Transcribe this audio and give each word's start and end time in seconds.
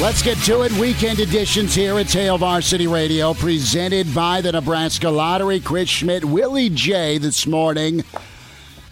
Let's 0.00 0.22
get 0.22 0.38
to 0.44 0.62
it. 0.62 0.70
Weekend 0.74 1.18
editions 1.18 1.74
here 1.74 1.98
at 1.98 2.12
Hail 2.12 2.38
Varsity 2.38 2.86
Radio, 2.86 3.34
presented 3.34 4.14
by 4.14 4.40
the 4.40 4.52
Nebraska 4.52 5.10
Lottery. 5.10 5.58
Chris 5.58 5.88
Schmidt, 5.88 6.24
Willie 6.24 6.70
J. 6.70 7.18
this 7.18 7.48
morning, 7.48 8.04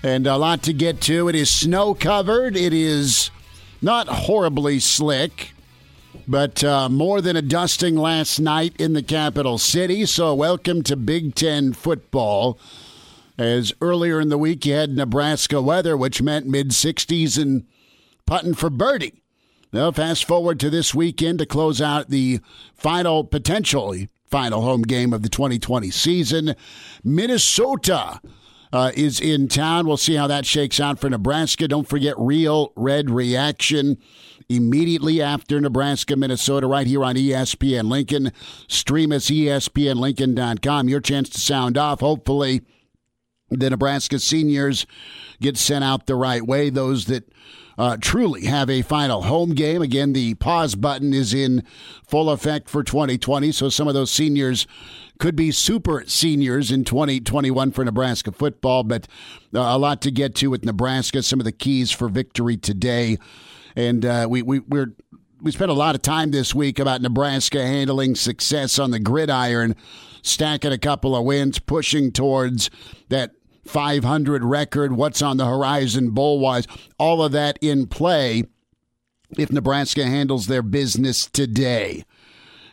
and 0.02 0.26
a 0.26 0.36
lot 0.36 0.64
to 0.64 0.72
get 0.72 1.00
to. 1.02 1.28
It 1.28 1.36
is 1.36 1.48
snow 1.48 1.94
covered. 1.94 2.56
It 2.56 2.74
is 2.74 3.30
not 3.80 4.08
horribly 4.08 4.80
slick, 4.80 5.52
but 6.26 6.64
uh, 6.64 6.88
more 6.88 7.20
than 7.20 7.36
a 7.36 7.42
dusting 7.42 7.94
last 7.94 8.40
night 8.40 8.74
in 8.76 8.92
the 8.92 9.02
capital 9.02 9.58
city. 9.58 10.06
So, 10.06 10.34
welcome 10.34 10.82
to 10.82 10.96
Big 10.96 11.36
Ten 11.36 11.72
football. 11.72 12.58
As 13.38 13.72
earlier 13.80 14.20
in 14.20 14.28
the 14.28 14.38
week, 14.38 14.66
you 14.66 14.74
had 14.74 14.90
Nebraska 14.90 15.62
weather, 15.62 15.96
which 15.96 16.20
meant 16.20 16.46
mid 16.46 16.70
60s 16.70 17.40
and 17.40 17.64
putting 18.26 18.54
for 18.54 18.70
birdie. 18.70 19.22
Now, 19.76 19.90
fast 19.90 20.24
forward 20.24 20.58
to 20.60 20.70
this 20.70 20.94
weekend 20.94 21.38
to 21.38 21.44
close 21.44 21.82
out 21.82 22.08
the 22.08 22.40
final, 22.74 23.24
potentially 23.24 24.08
final 24.26 24.62
home 24.62 24.80
game 24.80 25.12
of 25.12 25.20
the 25.22 25.28
2020 25.28 25.90
season. 25.90 26.56
Minnesota 27.04 28.22
uh, 28.72 28.92
is 28.96 29.20
in 29.20 29.48
town. 29.48 29.86
We'll 29.86 29.98
see 29.98 30.14
how 30.14 30.28
that 30.28 30.46
shakes 30.46 30.80
out 30.80 30.98
for 30.98 31.10
Nebraska. 31.10 31.68
Don't 31.68 31.86
forget 31.86 32.14
Real 32.16 32.72
Red 32.74 33.10
Reaction 33.10 33.98
immediately 34.48 35.20
after 35.20 35.60
Nebraska, 35.60 36.16
Minnesota, 36.16 36.66
right 36.66 36.86
here 36.86 37.04
on 37.04 37.16
ESPN 37.16 37.90
Lincoln. 37.90 38.32
Stream 38.68 39.12
us, 39.12 39.28
ESPNLincoln.com. 39.28 40.88
Your 40.88 41.00
chance 41.02 41.28
to 41.28 41.38
sound 41.38 41.76
off. 41.76 42.00
Hopefully, 42.00 42.62
the 43.50 43.68
Nebraska 43.68 44.20
seniors 44.20 44.86
get 45.38 45.58
sent 45.58 45.84
out 45.84 46.06
the 46.06 46.14
right 46.14 46.46
way. 46.46 46.70
Those 46.70 47.04
that 47.04 47.30
uh, 47.78 47.96
truly 48.00 48.46
have 48.46 48.70
a 48.70 48.82
final 48.82 49.22
home 49.22 49.50
game. 49.50 49.82
Again, 49.82 50.12
the 50.12 50.34
pause 50.34 50.74
button 50.74 51.12
is 51.12 51.34
in 51.34 51.62
full 52.06 52.30
effect 52.30 52.68
for 52.68 52.82
2020, 52.82 53.52
so 53.52 53.68
some 53.68 53.88
of 53.88 53.94
those 53.94 54.10
seniors 54.10 54.66
could 55.18 55.36
be 55.36 55.50
super 55.50 56.04
seniors 56.06 56.70
in 56.70 56.84
2021 56.84 57.72
for 57.72 57.84
Nebraska 57.84 58.32
football, 58.32 58.82
but 58.82 59.06
uh, 59.54 59.60
a 59.60 59.78
lot 59.78 60.02
to 60.02 60.10
get 60.10 60.34
to 60.36 60.48
with 60.48 60.64
Nebraska. 60.64 61.22
Some 61.22 61.40
of 61.40 61.44
the 61.44 61.52
keys 61.52 61.90
for 61.90 62.08
victory 62.08 62.56
today, 62.56 63.18
and 63.74 64.04
uh, 64.04 64.26
we, 64.28 64.42
we 64.42 64.60
we're 64.60 64.94
we 65.40 65.52
spent 65.52 65.70
a 65.70 65.74
lot 65.74 65.94
of 65.94 66.02
time 66.02 66.30
this 66.30 66.54
week 66.54 66.78
about 66.78 67.02
Nebraska 67.02 67.64
handling 67.64 68.14
success 68.14 68.78
on 68.78 68.90
the 68.90 68.98
gridiron, 68.98 69.76
stacking 70.22 70.72
a 70.72 70.78
couple 70.78 71.14
of 71.14 71.24
wins, 71.24 71.58
pushing 71.58 72.10
towards 72.10 72.70
that 73.08 73.32
500 73.68 74.44
record, 74.44 74.92
what's 74.92 75.22
on 75.22 75.36
the 75.36 75.46
horizon 75.46 76.10
bowl 76.10 76.40
wise, 76.40 76.66
all 76.98 77.22
of 77.22 77.32
that 77.32 77.58
in 77.60 77.86
play 77.86 78.44
if 79.36 79.50
Nebraska 79.50 80.04
handles 80.04 80.46
their 80.46 80.62
business 80.62 81.26
today. 81.26 82.04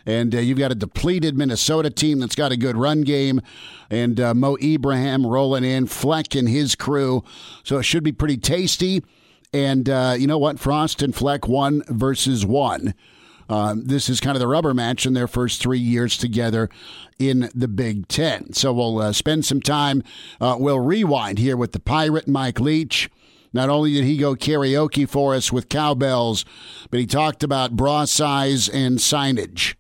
And 0.06 0.36
uh, 0.36 0.40
you've 0.40 0.58
got 0.58 0.72
a 0.72 0.76
depleted 0.76 1.38
Minnesota 1.38 1.90
team 1.90 2.20
that's 2.20 2.36
got 2.36 2.52
a 2.52 2.58
good 2.58 2.76
run 2.76 3.02
game, 3.02 3.42
and 3.90 4.20
uh, 4.20 4.34
Mo 4.34 4.58
Ibrahim 4.62 5.26
rolling 5.26 5.64
in, 5.64 5.88
Fleck 5.88 6.36
and 6.36 6.50
his 6.50 6.76
crew. 6.76 7.24
So 7.64 7.78
it 7.78 7.84
should 7.84 8.04
be 8.04 8.12
pretty 8.12 8.38
tasty. 8.38 9.02
And 9.54 9.88
uh, 9.88 10.16
you 10.18 10.28
know 10.28 10.38
what? 10.38 10.60
Frost 10.60 11.02
and 11.02 11.16
Fleck 11.16 11.48
one 11.48 11.84
versus 11.88 12.46
one. 12.46 12.96
Um, 13.50 13.86
this 13.86 14.10
is 14.10 14.20
kind 14.20 14.36
of 14.36 14.40
the 14.40 14.48
rubber 14.48 14.74
match 14.74 15.06
in 15.06 15.14
their 15.14 15.28
first 15.28 15.62
three 15.62 15.80
years 15.80 16.18
together 16.18 16.70
in 17.20 17.50
the 17.54 17.68
Big 17.68 18.08
Ten. 18.08 18.54
So 18.54 18.74
we'll 18.74 19.00
uh, 19.00 19.14
spend 19.14 19.46
some 19.46 19.62
time. 19.62 20.04
Uh, 20.40 20.58
we'll 20.60 20.80
rewind 20.80 21.40
here 21.40 21.58
with 21.58 21.72
the 21.72 21.80
Pirate 21.80 22.28
Mike 22.28 22.60
Leach. 22.60 23.10
Not 23.54 23.70
only 23.70 23.94
did 23.94 24.04
he 24.04 24.18
go 24.18 24.36
karaoke 24.36 25.08
for 25.08 25.36
us 25.36 25.52
with 25.52 25.70
cowbells, 25.70 26.44
but 26.90 27.00
he 27.00 27.06
talked 27.06 27.44
about 27.44 27.76
bra 27.76 28.06
size 28.06 28.68
and 28.68 28.98
signage. 28.98 29.76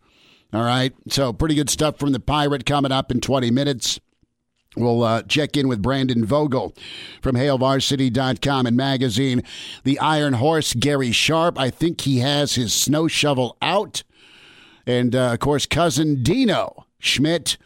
All 0.53 0.63
right. 0.63 0.93
So 1.09 1.33
pretty 1.33 1.55
good 1.55 1.69
stuff 1.69 1.97
from 1.97 2.11
the 2.11 2.19
Pirate 2.19 2.65
coming 2.65 2.91
up 2.91 3.09
in 3.11 3.19
20 3.19 3.49
minutes. 3.49 3.99
We'll 4.75 5.03
uh, 5.03 5.21
check 5.23 5.55
in 5.55 5.67
with 5.67 5.81
Brandon 5.81 6.25
Vogel 6.25 6.73
from 7.21 7.35
HailVarsity.com 7.35 8.65
and 8.65 8.75
magazine. 8.75 9.43
The 9.83 9.99
Iron 9.99 10.33
Horse, 10.33 10.73
Gary 10.73 11.11
Sharp. 11.11 11.59
I 11.59 11.69
think 11.69 12.01
he 12.01 12.19
has 12.19 12.55
his 12.55 12.73
snow 12.73 13.07
shovel 13.07 13.57
out. 13.61 14.03
And, 14.85 15.15
uh, 15.15 15.33
of 15.33 15.39
course, 15.39 15.65
cousin 15.65 16.23
Dino 16.23 16.85
Schmidt 16.99 17.57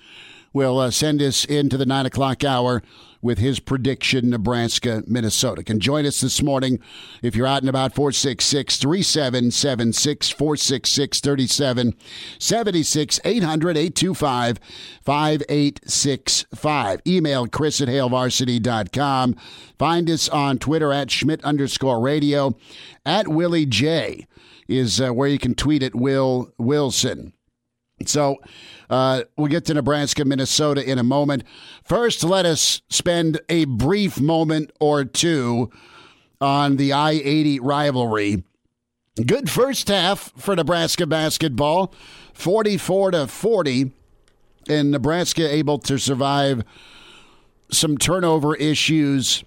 will 0.58 0.80
uh, 0.80 0.90
send 0.90 1.22
us 1.22 1.46
into 1.46 1.78
the 1.78 1.86
9 1.86 2.08
o'clock 2.08 2.44
hour 2.44 2.82
with 3.22 3.38
his 3.38 3.60
prediction 3.60 4.32
Nebraska, 4.32 5.04
Minnesota. 5.06 5.64
Can 5.64 5.80
join 5.80 6.04
us 6.08 6.20
this 6.20 6.42
morning 6.42 6.80
if 7.22 7.36
you're 7.36 7.46
out 7.46 7.62
and 7.62 7.70
about 7.70 7.94
466 7.94 8.78
3776 8.78 10.32
466 10.32 11.20
3776 11.20 13.20
800 13.24 13.78
825 13.78 14.60
5865. 15.06 17.02
Email 17.06 17.48
Chris 17.48 17.80
at 17.80 17.88
HailVarsity.com. 17.88 19.36
Find 19.78 20.10
us 20.10 20.28
on 20.28 20.58
Twitter 20.58 20.92
at 20.92 21.12
Schmidt 21.12 21.44
underscore 21.44 22.02
radio. 22.02 22.58
At 23.06 23.28
Willie 23.28 23.68
J 23.68 24.26
is 24.68 25.00
uh, 25.00 25.12
where 25.12 25.30
you 25.30 25.38
can 25.38 25.54
tweet 25.54 25.84
at 25.84 25.94
Will 25.94 26.52
Wilson. 26.58 27.34
So 28.06 28.38
uh, 28.90 29.24
we'll 29.36 29.48
get 29.48 29.66
to 29.66 29.74
Nebraska, 29.74 30.24
Minnesota 30.26 30.90
in 30.90 30.98
a 30.98 31.04
moment. 31.04 31.44
First, 31.84 32.24
let 32.24 32.46
us 32.46 32.82
spend 32.90 33.40
a 33.50 33.66
brief 33.66 34.20
moment 34.20 34.72
or 34.80 35.04
two 35.04 35.72
on 36.40 36.78
the 36.78 36.94
I 36.94 37.12
80 37.12 37.60
rivalry. 37.60 38.44
Good 39.26 39.50
first 39.50 39.88
half 39.88 40.32
for 40.38 40.56
Nebraska 40.56 41.08
basketball, 41.08 41.94
44 42.34 43.12
to 43.12 43.28
40, 43.28 43.92
and 44.70 44.92
Nebraska 44.92 45.52
able 45.52 45.80
to 45.80 45.98
survive 45.98 46.64
some 47.72 47.98
turnover 47.98 48.56
issues 48.56 49.44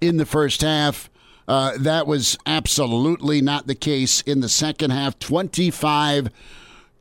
in 0.00 0.16
the 0.16 0.26
first 0.26 0.62
half. 0.62 1.10
Uh, 1.46 1.72
that 1.78 2.06
was 2.06 2.38
absolutely 2.46 3.40
not 3.40 3.66
the 3.66 3.74
case 3.74 4.22
in 4.22 4.40
the 4.40 4.48
second 4.48 4.90
half. 4.90 5.18
25 5.18 6.30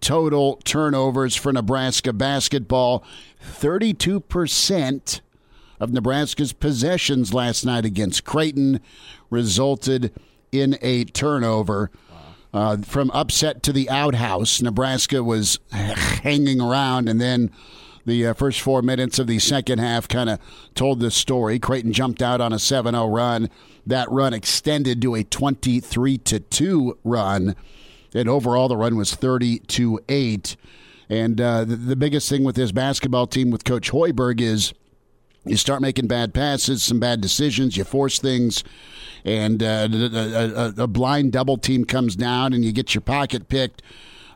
total 0.02 0.60
turnovers 0.64 1.36
for 1.36 1.52
Nebraska 1.52 2.14
basketball. 2.14 3.04
32% 3.44 5.22
of 5.80 5.92
Nebraska's 5.92 6.54
possessions 6.54 7.34
last 7.34 7.66
night 7.66 7.86
against 7.86 8.24
Creighton 8.24 8.80
resulted 9.30 10.12
in 10.52 10.78
a 10.82 11.04
turnover. 11.06 11.92
Uh, 12.54 12.78
from 12.78 13.12
upset 13.12 13.62
to 13.64 13.74
the 13.74 13.90
outhouse, 13.90 14.62
Nebraska 14.62 15.24
was 15.24 15.60
hanging 15.72 16.62
around, 16.62 17.10
and 17.10 17.20
then 17.20 17.52
the 18.06 18.28
uh, 18.28 18.34
first 18.34 18.62
four 18.62 18.82
minutes 18.82 19.20
of 19.20 19.28
the 19.28 19.38
second 19.38 19.80
half 19.80 20.08
kind 20.08 20.30
of 20.30 20.40
told 20.74 21.02
the 21.02 21.12
story. 21.12 21.60
Creighton 21.60 21.92
jumped 21.92 22.22
out 22.22 22.40
on 22.40 22.54
a 22.54 22.60
7 22.60 22.94
0 22.94 23.08
run. 23.08 23.50
That 23.86 24.10
run 24.10 24.34
extended 24.34 25.02
to 25.02 25.16
a 25.16 25.24
23 25.24 26.18
2 26.18 26.98
run 27.04 27.56
and 28.18 28.28
overall, 28.28 28.68
the 28.68 28.78
run 28.78 28.98
was 28.98 29.14
30 29.14 29.60
to 29.60 30.00
8. 30.10 30.56
And 31.10 31.40
uh, 31.40 31.64
the, 31.64 31.76
the 31.76 31.96
biggest 31.96 32.30
thing 32.30 32.44
with 32.44 32.56
this 32.56 32.72
basketball 32.72 33.28
team 33.28 33.52
with 33.52 33.64
Coach 33.64 33.92
Hoiberg 33.92 34.42
is 34.42 34.74
you 35.46 35.56
start 35.56 35.82
making 35.82 36.08
bad 36.08 36.34
passes, 36.34 36.84
some 36.84 37.00
bad 37.00 37.22
decisions, 37.22 37.78
you 37.78 37.84
force 37.84 38.20
things, 38.20 38.64
and 39.24 39.64
uh, 39.64 39.88
a, 39.92 40.74
a, 40.78 40.84
a, 40.84 40.88
blind 40.88 41.32
double 41.32 41.58
team 41.58 41.86
comes 41.86 42.16
down, 42.16 42.54
and 42.54 42.66
you 42.66 42.72
get 42.74 42.94
your 42.94 43.02
pocket 43.02 43.48
picked. 43.48 43.82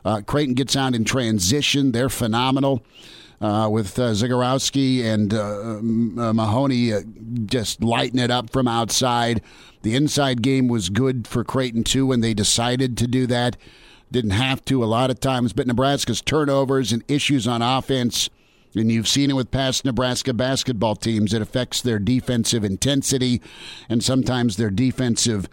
Uh, 0.04 0.22
Creighton 0.22 0.54
gets 0.54 0.74
out 0.74 0.94
in 0.94 1.04
transition; 1.04 1.92
they're 1.92 2.08
phenomenal. 2.08 2.82
Uh, 3.42 3.68
with 3.68 3.98
uh, 3.98 4.12
Zegarowski 4.12 5.02
and 5.02 5.34
uh, 5.34 5.40
uh 5.40 6.32
Mahoney 6.32 6.92
uh, 6.92 7.00
just 7.44 7.82
lighting 7.82 8.20
it 8.20 8.30
up 8.30 8.50
from 8.50 8.68
outside. 8.68 9.42
The 9.82 9.96
inside 9.96 10.42
game 10.42 10.68
was 10.68 10.90
good 10.90 11.26
for 11.26 11.42
Creighton 11.42 11.82
too 11.82 12.06
when 12.06 12.20
they 12.20 12.34
decided 12.34 12.96
to 12.98 13.08
do 13.08 13.26
that. 13.26 13.56
Didn't 14.12 14.30
have 14.30 14.64
to 14.66 14.84
a 14.84 14.86
lot 14.86 15.10
of 15.10 15.18
times, 15.18 15.52
but 15.52 15.66
Nebraska's 15.66 16.20
turnovers 16.20 16.92
and 16.92 17.02
issues 17.08 17.48
on 17.48 17.62
offense, 17.62 18.30
and 18.76 18.92
you've 18.92 19.08
seen 19.08 19.28
it 19.28 19.34
with 19.34 19.50
past 19.50 19.84
Nebraska 19.84 20.32
basketball 20.32 20.94
teams, 20.94 21.34
it 21.34 21.42
affects 21.42 21.82
their 21.82 21.98
defensive 21.98 22.62
intensity 22.62 23.42
and 23.88 24.04
sometimes 24.04 24.56
their 24.56 24.70
defensive 24.70 25.48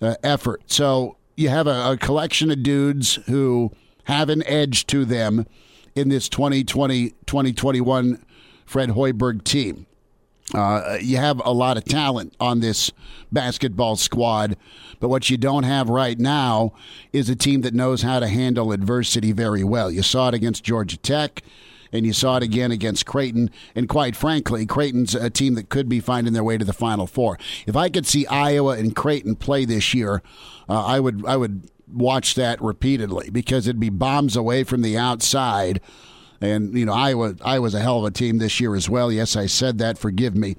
uh, 0.00 0.14
effort. 0.22 0.62
So 0.66 1.18
you 1.36 1.50
have 1.50 1.66
a, 1.66 1.90
a 1.90 1.96
collection 1.98 2.50
of 2.50 2.62
dudes 2.62 3.16
who 3.26 3.70
have 4.04 4.30
an 4.30 4.42
edge 4.46 4.86
to 4.86 5.04
them 5.04 5.44
in 5.94 6.08
this 6.08 6.28
2020 6.28 7.10
2021 7.26 8.24
Fred 8.66 8.90
Hoiberg 8.90 9.44
team. 9.44 9.86
Uh, 10.54 10.96
you 11.00 11.18
have 11.18 11.42
a 11.44 11.52
lot 11.52 11.76
of 11.76 11.84
talent 11.84 12.34
on 12.40 12.60
this 12.60 12.90
basketball 13.30 13.96
squad, 13.96 14.56
but 14.98 15.08
what 15.08 15.28
you 15.28 15.36
don't 15.36 15.64
have 15.64 15.90
right 15.90 16.18
now 16.18 16.72
is 17.12 17.28
a 17.28 17.36
team 17.36 17.60
that 17.62 17.74
knows 17.74 18.00
how 18.02 18.18
to 18.18 18.28
handle 18.28 18.72
adversity 18.72 19.32
very 19.32 19.62
well. 19.62 19.90
You 19.90 20.02
saw 20.02 20.28
it 20.28 20.34
against 20.34 20.64
Georgia 20.64 20.96
Tech, 20.96 21.42
and 21.92 22.06
you 22.06 22.14
saw 22.14 22.38
it 22.38 22.42
again 22.42 22.70
against 22.70 23.04
Creighton. 23.04 23.50
And 23.74 23.88
quite 23.88 24.16
frankly, 24.16 24.64
Creighton's 24.64 25.14
a 25.14 25.28
team 25.28 25.54
that 25.54 25.68
could 25.68 25.88
be 25.88 26.00
finding 26.00 26.32
their 26.32 26.44
way 26.44 26.56
to 26.56 26.64
the 26.64 26.72
Final 26.72 27.06
Four. 27.06 27.38
If 27.66 27.76
I 27.76 27.90
could 27.90 28.06
see 28.06 28.26
Iowa 28.26 28.78
and 28.78 28.96
Creighton 28.96 29.36
play 29.36 29.66
this 29.66 29.92
year, 29.92 30.22
uh, 30.68 30.84
I 30.84 31.00
would 31.00 31.26
I 31.26 31.36
would 31.36 31.70
watch 31.92 32.34
that 32.34 32.60
repeatedly 32.60 33.30
because 33.30 33.66
it'd 33.66 33.80
be 33.80 33.90
bombs 33.90 34.36
away 34.36 34.64
from 34.64 34.82
the 34.82 34.96
outside 34.96 35.80
and 36.40 36.76
you 36.78 36.84
know, 36.84 36.92
Iowa, 36.92 37.34
Iowa's 37.44 37.74
a 37.74 37.80
hell 37.80 37.98
of 37.98 38.04
a 38.04 38.10
team 38.10 38.38
this 38.38 38.60
year 38.60 38.74
as 38.74 38.88
well. 38.88 39.10
Yes, 39.10 39.34
I 39.36 39.46
said 39.46 39.78
that. 39.78 39.98
Forgive 39.98 40.36
me, 40.36 40.56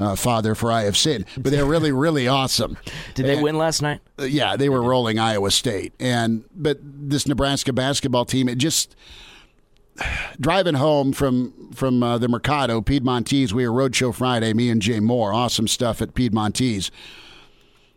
uh, 0.00 0.16
Father, 0.16 0.54
for 0.54 0.72
I 0.72 0.82
have 0.84 0.96
sinned. 0.96 1.26
But 1.36 1.52
they're 1.52 1.66
really, 1.66 1.92
really 1.92 2.26
awesome. 2.26 2.78
Did 3.14 3.26
they 3.26 3.40
win 3.40 3.58
last 3.58 3.82
night? 3.82 4.00
Uh, 4.18 4.24
yeah, 4.24 4.56
they 4.56 4.68
were 4.68 4.82
rolling 4.82 5.18
Iowa 5.18 5.50
State, 5.50 5.92
and 6.00 6.44
but 6.54 6.78
this 6.82 7.26
Nebraska 7.26 7.72
basketball 7.72 8.24
team, 8.24 8.48
it 8.48 8.56
just 8.56 8.96
driving 10.40 10.74
home 10.74 11.12
from 11.12 11.72
from 11.74 12.02
uh, 12.02 12.16
the 12.16 12.28
Mercado 12.28 12.80
Piedmontese. 12.80 13.52
We 13.52 13.68
were 13.68 13.88
Roadshow 13.88 14.14
Friday. 14.14 14.54
Me 14.54 14.70
and 14.70 14.80
Jay 14.80 15.00
Moore, 15.00 15.34
awesome 15.34 15.68
stuff 15.68 16.00
at 16.00 16.14
Piedmontese. 16.14 16.90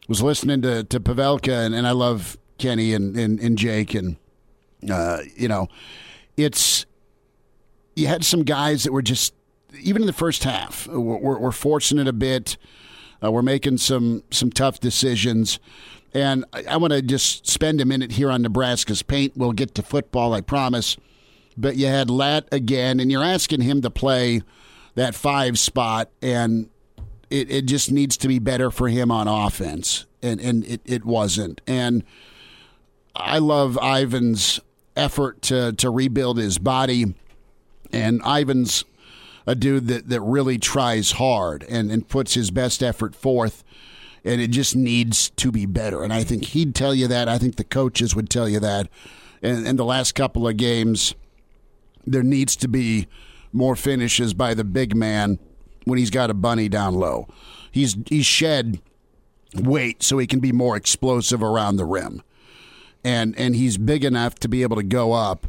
Was 0.09 0.21
listening 0.21 0.61
to 0.63 0.83
to 0.83 0.99
Pavelka, 0.99 1.65
and, 1.65 1.73
and 1.73 1.87
I 1.87 1.91
love 1.91 2.37
Kenny 2.61 2.93
and 2.93 3.17
and, 3.17 3.39
and 3.39 3.57
Jake, 3.57 3.93
and 3.93 4.15
uh, 4.89 5.19
you 5.35 5.47
know, 5.47 5.67
it's 6.37 6.85
you 7.95 8.07
had 8.07 8.23
some 8.23 8.43
guys 8.43 8.83
that 8.83 8.91
were 8.91 9.01
just 9.01 9.33
even 9.79 10.03
in 10.03 10.05
the 10.05 10.13
first 10.13 10.43
half 10.43 10.87
we're, 10.87 11.39
we're 11.39 11.51
forcing 11.51 11.97
it 11.97 12.07
a 12.07 12.13
bit. 12.13 12.57
Uh, 13.23 13.31
we're 13.31 13.41
making 13.41 13.77
some 13.77 14.23
some 14.31 14.49
tough 14.49 14.79
decisions. 14.79 15.59
And 16.13 16.45
I, 16.51 16.63
I 16.69 16.77
want 16.77 16.93
to 16.93 17.01
just 17.01 17.47
spend 17.47 17.79
a 17.79 17.85
minute 17.85 18.13
here 18.13 18.29
on 18.29 18.41
Nebraska's 18.41 19.01
paint. 19.01 19.33
We'll 19.35 19.53
get 19.53 19.75
to 19.75 19.81
football, 19.81 20.33
I 20.33 20.41
promise. 20.41 20.97
But 21.57 21.77
you 21.77 21.87
had 21.87 22.09
Lat 22.09 22.47
again, 22.51 22.99
and 22.99 23.11
you're 23.11 23.23
asking 23.23 23.61
him 23.61 23.81
to 23.81 23.89
play 23.89 24.41
that 24.95 25.15
five 25.15 25.57
spot, 25.59 26.09
and 26.21 26.69
it, 27.29 27.49
it 27.49 27.65
just 27.65 27.91
needs 27.91 28.17
to 28.17 28.27
be 28.27 28.39
better 28.39 28.71
for 28.71 28.89
him 28.89 29.11
on 29.11 29.27
offense. 29.27 30.05
And, 30.21 30.39
and 30.41 30.65
it, 30.65 30.81
it 30.85 31.05
wasn't. 31.05 31.61
And 31.65 32.03
I 33.15 33.39
love 33.39 33.77
Yvan's 33.81 34.59
effort 34.95 35.41
to, 35.43 35.73
to 35.73 35.89
rebuild 35.89 36.37
his 36.37 36.57
body 36.57 37.13
and 37.93 38.21
Yvan's 38.25 38.85
a 39.45 39.55
dude 39.55 39.87
that, 39.87 40.09
that 40.09 40.21
really 40.21 40.57
tries 40.57 41.13
hard 41.13 41.63
and, 41.63 41.91
and 41.91 42.07
puts 42.07 42.33
his 42.33 42.51
best 42.51 42.83
effort 42.83 43.15
forth. 43.15 43.63
And 44.23 44.39
it 44.39 44.51
just 44.51 44.75
needs 44.75 45.31
to 45.31 45.51
be 45.51 45.65
better. 45.65 46.03
And 46.03 46.13
I 46.13 46.23
think 46.23 46.45
he'd 46.45 46.75
tell 46.75 46.93
you 46.93 47.07
that. 47.07 47.27
I 47.27 47.39
think 47.39 47.55
the 47.55 47.63
coaches 47.63 48.15
would 48.15 48.29
tell 48.29 48.47
you 48.47 48.59
that. 48.59 48.87
And 49.41 49.65
in 49.65 49.77
the 49.77 49.85
last 49.85 50.13
couple 50.13 50.47
of 50.47 50.57
games, 50.57 51.15
there 52.05 52.21
needs 52.21 52.55
to 52.57 52.67
be 52.67 53.07
more 53.51 53.75
finishes 53.75 54.35
by 54.35 54.53
the 54.53 54.63
big 54.63 54.95
man 54.95 55.39
when 55.85 55.97
he's 55.97 56.11
got 56.11 56.29
a 56.29 56.35
bunny 56.35 56.69
down 56.69 56.93
low. 56.93 57.27
He's 57.71 57.97
he's 58.07 58.27
shed 58.27 58.79
weight 59.55 60.03
so 60.03 60.19
he 60.19 60.27
can 60.27 60.39
be 60.39 60.51
more 60.51 60.75
explosive 60.75 61.41
around 61.41 61.77
the 61.77 61.85
rim. 61.85 62.21
And 63.03 63.37
and 63.37 63.55
he's 63.55 63.77
big 63.77 64.05
enough 64.05 64.35
to 64.35 64.47
be 64.47 64.61
able 64.61 64.75
to 64.75 64.83
go 64.83 65.13
up 65.13 65.47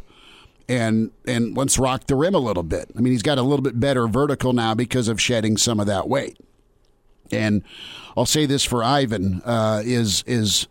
and 0.68 1.10
and 1.26 1.56
let's 1.56 1.78
rock 1.78 2.06
the 2.06 2.14
rim 2.14 2.34
a 2.34 2.38
little 2.38 2.62
bit. 2.62 2.90
I 2.96 3.00
mean, 3.00 3.12
he's 3.12 3.22
got 3.22 3.38
a 3.38 3.42
little 3.42 3.62
bit 3.62 3.78
better 3.78 4.06
vertical 4.06 4.52
now 4.52 4.74
because 4.74 5.08
of 5.08 5.20
shedding 5.20 5.56
some 5.56 5.80
of 5.80 5.86
that 5.86 6.08
weight. 6.08 6.38
And 7.30 7.62
I'll 8.16 8.26
say 8.26 8.46
this 8.46 8.64
for 8.64 8.82
Yvan 8.82 9.42
uh, 9.44 9.82
is 9.84 10.24
is 10.26 10.66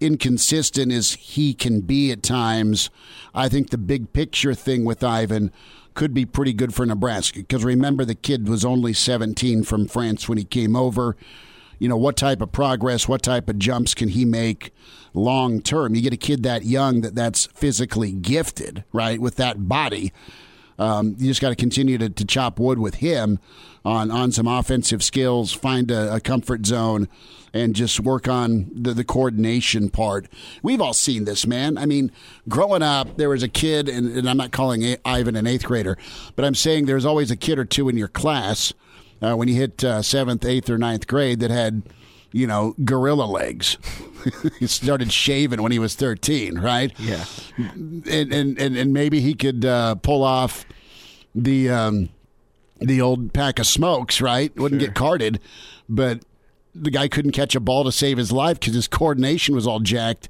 inconsistent 0.00 0.92
as 0.92 1.14
he 1.14 1.54
can 1.54 1.80
be 1.80 2.12
at 2.12 2.22
times. 2.22 2.90
I 3.34 3.48
think 3.48 3.70
the 3.70 3.78
big 3.78 4.12
picture 4.12 4.54
thing 4.54 4.84
with 4.84 5.02
Yvan 5.02 5.50
could 5.94 6.12
be 6.12 6.26
pretty 6.26 6.52
good 6.52 6.74
for 6.74 6.84
Nebraska 6.84 7.40
because 7.40 7.64
remember 7.64 8.04
the 8.04 8.14
kid 8.14 8.48
was 8.48 8.64
only 8.64 8.92
17 8.92 9.64
from 9.64 9.88
France 9.88 10.28
when 10.28 10.36
he 10.36 10.44
came 10.44 10.76
over 10.76 11.16
you 11.78 11.88
know, 11.88 11.96
what 11.96 12.16
type 12.16 12.40
of 12.40 12.52
progress, 12.52 13.08
what 13.08 13.22
type 13.22 13.48
of 13.48 13.58
jumps 13.58 13.94
can 13.94 14.08
he 14.08 14.24
make 14.24 14.72
long 15.16 15.60
term? 15.60 15.94
You 15.94 16.02
get 16.02 16.12
a 16.12 16.18
kid 16.18 16.44
that 16.44 16.64
young 16.64 17.00
that 17.00 17.14
that's 17.14 17.46
physically 17.46 18.12
gifted, 18.12 18.84
right, 18.92 19.20
with 19.20 19.36
that 19.36 19.68
body. 19.68 20.12
Um, 20.78 21.16
you 21.18 21.28
just 21.28 21.40
got 21.40 21.48
to 21.48 21.56
continue 21.56 21.96
to, 21.98 22.10
chop 22.10 22.58
wood 22.60 22.78
with 22.78 22.96
him 22.96 23.38
on, 23.84 24.10
on 24.10 24.30
some 24.30 24.46
offensive 24.46 25.02
skills, 25.02 25.52
find 25.52 25.90
a, 25.90 26.16
a 26.16 26.20
comfort 26.20 26.66
zone, 26.66 27.08
and 27.54 27.74
just 27.74 27.98
work 27.98 28.28
on 28.28 28.70
the, 28.74 28.92
the 28.92 29.04
coordination 29.04 29.88
part. 29.88 30.28
We've 30.62 30.82
all 30.82 30.92
seen 30.92 31.24
this, 31.24 31.46
man. 31.46 31.78
I 31.78 31.86
mean, 31.86 32.12
growing 32.46 32.82
up, 32.82 33.16
there 33.16 33.30
was 33.30 33.42
a 33.42 33.48
kid, 33.48 33.88
and, 33.88 34.14
and 34.18 34.28
I'm 34.28 34.36
not 34.36 34.52
calling 34.52 34.82
Yvan 34.82 35.34
an 35.34 35.46
eighth 35.46 35.64
grader, 35.64 35.96
but 36.34 36.44
I'm 36.44 36.54
saying 36.54 36.84
there's 36.84 37.06
always 37.06 37.30
a 37.30 37.36
kid 37.36 37.58
or 37.58 37.64
two 37.64 37.88
in 37.88 37.96
your 37.96 38.08
class– 38.08 38.72
uh, 39.22 39.34
when 39.34 39.48
you 39.48 39.54
hit 39.54 39.82
uh, 39.82 40.02
seventh, 40.02 40.44
eighth, 40.44 40.68
or 40.68 40.78
ninth 40.78 41.06
grade 41.06 41.40
that 41.40 41.50
had, 41.50 41.82
you 42.36 42.46
know, 42.46 42.74
gorilla 42.84 43.24
legs. 43.24 43.78
he 44.58 44.66
started 44.66 45.10
shaving 45.12 45.62
when 45.62 45.72
he 45.72 45.78
was 45.78 45.94
13, 45.94 46.58
right? 46.58 46.92
Yeah. 46.98 47.24
And 47.56 48.06
and, 48.06 48.58
and, 48.58 48.76
and 48.76 48.92
maybe 48.92 49.20
he 49.20 49.34
could 49.34 49.64
uh, 49.64 49.94
pull 49.96 50.22
off 50.22 50.66
the 51.34 51.70
um, 51.70 52.10
the 52.78 53.00
old 53.00 53.32
pack 53.32 53.58
of 53.58 53.66
smokes, 53.66 54.20
right? 54.20 54.54
Wouldn't 54.56 54.80
sure. 54.80 54.88
get 54.88 54.94
carded, 54.94 55.40
but 55.88 56.24
the 56.74 56.90
guy 56.90 57.08
couldn't 57.08 57.32
catch 57.32 57.54
a 57.54 57.60
ball 57.60 57.84
to 57.84 57.92
save 57.92 58.18
his 58.18 58.30
life 58.30 58.60
because 58.60 58.74
his 58.74 58.86
coordination 58.86 59.54
was 59.54 59.66
all 59.66 59.80
jacked 59.80 60.28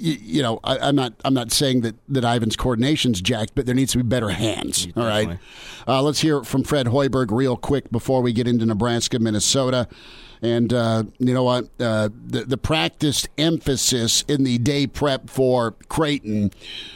you, 0.00 0.14
you 0.14 0.42
know, 0.42 0.60
I, 0.64 0.88
am 0.88 0.96
not 0.96 1.12
I'm 1.24 1.34
not 1.34 1.52
saying 1.52 1.82
that 1.82 1.94
that 2.08 2.24
Yvan's 2.24 2.56
coordination's 2.56 3.20
jacked, 3.20 3.54
but 3.54 3.66
there 3.66 3.74
needs 3.74 3.92
to 3.92 3.98
be 3.98 4.04
better 4.04 4.30
hands. 4.30 4.88
All 4.96 5.04
right, 5.04 5.38
uh, 5.86 6.02
let's 6.02 6.20
hear 6.20 6.42
from 6.42 6.64
Fred 6.64 6.86
Hoiberg 6.86 7.30
real 7.30 7.56
quick 7.56 7.90
before 7.90 8.22
we 8.22 8.32
get 8.32 8.48
into 8.48 8.64
Nebraska, 8.64 9.18
Minnesota. 9.18 9.86
And 10.42 10.72
uh, 10.72 11.04
you 11.18 11.34
know 11.34 11.42
what? 11.42 11.68
Uh, 11.78 12.08
the, 12.26 12.44
the 12.44 12.56
practiced 12.56 13.28
emphasis 13.36 14.22
in 14.26 14.44
the 14.44 14.58
day 14.58 14.86
prep 14.86 15.28
for 15.28 15.72
Creighton 15.88 16.50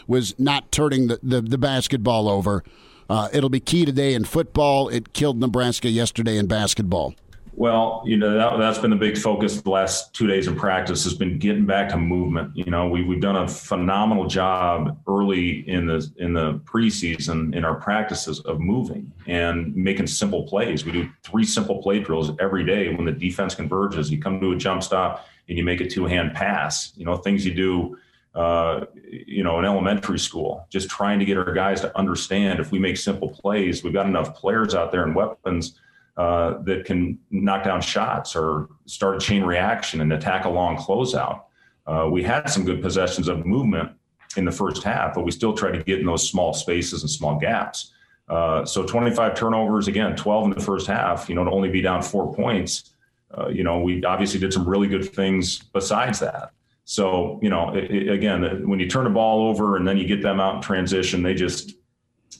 was 0.06 0.34
not 0.38 0.72
turning 0.72 1.08
the, 1.08 1.20
the, 1.22 1.40
the 1.42 1.58
basketball 1.58 2.28
over. 2.28 2.64
Uh, 3.08 3.28
it'll 3.32 3.50
be 3.50 3.60
key 3.60 3.84
today 3.84 4.14
in 4.14 4.24
football. 4.24 4.88
It 4.88 5.12
killed 5.12 5.38
Nebraska 5.38 5.90
yesterday 5.90 6.38
in 6.38 6.46
basketball. 6.46 7.14
Well, 7.56 8.02
you 8.04 8.16
know 8.16 8.34
that, 8.34 8.58
that's 8.58 8.78
been 8.78 8.90
the 8.90 8.96
big 8.96 9.16
focus 9.16 9.60
the 9.60 9.70
last 9.70 10.12
two 10.12 10.26
days 10.26 10.48
of 10.48 10.56
practice 10.56 11.04
has 11.04 11.14
been 11.14 11.38
getting 11.38 11.66
back 11.66 11.88
to 11.90 11.96
movement. 11.96 12.56
You 12.56 12.64
know, 12.64 12.88
we 12.88 13.04
we've 13.04 13.20
done 13.20 13.36
a 13.36 13.46
phenomenal 13.46 14.26
job 14.26 14.98
early 15.06 15.68
in 15.68 15.86
the 15.86 16.10
in 16.16 16.34
the 16.34 16.54
preseason 16.64 17.54
in 17.54 17.64
our 17.64 17.76
practices 17.76 18.40
of 18.40 18.58
moving 18.58 19.12
and 19.28 19.74
making 19.76 20.08
simple 20.08 20.42
plays. 20.44 20.84
We 20.84 20.90
do 20.90 21.08
three 21.22 21.44
simple 21.44 21.80
play 21.80 22.00
drills 22.00 22.32
every 22.40 22.64
day 22.64 22.92
when 22.92 23.06
the 23.06 23.12
defense 23.12 23.54
converges. 23.54 24.10
You 24.10 24.20
come 24.20 24.40
to 24.40 24.52
a 24.52 24.56
jump 24.56 24.82
stop 24.82 25.26
and 25.48 25.56
you 25.56 25.62
make 25.62 25.80
a 25.80 25.88
two 25.88 26.06
hand 26.06 26.34
pass. 26.34 26.92
You 26.96 27.04
know, 27.04 27.16
things 27.16 27.46
you 27.46 27.54
do. 27.54 27.98
Uh, 28.34 28.86
you 29.08 29.44
know, 29.44 29.60
in 29.60 29.64
elementary 29.64 30.18
school, 30.18 30.66
just 30.68 30.90
trying 30.90 31.20
to 31.20 31.24
get 31.24 31.38
our 31.38 31.52
guys 31.52 31.80
to 31.80 31.96
understand 31.96 32.58
if 32.58 32.72
we 32.72 32.80
make 32.80 32.96
simple 32.96 33.28
plays, 33.28 33.84
we've 33.84 33.92
got 33.92 34.06
enough 34.06 34.34
players 34.34 34.74
out 34.74 34.90
there 34.90 35.04
and 35.04 35.14
weapons 35.14 35.78
uh, 36.16 36.62
that 36.62 36.84
can 36.84 37.18
knock 37.30 37.64
down 37.64 37.80
shots 37.80 38.36
or 38.36 38.68
start 38.86 39.16
a 39.16 39.18
chain 39.18 39.42
reaction 39.42 40.00
and 40.00 40.12
attack 40.12 40.44
a 40.44 40.48
long 40.48 40.76
closeout. 40.76 41.42
Uh, 41.86 42.08
we 42.10 42.22
had 42.22 42.48
some 42.48 42.64
good 42.64 42.80
possessions 42.80 43.28
of 43.28 43.44
movement 43.44 43.90
in 44.36 44.44
the 44.44 44.52
first 44.52 44.82
half, 44.82 45.14
but 45.14 45.24
we 45.24 45.30
still 45.30 45.52
tried 45.52 45.72
to 45.72 45.82
get 45.82 46.00
in 46.00 46.06
those 46.06 46.28
small 46.28 46.52
spaces 46.52 47.02
and 47.02 47.10
small 47.10 47.38
gaps. 47.38 47.92
Uh, 48.28 48.64
so 48.64 48.84
25 48.84 49.34
turnovers 49.34 49.88
again, 49.88 50.16
12 50.16 50.44
in 50.44 50.50
the 50.50 50.60
first 50.60 50.86
half. 50.86 51.28
You 51.28 51.34
know, 51.34 51.44
to 51.44 51.50
only 51.50 51.68
be 51.68 51.82
down 51.82 52.02
four 52.02 52.32
points. 52.32 52.90
Uh, 53.36 53.48
you 53.48 53.64
know, 53.64 53.80
we 53.80 54.02
obviously 54.04 54.40
did 54.40 54.52
some 54.52 54.66
really 54.68 54.86
good 54.86 55.12
things 55.14 55.58
besides 55.58 56.20
that. 56.20 56.52
So 56.84 57.38
you 57.42 57.50
know, 57.50 57.74
it, 57.74 57.90
it, 57.90 58.08
again, 58.10 58.68
when 58.68 58.78
you 58.78 58.88
turn 58.88 59.04
the 59.04 59.10
ball 59.10 59.48
over 59.48 59.76
and 59.76 59.86
then 59.86 59.98
you 59.98 60.06
get 60.06 60.22
them 60.22 60.40
out 60.40 60.56
in 60.56 60.62
transition, 60.62 61.22
they 61.22 61.34
just, 61.34 61.74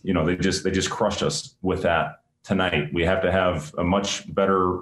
you 0.03 0.15
know, 0.15 0.25
they 0.25 0.37
just 0.37 0.65
they 0.65 0.71
just 0.71 0.91
crush 0.91 1.23
us 1.23 1.57
with 1.61 1.83
that 1.83 2.21
tonight. 2.45 2.93
We 2.93 3.03
have 3.05 3.23
to 3.23 3.33
have 3.33 3.75
a 3.77 3.83
much 3.83 4.33
better, 4.33 4.79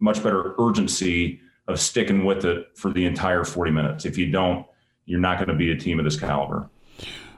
much 0.00 0.22
better 0.22 0.54
urgency 0.58 1.40
of 1.66 1.80
sticking 1.80 2.24
with 2.24 2.44
it 2.44 2.66
for 2.74 2.92
the 2.92 3.06
entire 3.06 3.44
40 3.44 3.70
minutes. 3.70 4.04
If 4.04 4.18
you 4.18 4.30
don't, 4.30 4.66
you're 5.06 5.20
not 5.20 5.38
going 5.38 5.48
to 5.48 5.54
be 5.54 5.70
a 5.70 5.76
team 5.76 5.98
of 5.98 6.04
this 6.04 6.18
caliber. 6.18 6.68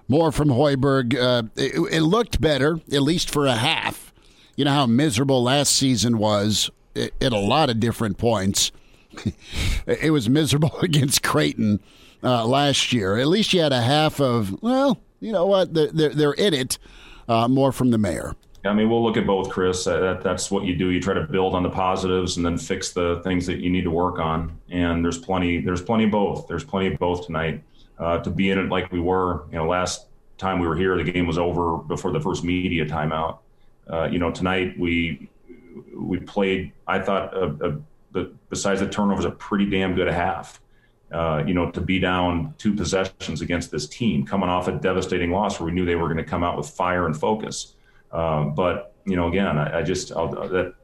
More 0.08 0.32
from 0.32 0.48
Hoiberg. 0.48 1.16
Uh, 1.16 1.44
it, 1.56 1.74
it, 1.92 2.00
looked 2.00 2.40
better, 2.40 2.80
at 2.92 3.02
least 3.02 3.30
for 3.30 3.46
a 3.46 3.54
half. 3.54 4.12
You 4.56 4.64
know 4.64 4.72
how 4.72 4.86
miserable 4.86 5.42
last 5.42 5.74
season 5.76 6.18
was 6.18 6.70
at 6.96 7.32
a 7.32 7.38
lot 7.38 7.70
of 7.70 7.78
different 7.78 8.18
points. 8.18 8.72
it 9.86 10.12
was 10.12 10.28
miserable 10.28 10.76
against 10.82 11.22
Creighton 11.22 11.80
uh, 12.22 12.44
last 12.44 12.92
year. 12.92 13.16
At 13.16 13.28
least 13.28 13.52
you 13.52 13.60
had 13.60 13.72
a 13.72 13.82
half 13.82 14.20
of, 14.20 14.60
well, 14.62 15.00
you 15.20 15.32
know 15.32 15.46
what? 15.46 15.74
They're, 15.74 15.92
they're, 15.92 16.10
they're 16.10 16.32
in 16.32 16.54
it 16.54 16.78
uh, 17.28 17.46
more 17.48 17.72
from 17.72 17.90
the 17.90 17.98
mayor. 17.98 18.34
I 18.64 18.74
mean, 18.74 18.90
we'll 18.90 19.02
look 19.02 19.16
at 19.16 19.26
both, 19.26 19.48
Chris. 19.48 19.84
That, 19.84 20.20
that's 20.22 20.50
what 20.50 20.64
you 20.64 20.76
do. 20.76 20.90
You 20.90 21.00
try 21.00 21.14
to 21.14 21.22
build 21.22 21.54
on 21.54 21.62
the 21.62 21.70
positives 21.70 22.36
and 22.36 22.44
then 22.44 22.58
fix 22.58 22.92
the 22.92 23.20
things 23.24 23.46
that 23.46 23.58
you 23.58 23.70
need 23.70 23.84
to 23.84 23.90
work 23.90 24.18
on. 24.18 24.58
And 24.68 25.02
there's 25.02 25.18
plenty. 25.18 25.60
There's 25.60 25.80
plenty 25.80 26.04
of 26.04 26.10
both. 26.10 26.46
There's 26.46 26.64
plenty 26.64 26.92
of 26.92 26.98
both 26.98 27.26
tonight. 27.26 27.62
Uh, 27.98 28.18
to 28.18 28.30
be 28.30 28.50
in 28.50 28.58
it 28.58 28.68
like 28.68 28.90
we 28.92 29.00
were, 29.00 29.44
you 29.50 29.58
know, 29.58 29.66
last 29.66 30.06
time 30.36 30.58
we 30.58 30.66
were 30.66 30.76
here, 30.76 30.96
the 30.96 31.10
game 31.10 31.26
was 31.26 31.38
over 31.38 31.78
before 31.78 32.12
the 32.12 32.20
first 32.20 32.44
media 32.44 32.84
timeout. 32.84 33.38
Uh, 33.90 34.08
you 34.10 34.18
know, 34.18 34.30
tonight 34.30 34.78
we 34.78 35.28
we 35.94 36.18
played. 36.18 36.72
I 36.86 36.98
thought, 36.98 37.34
uh, 37.34 37.72
uh, 38.14 38.24
besides 38.48 38.80
the 38.80 38.88
turnovers, 38.88 39.24
a 39.24 39.30
pretty 39.30 39.66
damn 39.68 39.94
good 39.94 40.08
half. 40.08 40.60
Uh, 41.12 41.42
you 41.44 41.54
know, 41.54 41.70
to 41.72 41.80
be 41.80 41.98
down 41.98 42.54
two 42.56 42.74
possessions 42.74 43.40
against 43.40 43.70
this 43.70 43.88
team, 43.88 44.24
coming 44.24 44.48
off 44.48 44.68
a 44.68 44.72
devastating 44.72 45.30
loss 45.30 45.58
where 45.58 45.66
we 45.66 45.72
knew 45.72 45.84
they 45.84 45.96
were 45.96 46.06
going 46.06 46.16
to 46.16 46.24
come 46.24 46.44
out 46.44 46.56
with 46.56 46.68
fire 46.68 47.06
and 47.06 47.18
focus. 47.18 47.74
Um, 48.12 48.54
but 48.54 48.94
you 49.04 49.16
know, 49.16 49.28
again, 49.28 49.58
I, 49.58 49.78
I 49.78 49.82
just 49.82 50.12
I'll, 50.12 50.28
that 50.28 50.74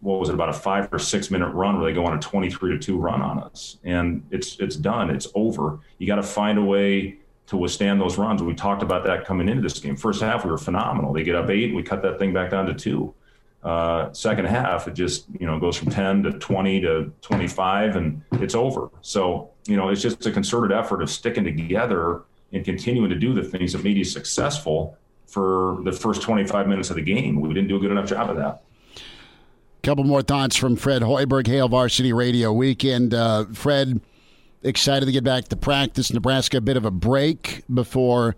what 0.00 0.18
was 0.18 0.30
it 0.30 0.34
about 0.34 0.48
a 0.48 0.52
five 0.52 0.88
or 0.92 0.98
six 0.98 1.30
minute 1.30 1.48
run 1.48 1.78
where 1.78 1.90
they 1.90 1.94
go 1.94 2.06
on 2.06 2.16
a 2.16 2.20
23 2.20 2.72
to 2.72 2.78
2 2.78 2.98
run 2.98 3.20
on 3.20 3.38
us. 3.38 3.78
And 3.84 4.26
it's 4.30 4.58
it's 4.58 4.76
done. 4.76 5.10
It's 5.10 5.28
over. 5.34 5.80
You 5.98 6.06
got 6.06 6.16
to 6.16 6.22
find 6.22 6.58
a 6.58 6.64
way 6.64 7.18
to 7.46 7.56
withstand 7.56 8.00
those 8.00 8.16
runs. 8.16 8.42
We 8.42 8.54
talked 8.54 8.82
about 8.82 9.04
that 9.04 9.24
coming 9.24 9.48
into 9.48 9.62
this 9.62 9.78
game. 9.78 9.96
First 9.96 10.22
half 10.22 10.44
we 10.44 10.50
were 10.50 10.58
phenomenal. 10.58 11.12
They 11.12 11.22
get 11.22 11.34
up 11.34 11.50
eight 11.50 11.74
we 11.74 11.82
cut 11.82 12.02
that 12.02 12.18
thing 12.18 12.32
back 12.32 12.50
down 12.50 12.66
to 12.66 12.74
two. 12.74 13.14
Uh, 13.62 14.10
second 14.12 14.46
half 14.46 14.88
it 14.88 14.94
just 14.94 15.26
you 15.38 15.46
know 15.46 15.60
goes 15.60 15.76
from 15.76 15.90
10 15.90 16.22
to 16.22 16.32
20 16.32 16.80
to 16.80 17.12
25 17.20 17.96
and 17.96 18.22
it's 18.32 18.54
over. 18.54 18.90
So 19.02 19.50
you 19.66 19.76
know 19.76 19.90
it's 19.90 20.00
just 20.00 20.24
a 20.24 20.30
concerted 20.30 20.76
effort 20.76 21.02
of 21.02 21.10
sticking 21.10 21.44
together 21.44 22.22
and 22.52 22.64
continuing 22.64 23.10
to 23.10 23.16
do 23.16 23.34
the 23.34 23.44
things 23.44 23.72
that 23.74 23.84
made 23.84 23.96
you 23.96 24.04
successful 24.04 24.96
for 25.30 25.80
the 25.84 25.92
first 25.92 26.22
25 26.22 26.66
minutes 26.66 26.90
of 26.90 26.96
the 26.96 27.02
game 27.02 27.40
we 27.40 27.48
didn't 27.54 27.68
do 27.68 27.76
a 27.76 27.80
good 27.80 27.90
enough 27.90 28.08
job 28.08 28.28
of 28.28 28.36
that 28.36 28.62
Couple 29.82 30.04
more 30.04 30.20
thoughts 30.20 30.56
from 30.56 30.76
Fred 30.76 31.00
Hoiberg, 31.00 31.46
Hail 31.46 31.66
Varsity 31.66 32.12
Radio 32.12 32.52
Weekend. 32.52 33.14
Uh, 33.14 33.46
Fred, 33.46 34.02
excited 34.62 35.06
to 35.06 35.12
get 35.12 35.24
back 35.24 35.48
to 35.48 35.56
practice. 35.56 36.12
Nebraska, 36.12 36.58
a 36.58 36.60
bit 36.60 36.76
of 36.76 36.84
a 36.84 36.90
break 36.90 37.62
before 37.72 38.36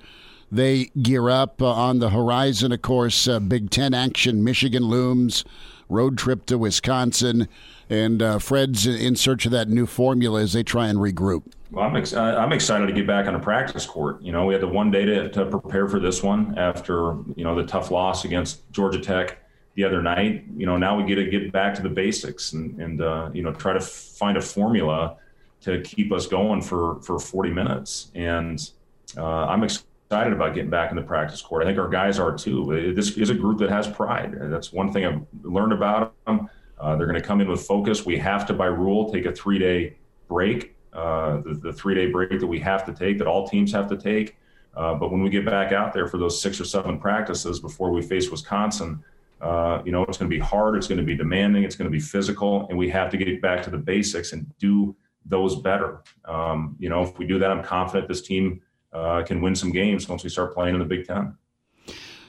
they 0.53 0.85
gear 1.03 1.29
up 1.29 1.61
uh, 1.61 1.67
on 1.67 1.99
the 1.99 2.11
horizon. 2.11 2.71
Of 2.71 2.83
course, 2.83 3.27
uh, 3.27 3.41
Big 3.41 3.71
Ten 3.71 3.93
action, 3.93 4.45
Michigan 4.45 4.85
looms, 4.85 5.45
road 5.93 6.19
trip 6.19 6.47
to 6.47 6.59
Wisconsin, 6.59 7.49
and 7.89 8.23
uh, 8.23 8.39
Fred's 8.39 8.87
in 8.87 9.15
search 9.17 9.47
of 9.47 9.53
that 9.53 9.69
new 9.69 9.87
formula 9.87 10.41
as 10.41 10.55
they 10.55 10.63
try 10.63 10.89
and 10.89 10.99
regroup. 10.99 11.45
Well, 11.71 11.85
I'm, 11.85 11.97
ex- 11.97 12.13
I'm 12.13 12.53
excited 12.53 12.87
to 12.87 12.93
get 12.93 13.07
back 13.07 13.27
on 13.27 13.33
the 13.33 13.39
practice 13.39 13.87
court. 13.87 14.21
You 14.21 14.33
know, 14.33 14.45
we 14.45 14.55
had 14.55 14.63
the 14.63 14.69
one 14.69 14.91
day 14.91 15.05
to, 15.05 15.29
to 15.31 15.47
prepare 15.47 15.89
for 15.89 16.01
this 16.01 16.23
one 16.23 16.59
after, 16.59 17.17
you 17.35 17.45
know, 17.45 17.55
the 17.55 17.65
tough 17.65 17.91
loss 17.91 18.25
against 18.25 18.71
Georgia 18.73 18.99
Tech 18.99 19.39
the 19.75 19.85
other 19.85 20.03
night. 20.03 20.45
You 20.55 20.67
know, 20.67 20.77
now 20.77 20.97
we 20.97 21.05
get 21.05 21.15
to 21.15 21.25
get 21.25 21.51
back 21.51 21.75
to 21.75 21.83
the 21.83 21.89
basics 21.89 22.53
and, 22.53 22.79
and 22.79 23.01
uh, 23.01 23.31
you 23.33 23.43
know, 23.43 23.53
try 23.53 23.73
to 23.73 23.81
find 23.81 24.37
a 24.37 24.43
formula 24.43 25.17
to 25.63 25.81
keep 25.81 26.13
us 26.13 26.27
going 26.27 26.61
for, 26.61 27.01
for 27.03 27.19
40 27.19 27.51
minutes. 27.51 28.11
And 28.15 28.71
uh, 29.17 29.47
I'm 29.47 29.65
excited 29.65 29.87
about 30.13 30.55
getting 30.55 30.71
back 30.71 30.91
in 30.91 30.97
the 30.97 31.03
practice 31.03 31.41
court. 31.41 31.63
I 31.63 31.67
think 31.67 31.79
our 31.79 31.89
guys 31.89 32.19
are 32.19 32.37
too. 32.37 32.93
This 32.95 33.17
is 33.17 33.31
a 33.31 33.35
group 33.35 33.59
that 33.59 33.71
has 33.71 33.89
pride. 33.89 34.35
That's 34.39 34.73
one 34.73 34.93
thing 34.93 35.05
I've 35.05 35.23
learned 35.43 35.73
about 35.73 36.15
them. 36.27 36.51
Uh, 36.79 36.97
they're 36.97 37.07
going 37.07 37.21
to 37.21 37.27
come 37.27 37.41
in 37.41 37.49
with 37.49 37.63
focus. 37.63 38.05
We 38.05 38.19
have 38.19 38.47
to, 38.47 38.53
by 38.53 38.67
rule, 38.67 39.11
take 39.11 39.25
a 39.25 39.33
three 39.33 39.59
day 39.59 39.97
break, 40.29 40.77
uh, 40.93 41.41
the, 41.41 41.55
the 41.55 41.73
three 41.73 41.95
day 41.95 42.07
break 42.11 42.41
that 42.41 42.47
we 42.47 42.59
have 42.61 42.85
to 42.87 42.93
take, 42.93 43.19
that 43.19 43.27
all 43.27 43.47
teams 43.47 43.73
have 43.73 43.89
to 43.89 43.97
take. 43.97 44.37
Uh, 44.75 44.95
but 44.95 45.11
when 45.11 45.23
we 45.23 45.31
get 45.31 45.45
back 45.45 45.73
out 45.73 45.93
there 45.93 46.07
for 46.07 46.19
those 46.19 46.41
six 46.41 46.61
or 46.61 46.65
seven 46.65 46.99
practices 46.99 47.61
before 47.61 47.91
we 47.91 48.03
face 48.03 48.31
Wisconsin, 48.31 49.03
uh, 49.41 49.83
you 49.85 49.93
know, 49.93 50.03
it's 50.05 50.19
going 50.19 50.31
to 50.31 50.35
be 50.35 50.41
hard, 50.41 50.77
it's 50.77 50.87
going 50.87 50.99
to 50.99 51.05
be 51.05 51.17
demanding, 51.17 51.65
it's 51.65 51.75
going 51.75 51.91
to 51.91 51.93
be 51.93 52.01
physical, 52.01 52.67
and 52.69 52.79
we 52.79 52.89
have 52.89 53.11
to 53.11 53.17
get 53.17 53.43
back 53.43 53.63
to 53.63 53.71
the 53.71 53.77
basics 53.77 54.33
and 54.33 54.47
do 54.59 54.95
those 55.27 55.57
better. 55.57 56.03
Um, 56.25 56.77
you 56.79 56.89
know, 56.89 57.03
if 57.03 57.19
we 57.19 57.27
do 57.27 57.39
that, 57.39 57.51
I'm 57.51 57.63
confident 57.63 58.09
this 58.09 58.23
team 58.23 58.61
uh, 58.93 59.23
can 59.25 59.41
win 59.41 59.55
some 59.55 59.73
games 59.73 60.09
once 60.09 60.25
we 60.25 60.31
start 60.31 60.55
playing 60.55 60.75
in 60.75 60.81
the 60.81 60.87
Big 60.87 61.07
Ten. 61.07 61.37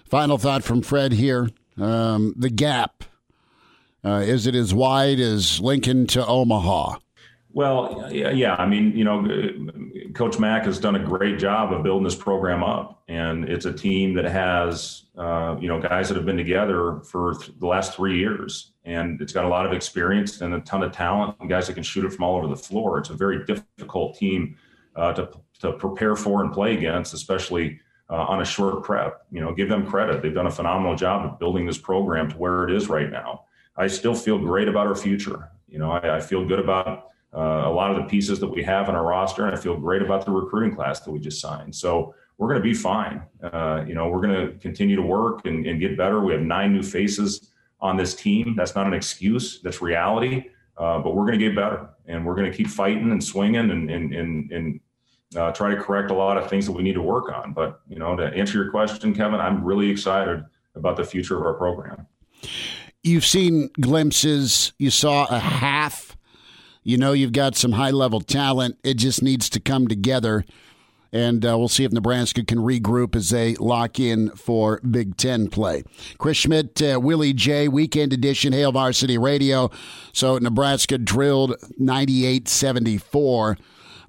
Final 0.05 0.38
thought 0.38 0.63
from 0.63 0.82
Fred 0.82 1.13
here: 1.13 1.50
um, 1.77 2.34
the 2.38 2.50
gap 2.50 3.03
uh, 4.05 4.22
is 4.25 4.48
it 4.48 4.55
as 4.55 4.74
wide 4.74 5.20
as 5.20 5.60
Lincoln 5.60 6.08
to 6.08 6.25
Omaha? 6.25 6.98
Well, 7.55 8.10
yeah, 8.12 8.55
I 8.55 8.65
mean, 8.65 8.98
you 8.98 9.03
know, 9.03 9.27
Coach 10.15 10.39
Mack 10.39 10.65
has 10.65 10.79
done 10.79 10.96
a 10.96 11.00
great 11.00 11.38
job 11.38 11.72
of 11.72 11.84
building 11.84 12.03
this 12.03 12.15
program 12.15 12.63
up, 12.63 13.03
and 13.08 13.48
it's 13.48 13.65
a 13.65 13.72
team 13.72 14.15
that 14.15 14.25
has, 14.25 15.03
uh, 15.15 15.55
you 15.60 15.67
know, 15.67 15.79
guys 15.79 16.08
that 16.08 16.15
have 16.15 16.25
been 16.25 16.36
together 16.36 17.01
for 17.01 17.36
th- 17.36 17.51
the 17.60 17.67
last 17.67 17.96
three 17.96 18.17
years, 18.17 18.72
and 18.86 19.22
it's 19.22 19.32
got 19.32 19.46
a 19.46 19.48
lot 19.48 19.67
of 19.67 19.72
experience 19.72 20.41
and 20.41 20.55
a 20.55 20.62
ton 20.62 20.82
of 20.82 20.91
talent, 20.93 21.36
and 21.39 21.48
guys 21.48 21.67
that 21.67 21.74
can 21.74 21.84
shoot 21.84 22.03
it 22.03 22.12
from 22.12 22.24
all 22.24 22.38
over 22.38 22.48
the 22.48 22.58
floor. 22.58 22.98
It's 22.98 23.12
a 23.12 23.13
very 23.13 23.46
difficult 23.46 24.17
team 24.17 24.58
uh, 24.96 25.13
to 25.13 25.29
to 25.63 25.74
prepare 25.74 26.15
for 26.15 26.43
and 26.43 26.53
play 26.53 26.77
against, 26.77 27.13
especially 27.13 27.79
uh, 28.10 28.15
on 28.15 28.41
a 28.41 28.46
short 28.46 28.84
prep. 28.84 29.25
You 29.32 29.41
know, 29.41 29.53
give 29.53 29.70
them 29.70 29.88
credit; 29.88 30.22
they've 30.22 30.34
done 30.34 30.48
a 30.48 30.51
phenomenal 30.51 30.96
job 30.96 31.25
of 31.25 31.39
building 31.39 31.65
this 31.65 31.77
program 31.77 32.29
to 32.29 32.38
where 32.38 32.63
it 32.65 32.75
is 32.75 32.88
right 32.88 33.10
now. 33.10 33.46
I 33.75 33.88
still 33.88 34.13
feel 34.13 34.38
great 34.38 34.67
about 34.67 34.88
our 34.88 34.96
future. 34.96 35.50
You 35.67 35.79
know, 35.79 35.91
I, 35.91 36.17
I 36.17 36.20
feel 36.20 36.46
good 36.46 36.60
about 36.60 37.10
uh, 37.36 37.63
a 37.65 37.72
lot 37.72 37.89
of 37.89 37.98
the 37.98 38.03
pieces 38.03 38.39
that 38.39 38.48
we 38.48 38.62
have 38.63 38.89
in 38.89 38.96
our 38.96 39.05
roster, 39.05 39.48
and 39.48 39.55
I 39.55 39.60
feel 39.60 39.75
great 39.75 40.01
about 40.01 40.25
the 40.25 40.32
recruiting 40.32 40.75
class 40.75 41.00
that 41.00 41.12
we 41.12 41.20
just 41.20 41.41
signed. 41.41 41.75
So 41.75 42.13
we're 42.38 42.48
going 42.48 42.62
to 42.62 42.63
be 42.63 42.74
fine. 42.74 43.24
Uh, 43.41 43.84
you 43.88 43.96
know, 43.96 44.08
we're 44.08 44.22
going 44.22 44.48
to 44.48 44.58
continue 44.60 44.96
to 44.96 45.01
work 45.01 45.46
and, 45.46 45.65
and, 45.65 45.79
get 45.79 45.98
better. 45.98 46.20
We 46.20 46.34
have 46.34 46.41
nine 46.41 46.74
new 46.74 46.84
faces 46.84 47.51
on 47.79 47.98
this 47.98 48.13
team. 48.13 48.55
That's 48.55 48.75
not 48.75 48.86
an 48.86 48.93
excuse. 48.93 49.62
That's 49.62 49.82
reality. 49.82 50.46
Uh, 50.77 51.00
but 51.00 51.15
we're 51.15 51.25
going 51.25 51.39
to 51.39 51.46
get 51.46 51.55
better, 51.55 51.89
and 52.08 52.25
we're 52.25 52.36
going 52.36 52.51
to 52.51 52.55
keep 52.55 52.67
fighting 52.67 53.12
and 53.12 53.24
swinging 53.24 53.70
and 53.70 53.91
and 53.91 54.13
and, 54.13 54.51
and 54.51 54.79
uh, 55.36 55.52
try 55.52 55.74
to 55.74 55.82
correct 55.82 56.12
a 56.12 56.13
lot 56.13 56.38
of 56.38 56.50
things 56.50 56.66
that 56.66 56.72
we 56.74 56.84
need 56.84 56.94
to 56.94 57.02
work 57.02 57.32
on. 57.32 57.54
But 57.54 57.82
you 57.88 58.00
know, 58.00 58.16
to 58.16 58.25
answer 58.25 58.62
your 58.62 58.72
question, 58.72 59.13
Kevin, 59.13 59.40
I'm 59.40 59.63
really 59.63 59.90
excited 59.90 60.44
about 60.75 60.98
the 60.98 61.04
future 61.04 61.38
of 61.38 61.46
our 61.46 61.54
program. 61.54 62.08
You've 63.04 63.25
seen 63.25 63.70
glimpses. 63.80 64.74
You 64.80 64.90
saw 64.90 65.25
a 65.30 65.40
half 65.40 66.13
you 66.84 66.98
know 66.98 67.13
you've 67.13 67.32
got 67.32 67.56
some 67.56 67.74
high 67.74 67.92
level 67.92 68.20
talent. 68.20 68.78
It 68.84 68.96
just 68.96 69.24
needs 69.24 69.50
to 69.52 69.60
come 69.60 69.88
together. 69.88 70.46
And 71.12 71.46
uh, 71.46 71.58
we'll 71.58 71.68
see 71.68 71.84
if 71.84 71.92
Nebraska 71.92 72.44
can 72.44 72.58
regroup 72.58 73.16
as 73.16 73.30
they 73.30 73.54
lock 73.56 74.00
in 74.00 74.32
for 74.32 74.80
Big 74.80 75.16
Ten 75.16 75.48
play. 75.48 75.84
Chris 76.18 76.38
Schmidt, 76.38 76.82
uh, 76.82 77.00
Willie 77.00 77.34
J, 77.34 77.68
Weekend 77.68 78.13
Edition, 78.13 78.52
Hail 78.52 78.72
Varsity 78.72 79.20
Radio. 79.20 79.70
So 80.12 80.40
Nebraska 80.40 80.98
drilled 80.98 81.56
98 81.78 82.50
74 82.50 83.58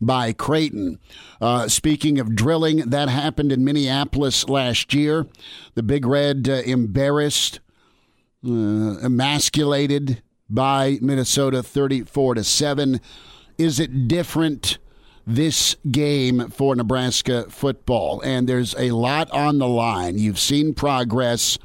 by 0.06 0.32
Creighton. 0.32 0.99
Uh, 1.40 1.68
speaking 1.68 2.18
of 2.18 2.34
drilling, 2.34 2.78
that 2.78 3.08
happened 3.08 3.52
in 3.52 3.64
Minneapolis 3.64 4.49
last 4.49 4.94
year. 4.94 5.26
The 5.75 5.82
Big 5.82 6.06
Red 6.06 6.49
uh, 6.49 6.62
embarrassed, 6.64 7.61
uh, 8.46 8.99
emasculated 9.02 10.23
by 10.49 10.99
Minnesota 11.00 11.62
34 11.62 12.37
to 12.37 12.44
7. 12.44 13.00
Is 13.58 13.80
it 13.80 14.08
different 14.08 14.78
this 15.26 15.76
game 15.90 16.49
for 16.50 16.75
Nebraska 16.76 17.46
football? 17.49 18.20
And 18.23 18.49
there's 18.49 18.75
a 18.76 18.90
lot 18.90 19.30
on 19.30 19.58
the 19.58 19.68
line. 19.68 20.18
You've 20.18 20.38
seen 20.38 20.75
progress 20.75 21.58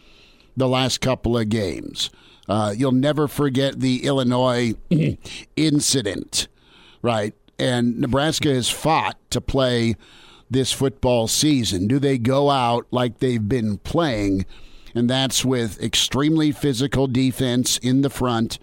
the 0.55 0.67
last 0.67 1.01
couple 1.01 1.37
of 1.37 1.49
games. 1.49 2.09
Uh, 2.47 2.73
you'll 2.75 2.91
never 2.91 3.27
forget 3.27 3.79
the 3.79 4.05
Illinois 4.05 4.73
incident, 5.55 6.47
right? 7.01 7.35
And 7.59 7.99
Nebraska 7.99 8.49
has 8.53 8.69
fought 8.69 9.17
to 9.31 9.41
play 9.41 9.95
this 10.49 10.71
football 10.71 11.27
season. 11.27 11.87
Do 11.87 11.99
they 11.99 12.17
go 12.17 12.49
out 12.49 12.87
like 12.91 13.19
they've 13.19 13.47
been 13.47 13.77
playing? 13.79 14.45
and 14.95 15.09
that's 15.09 15.45
with 15.45 15.81
extremely 15.81 16.51
physical 16.51 17.07
defense 17.07 17.77
in 17.79 18.01
the 18.01 18.09
front, 18.09 18.59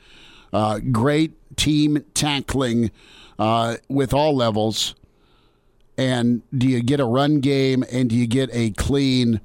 uh, 0.52 0.80
great 0.92 1.32
team 1.56 2.04
tackling 2.14 2.90
uh, 3.38 3.76
with 3.88 4.12
all 4.12 4.34
levels. 4.34 4.94
And 5.98 6.42
do 6.56 6.68
you 6.68 6.82
get 6.82 7.00
a 7.00 7.06
run 7.06 7.40
game 7.40 7.84
and 7.90 8.10
do 8.10 8.16
you 8.16 8.26
get 8.26 8.50
a 8.52 8.70
clean, 8.72 9.40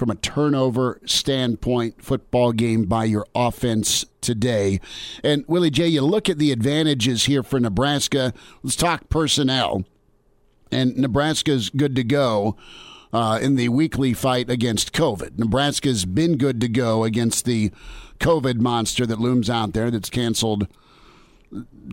from 0.00 0.08
a 0.08 0.14
turnover 0.14 0.98
standpoint, 1.04 2.02
football 2.02 2.52
game 2.52 2.86
by 2.86 3.04
your 3.04 3.26
offense 3.34 4.06
today? 4.22 4.80
And 5.22 5.44
Willie 5.46 5.68
J, 5.68 5.88
you 5.88 6.00
look 6.00 6.30
at 6.30 6.38
the 6.38 6.52
advantages 6.52 7.26
here 7.26 7.42
for 7.42 7.60
Nebraska. 7.60 8.32
Let's 8.62 8.76
talk 8.76 9.10
personnel. 9.10 9.84
And 10.72 10.96
Nebraska's 10.96 11.68
good 11.68 11.94
to 11.96 12.02
go 12.02 12.56
uh, 13.12 13.40
in 13.42 13.56
the 13.56 13.68
weekly 13.68 14.14
fight 14.14 14.48
against 14.48 14.94
COVID. 14.94 15.38
Nebraska's 15.38 16.06
been 16.06 16.38
good 16.38 16.62
to 16.62 16.68
go 16.68 17.04
against 17.04 17.44
the 17.44 17.70
COVID 18.20 18.58
monster 18.58 19.04
that 19.04 19.20
looms 19.20 19.50
out 19.50 19.74
there 19.74 19.90
that's 19.90 20.08
canceled 20.08 20.66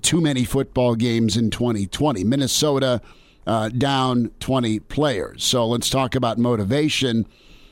too 0.01 0.21
many 0.21 0.45
football 0.45 0.95
games 0.95 1.35
in 1.35 1.49
2020. 1.49 2.23
Minnesota 2.23 3.01
uh, 3.45 3.67
down 3.67 4.31
20 4.39 4.79
players. 4.79 5.43
So 5.43 5.67
let's 5.67 5.89
talk 5.89 6.15
about 6.15 6.37
motivation. 6.37 7.25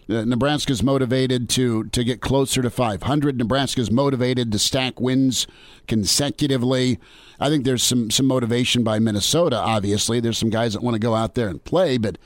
Uh, 0.10 0.24
Nebraska's 0.24 0.84
motivated 0.84 1.50
to 1.50 1.86
to 1.86 2.04
get 2.04 2.22
closer 2.22 2.62
to 2.62 2.70
500. 2.70 3.38
Nebraska's 3.38 3.90
motivated 3.90 4.52
to 4.52 4.60
stack 4.60 5.00
wins 5.00 5.48
consecutively. 5.88 7.00
I 7.40 7.50
think 7.50 7.66
there's 7.66 7.84
some 7.84 8.12
some 8.12 8.28
motivation 8.28 8.84
by 8.84 9.00
Minnesota. 9.00 9.58
Obviously, 9.58 10.20
there's 10.20 10.38
some 10.38 10.50
guys 10.50 10.74
that 10.74 10.84
want 10.84 10.96
to 10.96 11.00
go 11.00 11.16
out 11.16 11.36
there 11.36 11.48
and 11.50 11.64
play, 11.64 11.98
but 11.98 12.18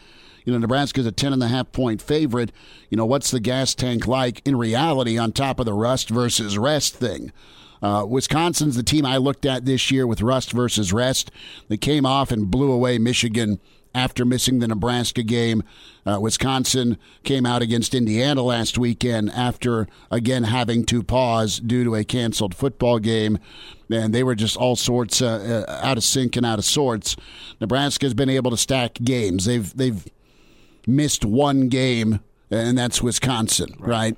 you 0.46 0.52
know 0.52 0.60
Nebraska's 0.60 1.06
a 1.06 1.12
10 1.12 1.34
and 1.34 1.44
a 1.44 1.48
half 1.48 1.72
point 1.72 2.02
favorite. 2.02 2.52
You 2.90 2.98
know 2.98 3.06
what's 3.06 3.32
the 3.32 3.40
gas 3.40 3.74
tank 3.74 4.08
like 4.08 4.42
in 4.46 4.58
reality 4.58 5.18
on 5.18 5.32
top 5.32 5.60
of 5.60 5.66
the 5.66 5.74
rust 5.74 6.10
versus 6.10 6.58
rest 6.58 6.96
thing? 6.96 7.32
Uh, 7.82 8.06
Wisconsin's 8.08 8.76
the 8.76 8.84
team 8.84 9.06
I 9.06 9.18
looked 9.18 9.46
at 9.46 9.64
this 9.64 9.90
year 9.90 10.06
with 10.06 10.22
rust 10.22 10.52
versus 10.52 10.92
rest. 10.92 11.32
They 11.70 11.78
came 11.78 12.06
off 12.06 12.32
and 12.32 12.52
blew 12.52 12.72
away 12.72 12.98
Michigan 12.98 13.60
after 13.94 14.26
missing 14.26 14.60
the 14.60 14.68
Nebraska 14.68 15.24
game. 15.24 15.64
Uh, 16.06 16.20
Wisconsin 16.20 16.98
came 17.24 17.46
out 17.46 17.62
against 17.62 17.94
Indiana 17.94 18.42
last 18.42 18.78
weekend 18.78 19.32
after 19.32 19.88
again 20.12 20.44
having 20.44 20.86
to 20.86 21.04
pause 21.04 21.60
due 21.60 21.84
to 21.84 21.96
a 21.96 22.04
canceled 22.04 22.56
football 22.56 23.00
game. 23.00 23.40
And 23.92 24.14
they 24.14 24.24
were 24.24 24.36
just 24.36 24.56
all 24.56 24.76
sorts 24.76 25.22
uh, 25.22 25.66
uh, 25.68 25.86
out 25.86 25.98
of 25.98 26.04
sync 26.04 26.36
and 26.36 26.46
out 26.46 26.60
of 26.60 26.66
sorts. 26.66 27.16
Nebraska's 27.60 28.14
been 28.14 28.30
able 28.30 28.52
to 28.52 28.58
stack 28.58 28.94
games. 29.04 29.46
They've 29.46 29.76
they've 29.76 30.08
missed 30.86 31.26
one 31.26 31.70
game, 31.70 32.20
and 32.52 32.78
that's 32.78 33.02
Wisconsin, 33.02 33.76
right? 33.80 33.88
right? 33.88 34.18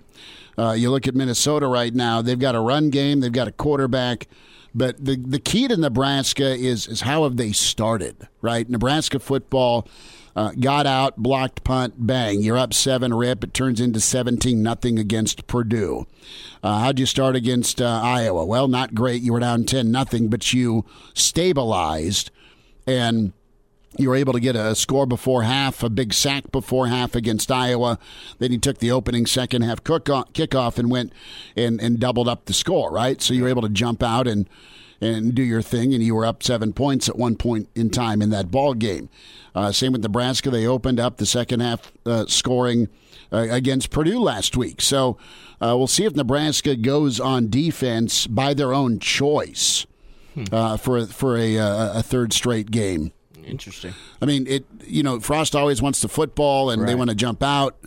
Uh, 0.58 0.74
you 0.74 0.92
look 0.92 1.08
at 1.08 1.16
Minnesota 1.16 1.68
right 1.68 1.94
now; 1.94 2.22
they've 2.22 2.38
got 2.38 2.56
a 2.56 2.60
run 2.60 2.90
game, 2.90 3.22
they've 3.22 3.32
got 3.32 3.48
a 3.48 3.52
quarterback. 3.54 4.28
But 4.74 5.04
the 5.04 5.18
the 5.18 5.40
key 5.40 5.68
to 5.68 5.76
Nebraska 5.76 6.56
is 6.56 6.88
is 6.88 7.02
how 7.02 7.24
have 7.24 7.38
they 7.38 7.52
started, 7.52 8.28
right? 8.42 8.70
Nebraska 8.70 9.20
football 9.20 9.88
uh, 10.34 10.52
got 10.58 10.88
out, 10.88 11.18
blocked 11.18 11.64
punt, 11.66 11.96
bang, 11.98 12.42
you're 12.42 12.58
up 12.58 12.74
seven 12.74 13.14
rip. 13.14 13.44
It 13.44 13.54
turns 13.54 13.82
into 13.82 14.00
seventeen 14.00 14.64
nothing 14.64 14.98
against 14.98 15.46
Purdue. 15.48 16.08
Uh, 16.64 16.80
how'd 16.80 17.00
you 17.00 17.06
start 17.06 17.36
against 17.36 17.82
uh, 17.82 18.02
Iowa? 18.02 18.46
Well, 18.46 18.70
not 18.70 18.96
great. 18.96 19.22
You 19.22 19.34
were 19.34 19.40
down 19.42 19.66
ten 19.66 19.92
nothing, 19.92 20.30
but 20.30 20.54
you 20.54 20.86
stabilized 21.14 22.32
and 22.88 23.34
you 23.98 24.10
were 24.10 24.16
able 24.16 24.34
to 24.34 24.40
get 24.40 24.56
a 24.56 24.74
score 24.74 25.06
before 25.06 25.44
half, 25.44 25.84
a 25.84 25.90
big 25.90 26.14
sack 26.14 26.52
before 26.52 26.88
half 26.88 27.16
against 27.16 27.52
Iowa. 27.52 28.00
Then 28.40 28.52
you 28.52 28.58
took 28.58 28.78
the 28.78 28.92
opening 28.92 29.26
second 29.26 29.64
half 29.64 29.84
kickoff 29.84 30.78
and 30.78 30.90
went 30.90 31.12
and, 31.56 31.82
and 31.82 32.00
doubled 32.00 32.30
up 32.30 32.46
the 32.46 32.54
score, 32.54 32.92
right? 32.92 33.22
So 33.22 33.34
you 33.34 33.44
were 33.44 33.50
able 33.50 33.64
to 33.64 33.70
jump 33.70 34.02
out 34.02 34.28
and 34.28 34.48
and 35.04 35.34
do 35.34 35.42
your 35.42 35.64
thing, 35.64 35.96
and 35.96 36.04
you 36.04 36.14
were 36.14 36.28
up 36.28 36.44
seven 36.44 36.74
points 36.74 37.10
at 37.10 37.18
one 37.18 37.36
point 37.36 37.68
in 37.74 37.90
time 37.90 38.22
in 38.22 38.30
that 38.30 38.52
ball 38.52 38.76
game. 38.76 39.10
Uh, 39.56 39.72
same 39.72 39.94
with 39.94 40.04
Nebraska; 40.04 40.52
they 40.52 40.68
opened 40.68 41.00
up 41.00 41.18
the 41.18 41.26
second 41.26 41.60
half 41.60 41.92
uh, 42.06 42.26
scoring 42.28 42.88
uh, 43.34 43.48
against 43.50 43.90
Purdue 43.90 44.20
last 44.20 44.56
week. 44.56 44.80
So 44.80 45.18
uh, 45.60 45.76
we'll 45.76 45.88
see 45.88 46.06
if 46.06 46.16
Nebraska 46.16 46.76
goes 46.76 47.20
on 47.20 47.50
defense 47.50 48.28
by 48.28 48.54
their 48.54 48.74
own 48.74 49.00
choice 49.00 49.88
hmm. 50.36 50.44
Uh, 50.52 50.78
for 50.78 51.08
for 51.08 51.36
a, 51.36 51.58
uh, 51.58 52.00
a 52.00 52.04
third 52.04 52.32
straight 52.32 52.70
game. 52.70 53.12
Interesting. 53.52 53.94
I 54.22 54.26
mean, 54.26 54.48
it. 54.48 54.66
You 54.86 55.04
know, 55.04 55.20
Frost 55.20 55.56
always 55.56 55.82
wants 55.82 56.02
the 56.02 56.08
football, 56.08 56.70
and 56.70 56.82
right. 56.82 56.88
they 56.88 56.96
want 56.96 57.10
to 57.10 57.16
jump 57.16 57.44
out. 57.44 57.78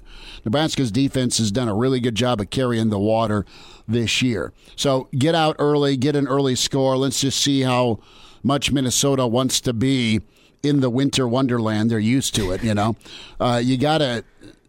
Nebraska's 0.45 0.93
defense 0.93 1.39
has 1.39 1.51
done 1.51 1.69
a 1.69 1.75
really 1.75 2.01
good 2.01 2.15
job 2.15 2.41
of 2.41 2.51
carrying 2.51 2.91
the 2.91 2.99
water 2.99 3.47
this 3.89 4.21
year. 4.21 4.53
So 4.77 5.09
get 5.17 5.35
out 5.35 5.57
early, 5.59 5.97
get 5.97 6.15
an 6.17 6.29
early 6.29 6.55
score. 6.55 6.97
Let's 6.99 7.21
just 7.23 7.41
see 7.41 7.63
how 7.63 7.99
much 8.43 8.71
Minnesota 8.71 9.27
wants 9.27 9.61
to 9.63 9.73
be 9.73 10.21
in 10.63 10.81
the 10.81 10.91
winter 10.91 11.27
wonderland. 11.27 11.91
They're 11.91 11.99
used 11.99 12.35
to 12.37 12.53
it, 12.53 12.63
you 12.63 12.75
know. 12.75 12.97
Uh, 13.41 13.61
you 13.63 13.77
got 13.77 13.99
to 13.99 14.25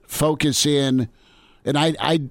focus 0.08 0.66
in, 0.66 1.08
and 1.64 1.78
I, 1.78 1.94
I, 2.00 2.22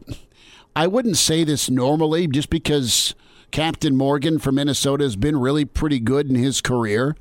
I 0.75 0.89
wouldn't 0.89 1.17
say 1.17 1.45
this 1.45 1.71
normally, 1.71 2.27
just 2.27 2.51
because 2.51 3.15
Captain 3.53 3.97
Morgan 3.97 4.41
from 4.41 4.57
Minnesota 4.57 5.05
has 5.05 5.15
been 5.15 5.39
really 5.39 5.65
pretty 5.65 6.01
good 6.01 6.29
in 6.29 6.35
his 6.35 6.61
career 6.61 7.17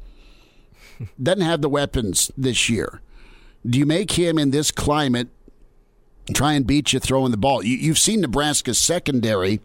doesn't 1.21 1.41
have 1.41 1.61
the 1.61 1.69
weapons 1.69 2.31
this 2.37 2.69
year. 2.69 3.01
Do 3.65 3.79
you 3.79 3.85
make 3.85 4.11
him 4.11 4.37
in 4.37 4.51
this 4.51 4.71
climate 4.71 5.29
try 6.33 6.53
and 6.53 6.67
beat 6.67 6.93
you 6.93 6.99
throwing 6.99 7.31
the 7.31 7.37
ball? 7.37 7.63
You, 7.63 7.89
have 7.89 7.99
seen 7.99 8.21
Nebraska's 8.21 8.77
secondary 8.77 9.61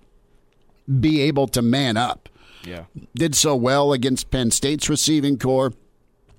be 1.01 1.21
able 1.23 1.49
to 1.49 1.63
man 1.63 1.97
up. 1.97 2.29
Yeah. 2.65 2.85
Did 3.15 3.35
so 3.35 3.57
well 3.57 3.93
against 3.93 4.31
Penn 4.31 4.51
State's 4.51 4.89
receiving 4.89 5.39
corps. 5.39 5.73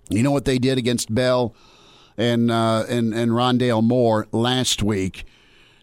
You 0.09 0.23
know 0.23 0.31
what 0.31 0.45
they 0.45 0.57
did 0.57 0.77
against 0.77 1.13
Bell 1.13 1.53
and 2.17 2.51
uh, 2.51 2.85
and 2.89 3.13
and 3.13 3.31
Rondale 3.31 3.83
Moore 3.83 4.27
last 4.31 4.83
week. 4.83 5.25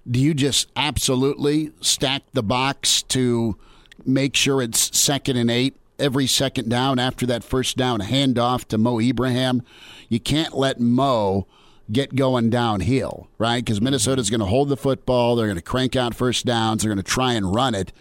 Do 0.08 0.20
you 0.20 0.34
just 0.34 0.70
absolutely 0.76 1.72
stack 1.80 2.22
the 2.32 2.42
box 2.42 3.02
to 3.04 3.56
make 4.04 4.36
sure 4.36 4.62
it's 4.62 4.96
second 4.96 5.36
and 5.36 5.50
eight 5.50 5.74
every 5.98 6.26
second 6.26 6.68
down 6.68 6.98
after 6.98 7.26
that 7.26 7.44
first 7.44 7.76
down 7.76 8.00
handoff 8.00 8.64
to 8.66 8.78
Mo 8.78 9.00
Ibrahim. 9.00 9.62
You 10.08 10.20
can't 10.20 10.56
let 10.56 10.80
Mo 10.80 11.46
get 11.90 12.14
going 12.14 12.50
downhill, 12.50 13.28
right? 13.38 13.64
Because 13.64 13.80
Minnesota's 13.80 14.30
going 14.30 14.40
to 14.40 14.46
hold 14.46 14.68
the 14.68 14.76
football. 14.76 15.36
They're 15.36 15.46
going 15.46 15.56
to 15.56 15.62
crank 15.62 15.96
out 15.96 16.14
first 16.14 16.44
downs. 16.44 16.82
They're 16.82 16.92
going 16.92 17.02
to 17.02 17.10
try 17.10 17.34
and 17.34 17.54
run 17.54 17.74
it. 17.74 17.92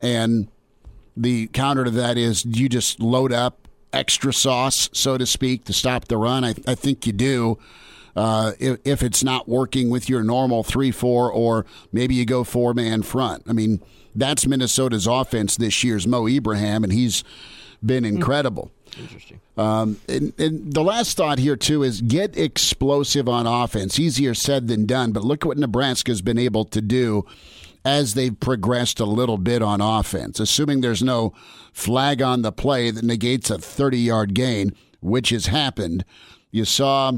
And 0.00 0.48
the 1.16 1.48
counter 1.48 1.84
to 1.84 1.90
that 1.90 2.16
is 2.16 2.44
you 2.44 2.68
just 2.68 3.00
load 3.00 3.32
up 3.32 3.68
extra 3.92 4.32
sauce, 4.32 4.88
so 4.92 5.18
to 5.18 5.26
speak, 5.26 5.64
to 5.64 5.72
stop 5.72 6.06
the 6.06 6.16
run. 6.16 6.44
I, 6.44 6.54
I 6.66 6.74
think 6.74 7.06
you 7.06 7.12
do. 7.12 7.58
Uh, 8.14 8.52
if, 8.58 8.78
if 8.84 9.02
it's 9.02 9.22
not 9.22 9.48
working 9.48 9.90
with 9.90 10.08
your 10.08 10.22
normal 10.24 10.62
3 10.62 10.90
4, 10.90 11.32
or 11.32 11.66
maybe 11.92 12.14
you 12.14 12.24
go 12.24 12.42
four 12.42 12.74
man 12.74 13.02
front. 13.02 13.44
I 13.46 13.52
mean, 13.52 13.80
that's 14.20 14.46
Minnesota's 14.46 15.06
offense 15.06 15.56
this 15.56 15.82
year's 15.84 16.06
Mo 16.06 16.26
Ibrahim, 16.26 16.84
and 16.84 16.92
he's 16.92 17.24
been 17.84 18.04
hmm. 18.04 18.16
incredible. 18.16 18.70
Interesting. 18.98 19.40
Um, 19.56 20.00
and, 20.08 20.32
and, 20.38 20.72
the 20.72 20.82
last 20.82 21.16
thought 21.16 21.38
here 21.38 21.56
too 21.56 21.82
is 21.82 22.00
get 22.00 22.36
explosive 22.36 23.28
on 23.28 23.46
offense. 23.46 23.98
Easier 23.98 24.34
said 24.34 24.68
than 24.68 24.86
done, 24.86 25.12
but 25.12 25.24
look 25.24 25.44
what 25.44 25.58
Nebraska's 25.58 26.22
been 26.22 26.38
able 26.38 26.64
to 26.66 26.80
do 26.80 27.26
as 27.84 28.14
they've 28.14 28.38
progressed 28.38 29.00
a 29.00 29.04
little 29.04 29.38
bit 29.38 29.62
on 29.62 29.80
offense. 29.80 30.40
Assuming 30.40 30.80
there's 30.80 31.02
no 31.02 31.32
flag 31.72 32.22
on 32.22 32.42
the 32.42 32.52
play 32.52 32.90
that 32.90 33.04
negates 33.04 33.50
a 33.50 33.58
30-yard 33.58 34.34
gain, 34.34 34.72
which 35.00 35.30
has 35.30 35.46
happened. 35.46 36.04
You 36.50 36.64
saw 36.64 37.12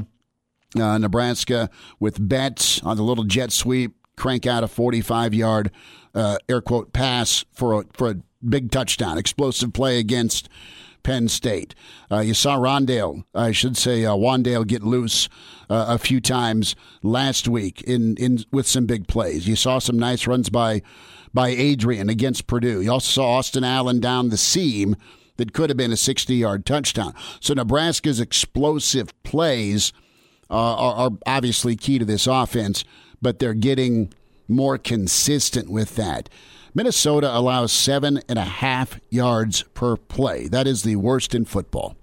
uh, 0.79 0.97
Nebraska 0.97 1.69
with 1.99 2.27
Betts 2.27 2.81
on 2.83 2.97
the 2.97 3.03
little 3.03 3.23
jet 3.23 3.51
sweep 3.51 3.95
crank 4.17 4.45
out 4.45 4.63
a 4.63 4.67
45-yard 4.67 5.71
uh, 6.13 6.37
air 6.49 6.61
quote 6.61 6.93
pass 6.93 7.45
for 7.51 7.81
a, 7.81 7.85
for 7.93 8.09
a 8.09 8.15
big 8.47 8.71
touchdown, 8.71 9.17
explosive 9.17 9.73
play 9.73 9.99
against 9.99 10.49
Penn 11.03 11.27
State. 11.27 11.73
Uh, 12.11 12.19
you 12.19 12.33
saw 12.33 12.57
Rondale, 12.57 13.23
I 13.33 13.51
should 13.51 13.77
say, 13.77 14.05
uh, 14.05 14.13
Wan'Dale 14.13 14.67
get 14.67 14.83
loose 14.83 15.29
uh, 15.69 15.85
a 15.89 15.97
few 15.97 16.21
times 16.21 16.75
last 17.01 17.47
week 17.47 17.81
in, 17.83 18.15
in 18.17 18.43
with 18.51 18.67
some 18.67 18.85
big 18.85 19.07
plays. 19.07 19.47
You 19.47 19.55
saw 19.55 19.79
some 19.79 19.97
nice 19.97 20.27
runs 20.27 20.49
by 20.49 20.81
by 21.33 21.47
Adrian 21.49 22.09
against 22.09 22.45
Purdue. 22.45 22.81
You 22.81 22.91
also 22.91 23.09
saw 23.09 23.37
Austin 23.37 23.63
Allen 23.63 24.01
down 24.01 24.29
the 24.29 24.37
seam 24.37 24.97
that 25.37 25.53
could 25.53 25.69
have 25.69 25.77
been 25.77 25.93
a 25.93 25.97
60 25.97 26.35
yard 26.35 26.65
touchdown. 26.65 27.13
So 27.39 27.53
Nebraska's 27.53 28.19
explosive 28.19 29.11
plays 29.23 29.93
uh, 30.49 30.55
are, 30.55 30.93
are 30.93 31.11
obviously 31.25 31.75
key 31.77 31.99
to 31.99 32.05
this 32.05 32.27
offense, 32.27 32.83
but 33.21 33.39
they're 33.39 33.53
getting 33.53 34.13
more 34.47 34.77
consistent 34.77 35.69
with 35.69 35.95
that. 35.95 36.29
Minnesota 36.73 37.35
allows 37.35 37.71
seven 37.71 38.21
and 38.29 38.39
a 38.39 38.45
half 38.45 38.99
yards 39.09 39.63
per 39.73 39.97
play. 39.97 40.47
That 40.47 40.67
is 40.67 40.83
the 40.83 40.95
worst 40.95 41.35
in 41.35 41.45
football. 41.45 41.95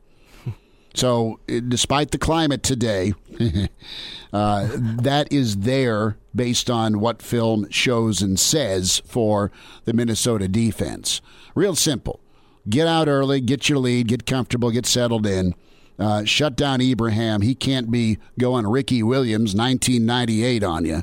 So, 0.94 1.38
despite 1.46 2.10
the 2.10 2.18
climate 2.18 2.64
today, 2.64 3.12
uh, 4.32 4.68
that 4.72 5.28
is 5.30 5.58
there 5.58 6.16
based 6.34 6.68
on 6.68 6.98
what 6.98 7.22
film 7.22 7.68
shows 7.70 8.20
and 8.20 8.40
says 8.40 9.00
for 9.06 9.52
the 9.84 9.92
Minnesota 9.92 10.48
defense. 10.48 11.20
Real 11.54 11.76
simple. 11.76 12.18
Get 12.68 12.88
out 12.88 13.06
early, 13.06 13.40
get 13.40 13.68
your 13.68 13.78
lead, 13.78 14.08
get 14.08 14.26
comfortable, 14.26 14.72
get 14.72 14.86
settled 14.86 15.24
in. 15.24 15.54
Uh, 15.98 16.24
shut 16.24 16.54
down 16.54 16.80
Ibrahim. 16.80 17.40
He 17.40 17.54
can't 17.54 17.90
be 17.90 18.18
going 18.38 18.66
Ricky 18.66 19.02
Williams 19.02 19.54
1998 19.54 20.62
on 20.62 20.84
you 20.84 21.02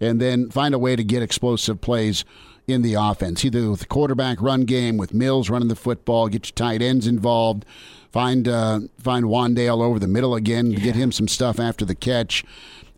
and 0.00 0.20
then 0.20 0.50
find 0.50 0.74
a 0.74 0.78
way 0.78 0.96
to 0.96 1.04
get 1.04 1.22
explosive 1.22 1.80
plays 1.80 2.24
in 2.66 2.82
the 2.82 2.94
offense, 2.94 3.44
either 3.44 3.70
with 3.70 3.80
the 3.80 3.86
quarterback 3.86 4.40
run 4.40 4.64
game, 4.64 4.96
with 4.96 5.14
Mills 5.14 5.48
running 5.48 5.68
the 5.68 5.76
football, 5.76 6.28
get 6.28 6.46
your 6.46 6.54
tight 6.54 6.82
ends 6.82 7.06
involved, 7.06 7.64
find 8.12 8.46
uh, 8.46 8.80
find 8.98 9.24
Wan'Dale 9.24 9.82
over 9.82 9.98
the 9.98 10.06
middle 10.06 10.34
again 10.34 10.72
to 10.72 10.80
get 10.80 10.94
him 10.94 11.10
some 11.10 11.28
stuff 11.28 11.58
after 11.58 11.84
the 11.84 11.94
catch, 11.94 12.44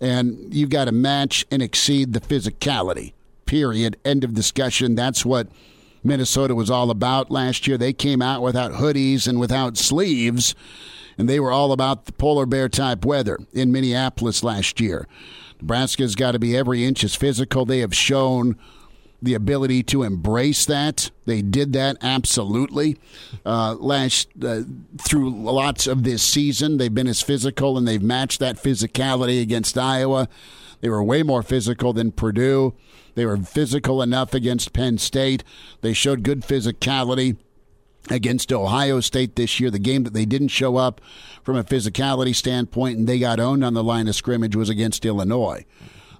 and 0.01 0.53
you've 0.53 0.71
got 0.71 0.87
to 0.87 0.93
match 0.93 1.47
and 1.51 1.63
exceed 1.63 2.13
the 2.13 2.21
physicality. 2.21 3.13
Period. 3.47 3.97
End 4.05 4.25
of 4.25 4.35
discussion. 4.35 4.95
That's 4.97 5.25
what 5.25 5.49
Minnesota 6.03 6.55
was 6.55 6.71
all 6.71 6.91
about 6.91 7.31
last 7.31 7.67
year. 7.67 7.79
They 7.79 7.93
came 7.93 8.23
out 8.23 8.43
without 8.43 8.73
hoodies 8.73 9.27
and 9.29 9.39
without 9.39 9.77
sleeves, 9.77 10.55
and 11.21 11.29
they 11.29 11.39
were 11.39 11.53
all 11.53 11.71
about 11.71 12.07
the 12.07 12.13
polar 12.13 12.47
bear 12.47 12.67
type 12.67 13.05
weather 13.05 13.39
in 13.53 13.71
Minneapolis 13.71 14.43
last 14.43 14.81
year. 14.81 15.07
Nebraska's 15.61 16.15
got 16.15 16.33
to 16.33 16.39
be 16.39 16.57
every 16.57 16.83
inch 16.83 17.05
as 17.05 17.15
physical. 17.15 17.67
They 17.67 17.81
have 17.81 17.95
shown 17.95 18.57
the 19.21 19.35
ability 19.35 19.83
to 19.83 20.03
embrace 20.03 20.65
that. 20.65 21.11
They 21.27 21.43
did 21.43 21.75
that 21.75 21.99
absolutely 22.01 22.97
uh, 23.45 23.75
last 23.75 24.29
uh, 24.43 24.63
through 24.97 25.29
lots 25.29 25.87
of 25.87 26.05
this 26.05 26.23
season. 26.23 26.79
They've 26.79 26.95
been 26.95 27.07
as 27.07 27.21
physical 27.21 27.77
and 27.77 27.87
they've 27.87 28.01
matched 28.01 28.41
that 28.41 28.57
physicality 28.57 29.43
against 29.43 29.77
Iowa. 29.77 30.27
They 30.81 30.89
were 30.89 31.05
way 31.05 31.23
more 31.23 31.43
physical 31.43 31.93
than 31.93 32.13
Purdue. 32.13 32.73
They 33.15 33.27
were 33.27 33.37
physical 33.37 34.01
enough 34.01 34.33
against 34.33 34.73
Penn 34.73 34.97
State. 34.97 35.45
They 35.83 35.93
showed 35.93 36.23
good 36.23 36.41
physicality 36.41 37.37
against 38.09 38.53
Ohio 38.53 39.01
State 39.01 39.37
this 39.37 39.61
year. 39.61 39.71
The 39.71 39.79
game 39.79 40.05
that 40.05 40.15
they 40.15 40.25
didn't 40.25 40.49
show 40.49 40.77
up 40.77 41.01
from 41.43 41.57
a 41.57 41.65
physicality 41.65 42.35
standpoint 42.35 42.99
and 42.99 43.09
they 43.09 43.19
got 43.19 43.41
owned 43.41 43.65
on 43.65 43.75
the 43.75 43.85
line 43.85 44.09
of 44.09 44.15
scrimmage 44.15 44.57
was 44.57 44.69
against 44.69 45.05
Illinois 45.05 45.65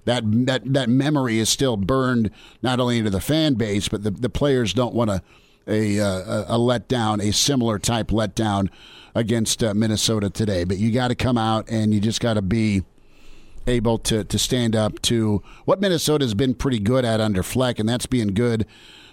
that 0.05 0.23
that 0.47 0.61
that 0.73 0.89
memory 0.89 1.39
is 1.39 1.49
still 1.49 1.77
burned 1.77 2.31
not 2.61 2.79
only 2.79 2.97
into 2.97 3.09
the 3.09 3.21
fan 3.21 3.53
base, 3.55 3.87
but 3.87 4.03
the, 4.03 4.11
the 4.11 4.29
players 4.29 4.73
don't 4.73 4.95
want 4.95 5.09
a 5.09 5.21
a, 5.67 5.97
a, 5.97 6.45
a 6.49 6.57
letdown, 6.57 7.21
a 7.21 7.31
similar 7.31 7.77
type 7.77 8.07
letdown 8.07 8.69
against 9.13 9.63
uh, 9.63 9.73
Minnesota 9.73 10.29
today. 10.29 10.63
But 10.63 10.77
you 10.77 10.91
got 10.91 11.09
to 11.09 11.15
come 11.15 11.37
out 11.37 11.69
and 11.69 11.93
you 11.93 11.99
just 11.99 12.19
got 12.19 12.33
to 12.33 12.41
be 12.41 12.83
able 13.67 13.99
to 13.99 14.23
to 14.23 14.39
stand 14.39 14.75
up 14.75 15.01
to 15.03 15.43
what 15.65 15.79
Minnesota 15.79 16.25
has 16.25 16.33
been 16.33 16.55
pretty 16.55 16.79
good 16.79 17.05
at 17.05 17.21
under 17.21 17.43
Fleck, 17.43 17.79
and 17.79 17.87
that's 17.87 18.05
being 18.05 18.33
good. 18.33 18.65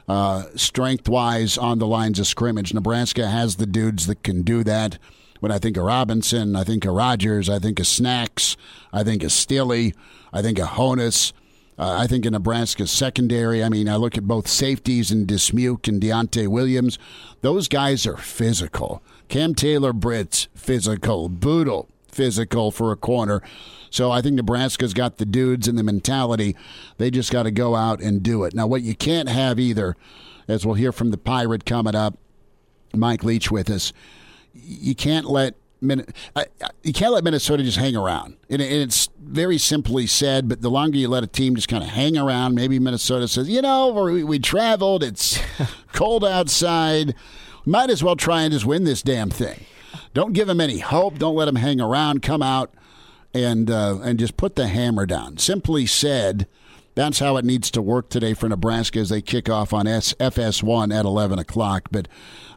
Uh, 0.08 0.44
strength 0.56 1.08
wise 1.08 1.58
on 1.58 1.78
the 1.78 1.86
lines 1.86 2.18
of 2.18 2.26
scrimmage, 2.26 2.72
Nebraska 2.72 3.28
has 3.28 3.56
the 3.56 3.66
dudes 3.66 4.06
that 4.06 4.22
can 4.22 4.42
do 4.42 4.64
that. 4.64 4.98
When 5.40 5.52
I 5.52 5.58
think 5.58 5.76
of 5.76 5.84
Robinson, 5.84 6.56
I 6.56 6.64
think 6.64 6.84
of 6.84 6.94
Rogers, 6.94 7.48
I 7.48 7.58
think 7.58 7.78
of 7.78 7.86
Snacks, 7.86 8.56
I 8.92 9.04
think 9.04 9.22
of 9.22 9.30
Stille, 9.30 9.92
I 10.32 10.42
think 10.42 10.58
of 10.58 10.68
Honus. 10.68 11.32
Uh, 11.78 11.96
I 11.96 12.08
think 12.08 12.26
in 12.26 12.32
Nebraska's 12.32 12.90
secondary, 12.90 13.62
I 13.62 13.68
mean, 13.68 13.88
I 13.88 13.94
look 13.96 14.18
at 14.18 14.26
both 14.26 14.48
safeties 14.48 15.12
and 15.12 15.28
Dismuke 15.28 15.86
and 15.86 16.02
Deontai 16.02 16.48
Williams. 16.48 16.98
Those 17.40 17.68
guys 17.68 18.04
are 18.04 18.16
physical. 18.16 19.00
Cam 19.28 19.54
Taylor 19.54 19.92
Britt's 19.92 20.48
physical. 20.56 21.28
Bootle, 21.28 21.88
physical 22.18 22.72
for 22.72 22.90
a 22.90 22.96
corner. 22.96 23.40
So 23.90 24.10
I 24.10 24.20
think 24.20 24.34
Nebraska's 24.34 24.92
got 24.92 25.18
the 25.18 25.24
dudes 25.24 25.68
and 25.68 25.78
the 25.78 25.84
mentality. 25.84 26.56
They 26.96 27.12
just 27.12 27.30
got 27.30 27.44
to 27.44 27.52
go 27.52 27.76
out 27.76 28.00
and 28.00 28.24
do 28.24 28.42
it. 28.42 28.54
Now, 28.54 28.66
what 28.66 28.82
you 28.82 28.96
can't 28.96 29.28
have 29.28 29.60
either, 29.60 29.94
as 30.48 30.66
we'll 30.66 30.74
hear 30.74 30.90
from 30.90 31.12
the 31.12 31.16
Pirate 31.16 31.64
coming 31.64 31.94
up, 31.94 32.18
Mike 32.92 33.22
Leach 33.22 33.52
with 33.52 33.70
us, 33.70 33.92
you 34.52 34.96
can't 34.96 35.26
let 35.26 35.54
you 35.80 36.92
can't 36.92 37.12
let 37.12 37.22
Minnesota 37.22 37.62
just 37.62 37.78
hang 37.78 37.94
around. 37.94 38.36
And 38.50 38.60
it's 38.60 39.10
very 39.16 39.58
simply 39.58 40.08
said, 40.08 40.48
but 40.48 40.60
the 40.60 40.70
longer 40.70 40.98
you 40.98 41.06
let 41.06 41.22
a 41.22 41.28
team 41.28 41.54
just 41.54 41.68
kind 41.68 41.84
of 41.84 41.90
hang 41.90 42.18
around, 42.18 42.56
maybe 42.56 42.80
Minnesota 42.80 43.28
says, 43.28 43.48
you 43.48 43.62
know, 43.62 43.92
we, 43.92 44.24
we 44.24 44.40
traveled, 44.40 45.04
it's 45.04 45.38
cold 45.92 46.24
outside, 46.24 47.14
might 47.64 47.90
as 47.90 48.02
well 48.02 48.16
try 48.16 48.42
and 48.42 48.52
just 48.52 48.66
win 48.66 48.82
this 48.82 49.02
damn 49.02 49.30
thing. 49.30 49.66
Don't 50.18 50.32
give 50.32 50.48
them 50.48 50.60
any 50.60 50.78
hope. 50.78 51.16
Don't 51.20 51.36
let 51.36 51.44
them 51.44 51.54
hang 51.54 51.80
around. 51.80 52.22
Come 52.22 52.42
out 52.42 52.74
and 53.32 53.70
uh, 53.70 54.00
and 54.02 54.18
just 54.18 54.36
put 54.36 54.56
the 54.56 54.66
hammer 54.66 55.06
down. 55.06 55.36
Simply 55.38 55.86
said, 55.86 56.48
that's 56.96 57.20
how 57.20 57.36
it 57.36 57.44
needs 57.44 57.70
to 57.70 57.80
work 57.80 58.08
today 58.10 58.34
for 58.34 58.48
Nebraska 58.48 58.98
as 58.98 59.10
they 59.10 59.22
kick 59.22 59.48
off 59.48 59.72
on 59.72 59.86
S- 59.86 60.14
FS1 60.14 60.92
at 60.92 61.04
11 61.04 61.38
o'clock. 61.38 61.84
But 61.92 62.08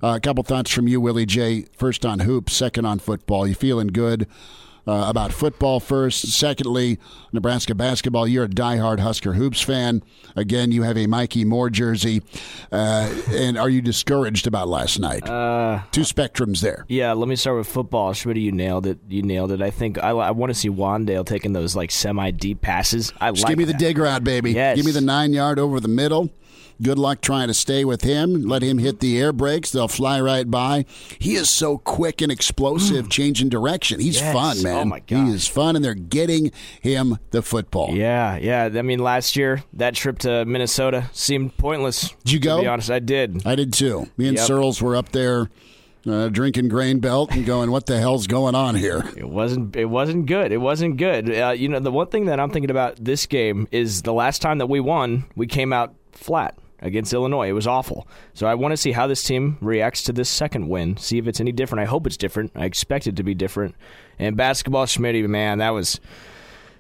uh, 0.02 0.16
a 0.16 0.20
couple 0.20 0.44
thoughts 0.44 0.72
from 0.72 0.88
you, 0.88 1.00
Willie 1.00 1.28
J. 1.28 1.68
First 1.78 2.04
on 2.04 2.22
hoops, 2.22 2.52
second 2.52 2.86
on 2.86 2.98
football. 2.98 3.46
You 3.46 3.54
feeling 3.54 3.90
good 3.90 4.26
uh, 4.88 5.06
about 5.08 5.32
football 5.32 5.80
first. 5.80 6.28
Secondly, 6.32 6.98
Nebraska 7.32 7.76
basketball. 7.76 8.28
You're 8.28 8.46
a 8.46 8.50
diehard 8.50 9.00
Husker 9.00 9.34
Hoops 9.34 9.62
fan. 9.62 10.02
Again, 10.36 10.72
you 10.72 10.84
have 10.84 10.98
a 10.98 11.08
Mikey 11.08 11.46
Moore 11.46 11.70
jersey. 11.70 12.22
Uh, 12.72 13.14
and 13.32 13.58
are 13.58 13.70
you 13.70 13.82
discouraged 13.82 14.48
about 14.48 14.68
last 14.68 15.00
night? 15.00 15.28
Uh, 15.28 15.82
Two 15.92 16.02
spectrums 16.02 16.62
there. 16.62 16.86
Yeah, 16.88 17.14
let 17.14 17.28
me 17.28 17.36
start 17.36 17.58
with 17.58 17.68
football. 17.68 18.14
Schmidt, 18.14 18.38
you 18.38 18.52
nailed 18.52 18.86
it. 18.88 19.00
You 19.10 19.22
nailed 19.24 19.52
it. 19.52 19.62
I 19.62 19.70
think 19.70 19.98
I, 20.04 20.10
I 20.10 20.32
want 20.32 20.50
to 20.52 20.54
see 20.54 20.70
Wan'Dale 20.70 21.26
taking 21.26 21.54
those 21.54 21.76
like 21.76 21.92
semi 21.92 22.32
deep 22.32 22.62
passes. 22.62 23.14
I 23.20 23.32
Just 23.32 23.44
like 23.44 23.52
give 23.52 23.58
me 23.58 23.66
that. 23.66 23.74
the 23.74 23.78
dig 23.78 23.98
route, 23.98 24.24
baby. 24.24 24.52
Yes. 24.54 24.78
Give 24.78 24.86
me 24.86 24.92
the 24.92 25.02
nine 25.02 25.34
yard 25.34 25.60
over 25.60 25.80
the 25.80 25.88
middle. 25.88 26.30
Good 26.82 26.98
luck 26.98 27.22
trying 27.22 27.48
to 27.48 27.54
stay 27.54 27.86
with 27.86 28.02
him. 28.02 28.44
Let 28.44 28.62
him 28.64 28.78
hit 28.80 29.00
the 29.02 29.20
air 29.20 29.32
brakes. 29.32 29.72
They'll 29.72 29.88
fly 29.88 30.20
right 30.20 30.50
by. 30.50 30.86
He 31.20 31.36
is 31.36 31.50
so 31.50 31.78
quick 31.78 32.22
and 32.22 32.32
explosive, 32.32 33.10
changing 33.10 33.50
direction. 33.50 34.00
He's 34.00 34.20
Yes. 34.20 34.34
fun, 34.34 34.64
man. 34.64 34.78
Oh, 34.78 34.86
my 34.86 35.00
gosh. 35.00 35.28
He 35.28 35.34
is 35.34 35.48
fun, 35.48 35.76
and 35.76 35.86
they're 35.86 35.94
getting 35.94 36.52
him 36.82 37.18
the 37.32 37.42
football. 37.42 37.92
Yeah, 37.94 38.38
yeah. 38.38 38.70
I 38.74 38.82
mean, 38.82 39.00
last 39.00 39.36
year 39.36 39.64
that 39.74 39.94
trip 39.96 40.18
to 40.20 40.44
Minnesota 40.46 41.10
seemed 41.14 41.56
pointless. 41.58 42.16
Did 42.24 42.32
you 42.34 42.40
go? 42.40 42.58
To 42.58 42.62
be 42.64 42.68
honest, 42.68 42.90
I 42.90 43.00
did. 43.00 43.46
I 43.46 43.56
did 43.56 43.74
too. 43.74 44.08
Me 44.18 44.28
and 44.28 44.38
Yep. 44.38 44.48
Searles 44.48 44.82
were 44.82 44.96
up 44.96 45.12
there 45.12 45.50
uh, 46.08 46.30
drinking 46.30 46.68
grain 46.68 46.98
belt 47.00 47.32
and 47.32 47.46
going, 47.46 47.70
"What 47.70 47.86
the 47.86 48.00
hell's 48.00 48.26
going 48.26 48.56
on 48.56 48.74
here?" 48.76 49.04
It 49.16 49.30
wasn't. 49.30 49.76
It 49.76 49.86
wasn't 49.86 50.26
good. 50.26 50.52
It 50.52 50.58
wasn't 50.58 50.98
good. 50.98 51.30
Uh, 51.32 51.50
you 51.56 51.68
know, 51.70 51.80
the 51.80 51.92
one 51.92 52.08
thing 52.08 52.26
that 52.26 52.40
I'm 52.40 52.50
thinking 52.50 52.72
about 52.72 52.96
this 53.04 53.28
game 53.28 53.68
is 53.72 54.02
the 54.02 54.14
last 54.14 54.42
time 54.42 54.58
that 54.58 54.66
we 54.68 54.80
won, 54.80 55.26
we 55.36 55.46
came 55.46 55.72
out 55.72 55.94
flat 56.12 56.56
against 56.82 57.14
Illinois. 57.14 57.50
It 57.50 57.54
was 57.54 57.68
awful. 57.68 58.08
So 58.34 58.48
I 58.48 58.56
want 58.56 58.72
to 58.72 58.78
see 58.78 58.92
how 58.92 59.08
this 59.08 59.24
team 59.24 59.58
reacts 59.62 60.04
to 60.04 60.14
this 60.14 60.30
second 60.30 60.68
win. 60.68 60.98
See 60.98 61.18
if 61.18 61.28
it's 61.28 61.40
any 61.40 61.52
different. 61.52 61.82
I 61.82 61.86
hope 61.86 62.08
it's 62.08 62.18
different. 62.18 62.52
I 62.56 62.66
expect 62.66 63.08
it 63.08 63.16
to 63.18 63.24
be 63.24 63.34
different. 63.34 63.76
And 64.20 64.36
basketball, 64.36 64.86
Schmitty, 64.86 65.28
man, 65.28 65.60
that 65.60 65.72
was. 65.72 66.00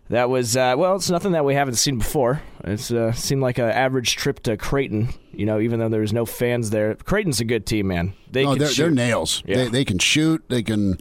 That 0.09 0.29
was 0.29 0.57
uh, 0.57 0.75
well. 0.77 0.97
It's 0.97 1.09
nothing 1.09 1.31
that 1.31 1.45
we 1.45 1.55
haven't 1.55 1.75
seen 1.75 1.97
before. 1.97 2.41
It's 2.65 2.91
uh, 2.91 3.13
seemed 3.13 3.41
like 3.41 3.59
an 3.59 3.69
average 3.69 4.17
trip 4.17 4.41
to 4.43 4.57
Creighton. 4.57 5.13
You 5.31 5.45
know, 5.45 5.61
even 5.61 5.79
though 5.79 5.87
there 5.87 6.01
was 6.01 6.11
no 6.11 6.25
fans 6.25 6.69
there, 6.69 6.95
Creighton's 6.95 7.39
a 7.39 7.45
good 7.45 7.65
team, 7.65 7.87
man. 7.87 8.13
They 8.29 8.43
oh, 8.43 8.49
can 8.49 8.59
they're, 8.59 8.67
shoot. 8.67 8.83
they're 8.83 8.91
nails. 8.91 9.41
Yeah. 9.45 9.55
They, 9.55 9.67
they 9.69 9.85
can 9.85 9.99
shoot. 9.99 10.43
They 10.49 10.63
can 10.63 10.97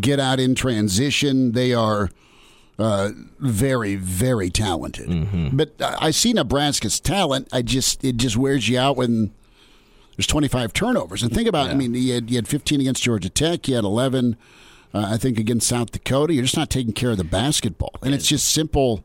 get 0.00 0.20
out 0.20 0.38
in 0.38 0.54
transition. 0.54 1.50
They 1.50 1.74
are 1.74 2.10
uh, 2.78 3.10
very, 3.38 3.96
very 3.96 4.50
talented. 4.50 5.08
Mm-hmm. 5.08 5.56
But 5.56 5.74
I 5.80 6.10
see 6.10 6.32
Nebraska's 6.32 6.98
talent. 7.00 7.48
I 7.52 7.62
just 7.62 8.04
it 8.04 8.16
just 8.16 8.36
wears 8.36 8.68
you 8.68 8.78
out 8.78 8.96
when 8.96 9.32
there's 10.16 10.26
25 10.26 10.72
turnovers. 10.72 11.22
And 11.22 11.32
think 11.34 11.48
about, 11.48 11.70
I 11.70 11.74
mean, 11.74 11.94
you 11.94 12.14
had, 12.14 12.30
you 12.30 12.36
had 12.36 12.46
15 12.48 12.80
against 12.80 13.02
Georgia 13.02 13.28
Tech. 13.28 13.66
You 13.66 13.74
had 13.76 13.84
11, 13.84 14.36
uh, 14.92 15.08
I 15.10 15.16
think, 15.16 15.38
against 15.40 15.66
South 15.68 15.90
Dakota. 15.90 16.32
You're 16.34 16.44
just 16.44 16.56
not 16.56 16.70
taking 16.70 16.92
care 16.92 17.10
of 17.10 17.16
the 17.16 17.24
basketball, 17.24 17.94
and 18.02 18.14
it's 18.14 18.26
just 18.28 18.48
simple 18.48 19.04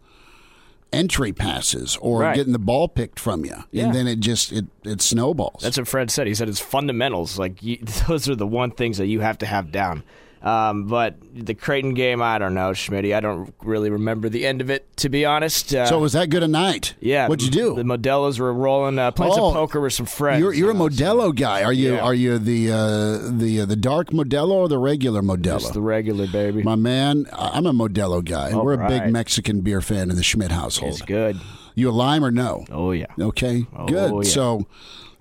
entry 0.92 1.32
passes 1.32 1.98
or 2.02 2.22
Right. 2.22 2.36
getting 2.36 2.54
the 2.54 2.58
ball 2.60 2.88
picked 2.88 3.20
from 3.20 3.46
you, 3.46 3.56
Yeah. 3.72 3.86
and 3.86 3.94
then 3.96 4.08
it 4.08 4.20
just 4.20 4.52
it 4.52 4.66
it 4.84 5.02
snowballs. 5.02 5.62
That's 5.62 5.78
what 5.78 5.88
Fred 5.88 6.10
said. 6.10 6.26
He 6.26 6.34
said 6.34 6.50
it's 6.50 6.60
fundamentals. 6.60 7.38
Like 7.38 7.62
you, 7.62 7.78
those 8.08 8.28
are 8.28 8.36
the 8.36 8.48
one 8.48 8.72
things 8.72 8.98
that 8.98 9.06
you 9.08 9.20
have 9.20 9.38
to 9.40 9.46
have 9.46 9.72
down. 9.72 10.04
Um, 10.42 10.86
but 10.86 11.16
the 11.34 11.54
Creighton 11.54 11.94
game, 11.94 12.22
I 12.22 12.38
don't 12.38 12.54
know, 12.54 12.72
Schmitty. 12.72 13.14
I 13.14 13.20
don't 13.20 13.54
really 13.62 13.90
remember 13.90 14.30
the 14.30 14.46
end 14.46 14.62
of 14.62 14.70
it, 14.70 14.88
to 14.98 15.10
be 15.10 15.26
honest. 15.26 15.76
Uh, 15.76 15.86
so 15.86 16.00
was 16.00 16.14
that 16.14 16.30
good 16.30 16.44
a 16.44 16.48
night? 16.48 16.94
yeah, 17.02 17.28
What'd 17.28 17.44
you 17.46 17.52
do? 17.52 17.76
The 17.76 17.84
Modellos 17.84 18.40
were 18.40 18.54
rolling, 18.54 18.98
uh, 19.00 19.12
playing 19.12 19.34
Oh, 19.34 19.36
some 19.50 19.54
poker 19.54 19.82
with 19.82 19.92
some 19.94 20.06
friends. 20.06 20.40
You're, 20.40 20.54
you're 20.54 20.70
a 20.70 20.74
you 20.74 20.80
know, 20.80 20.90
so 20.90 21.04
Modelo 21.04 21.36
guy. 21.36 21.64
Are 21.64 21.74
you? 21.74 21.96
Yeah. 21.96 22.00
Are 22.02 22.14
you 22.14 22.38
the 22.40 22.72
uh, 22.72 23.32
the 23.38 23.62
uh, 23.62 23.66
the 23.66 23.76
dark 23.76 24.12
Modelo 24.12 24.52
or 24.52 24.70
the 24.70 24.78
regular 24.78 25.22
Modelo? 25.22 25.60
Just 25.60 25.74
the 25.74 25.82
regular 25.82 26.26
baby. 26.28 26.64
My 26.64 26.76
man, 26.76 27.26
I'm 27.34 27.66
a 27.66 27.74
Modelo 27.74 28.24
guy. 28.24 28.52
All 28.54 28.64
We're 28.64 28.82
a 28.82 28.88
big. 28.88 29.12
Mexican 29.12 29.62
beer 29.62 29.82
fan 29.82 30.10
in 30.10 30.16
the 30.16 30.24
Schmidt 30.24 30.52
household. 30.52 30.94
It's 30.94 31.02
good. 31.02 31.38
You 31.76 31.90
a 31.90 31.92
lime 31.92 32.24
or 32.24 32.32
no? 32.32 32.66
Oh 32.72 32.92
yeah. 32.92 33.06
Okay, 33.20 33.66
Oh, 33.76 33.86
good. 33.88 34.26
yeah. 34.26 34.30
So, 34.32 34.66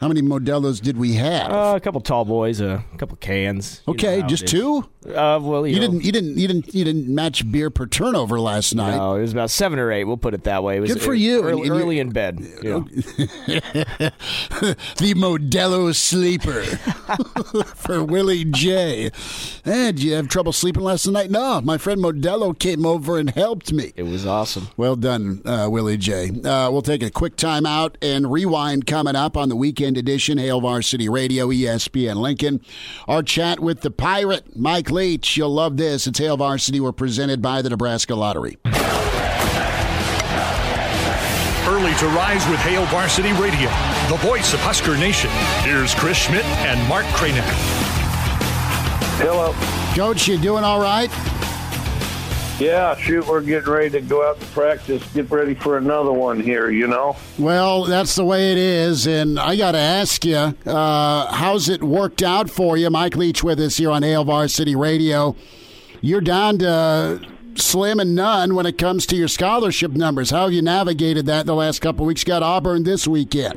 how 0.00 0.08
many 0.08 0.22
Modelos 0.22 0.80
did 0.80 0.96
we 0.96 1.14
have? 1.14 1.50
Uh, 1.50 1.74
a 1.76 1.80
couple 1.80 2.00
tall 2.00 2.24
boys, 2.24 2.60
a 2.60 2.84
couple 2.98 3.16
cans. 3.16 3.82
Okay, 3.88 4.22
just 4.28 4.46
two. 4.46 4.88
Uh, 5.06 5.38
well, 5.42 5.66
you, 5.66 5.74
You 5.74 5.80
know, 5.80 5.86
didn't. 5.88 6.04
You 6.04 6.12
didn't. 6.12 6.36
You 6.38 6.46
didn't. 6.48 6.74
You 6.74 6.84
didn't 6.84 7.08
match 7.14 7.50
beer 7.50 7.70
per 7.70 7.86
turnover 7.86 8.38
last 8.38 8.74
night. 8.74 8.96
No, 8.96 9.14
it 9.14 9.22
was 9.22 9.32
about 9.32 9.50
seven 9.50 9.78
or 9.78 9.90
eight. 9.90 10.04
We'll 10.04 10.16
put 10.18 10.34
it 10.34 10.44
that 10.44 10.62
way. 10.62 10.76
It 10.76 10.80
was 10.80 10.92
Good 10.94 11.02
for 11.02 11.14
you. 11.14 11.42
Early, 11.42 11.62
And- 11.62 11.70
and 11.72 11.80
early 11.80 11.98
in 11.98 12.10
bed. 12.10 12.38
you 12.62 12.70
know. 12.70 12.80
the 14.98 15.14
Modelo 15.16 15.94
sleeper 15.94 16.62
for 17.74 18.04
Willie 18.04 18.44
J. 18.44 19.10
And 19.64 19.98
you 19.98 20.14
have 20.14 20.28
trouble 20.28 20.52
sleeping 20.52 20.82
last 20.82 21.06
night? 21.06 21.30
No, 21.30 21.60
my 21.60 21.78
friend 21.78 22.00
Modelo 22.02 22.56
came 22.58 22.84
over 22.86 23.18
and 23.18 23.30
helped 23.30 23.72
me. 23.72 23.92
It 23.96 24.04
was 24.04 24.26
awesome. 24.26 24.68
Well 24.76 24.96
done, 24.96 25.42
uh, 25.44 25.68
Willie 25.70 25.96
J. 25.96 26.30
Uh, 26.44 26.70
we'll 26.70 26.82
take 26.82 27.02
a 27.02 27.10
quick 27.10 27.36
time 27.36 27.66
out 27.66 27.96
and 28.02 28.30
rewind 28.30 28.86
coming 28.86 29.16
up 29.16 29.36
on 29.36 29.48
the 29.48 29.56
weekend 29.56 29.87
edition, 29.96 30.38
Hail 30.38 30.60
Varsity 30.60 31.08
Radio, 31.08 31.48
ESPN 31.48 32.16
Lincoln. 32.16 32.60
Our 33.06 33.22
chat 33.22 33.60
with 33.60 33.80
the 33.80 33.90
pirate, 33.90 34.56
Mike 34.56 34.90
Leach. 34.90 35.36
You'll 35.36 35.54
love 35.54 35.76
this. 35.76 36.06
It's 36.06 36.18
Hail 36.18 36.36
Varsity. 36.36 36.80
We're 36.80 36.92
presented 36.92 37.40
by 37.40 37.62
the 37.62 37.70
Nebraska 37.70 38.14
Lottery. 38.14 38.58
early 41.78 41.94
to 41.94 42.06
rise 42.08 42.46
with 42.48 42.58
Hail 42.60 42.84
Varsity 42.86 43.32
Radio, 43.34 43.70
the 44.08 44.16
voice 44.26 44.52
of 44.52 44.60
Husker 44.60 44.96
Nation. 44.96 45.30
Here's 45.62 45.94
Chris 45.94 46.16
Schmidt 46.16 46.44
and 46.66 46.88
Mark 46.88 47.04
Kranek. 47.06 47.44
Hello. 49.20 49.52
Coach, 49.94 50.26
you 50.26 50.38
doing 50.38 50.64
all 50.64 50.80
right? 50.80 51.10
Yeah, 52.58 52.96
shoot, 52.96 53.24
we're 53.28 53.40
getting 53.40 53.70
ready 53.70 53.90
to 53.90 54.00
go 54.00 54.28
out 54.28 54.40
to 54.40 54.46
practice, 54.46 55.00
get 55.12 55.30
ready 55.30 55.54
for 55.54 55.78
another 55.78 56.10
one 56.10 56.40
here, 56.40 56.70
you 56.70 56.88
know? 56.88 57.16
Well, 57.38 57.84
that's 57.84 58.16
the 58.16 58.24
way 58.24 58.50
it 58.50 58.58
is. 58.58 59.06
And 59.06 59.38
I 59.38 59.54
got 59.54 59.72
to 59.72 59.78
ask 59.78 60.24
you, 60.24 60.34
uh, 60.36 61.32
how's 61.32 61.68
it 61.68 61.84
worked 61.84 62.20
out 62.20 62.50
for 62.50 62.76
you? 62.76 62.90
Mike 62.90 63.14
Leach 63.14 63.44
with 63.44 63.60
us 63.60 63.76
here 63.76 63.92
on 63.92 64.02
Hail 64.02 64.24
Varsity 64.24 64.74
Radio. 64.74 65.36
You're 66.00 66.20
down 66.20 66.58
to 66.58 67.20
slim 67.54 68.00
and 68.00 68.16
none 68.16 68.56
when 68.56 68.66
it 68.66 68.76
comes 68.76 69.06
to 69.06 69.16
your 69.16 69.28
scholarship 69.28 69.92
numbers. 69.92 70.30
How 70.30 70.44
have 70.44 70.52
you 70.52 70.62
navigated 70.62 71.26
that 71.26 71.46
the 71.46 71.54
last 71.54 71.80
couple 71.80 72.02
of 72.02 72.08
weeks? 72.08 72.24
Got 72.24 72.42
Auburn 72.42 72.82
this 72.82 73.06
weekend. 73.06 73.56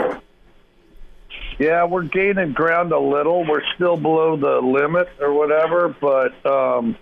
Yeah, 1.58 1.86
we're 1.86 2.04
gaining 2.04 2.54
ground 2.54 2.92
a 2.92 3.00
little. 3.00 3.46
We're 3.48 3.64
still 3.74 3.98
below 3.98 4.38
the 4.38 4.60
limit 4.62 5.10
or 5.20 5.34
whatever, 5.34 5.96
but 6.00 6.46
um, 6.46 6.98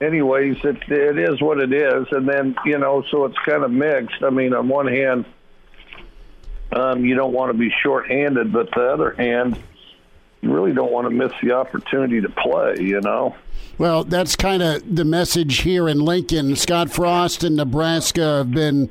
anyways, 0.00 0.56
it 0.64 0.82
it 0.88 1.18
is 1.18 1.40
what 1.40 1.58
it 1.58 1.72
is. 1.72 2.06
And 2.10 2.28
then 2.28 2.56
you 2.64 2.78
know, 2.78 3.04
so 3.10 3.24
it's 3.24 3.38
kind 3.46 3.64
of 3.64 3.70
mixed. 3.70 4.22
I 4.22 4.30
mean, 4.30 4.54
on 4.54 4.68
one 4.68 4.86
hand, 4.86 5.24
um, 6.72 7.04
you 7.04 7.14
don't 7.14 7.32
want 7.32 7.52
to 7.52 7.58
be 7.58 7.72
shorthanded, 7.82 8.52
but 8.52 8.70
the 8.72 8.92
other 8.92 9.12
hand, 9.12 9.58
you 10.40 10.52
really 10.52 10.72
don't 10.72 10.92
want 10.92 11.08
to 11.08 11.10
miss 11.10 11.32
the 11.42 11.52
opportunity 11.52 12.20
to 12.20 12.28
play. 12.28 12.76
You 12.80 13.00
know. 13.00 13.36
Well, 13.76 14.04
that's 14.04 14.36
kind 14.36 14.62
of 14.62 14.94
the 14.94 15.04
message 15.04 15.62
here 15.62 15.88
in 15.88 15.98
Lincoln. 15.98 16.54
Scott 16.54 16.90
Frost 16.90 17.42
and 17.42 17.56
Nebraska 17.56 18.38
have 18.38 18.52
been 18.52 18.88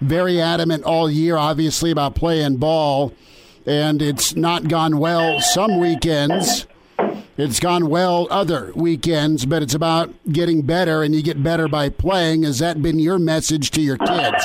very 0.00 0.40
adamant 0.40 0.84
all 0.84 1.10
year, 1.10 1.36
obviously, 1.36 1.90
about 1.90 2.14
playing 2.14 2.58
ball 2.58 3.14
and 3.68 4.00
it's 4.00 4.34
not 4.34 4.66
gone 4.66 4.98
well 4.98 5.40
some 5.40 5.78
weekends. 5.78 6.66
It's 7.38 7.60
gone 7.60 7.88
well 7.88 8.26
other 8.32 8.72
weekends, 8.74 9.46
but 9.46 9.62
it's 9.62 9.74
about 9.74 10.12
getting 10.32 10.62
better, 10.62 11.04
and 11.04 11.14
you 11.14 11.22
get 11.22 11.40
better 11.40 11.68
by 11.68 11.88
playing. 11.88 12.42
Has 12.42 12.58
that 12.58 12.82
been 12.82 12.98
your 12.98 13.16
message 13.16 13.70
to 13.70 13.80
your 13.80 13.96
kids? 13.96 14.44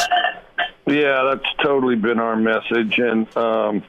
Yeah, 0.86 1.24
that's 1.24 1.56
totally 1.64 1.96
been 1.96 2.20
our 2.20 2.36
message, 2.36 3.00
and 3.00 3.36
um, 3.36 3.84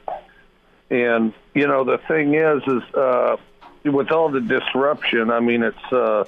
and 0.89 1.33
you 1.53 1.67
know 1.67 1.83
the 1.83 1.99
thing 2.07 2.33
is, 2.33 2.63
is 2.65 2.95
uh, 2.95 3.37
with 3.83 4.11
all 4.11 4.29
the 4.29 4.41
disruption, 4.41 5.29
I 5.29 5.39
mean, 5.39 5.61
it's 5.61 5.93
uh, 5.93 6.23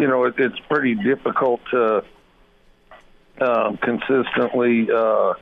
you 0.00 0.08
know 0.08 0.24
it, 0.24 0.34
it's 0.36 0.58
pretty 0.68 0.96
difficult 0.96 1.60
to 1.70 2.04
um, 3.40 3.76
consistently. 3.76 4.90
Uh, 4.90 5.34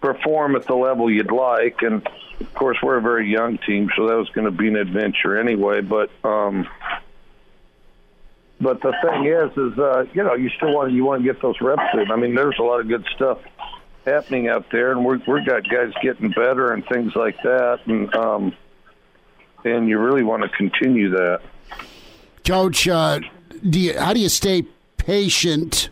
perform 0.00 0.56
at 0.56 0.66
the 0.66 0.74
level 0.74 1.10
you'd 1.10 1.32
like. 1.32 1.82
And 1.82 2.06
of 2.40 2.54
course, 2.54 2.78
we're 2.82 2.96
a 2.96 3.02
very 3.02 3.30
young 3.30 3.58
team, 3.58 3.90
so 3.96 4.06
that 4.08 4.16
was 4.16 4.28
going 4.30 4.46
to 4.46 4.50
be 4.50 4.68
an 4.68 4.76
adventure 4.76 5.38
anyway. 5.38 5.80
But 5.80 6.10
um, 6.24 6.68
but 8.60 8.80
the 8.80 8.94
thing 9.02 9.26
is, 9.26 9.50
is 9.56 9.78
uh, 9.78 10.06
you 10.12 10.22
know, 10.22 10.34
you 10.34 10.50
still 10.50 10.74
want 10.74 10.92
you 10.92 11.04
want 11.04 11.22
to 11.22 11.32
get 11.32 11.40
those 11.42 11.60
reps 11.60 11.82
in. 11.94 12.10
I 12.10 12.16
mean, 12.16 12.34
there's 12.34 12.58
a 12.58 12.62
lot 12.62 12.80
of 12.80 12.88
good 12.88 13.04
stuff 13.14 13.38
happening 14.04 14.48
out 14.48 14.66
there, 14.70 14.92
and 14.92 15.04
we're 15.04 15.20
we've 15.26 15.46
got 15.46 15.68
guys 15.68 15.92
getting 16.02 16.30
better 16.30 16.72
and 16.72 16.84
things 16.86 17.14
like 17.14 17.36
that, 17.42 17.80
and 17.86 18.14
um, 18.14 18.56
and 19.64 19.88
you 19.88 19.98
really 19.98 20.22
want 20.22 20.42
to 20.42 20.48
continue 20.48 21.10
that. 21.10 21.40
Coach, 22.44 22.86
uh, 22.88 23.20
do 23.68 23.80
you, 23.80 23.98
how 23.98 24.12
do 24.12 24.20
you 24.20 24.28
stay 24.28 24.62
patient? 24.98 25.88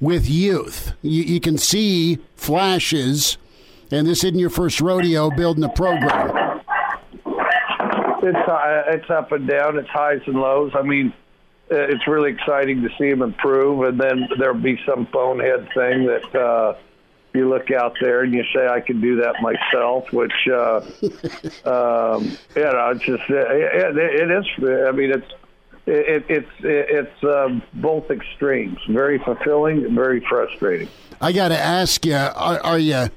With 0.00 0.28
youth. 0.28 0.92
You, 1.02 1.22
you 1.22 1.40
can 1.40 1.58
see 1.58 2.18
flashes, 2.34 3.38
and 3.90 4.06
this 4.06 4.24
isn't 4.24 4.38
your 4.38 4.50
first 4.50 4.80
rodeo 4.80 5.30
building 5.30 5.64
a 5.64 5.68
program. 5.68 6.60
It's 8.22 8.48
uh, 8.48 8.82
it's 8.88 9.08
up 9.10 9.30
and 9.32 9.46
down. 9.46 9.78
It's 9.78 9.88
highs 9.88 10.20
and 10.26 10.40
lows. 10.40 10.72
I 10.74 10.82
mean, 10.82 11.12
uh, 11.70 11.76
it's 11.76 12.06
really 12.08 12.32
exciting 12.32 12.82
to 12.82 12.88
see 12.98 13.10
them 13.10 13.22
improve, 13.22 13.82
and 13.82 14.00
then 14.00 14.28
there'll 14.38 14.58
be 14.58 14.80
some 14.84 15.04
bonehead 15.12 15.68
thing 15.74 16.06
that 16.06 16.34
uh, 16.34 16.76
you 17.34 17.48
look 17.48 17.70
out 17.70 17.94
there 18.00 18.22
and 18.22 18.34
you 18.34 18.42
say, 18.52 18.66
"I 18.66 18.80
can 18.80 19.00
do 19.00 19.16
that 19.16 19.40
myself," 19.40 20.12
which 20.12 20.32
uh, 20.48 20.80
um, 21.64 22.36
you 22.56 22.62
know, 22.62 22.92
it's 22.94 23.04
just 23.04 23.22
it, 23.28 23.96
it 23.96 24.30
is. 24.30 24.46
I 24.88 24.90
mean, 24.90 25.12
it's 25.12 25.32
it, 25.86 26.24
it's 26.28 26.50
it's 26.60 27.24
um, 27.24 27.62
both 27.74 28.10
extremes. 28.10 28.78
Very 28.88 29.18
fulfilling 29.18 29.84
and 29.84 29.94
very 29.94 30.20
frustrating. 30.20 30.88
I 31.20 31.32
got 31.32 31.48
to 31.48 31.58
ask 31.58 32.04
you: 32.04 32.14
Are, 32.14 32.60
are, 32.60 32.78
you 32.78 33.08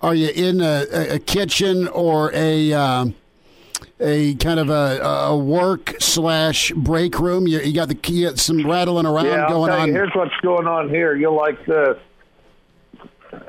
are 0.00 0.14
you 0.14 0.28
in 0.28 0.60
a, 0.60 1.14
a 1.14 1.18
kitchen 1.18 1.86
or 1.88 2.32
a 2.34 2.72
um, 2.72 3.14
a 4.00 4.34
kind 4.34 4.58
of 4.58 4.70
a, 4.70 5.00
a 5.02 5.36
work 5.36 5.94
slash 6.00 6.72
break 6.72 7.18
room? 7.18 7.46
You, 7.46 7.60
you 7.60 7.72
got 7.72 7.88
the 7.88 8.12
you 8.12 8.28
got 8.28 8.38
some 8.38 8.68
rattling 8.68 9.06
around 9.06 9.26
yeah, 9.26 9.48
going 9.48 9.70
on. 9.70 9.88
You, 9.88 9.94
here's 9.94 10.12
what's 10.14 10.36
going 10.42 10.66
on 10.66 10.88
here. 10.88 11.14
You'll 11.14 11.36
like 11.36 11.64
this. 11.64 11.96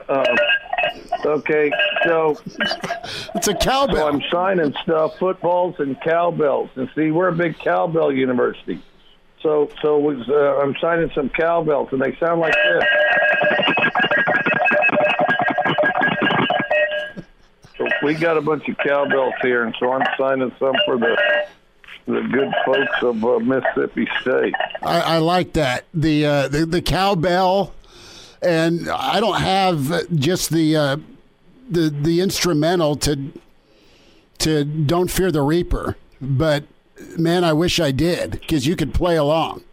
Uh, 0.08 0.24
Okay, 1.26 1.72
so 2.04 2.38
it's 3.34 3.48
a 3.48 3.56
cowbell. 3.56 3.96
So 3.96 4.08
I'm 4.08 4.22
signing 4.32 4.76
stuff, 4.84 5.18
footballs 5.18 5.76
and 5.80 6.00
cowbells, 6.02 6.70
and 6.76 6.90
see, 6.96 7.12
we're 7.12 7.30
a 7.30 7.36
big 7.36 7.58
cowbell 7.58 8.12
university. 8.12 8.82
So, 9.42 9.70
so 9.82 9.98
was, 10.00 10.28
uh, 10.30 10.60
I'm 10.62 10.76
signing 10.82 11.12
some 11.14 11.30
cowbells, 11.30 11.90
and 11.92 12.02
they 12.02 12.16
sound 12.18 12.42
like 12.42 12.54
this. 12.54 12.84
So 17.78 17.88
we 18.04 18.14
got 18.14 18.38
a 18.38 18.42
bunch 18.42 18.68
of 18.70 18.78
cowbells 18.78 19.34
here, 19.42 19.64
and 19.64 19.76
so 19.80 19.92
I'm 19.92 20.06
signing 20.18 20.52
some 20.60 20.76
for 20.86 20.98
the 20.98 21.18
the 22.08 22.22
good 22.22 22.54
folks 22.66 23.02
of 23.02 23.26
uh, 23.26 23.40
Mississippi 23.40 24.08
State. 24.22 24.54
I, 24.84 25.02
I 25.02 25.18
like 25.18 25.54
that 25.54 25.86
the 25.94 26.26
uh, 26.26 26.48
the 26.48 26.66
the 26.66 26.82
cowbell 26.82 27.74
and 28.46 28.90
I 28.90 29.20
don't 29.20 29.40
have 29.42 30.10
just 30.16 30.52
the 30.52 30.76
uh, 30.76 30.98
the 31.70 31.90
the 31.90 32.22
instrumental 32.22 32.96
to 32.98 33.32
to 34.40 34.64
"Don't 34.64 35.10
Fear 35.10 35.32
the 35.32 35.42
Reaper," 35.42 35.98
but 36.22 36.64
man, 37.18 37.44
I 37.44 37.54
wish 37.54 37.80
I 37.80 37.92
did 37.92 38.32
because 38.32 38.68
you 38.68 38.76
could 38.76 38.94
play 38.94 39.16
along. 39.18 39.64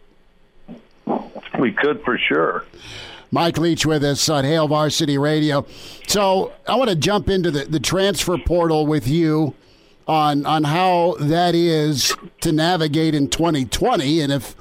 We 1.59 1.71
could 1.71 2.03
for 2.03 2.17
sure. 2.17 2.65
Mike 3.31 3.57
Leach 3.57 3.85
with 3.85 4.03
us 4.03 4.29
on 4.29 4.43
Hail 4.43 4.67
Varsity 4.67 5.17
Radio. 5.17 5.65
So 6.07 6.53
I 6.67 6.75
want 6.75 6.91
to 6.91 6.95
jump 6.95 7.29
into 7.29 7.49
the, 7.49 7.65
the 7.65 7.79
transfer 7.79 8.37
portal 8.37 8.85
with 8.85 9.07
you 9.07 9.55
on 10.07 10.45
on 10.45 10.65
how 10.65 11.15
that 11.19 11.55
is 11.55 12.15
to 12.41 12.51
navigate 12.51 13.15
in 13.15 13.29
2020, 13.29 14.21
and 14.21 14.31
if 14.31 14.55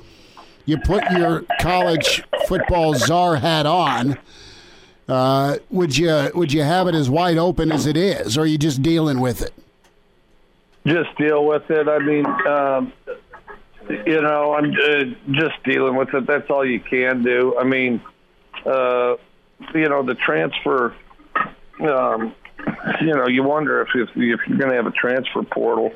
you 0.65 0.79
put 0.79 1.03
your 1.11 1.45
college 1.61 2.25
football 2.47 2.95
czar 2.95 3.37
hat 3.37 3.67
on, 3.67 4.19
uh, 5.09 5.57
would 5.71 5.97
you 5.97 6.31
would 6.35 6.53
you 6.53 6.63
have 6.63 6.89
it 6.89 6.95
as 6.95 7.11
wide 7.11 7.39
open 7.39 7.73
as 7.73 7.87
it 7.87 7.97
is, 7.97 8.39
or 8.39 8.43
are 8.43 8.47
you 8.47 8.59
just 8.59 8.83
dealing 8.83 9.21
with 9.21 9.43
it? 9.43 9.53
Just 10.87 11.17
deal 11.17 11.45
with 11.47 11.71
it. 11.71 11.89
I 11.89 11.99
mean, 11.99 12.27
um, 12.27 12.93
you 13.89 14.21
know, 14.21 14.55
I'm 14.55 14.73
uh, 14.73 15.05
just 15.33 15.63
dealing 15.65 15.97
with 15.97 16.13
it. 16.15 16.27
That's 16.27 16.49
all 16.51 16.65
you 16.65 16.81
can 16.81 17.23
do. 17.23 17.57
I 17.59 17.65
mean, 17.65 18.01
uh, 18.65 19.17
you 19.75 19.89
know, 19.89 20.03
the 20.03 20.15
transfer. 20.15 20.95
Um, 21.81 22.35
you 23.01 23.15
know, 23.15 23.27
you 23.29 23.43
wonder 23.43 23.83
if 23.83 23.89
if, 23.95 24.09
if 24.11 24.41
you're 24.47 24.59
going 24.59 24.71
to 24.71 24.77
have 24.77 24.87
a 24.87 24.93
transfer 24.93 25.43
portal. 25.43 25.93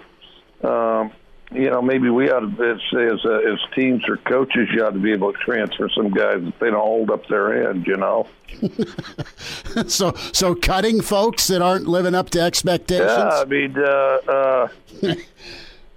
Um, 0.63 1.13
you 1.53 1.71
know, 1.71 1.81
maybe 1.81 2.11
we 2.11 2.31
ought 2.31 2.41
to, 2.41 2.71
as 2.71 2.81
as, 2.93 3.25
uh, 3.25 3.53
as 3.53 3.59
teams 3.75 4.03
or 4.09 4.17
coaches, 4.17 4.69
you 4.73 4.85
ought 4.85 4.91
to 4.91 4.99
be 4.99 5.13
able 5.13 5.33
to 5.33 5.39
transfer 5.39 5.89
some 5.89 6.11
guys 6.11 6.43
if 6.43 6.59
they 6.59 6.71
don't 6.71 6.81
hold 6.81 7.11
up 7.11 7.27
their 7.29 7.71
end. 7.71 7.87
You 7.87 7.97
know. 7.97 8.29
so, 9.87 10.13
so 10.33 10.55
cutting 10.55 11.01
folks 11.01 11.47
that 11.49 11.63
aren't 11.63 11.87
living 11.87 12.15
up 12.15 12.31
to 12.31 12.41
expectations. 12.41 13.09
Yeah, 13.09 13.29
I 13.29 13.45
mean, 13.45 13.77
uh, 13.79 14.19
uh, 14.29 14.69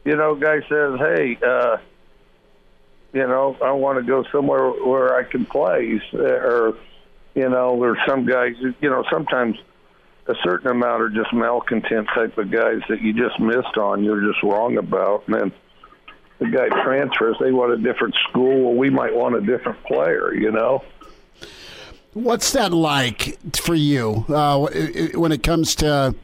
you 0.05 0.15
know, 0.15 0.35
guy 0.35 0.61
says, 0.69 0.99
"Hey, 0.99 1.37
uh, 1.45 1.77
you 3.13 3.27
know, 3.27 3.57
I 3.61 3.71
want 3.71 3.97
to 3.97 4.03
go 4.03 4.23
somewhere 4.31 4.69
where 4.69 5.15
I 5.15 5.23
can 5.23 5.45
play," 5.45 5.99
or 6.13 6.75
you 7.33 7.49
know, 7.49 7.81
or 7.81 7.97
some 8.07 8.25
guys, 8.25 8.55
you 8.59 8.89
know, 8.89 9.03
sometimes 9.11 9.57
a 10.29 10.35
certain 10.43 10.69
amount 10.69 11.01
are 11.01 11.09
just 11.09 11.33
malcontent 11.33 12.07
type 12.13 12.37
of 12.37 12.51
guys 12.51 12.81
that 12.87 13.01
you 13.01 13.13
just 13.13 13.39
missed 13.39 13.77
on, 13.77 14.03
you're 14.03 14.21
just 14.21 14.43
wrong 14.43 14.77
about. 14.77 15.23
And 15.27 15.35
then 15.35 15.51
the 16.37 16.45
guy 16.45 16.69
transfers, 16.83 17.35
they 17.39 17.51
want 17.51 17.73
a 17.73 17.77
different 17.77 18.15
school. 18.29 18.65
Well, 18.65 18.75
we 18.75 18.89
might 18.89 19.13
want 19.13 19.35
a 19.35 19.41
different 19.41 19.83
player, 19.83 20.33
you 20.33 20.51
know? 20.51 20.83
What's 22.13 22.51
that 22.53 22.71
like 22.71 23.37
for 23.55 23.75
you 23.75 24.25
uh, 24.29 24.67
when 25.15 25.31
it 25.31 25.43
comes 25.43 25.75
to 25.75 26.15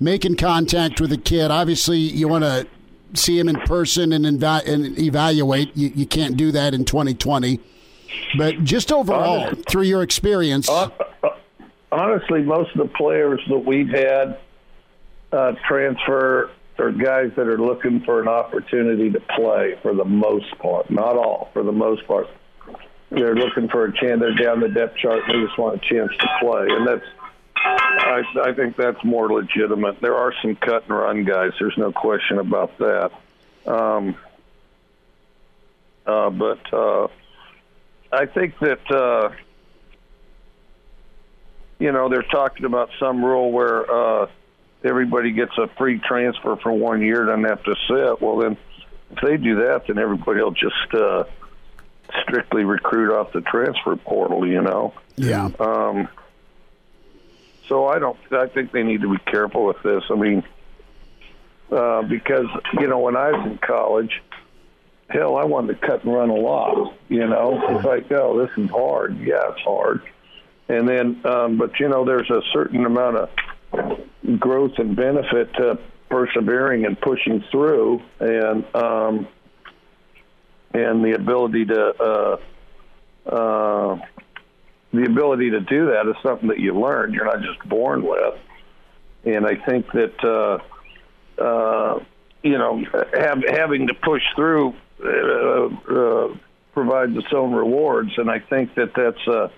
making 0.00 0.36
contact 0.36 1.00
with 1.00 1.12
a 1.12 1.18
kid? 1.18 1.50
Obviously, 1.50 1.98
you 1.98 2.28
want 2.28 2.44
to 2.44 2.66
see 3.14 3.38
him 3.38 3.48
in 3.48 3.60
person 3.60 4.12
and, 4.12 4.26
and 4.26 4.98
evaluate. 4.98 5.76
You, 5.76 5.92
you, 5.94 6.06
can't 6.06 6.36
do 6.36 6.52
that 6.52 6.74
in 6.74 6.84
2020. 6.84 7.60
But 8.36 8.64
just 8.64 8.92
overall, 8.92 9.54
through 9.68 9.82
your 9.82 10.02
experience, 10.02 10.68
uh, 10.68 10.88
honestly, 11.94 12.42
most 12.42 12.70
of 12.74 12.78
the 12.78 12.92
players 12.94 13.40
that 13.48 13.58
we've 13.58 13.88
had 13.88 14.38
uh, 15.32 15.52
transfer 15.66 16.50
are 16.78 16.90
guys 16.90 17.30
that 17.36 17.46
are 17.46 17.58
looking 17.58 18.00
for 18.00 18.20
an 18.20 18.28
opportunity 18.28 19.10
to 19.10 19.20
play 19.20 19.78
for 19.82 19.94
the 19.94 20.04
most 20.04 20.58
part. 20.58 20.90
Not 20.90 21.16
all, 21.16 21.50
for 21.52 21.62
the 21.62 21.72
most 21.72 22.06
part. 22.06 22.26
They're 23.10 23.36
looking 23.36 23.68
for 23.68 23.84
a 23.84 23.92
chance. 23.92 24.20
They're 24.20 24.34
down 24.34 24.60
the 24.60 24.68
depth 24.68 24.96
chart. 24.96 25.22
and 25.26 25.34
They 25.34 25.46
just 25.46 25.58
want 25.58 25.76
a 25.76 25.88
chance 25.88 26.10
to 26.18 26.28
play, 26.40 26.66
and 26.68 26.86
that's. 26.86 27.06
I, 27.56 28.22
I 28.42 28.52
think 28.52 28.76
that's 28.76 29.02
more 29.04 29.32
legitimate. 29.32 30.00
There 30.00 30.16
are 30.16 30.34
some 30.42 30.56
cut 30.56 30.82
and 30.82 30.98
run 30.98 31.24
guys. 31.24 31.52
There's 31.58 31.78
no 31.78 31.92
question 31.92 32.38
about 32.38 32.76
that. 32.78 33.10
Um, 33.66 34.16
uh, 36.04 36.30
but 36.30 36.72
uh, 36.72 37.08
I 38.12 38.26
think 38.26 38.58
that. 38.60 39.34
You 41.78 41.92
know, 41.92 42.08
they're 42.08 42.22
talking 42.22 42.64
about 42.64 42.90
some 42.98 43.24
rule 43.24 43.50
where 43.50 43.90
uh, 43.90 44.26
everybody 44.84 45.32
gets 45.32 45.52
a 45.58 45.68
free 45.76 45.98
transfer 45.98 46.56
for 46.56 46.72
one 46.72 47.02
year, 47.02 47.24
doesn't 47.26 47.44
have 47.44 47.62
to 47.64 47.74
sit. 47.88 48.22
Well, 48.22 48.38
then, 48.38 48.56
if 49.10 49.18
they 49.22 49.36
do 49.36 49.56
that, 49.56 49.86
then 49.86 49.98
everybody 49.98 50.40
will 50.40 50.52
just 50.52 50.94
uh, 50.94 51.24
strictly 52.22 52.64
recruit 52.64 53.14
off 53.14 53.32
the 53.32 53.40
transfer 53.40 53.96
portal. 53.96 54.46
You 54.46 54.62
know. 54.62 54.94
yeah. 55.16 55.50
Um, 55.58 56.08
so 57.68 57.86
I 57.86 57.98
don't. 57.98 58.18
I 58.32 58.46
think 58.46 58.72
they 58.72 58.82
need 58.82 59.00
to 59.02 59.10
be 59.10 59.18
careful 59.30 59.66
with 59.66 59.82
this. 59.82 60.04
I 60.10 60.14
mean, 60.14 60.42
uh, 61.70 62.02
because 62.02 62.46
you 62.74 62.86
know, 62.86 62.98
when 62.98 63.16
I 63.16 63.30
was 63.30 63.46
in 63.46 63.58
college, 63.58 64.22
hell, 65.08 65.36
I 65.36 65.44
wanted 65.44 65.80
to 65.80 65.86
cut 65.86 66.04
and 66.04 66.14
run 66.14 66.30
a 66.30 66.34
lot. 66.34 66.94
You 67.08 67.26
know, 67.26 67.60
it's 67.68 67.84
like, 67.84 68.10
oh, 68.12 68.38
this 68.44 68.56
is 68.58 68.70
hard. 68.70 69.18
Yeah, 69.18 69.50
it's 69.50 69.60
hard. 69.60 70.02
And 70.68 70.88
then, 70.88 71.20
um, 71.24 71.58
but 71.58 71.78
you 71.78 71.88
know, 71.88 72.04
there's 72.04 72.30
a 72.30 72.40
certain 72.52 72.86
amount 72.86 73.16
of 73.16 74.40
growth 74.40 74.72
and 74.78 74.96
benefit 74.96 75.52
to 75.54 75.78
persevering 76.08 76.86
and 76.86 76.98
pushing 77.00 77.44
through, 77.50 78.02
and 78.20 78.64
um, 78.74 79.28
and 80.72 81.04
the 81.04 81.14
ability 81.14 81.66
to. 81.66 81.94
Uh, 82.00 82.36
uh, 83.26 83.98
the 84.92 85.04
ability 85.04 85.50
to 85.50 85.60
do 85.60 85.86
that 85.86 86.06
is 86.06 86.14
something 86.22 86.48
that 86.48 86.60
you 86.60 86.78
learn. 86.78 87.12
You're 87.12 87.24
not 87.24 87.42
just 87.42 87.68
born 87.68 88.04
with. 88.04 88.38
And 89.24 89.46
I 89.46 89.56
think 89.56 89.86
that 89.92 90.14
uh, 90.22 91.42
uh, 91.42 92.04
you 92.42 92.58
know 92.58 92.84
have, 93.18 93.42
having 93.50 93.88
to 93.88 93.94
push 93.94 94.22
through 94.36 94.74
uh, 95.04 95.66
uh, 95.66 96.36
provides 96.72 97.16
its 97.16 97.32
own 97.34 97.52
rewards, 97.52 98.10
and 98.18 98.30
I 98.30 98.38
think 98.38 98.74
that 98.74 98.92
that's 98.94 99.52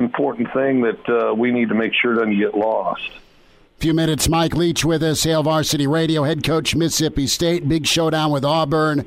important 0.00 0.52
thing 0.52 0.80
that 0.82 1.08
uh, 1.08 1.34
we 1.34 1.52
need 1.52 1.68
to 1.68 1.74
make 1.74 1.92
sure 1.94 2.14
doesn't 2.14 2.38
get 2.38 2.54
lost. 2.54 3.10
A 3.78 3.80
few 3.80 3.94
minutes. 3.94 4.28
Mike 4.28 4.54
Leach 4.54 4.84
with 4.84 5.02
us, 5.02 5.22
Hail 5.22 5.42
Varsity 5.42 5.86
Radio, 5.86 6.24
head 6.24 6.42
coach 6.42 6.74
Mississippi 6.74 7.26
State. 7.26 7.68
Big 7.68 7.86
showdown 7.86 8.30
with 8.30 8.44
Auburn 8.44 9.06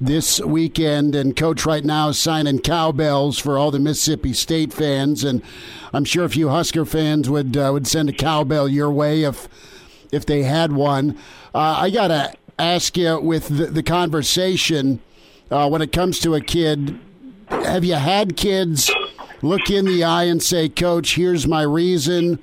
this 0.00 0.40
weekend, 0.40 1.14
and 1.14 1.36
coach 1.36 1.66
right 1.66 1.84
now 1.84 2.08
is 2.08 2.18
signing 2.18 2.58
cowbells 2.58 3.38
for 3.38 3.58
all 3.58 3.70
the 3.70 3.78
Mississippi 3.78 4.32
State 4.32 4.72
fans. 4.72 5.22
And 5.22 5.42
I'm 5.92 6.04
sure 6.04 6.24
a 6.24 6.28
few 6.28 6.48
Husker 6.48 6.84
fans 6.84 7.28
would 7.28 7.56
uh, 7.56 7.70
would 7.72 7.86
send 7.86 8.08
a 8.08 8.12
cowbell 8.12 8.68
your 8.68 8.90
way 8.90 9.24
if 9.24 9.48
if 10.10 10.24
they 10.26 10.42
had 10.42 10.72
one. 10.72 11.16
Uh, 11.54 11.76
I 11.78 11.90
gotta 11.90 12.34
ask 12.58 12.96
you 12.96 13.20
with 13.20 13.48
the, 13.48 13.66
the 13.66 13.82
conversation 13.82 15.00
uh, 15.50 15.68
when 15.68 15.82
it 15.82 15.92
comes 15.92 16.18
to 16.20 16.34
a 16.34 16.40
kid. 16.40 16.98
Have 17.48 17.84
you 17.84 17.94
had 17.94 18.36
kids 18.36 18.90
look 19.42 19.70
in 19.70 19.84
the 19.84 20.04
eye 20.04 20.24
and 20.24 20.42
say, 20.42 20.68
"Coach, 20.68 21.16
here's 21.16 21.46
my 21.46 21.62
reason"? 21.62 22.38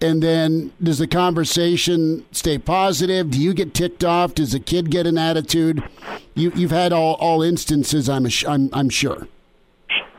And 0.00 0.22
then 0.22 0.72
does 0.80 0.98
the 0.98 1.08
conversation 1.08 2.24
stay 2.30 2.56
positive? 2.56 3.30
Do 3.30 3.40
you 3.40 3.52
get 3.52 3.74
ticked 3.74 4.04
off? 4.04 4.32
Does 4.34 4.52
the 4.52 4.60
kid 4.60 4.90
get 4.90 5.06
an 5.08 5.18
attitude? 5.18 5.82
You, 6.34 6.52
you've 6.54 6.70
had 6.70 6.92
all, 6.92 7.14
all 7.14 7.42
instances, 7.42 8.08
I'm, 8.08 8.24
ass- 8.24 8.44
I'm, 8.46 8.70
I'm 8.72 8.90
sure. 8.90 9.26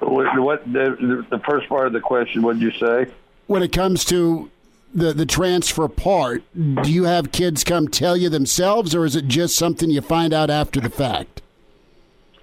What, 0.01 0.37
what 0.37 0.65
the, 0.65 1.25
the 1.29 1.39
first 1.47 1.69
part 1.69 1.87
of 1.87 1.93
the 1.93 2.01
question? 2.01 2.41
What 2.41 2.59
did 2.59 2.73
you 2.73 2.77
say? 2.77 3.11
When 3.47 3.63
it 3.63 3.71
comes 3.71 4.03
to 4.05 4.51
the, 4.93 5.13
the 5.13 5.25
transfer 5.25 5.87
part, 5.87 6.43
do 6.53 6.91
you 6.91 7.05
have 7.05 7.31
kids 7.31 7.63
come 7.63 7.87
tell 7.87 8.17
you 8.17 8.27
themselves, 8.27 8.93
or 8.93 9.05
is 9.05 9.15
it 9.15 9.27
just 9.27 9.55
something 9.55 9.89
you 9.89 10.01
find 10.01 10.33
out 10.33 10.49
after 10.49 10.81
the 10.81 10.89
fact? 10.89 11.41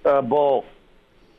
Uh, 0.03 0.21
both, 0.21 0.65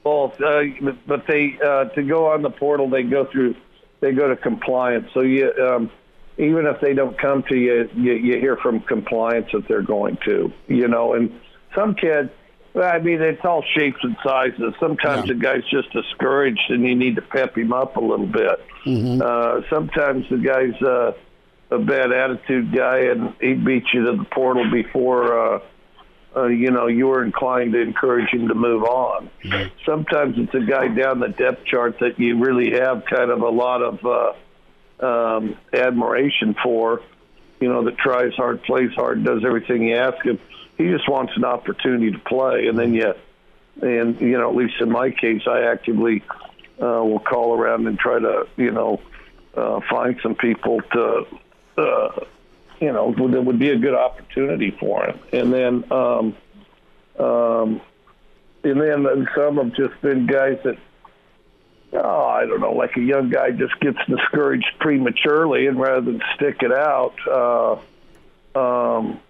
both. 0.09 0.41
Uh, 0.41 0.63
but 1.07 1.27
they 1.29 1.59
uh, 1.65 1.85
to 1.97 2.03
go 2.03 2.29
on 2.33 2.43
the 2.43 2.51
portal, 2.51 2.89
they 2.89 3.03
go 3.03 3.27
through, 3.31 3.55
they 4.01 4.13
go 4.13 4.29
to 4.29 4.37
compliance. 4.37 5.07
So 5.15 5.21
you, 5.21 5.53
um, 5.69 5.91
even 6.39 6.67
if 6.67 6.81
they 6.81 6.95
don't 6.95 7.17
come 7.19 7.43
to 7.51 7.57
you, 7.57 7.89
you, 7.95 8.13
you 8.15 8.35
hear 8.39 8.57
from 8.57 8.81
compliance 8.81 9.49
that 9.53 9.67
they're 9.69 9.83
going 9.99 10.17
to. 10.25 10.53
You 10.69 10.89
know, 10.89 11.15
and 11.15 11.25
some 11.75 11.95
kids. 11.95 12.31
I 12.75 12.99
mean, 13.01 13.21
it's 13.23 13.45
all 13.45 13.65
shapes 13.77 13.99
and 14.03 14.17
sizes. 14.23 14.73
Sometimes 14.79 15.27
Yeah. 15.27 15.35
the 15.35 15.41
guy's 15.41 15.65
just 15.71 15.91
discouraged, 15.93 16.67
and 16.69 16.85
you 16.85 16.95
need 16.95 17.17
to 17.17 17.23
pep 17.23 17.57
him 17.57 17.73
up 17.73 17.97
a 17.97 18.01
little 18.01 18.27
bit. 18.27 18.57
Uh, 19.21 19.63
sometimes 19.69 20.27
the 20.31 20.37
guy's 20.37 20.81
uh, 20.83 21.13
a 21.71 21.79
bad 21.79 22.13
attitude 22.13 22.67
guy, 22.75 22.99
and 23.11 23.35
he 23.41 23.55
beat 23.55 23.85
you 23.93 24.05
to 24.05 24.17
the 24.19 24.25
portal 24.33 24.71
before. 24.71 25.23
Uh, 25.57 25.59
uh, 26.37 26.47
you 26.47 26.71
know, 26.71 26.87
you 26.87 27.07
were 27.07 27.25
inclined 27.25 27.73
to 27.73 27.81
encourage 27.81 28.29
him 28.31 28.49
to 28.49 28.55
move 28.55 28.85
on. 28.85 29.31
Sometimes 29.87 30.37
it's 30.39 30.55
a 30.55 30.61
guy 30.61 30.89
down 30.89 31.21
the 31.21 31.29
depth 31.29 31.65
chart 31.65 31.99
that 32.01 32.19
you 32.19 32.39
really 32.39 32.79
have 32.79 33.05
kind 33.07 33.31
of 33.31 33.41
a 33.41 33.49
lot 33.49 33.83
of 33.83 34.05
uh, 35.01 35.07
um, 35.07 35.57
admiration 35.73 36.55
for. 36.63 37.01
You 37.61 37.69
know, 37.69 37.85
that 37.85 37.99
tries 37.99 38.35
hard, 38.35 38.63
plays 38.63 38.93
hard, 38.95 39.25
does 39.25 39.45
everything 39.45 39.83
you 39.83 39.97
ask 39.97 40.25
him. 40.25 40.39
He 40.77 40.85
just 40.85 41.09
wants 41.09 41.33
an 41.35 41.45
opportunity 41.45 42.13
to 42.13 42.19
play, 42.21 42.69
and 42.69 42.79
then 42.79 42.95
you, 42.95 43.15
and 43.83 44.21
you 44.21 44.39
know, 44.39 44.49
at 44.49 44.55
least 44.55 44.75
in 44.81 44.91
my 44.91 45.11
case, 45.11 45.43
I 45.45 45.63
actively 45.63 46.23
uh, 46.81 47.03
will 47.03 47.19
call 47.19 47.59
around 47.59 47.89
and 47.89 47.99
try 47.99 48.21
to, 48.21 48.47
you 48.57 48.71
know, 48.71 49.01
uh, 49.57 49.81
find 49.91 50.21
some 50.23 50.37
people 50.37 50.81
to. 50.93 51.27
Uh, 51.77 52.25
you 52.81 52.93
know, 52.93 53.13
that 53.13 53.43
would 53.43 53.59
be 53.59 53.71
a 53.71 53.79
good 53.79 53.95
opportunity 53.95 54.71
for 54.71 55.05
him. 55.05 55.19
And 55.33 55.53
then, 55.53 55.93
um, 55.93 56.37
um, 57.19 57.81
and 58.63 58.81
then 58.81 59.29
some 59.37 59.57
have 59.57 59.75
just 59.75 60.01
been 60.01 60.27
guys 60.27 60.59
that, 60.65 60.79
oh, 61.93 62.27
I 62.27 62.47
don't 62.47 62.61
know, 62.61 62.73
like 62.73 62.97
a 62.97 63.01
young 63.01 63.31
guy 63.31 63.51
just 63.51 63.79
gets 63.81 63.99
discouraged 64.09 64.73
prematurely, 64.79 65.67
and 65.67 65.79
rather 65.81 66.01
than 66.03 66.23
stick 66.37 66.63
it 66.63 66.73
out, 66.73 67.15
uh, 67.27 67.79
um, 68.59 69.21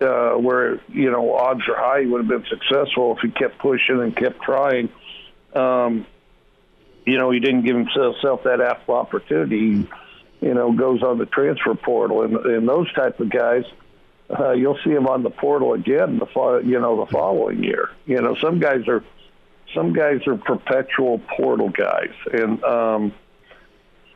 uh, 0.00 0.32
where 0.32 0.80
you 0.88 1.10
know 1.10 1.34
odds 1.34 1.60
are 1.68 1.76
high 1.76 2.00
he 2.00 2.06
would 2.06 2.22
have 2.22 2.28
been 2.28 2.46
successful 2.48 3.16
if 3.16 3.18
he 3.22 3.30
kept 3.30 3.58
pushing 3.58 4.00
and 4.00 4.16
kept 4.16 4.40
trying. 4.42 4.88
Um, 5.54 6.06
you 7.04 7.18
know, 7.18 7.30
he 7.30 7.40
didn't 7.40 7.62
give 7.62 7.76
himself 7.76 8.44
that 8.44 8.60
opportunity 8.88 9.88
you 10.40 10.54
know, 10.54 10.72
goes 10.72 11.02
on 11.02 11.18
the 11.18 11.26
transfer 11.26 11.74
portal, 11.74 12.22
and, 12.22 12.36
and 12.36 12.68
those 12.68 12.90
type 12.92 13.20
of 13.20 13.30
guys, 13.30 13.64
uh, 14.38 14.52
you'll 14.52 14.78
see 14.84 14.92
them 14.92 15.06
on 15.06 15.22
the 15.22 15.30
portal 15.30 15.74
again 15.74 16.18
the 16.18 16.26
fo- 16.26 16.60
you 16.60 16.80
know 16.80 17.04
the 17.04 17.10
following 17.12 17.62
year. 17.62 17.90
You 18.06 18.20
know, 18.20 18.34
some 18.36 18.58
guys 18.58 18.88
are 18.88 19.04
some 19.74 19.92
guys 19.92 20.26
are 20.26 20.36
perpetual 20.36 21.20
portal 21.36 21.68
guys, 21.68 22.12
and 22.32 22.62
um, 22.64 23.12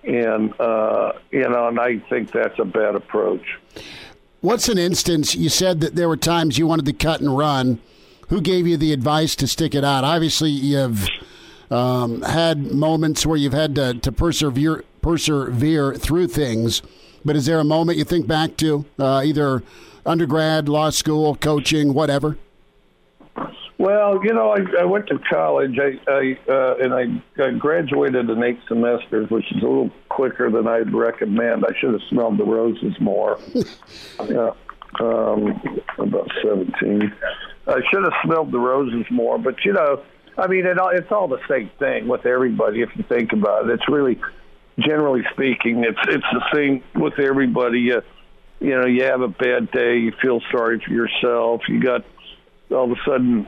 and 0.02 0.58
uh, 0.60 1.12
you 1.30 1.48
know, 1.48 1.68
and 1.68 1.78
I 1.78 1.98
think 1.98 2.32
that's 2.32 2.58
a 2.58 2.64
bad 2.64 2.94
approach. 2.94 3.58
What's 4.40 4.68
an 4.68 4.78
instance? 4.78 5.34
You 5.34 5.48
said 5.48 5.80
that 5.80 5.94
there 5.94 6.08
were 6.08 6.16
times 6.16 6.58
you 6.58 6.66
wanted 6.66 6.86
to 6.86 6.92
cut 6.92 7.20
and 7.20 7.36
run. 7.36 7.80
Who 8.28 8.40
gave 8.40 8.66
you 8.66 8.76
the 8.76 8.92
advice 8.92 9.34
to 9.36 9.46
stick 9.46 9.74
it 9.74 9.84
out? 9.84 10.04
Obviously, 10.04 10.50
you've 10.50 11.06
um, 11.70 12.22
had 12.22 12.72
moments 12.72 13.24
where 13.24 13.36
you've 13.36 13.54
had 13.54 13.74
to, 13.76 13.94
to 13.94 14.12
persevere 14.12 14.84
persevere 15.04 15.94
through 15.94 16.26
things. 16.26 16.80
But 17.26 17.36
is 17.36 17.44
there 17.44 17.60
a 17.60 17.64
moment 17.64 17.98
you 17.98 18.04
think 18.04 18.26
back 18.26 18.56
to, 18.56 18.86
uh, 18.98 19.20
either 19.22 19.62
undergrad, 20.06 20.66
law 20.66 20.88
school, 20.88 21.36
coaching, 21.36 21.92
whatever? 21.92 22.38
Well, 23.76 24.24
you 24.24 24.32
know, 24.32 24.50
I, 24.50 24.80
I 24.80 24.84
went 24.84 25.06
to 25.08 25.18
college, 25.30 25.78
I, 25.78 25.98
I 26.10 26.38
uh, 26.50 26.74
and 26.80 26.94
I, 26.94 27.42
I 27.42 27.50
graduated 27.50 28.30
in 28.30 28.42
eight 28.42 28.58
semesters, 28.66 29.28
which 29.28 29.44
is 29.52 29.62
a 29.62 29.66
little 29.66 29.90
quicker 30.08 30.50
than 30.50 30.66
I'd 30.66 30.94
recommend. 30.94 31.64
I 31.66 31.78
should 31.78 31.92
have 31.92 32.02
smelled 32.08 32.38
the 32.38 32.44
roses 32.44 32.94
more. 33.00 33.38
yeah, 34.26 34.52
um, 35.00 35.60
about 35.98 36.30
seventeen. 36.42 37.12
I 37.66 37.80
should 37.90 38.04
have 38.04 38.12
smelled 38.24 38.52
the 38.52 38.58
roses 38.60 39.04
more, 39.10 39.38
but 39.38 39.56
you 39.64 39.72
know, 39.72 40.02
I 40.38 40.46
mean, 40.46 40.64
it, 40.66 40.78
all- 40.78 40.90
it's 40.96 41.10
all 41.10 41.28
the 41.28 41.40
same 41.48 41.70
thing 41.78 42.06
with 42.08 42.24
everybody. 42.24 42.80
If 42.80 42.90
you 42.96 43.04
think 43.08 43.32
about 43.32 43.68
it, 43.68 43.72
it's 43.74 43.88
really, 43.88 44.18
generally 44.78 45.22
speaking, 45.32 45.84
it's 45.84 45.98
it's 46.08 46.26
the 46.32 46.44
same 46.54 46.82
with 46.94 47.18
everybody. 47.18 47.80
You, 47.80 48.02
you 48.60 48.80
know, 48.80 48.86
you 48.86 49.04
have 49.04 49.20
a 49.20 49.28
bad 49.28 49.70
day, 49.70 49.98
you 49.98 50.12
feel 50.22 50.40
sorry 50.50 50.80
for 50.80 50.90
yourself. 50.90 51.62
You 51.68 51.80
got 51.82 52.04
all 52.70 52.90
of 52.90 52.98
a 52.98 53.00
sudden 53.04 53.46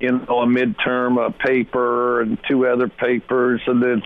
you 0.00 0.12
know, 0.12 0.40
a 0.40 0.46
midterm 0.46 1.24
a 1.24 1.30
paper 1.30 2.20
and 2.20 2.38
two 2.48 2.66
other 2.66 2.88
papers, 2.88 3.60
and 3.66 3.82
then 3.82 4.02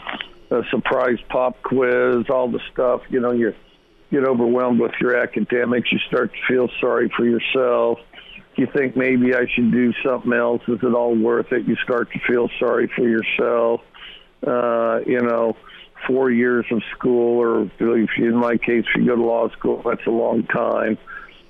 a 0.51 0.62
surprise 0.70 1.18
pop 1.29 1.61
quiz, 1.62 2.29
all 2.31 2.51
the 2.51 2.61
stuff. 2.72 3.03
You 3.09 3.20
know, 3.20 3.33
you 3.33 3.55
get 4.11 4.24
overwhelmed 4.24 4.81
with 4.81 4.93
your 5.01 5.16
academics. 5.16 5.91
You 5.91 5.99
start 6.07 6.33
to 6.33 6.39
feel 6.47 6.68
sorry 6.81 7.11
for 7.16 7.24
yourself. 7.24 7.99
You 8.57 8.66
think 8.66 8.97
maybe 8.97 9.35
I 9.35 9.47
should 9.55 9.70
do 9.70 9.93
something 10.05 10.33
else. 10.33 10.62
Is 10.66 10.79
it 10.83 10.95
all 10.95 11.14
worth 11.14 11.53
it? 11.53 11.66
You 11.66 11.76
start 11.76 12.11
to 12.12 12.18
feel 12.26 12.49
sorry 12.59 12.91
for 12.95 13.07
yourself. 13.07 13.81
Uh, 14.47 15.01
you 15.07 15.20
know, 15.20 15.57
four 16.07 16.30
years 16.30 16.66
of 16.70 16.82
school, 16.96 17.40
or 17.40 17.62
if 17.62 18.11
you, 18.16 18.28
in 18.28 18.36
my 18.36 18.57
case, 18.57 18.84
if 18.88 19.01
you 19.01 19.07
go 19.07 19.16
to 19.16 19.22
law 19.22 19.49
school, 19.51 19.82
that's 19.84 20.07
a 20.07 20.11
long 20.11 20.44
time. 20.44 20.99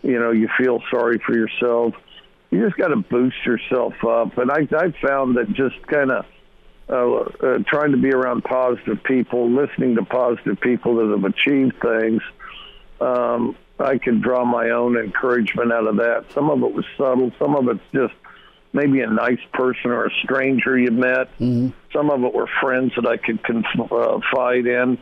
You 0.02 0.18
know, 0.18 0.30
you 0.30 0.48
feel 0.56 0.82
sorry 0.90 1.18
for 1.18 1.34
yourself. 1.34 1.94
You 2.50 2.64
just 2.64 2.76
got 2.76 2.88
to 2.88 2.96
boost 2.96 3.44
yourself 3.44 3.94
up. 4.04 4.38
And 4.38 4.50
I, 4.50 4.66
I 4.72 4.92
found 5.06 5.36
that 5.36 5.52
just 5.52 5.80
kind 5.86 6.10
of 6.10 6.24
uh, 6.88 7.16
uh, 7.20 7.58
trying 7.66 7.90
to 7.90 7.98
be 7.98 8.10
around 8.10 8.44
positive 8.44 9.02
people, 9.04 9.50
listening 9.50 9.96
to 9.96 10.04
positive 10.04 10.58
people 10.60 10.96
that 10.96 11.10
have 11.10 11.24
achieved 11.24 11.74
things, 11.82 12.22
um, 13.00 13.56
I 13.78 13.98
could 13.98 14.22
draw 14.22 14.44
my 14.44 14.70
own 14.70 14.96
encouragement 14.96 15.72
out 15.72 15.86
of 15.86 15.96
that. 15.96 16.24
Some 16.32 16.50
of 16.50 16.62
it 16.62 16.72
was 16.72 16.84
subtle, 16.96 17.30
some 17.38 17.54
of 17.54 17.68
it's 17.68 17.84
just 17.92 18.14
maybe 18.72 19.00
a 19.00 19.10
nice 19.10 19.40
person 19.52 19.90
or 19.90 20.06
a 20.06 20.10
stranger 20.22 20.78
you 20.78 20.90
met. 20.90 21.28
Mm-hmm. 21.38 21.68
Some 21.92 22.10
of 22.10 22.22
it 22.22 22.34
were 22.34 22.48
friends 22.60 22.92
that 22.96 23.06
I 23.06 23.16
could 23.16 23.42
confide 23.42 24.66
uh, 24.66 24.82
in. 24.82 24.98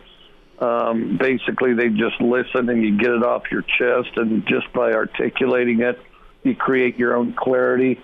Um, 0.58 1.18
basically, 1.18 1.74
they 1.74 1.88
just 1.88 2.20
listen 2.20 2.68
and 2.68 2.82
you 2.82 2.96
get 2.96 3.10
it 3.10 3.22
off 3.22 3.44
your 3.50 3.62
chest, 3.62 4.16
and 4.16 4.46
just 4.46 4.72
by 4.72 4.92
articulating 4.92 5.80
it, 5.80 6.00
you 6.44 6.54
create 6.54 6.98
your 6.98 7.14
own 7.16 7.34
clarity 7.34 8.00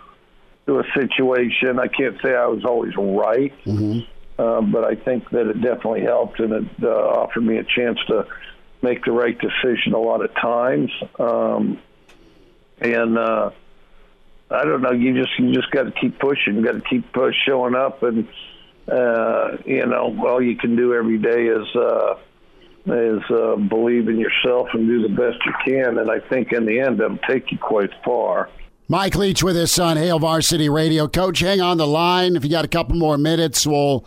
to 0.66 0.80
a 0.80 0.84
situation. 0.94 1.78
I 1.78 1.88
can't 1.88 2.20
say 2.22 2.34
I 2.34 2.46
was 2.46 2.64
always 2.64 2.94
right, 2.96 3.54
mm-hmm. 3.64 4.00
uh, 4.38 4.60
but 4.60 4.84
I 4.84 4.96
think 4.96 5.30
that 5.30 5.48
it 5.48 5.62
definitely 5.62 6.02
helped, 6.02 6.40
and 6.40 6.52
it 6.52 6.68
uh, 6.82 6.88
offered 6.88 7.42
me 7.42 7.56
a 7.56 7.64
chance 7.64 7.98
to 8.08 8.26
make 8.82 9.04
the 9.04 9.12
right 9.12 9.38
decision 9.38 9.94
a 9.94 9.98
lot 9.98 10.22
of 10.22 10.34
times. 10.34 10.90
Um, 11.18 11.78
and 12.80 13.16
uh, 13.16 13.50
I 14.53 14.64
don't 14.64 14.82
know. 14.82 14.92
You 14.92 15.20
just 15.20 15.38
you 15.38 15.53
just 15.53 15.70
got 15.70 15.84
to 15.84 15.92
keep 15.92 16.18
pushing. 16.18 16.62
Got 16.62 16.72
to 16.72 16.80
keep 16.82 17.16
uh, 17.16 17.30
showing 17.46 17.74
up, 17.74 18.03
and 18.03 18.28
uh, 18.88 19.57
you 19.64 19.86
know 19.86 20.16
all 20.26 20.42
you 20.42 20.57
can 20.57 20.76
do 20.76 20.94
every 20.94 21.18
day 21.18 21.46
is 21.46 21.66
uh, 21.74 22.14
is 22.86 23.22
uh, 23.30 23.57
believe 23.57 24.09
in 24.09 24.18
yourself 24.18 24.68
and 24.72 24.86
do 24.86 25.03
the 25.03 25.09
best 25.09 25.38
you 25.46 25.53
can. 25.64 25.98
And 25.98 26.11
I 26.11 26.20
think 26.20 26.53
in 26.53 26.66
the 26.66 26.80
end, 26.80 27.00
that'll 27.00 27.18
take 27.18 27.50
you 27.53 27.59
quite 27.59 27.90
far. 28.05 28.50
Mike 28.88 29.14
Leach 29.14 29.42
with 29.42 29.57
us 29.57 29.78
on 29.78 29.96
Hail 29.96 30.18
Varsity 30.18 30.68
Radio. 30.68 31.09
Coach, 31.09 31.40
hang 31.40 31.61
on 31.61 31.78
the 31.78 31.86
line. 31.86 32.36
If 32.36 32.44
you 32.44 32.50
got 32.50 32.64
a 32.64 32.68
couple 32.68 32.96
more 32.96 33.16
minutes, 33.16 33.66
we'll 33.66 34.05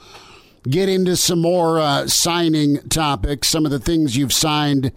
get 0.69 0.89
into 0.89 1.15
some 1.15 1.41
more 1.41 1.79
uh, 1.79 2.07
signing 2.07 2.77
topics, 2.89 3.47
some 3.47 3.65
of 3.65 3.71
the 3.71 3.79
things 3.79 4.15
you've 4.15 4.33
signed 4.33 4.91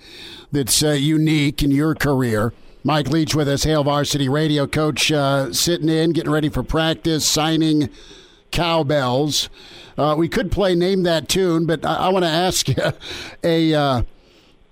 that's 0.52 0.82
uh, 0.82 0.90
unique 0.90 1.62
in 1.62 1.70
your 1.70 1.94
career. 1.94 2.52
Mike 2.88 3.10
Leach 3.10 3.34
with 3.34 3.48
us, 3.48 3.64
Hail 3.64 3.84
Varsity 3.84 4.30
Radio. 4.30 4.66
Coach 4.66 5.12
uh, 5.12 5.52
sitting 5.52 5.90
in, 5.90 6.12
getting 6.12 6.30
ready 6.30 6.48
for 6.48 6.62
practice, 6.62 7.26
signing 7.26 7.90
cowbells. 8.50 9.50
Uh, 9.98 10.14
we 10.16 10.26
could 10.26 10.50
play 10.50 10.74
Name 10.74 11.02
That 11.02 11.28
Tune, 11.28 11.66
but 11.66 11.84
I, 11.84 12.06
I 12.06 12.08
want 12.08 12.24
to 12.24 12.30
ask 12.30 12.66
you 12.66 12.76
a 13.44 13.74
uh, 13.74 14.02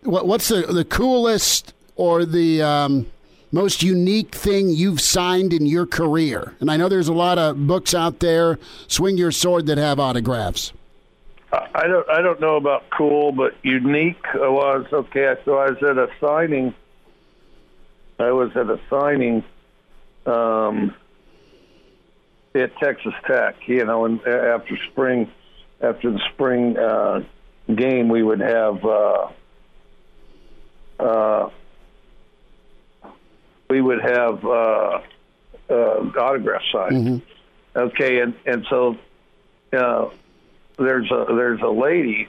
what, 0.05 0.27
what's 0.27 0.49
the, 0.49 0.63
the 0.63 0.87
coolest 0.87 1.75
or 1.97 2.25
the 2.25 2.63
um, 2.63 3.07
most 3.53 3.83
unique 3.83 4.35
thing 4.35 4.71
you've 4.71 5.03
signed 5.03 5.53
in 5.53 5.67
your 5.67 5.85
career? 5.85 6.55
And 6.61 6.71
I 6.71 6.79
know 6.79 6.89
there's 6.89 7.09
a 7.09 7.13
lot 7.13 7.37
of 7.37 7.67
books 7.67 7.93
out 7.93 8.21
there, 8.21 8.59
Swing 8.89 9.19
Your 9.19 9.31
Sword, 9.31 9.67
that 9.67 9.77
have 9.77 10.01
autographs. 10.01 10.73
I 11.53 11.87
don't 11.87 12.09
I 12.09 12.23
don't 12.23 12.41
know 12.41 12.57
about 12.57 12.85
cool, 12.97 13.33
but 13.33 13.57
unique 13.63 14.25
was 14.35 14.87
okay. 14.91 15.35
So 15.45 15.59
I 15.59 15.69
was 15.69 15.83
at 15.83 15.99
a 15.99 16.09
signing. 16.19 16.75
I 18.19 18.33
was 18.33 18.51
at 18.57 18.69
a 18.69 18.81
signing 18.89 19.45
um, 20.25 20.95
at 22.55 22.77
Texas 22.79 23.15
Tech. 23.27 23.57
You 23.67 23.85
know, 23.85 24.05
and 24.05 24.21
after 24.27 24.77
spring, 24.91 25.31
after 25.81 26.11
the 26.11 26.21
spring 26.33 26.79
uh, 26.79 27.23
game, 27.75 28.09
we 28.09 28.23
would 28.23 28.41
have 28.41 28.85
uh, 28.85 29.29
uh, 30.99 31.51
we 33.69 33.81
would 33.81 34.01
have 34.03 34.45
uh, 34.45 35.01
uh, 35.69 36.11
autograph 36.19 36.63
signed. 36.73 36.95
Mm-hmm. 36.95 37.79
Okay, 37.79 38.21
and 38.21 38.35
and 38.47 38.67
so. 38.71 38.97
Uh, 39.73 40.09
there's 40.79 41.11
a 41.11 41.25
there's 41.29 41.61
a 41.63 41.69
lady 41.69 42.29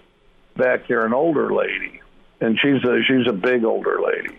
back 0.55 0.87
there, 0.87 1.05
an 1.05 1.13
older 1.13 1.53
lady, 1.53 2.01
and 2.39 2.57
she's 2.59 2.83
a 2.83 3.01
she's 3.03 3.27
a 3.27 3.33
big 3.33 3.63
older 3.63 3.99
lady, 4.01 4.37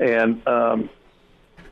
and 0.00 0.46
um, 0.48 0.90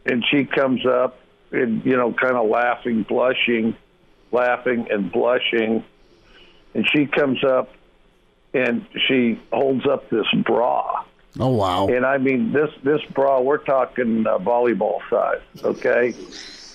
and 0.07 0.24
she 0.31 0.45
comes 0.45 0.87
up 0.87 1.18
and 1.51 1.85
you 1.85 1.97
know 1.97 2.12
kind 2.12 2.37
of 2.37 2.49
laughing, 2.49 3.03
blushing, 3.03 3.76
laughing 4.31 4.87
and 4.91 5.11
blushing, 5.11 5.83
and 6.74 6.89
she 6.91 7.07
comes 7.07 7.43
up 7.43 7.72
and 8.55 8.87
she 9.07 9.41
holds 9.53 9.87
up 9.87 10.09
this 10.11 10.26
bra. 10.45 11.05
Oh 11.41 11.49
wow! 11.49 11.89
And 11.89 12.07
I 12.07 12.18
mean 12.18 12.53
this 12.53 12.70
this 12.83 13.03
bra, 13.12 13.41
we're 13.41 13.59
talking 13.59 14.26
uh, 14.26 14.39
volleyball 14.39 15.01
size, 15.11 15.41
okay? 15.64 16.14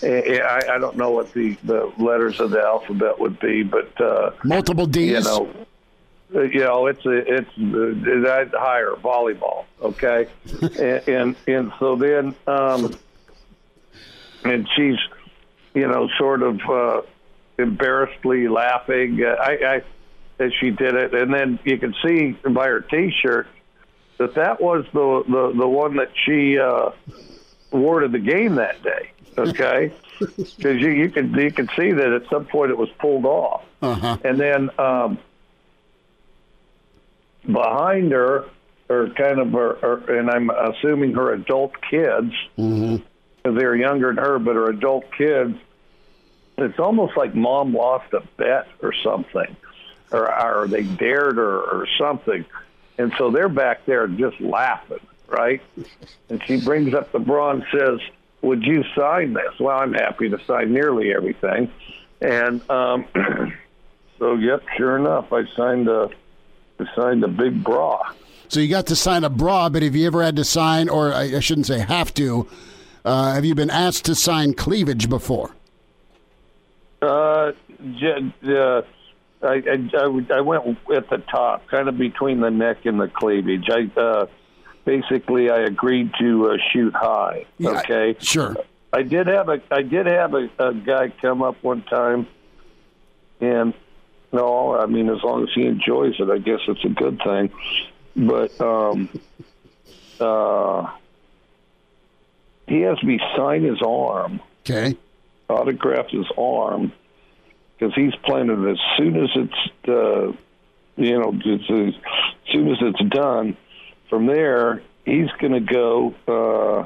I, 0.03 0.61
I 0.69 0.77
don't 0.79 0.97
know 0.97 1.11
what 1.11 1.31
the, 1.33 1.55
the 1.63 1.89
letters 1.97 2.41
of 2.41 2.51
the 2.51 2.59
alphabet 2.59 3.19
would 3.19 3.39
be, 3.39 3.63
but 3.63 4.01
uh, 4.01 4.31
multiple 4.43 4.85
D's. 4.85 5.11
You 5.11 5.21
know, 5.21 5.65
you 6.33 6.59
know, 6.59 6.87
it's 6.87 7.05
a, 7.05 7.11
it's 7.11 7.49
that 7.57 8.51
higher 8.53 8.95
volleyball. 8.95 9.65
Okay, 9.81 10.27
and, 10.61 11.07
and 11.07 11.35
and 11.47 11.73
so 11.79 11.95
then 11.95 12.35
um, 12.47 12.93
and 14.43 14.67
she's 14.75 14.97
you 15.73 15.87
know 15.87 16.09
sort 16.17 16.41
of 16.41 16.59
uh, 16.69 17.01
embarrassedly 17.57 18.47
laughing. 18.47 19.23
Uh, 19.23 19.29
I, 19.29 19.51
I 19.75 19.81
as 20.43 20.51
she 20.59 20.71
did 20.71 20.95
it, 20.95 21.13
and 21.13 21.33
then 21.33 21.59
you 21.63 21.77
can 21.77 21.93
see 22.03 22.31
by 22.49 22.67
her 22.67 22.81
T-shirt 22.81 23.47
that 24.17 24.35
that 24.35 24.61
was 24.61 24.85
the 24.93 25.23
the, 25.27 25.53
the 25.59 25.67
one 25.67 25.97
that 25.97 26.11
she 26.25 26.57
uh, 26.57 26.91
wore 27.71 27.99
to 27.99 28.07
the 28.07 28.19
game 28.19 28.55
that 28.55 28.81
day 28.83 29.11
okay? 29.37 29.91
Because 30.19 30.79
you 30.79 30.89
you 30.89 31.09
can 31.09 31.33
you 31.33 31.51
can 31.51 31.67
see 31.75 31.91
that 31.91 32.13
at 32.13 32.29
some 32.29 32.45
point 32.45 32.71
it 32.71 32.77
was 32.77 32.87
pulled 32.99 33.25
off, 33.25 33.63
uh-huh. 33.81 34.17
and 34.23 34.39
then 34.39 34.69
um, 34.79 35.17
behind 37.45 38.11
her, 38.11 38.45
are 38.89 39.07
kind 39.09 39.39
of 39.39 39.51
her, 39.51 39.75
her, 39.81 40.19
and 40.19 40.29
I'm 40.29 40.49
assuming 40.49 41.13
her 41.13 41.33
adult 41.33 41.73
kids, 41.89 42.33
mm-hmm. 42.57 42.97
they're 43.55 43.75
younger 43.75 44.13
than 44.13 44.23
her, 44.23 44.39
but 44.39 44.55
her 44.55 44.69
adult 44.69 45.05
kids. 45.17 45.57
It's 46.57 46.79
almost 46.79 47.17
like 47.17 47.33
mom 47.33 47.73
lost 47.73 48.13
a 48.13 48.21
bet 48.37 48.67
or 48.81 48.93
something, 49.03 49.55
or, 50.11 50.61
or 50.61 50.67
they 50.67 50.83
dared 50.83 51.37
her 51.37 51.61
or 51.61 51.87
something, 51.97 52.45
and 52.97 53.11
so 53.17 53.31
they're 53.31 53.49
back 53.49 53.85
there 53.85 54.07
just 54.07 54.39
laughing, 54.39 54.99
right? 55.27 55.61
And 56.29 56.43
she 56.45 56.61
brings 56.61 56.93
up 56.93 57.11
the 57.11 57.19
bra 57.19 57.51
and 57.51 57.65
says 57.71 57.99
would 58.43 58.63
you 58.63 58.83
sign 58.95 59.33
this? 59.33 59.57
Well, 59.59 59.79
I'm 59.79 59.93
happy 59.93 60.29
to 60.29 60.37
sign 60.45 60.73
nearly 60.73 61.13
everything. 61.13 61.71
And 62.21 62.69
um, 62.69 63.05
so, 64.19 64.35
yep, 64.35 64.63
sure 64.77 64.97
enough, 64.97 65.31
I 65.31 65.45
signed 65.55 65.87
a, 65.87 66.09
I 66.87 66.95
signed 66.95 67.23
a 67.23 67.27
big 67.27 67.63
bra. 67.63 68.13
So 68.47 68.59
you 68.59 68.67
got 68.67 68.87
to 68.87 68.95
sign 68.95 69.23
a 69.23 69.29
bra, 69.29 69.69
but 69.69 69.83
have 69.83 69.95
you 69.95 70.05
ever 70.05 70.23
had 70.23 70.35
to 70.35 70.43
sign, 70.43 70.89
or 70.89 71.13
I, 71.13 71.37
I 71.37 71.39
shouldn't 71.39 71.67
say 71.67 71.79
have 71.79 72.13
to, 72.15 72.47
uh, 73.03 73.33
have 73.33 73.45
you 73.45 73.55
been 73.55 73.69
asked 73.69 74.05
to 74.05 74.15
sign 74.15 74.53
cleavage 74.53 75.09
before? 75.09 75.55
Uh, 77.01 77.05
uh 77.05 78.81
I, 79.41 79.55
I, 79.55 79.89
I, 79.93 80.25
I 80.35 80.41
went 80.41 80.77
at 80.95 81.09
the 81.09 81.17
top, 81.29 81.67
kind 81.67 81.89
of 81.89 81.97
between 81.97 82.39
the 82.39 82.49
neck 82.49 82.85
and 82.85 82.99
the 82.99 83.09
cleavage. 83.09 83.69
I 83.69 83.99
uh, 83.99 84.27
basically 84.85 85.49
I 85.49 85.59
agreed 85.59 86.11
to 86.19 86.51
uh, 86.51 86.57
shoot 86.71 86.93
high. 86.93 87.45
Okay, 87.63 88.09
yeah, 88.09 88.19
sure. 88.19 88.55
I 88.93 89.01
did 89.01 89.27
have 89.27 89.49
a 89.49 89.61
I 89.69 89.81
did 89.81 90.05
have 90.05 90.33
a, 90.33 90.49
a 90.59 90.73
guy 90.73 91.09
come 91.21 91.41
up 91.41 91.61
one 91.61 91.81
time, 91.83 92.25
and 93.41 93.73
no, 94.33 94.75
I 94.75 94.87
mean 94.87 95.09
as 95.09 95.21
long 95.23 95.43
as 95.43 95.49
he 95.53 95.65
enjoys 95.65 96.15
it, 96.19 96.29
I 96.29 96.39
guess 96.39 96.59
it's 96.67 96.83
a 96.83 96.89
good 96.89 97.21
thing. 97.23 97.51
But 98.15 98.59
um, 98.59 99.09
uh, 100.19 100.91
he 102.67 102.81
has 102.81 103.01
me 103.03 103.19
sign 103.35 103.63
his 103.63 103.81
arm. 103.85 104.41
Okay. 104.61 104.97
Autograph 105.49 106.09
his 106.09 106.25
arm 106.37 106.91
because 107.77 107.93
he's 107.95 108.15
planning 108.25 108.67
as 108.69 108.77
soon 108.97 109.23
as 109.23 109.29
it's 109.35 109.87
uh, 109.87 110.31
you 110.95 111.19
know 111.19 111.29
as 111.29 111.67
soon 112.51 112.71
as 112.71 112.77
it's 112.81 113.09
done 113.09 113.57
from 114.09 114.27
there, 114.27 114.81
he's 115.05 115.29
going 115.39 115.53
to 115.53 115.59
go 115.59 116.13
uh, 116.27 116.85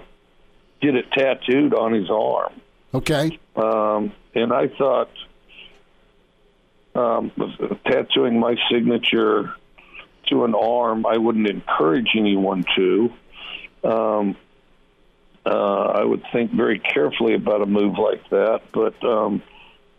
get 0.82 0.96
it 0.96 1.06
tattooed 1.12 1.74
on 1.74 1.94
his 1.94 2.10
arm. 2.10 2.54
Okay. 2.94 3.38
Um, 3.56 4.14
and 4.34 4.54
I 4.54 4.68
thought 4.70 5.10
um, 6.98 7.32
tattooing 7.86 8.40
my 8.40 8.56
signature 8.72 9.54
to 10.28 10.44
an 10.44 10.56
arm, 10.56 11.06
I 11.06 11.18
wouldn't 11.18 11.48
encourage 11.48 12.10
anyone 12.18 12.66
to. 12.76 13.14
Um, 13.84 14.36
uh, 15.46 15.50
I 15.50 16.04
would 16.04 16.24
think 16.34 16.52
very 16.52 16.80
carefully 16.80 17.34
about 17.34 17.62
a 17.62 17.66
move 17.66 17.98
like 17.98 18.28
that, 18.32 18.62
but 18.74 19.02
um, 19.06 19.42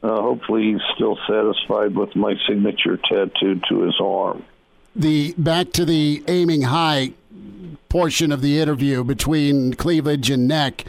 uh, 0.02 0.20
hopefully 0.20 0.72
he's 0.72 0.82
still 0.94 1.16
satisfied 1.26 1.94
with 1.94 2.14
my 2.14 2.34
signature 2.46 2.98
tattooed 2.98 3.64
to 3.70 3.82
his 3.82 3.94
arm. 4.00 4.44
The 4.94 5.34
back 5.38 5.72
to 5.72 5.84
the 5.84 6.22
aiming 6.28 6.62
high 6.62 7.12
portion 7.88 8.32
of 8.32 8.42
the 8.42 8.60
interview 8.60 9.04
between 9.04 9.74
cleavage 9.74 10.28
and 10.28 10.46
neck 10.46 10.84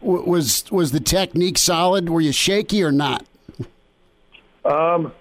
was 0.00 0.64
was 0.72 0.90
the 0.90 1.00
technique 1.00 1.58
solid? 1.58 2.08
Were 2.08 2.20
you 2.20 2.32
shaky 2.32 2.82
or 2.82 2.90
not? 2.90 3.24
Um, 4.64 5.12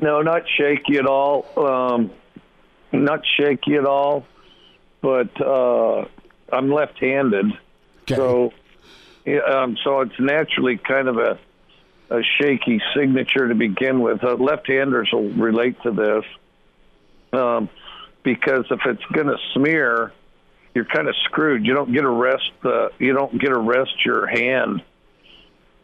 no, 0.00 0.22
not 0.22 0.42
shaky 0.48 0.98
at 0.98 1.06
all. 1.06 1.46
Um, 1.56 2.10
not 2.92 3.22
shaky 3.38 3.74
at 3.74 3.86
all, 3.86 4.24
but 5.00 5.40
uh, 5.40 6.04
I'm 6.52 6.70
left-handed, 6.70 7.46
Okay. 8.02 8.14
so 8.14 8.52
yeah, 9.24 9.38
um, 9.40 9.76
so 9.82 10.00
it's 10.02 10.18
naturally 10.20 10.76
kind 10.76 11.08
of 11.08 11.16
a 11.18 11.38
a 12.10 12.20
shaky 12.38 12.80
signature 12.94 13.48
to 13.48 13.54
begin 13.54 14.00
with. 14.00 14.22
Uh, 14.22 14.34
left-handers 14.34 15.08
will 15.10 15.30
relate 15.30 15.74
to 15.82 15.90
this 15.90 16.24
um, 17.32 17.70
because 18.22 18.66
if 18.70 18.80
it's 18.84 19.04
going 19.12 19.26
to 19.26 19.38
smear, 19.54 20.12
you're 20.74 20.84
kind 20.84 21.08
of 21.08 21.16
screwed. 21.24 21.64
You 21.64 21.72
don't 21.72 21.92
get 21.92 22.02
to 22.02 22.10
rest. 22.10 22.50
Uh, 22.62 22.88
you 22.98 23.14
don't 23.14 23.32
get 23.40 23.48
to 23.48 23.58
rest 23.58 24.04
your 24.04 24.26
hand 24.26 24.82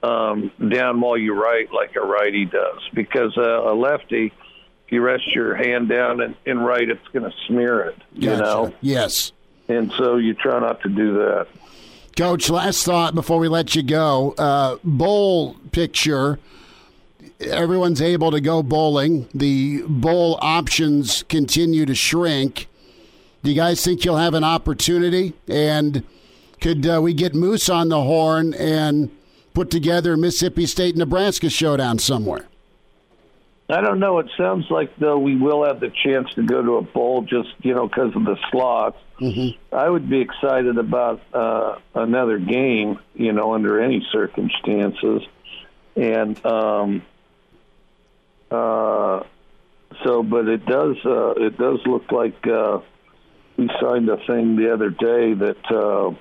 um, 0.03 0.51
down 0.70 1.01
while 1.01 1.16
you 1.18 1.34
write 1.34 1.72
like 1.72 1.94
a 1.96 2.01
righty 2.01 2.44
does. 2.46 2.80
Because 2.94 3.36
uh, 3.36 3.62
a 3.70 3.74
lefty, 3.74 4.26
if 4.86 4.92
you 4.92 5.01
rest 5.03 5.34
your 5.34 5.55
hand 5.55 5.88
down 5.88 6.20
and, 6.20 6.34
and 6.46 6.64
write, 6.64 6.88
it's 6.88 7.07
going 7.12 7.24
to 7.30 7.36
smear 7.46 7.80
it. 7.82 7.96
You 8.14 8.30
Gotcha. 8.30 8.42
know, 8.42 8.74
Yes. 8.80 9.32
and 9.68 9.92
so 9.98 10.16
you 10.16 10.34
try 10.34 10.59
not 10.61 10.80
to 10.82 10.88
do 10.88 11.14
that. 11.14 11.46
Coach, 12.16 12.51
last 12.51 12.84
thought 12.84 13.14
before 13.14 13.38
we 13.38 13.48
let 13.48 13.74
you 13.74 13.82
go. 13.82 14.34
Uh, 14.36 14.76
bowl 14.84 15.55
picture. 15.72 16.38
Everyone's 17.40 18.03
able 18.03 18.30
to 18.32 18.40
go 18.40 18.62
bowling. 18.62 19.26
The 19.32 19.82
bowl 19.86 20.38
options 20.42 21.22
continue 21.28 21.86
to 21.86 21.94
shrink. 21.94 22.66
Do 23.42 23.51
you 23.51 23.57
guys 23.57 23.82
think 23.82 24.05
you'll 24.05 24.18
have 24.18 24.34
an 24.34 24.44
opportunity? 24.44 25.32
And 25.48 26.05
could 26.61 26.86
uh, 26.86 27.01
we 27.03 27.14
get 27.14 27.34
Moose 27.34 27.70
on 27.70 27.88
the 27.88 28.03
horn 28.03 28.53
and 28.53 29.11
put 29.55 29.70
together 29.70 30.14
a 30.14 30.18
Mississippi 30.18 30.66
State 30.66 30.96
Nebraska 30.96 31.51
showdown 31.51 31.98
somewhere? 31.98 32.46
I 33.70 33.80
don't 33.80 34.01
know. 34.01 34.18
It 34.18 34.26
sounds 34.36 34.66
like 34.68 34.96
though 34.96 35.18
we 35.18 35.36
will 35.36 35.64
have 35.64 35.78
the 35.78 35.90
chance 36.05 36.32
to 36.34 36.42
go 36.42 36.61
to 36.61 36.76
a 36.76 36.82
bowl 36.82 37.22
just 37.22 37.51
you 37.61 37.74
know 37.74 37.86
because 37.86 38.14
of 38.16 38.24
the 38.24 38.36
slots. 38.51 38.98
Mm-hmm. 39.20 39.74
I 39.74 39.88
would 39.88 40.09
be 40.09 40.20
excited 40.20 40.76
about 40.76 41.20
uh, 41.32 41.78
another 41.94 42.38
game, 42.38 42.98
you 43.14 43.32
know, 43.32 43.55
under 43.55 43.80
any 43.80 44.05
circumstances, 44.11 45.22
and 45.94 46.44
um, 46.44 47.03
uh, 48.51 49.22
so. 50.05 50.22
But 50.24 50.48
it 50.48 50.66
does 50.66 50.96
uh, 51.05 51.34
it 51.36 51.57
does 51.57 51.78
look 51.86 52.11
like 52.11 52.44
uh, 52.46 52.80
we 53.57 53.70
signed 53.80 54.09
a 54.09 54.16
thing 54.26 54.57
the 54.57 54.72
other 54.72 54.90
day 54.90 55.34
that. 55.34 55.70
Uh, 55.70 56.14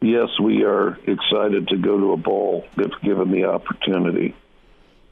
Yes, 0.00 0.28
we 0.40 0.64
are 0.64 0.98
excited 1.06 1.68
to 1.68 1.76
go 1.76 1.98
to 1.98 2.12
a 2.12 2.16
bowl 2.16 2.64
if 2.76 2.92
given 3.02 3.32
the 3.32 3.44
opportunity. 3.44 4.34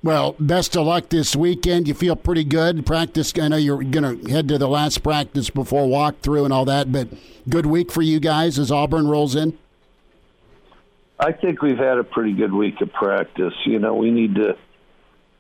Well, 0.03 0.37
best 0.39 0.77
of 0.77 0.87
luck 0.87 1.09
this 1.09 1.35
weekend. 1.35 1.89
You 1.89 1.95
feel 1.95 2.15
pretty 2.15 2.45
good. 2.45 2.87
Practice. 2.87 3.33
I 3.37 3.49
know 3.49 3.57
you're 3.57 3.83
going 3.83 4.23
to 4.23 4.31
head 4.31 4.47
to 4.49 4.59
the 4.59 4.69
last 4.69 5.03
practice 5.03 5.51
before 5.51 5.87
walkthrough 5.87 6.45
and 6.45 6.53
all 6.53 6.65
that, 6.67 6.93
but 6.93 7.09
good 7.49 7.67
week 7.67 7.91
for 7.91 8.03
you 8.03 8.21
guys 8.21 8.59
as 8.59 8.71
Auburn 8.71 9.09
rolls 9.09 9.35
in. 9.35 9.59
I 11.19 11.33
think 11.33 11.63
we've 11.63 11.79
had 11.79 11.99
a 11.99 12.05
pretty 12.05 12.35
good 12.35 12.53
week 12.53 12.81
of 12.81 12.93
practice. 12.93 13.55
You 13.65 13.81
know, 13.81 13.95
we 13.95 14.13
need 14.13 14.37
to 14.37 14.57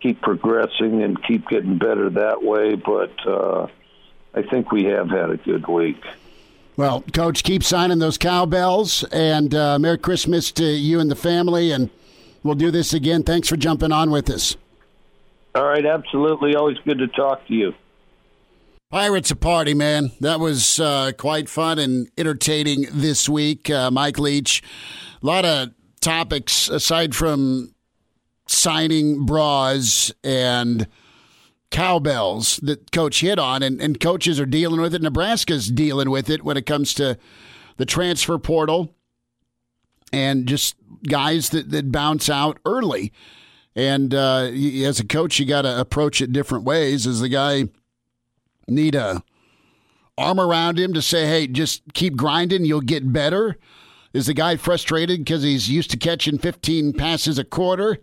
keep 0.01 0.21
progressing 0.21 1.03
and 1.03 1.23
keep 1.23 1.49
getting 1.49 1.79
better 1.79 2.11
that 2.11 2.43
way, 2.43 2.75
but 2.75 3.13
uh, 3.27 3.69
I 4.35 4.43
think 4.43 4.73
we 4.73 4.85
have 4.85 5.11
had 5.11 5.31
a 5.31 5.37
good 5.37 5.69
week. 5.69 6.03
Well, 6.77 7.03
Coach, 7.15 7.43
keep 7.43 7.63
signing 7.63 8.01
those 8.01 8.19
cowbells, 8.19 9.03
and 9.05 9.55
uh, 9.55 9.79
Merry 9.79 9.97
Christmas 9.97 10.53
to 10.53 10.65
you 10.65 11.01
and 11.01 11.11
the 11.11 11.17
family, 11.17 11.73
and 11.73 11.89
we'll 12.43 12.55
do 12.55 12.71
this 12.71 12.93
again. 12.93 13.23
Thanks 13.23 13.49
for 13.49 13.57
jumping 13.57 13.93
on 13.93 14.11
with 14.11 14.29
us. 14.29 14.57
All 15.55 15.65
right, 15.65 15.87
absolutely. 15.87 16.55
Always 16.55 16.77
good 16.85 16.99
to 16.99 17.07
talk 17.09 17.47
to 17.47 17.55
you. 17.55 17.73
Pirates 18.91 19.31
a 19.31 19.37
party, 19.37 19.73
man. 19.73 20.13
That 20.21 20.39
was 20.39 20.79
uh, 20.79 21.13
quite 21.17 21.49
fun 21.49 21.79
and 21.79 22.11
entertaining 22.19 22.87
this 22.93 23.27
week. 23.27 23.71
Uh, 23.71 23.91
Mike 23.91 24.19
Leach, 24.19 24.63
a 25.23 25.27
lot 25.27 25.47
of 25.47 25.71
topics 26.01 26.69
aside 26.69 27.15
from 27.15 27.75
signing 28.47 29.25
bras 29.25 30.13
and 30.23 30.87
cowbells 31.71 32.59
that 32.59 32.93
coach 32.93 33.21
hit 33.21 33.39
on, 33.39 33.63
and, 33.63 33.81
and 33.81 34.01
coaches 34.01 34.39
are 34.41 34.47
dealing 34.47 34.81
with 34.81 34.95
it. 34.95 35.03
Nebraska's 35.03 35.69
dealing 35.71 36.11
with 36.11 36.31
it 36.31 36.45
when 36.45 36.57
it 36.57 36.67
comes 36.67 36.95
to 36.95 37.19
the 37.77 37.87
transfer 37.87 38.39
portal 38.39 38.95
and 40.13 40.47
just 40.47 40.77
guys 41.09 41.51
that, 41.51 41.71
that 41.71 41.93
bounce 41.93 42.29
out 42.29 42.59
early. 42.65 43.13
And 43.75 44.15
uh, 44.15 44.51
as 44.85 45.01
a 45.01 45.07
coach, 45.07 45.39
you 45.39 45.45
got 45.45 45.63
to 45.63 45.81
approach 45.81 46.23
it 46.23 46.33
different 46.33 46.65
ways. 46.65 47.07
As 47.07 47.21
the 47.21 47.29
guy 47.29 47.69
need 48.67 48.95
a 48.95 49.23
arm 50.17 50.41
around 50.41 50.79
him 50.79 50.95
to 50.95 51.03
say, 51.03 51.27
"Hey, 51.27 51.47
just 51.47 51.83
keep 51.93 52.17
grinding, 52.17 52.65
you'll 52.65 52.81
get 52.81 53.13
better." 53.13 53.59
Is 54.15 54.27
the 54.27 54.35
guy 54.35 54.57
frustrated 54.57 55.21
because 55.21 55.43
he's 55.43 55.69
used 55.69 55.91
to 55.91 55.99
catching 55.99 56.39
15 56.39 56.95
passes 56.95 57.39
a 57.39 57.45
quarter 57.45 57.99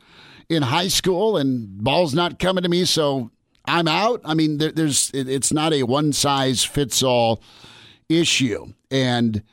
in 0.47 0.61
high 0.61 0.89
school 0.89 1.37
and 1.37 1.83
ball's 1.83 2.13
not 2.13 2.37
coming 2.37 2.61
to 2.61 2.69
me, 2.69 2.85
so 2.85 3.31
I'm 3.65 3.87
out? 3.87 4.21
I 4.25 4.33
mean, 4.33 4.57
there, 4.57 4.71
there's 4.71 5.09
it, 5.11 5.29
it's 5.29 5.53
not 5.53 5.73
a 5.73 5.83
one 5.83 6.13
size 6.13 6.63
fits 6.63 7.01
all 7.01 7.41
issue, 8.09 8.73
and 8.91 9.43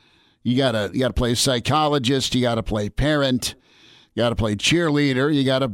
you 0.43 0.57
gotta 0.57 0.89
you 0.93 0.99
gotta 0.99 1.13
play 1.13 1.35
psychologist, 1.35 2.35
you 2.35 2.41
gotta 2.41 2.63
play 2.63 2.89
parent, 2.89 3.55
you 4.13 4.23
gotta 4.23 4.35
play 4.35 4.55
cheerleader, 4.55 5.33
you 5.33 5.43
gotta 5.43 5.73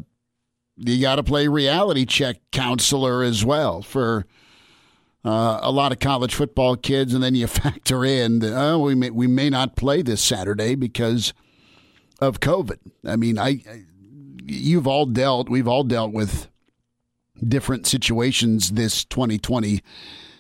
you 0.78 1.02
gotta 1.02 1.24
play 1.24 1.48
reality 1.48 2.06
check 2.06 2.38
counselor 2.52 3.24
as 3.24 3.44
well 3.44 3.82
for 3.82 4.26
uh, 5.26 5.60
a 5.62 5.72
lot 5.72 5.92
of 5.92 6.00
college 6.00 6.36
football 6.36 6.76
kids, 6.76 7.14
and 7.14 7.24
then 7.24 7.36
you 7.36 7.48
factor 7.48 8.06
in 8.06 8.40
that 8.40 8.54
oh, 8.56 8.80
we 8.80 8.96
may 8.96 9.10
we 9.10 9.28
may 9.28 9.50
not 9.50 9.76
play 9.76 10.02
this 10.02 10.22
Saturday 10.22 10.76
because 10.76 11.34
of 12.20 12.40
COVID. 12.40 12.80
I 13.06 13.16
mean, 13.16 13.38
I, 13.38 13.62
I 13.70 13.84
you've 14.44 14.88
all 14.88 15.06
dealt, 15.06 15.50
we've 15.50 15.68
all 15.68 15.84
dealt 15.84 16.14
with 16.14 16.48
different 17.46 17.88
situations 17.88 18.72
this 18.72 19.04
2020 19.06 19.82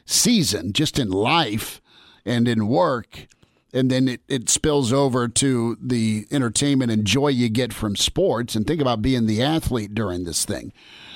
season, 0.05 0.73
just 0.73 0.97
in 0.97 1.09
life 1.09 1.81
and 2.25 2.47
in 2.47 2.67
work. 2.67 3.27
And 3.73 3.91
then 3.91 4.07
it, 4.07 4.21
it 4.27 4.49
spills 4.49 4.93
over 4.93 5.27
to 5.27 5.77
the 5.81 6.25
entertainment 6.31 6.91
and 6.91 7.05
joy 7.05 7.27
you 7.29 7.49
get 7.49 7.73
from 7.73 7.95
sports. 7.95 8.55
And 8.55 8.65
think 8.65 8.81
about 8.81 9.01
being 9.01 9.25
the 9.25 9.43
athlete 9.43 9.93
during 9.93 10.23
this 10.23 10.45
thing. 10.45 10.71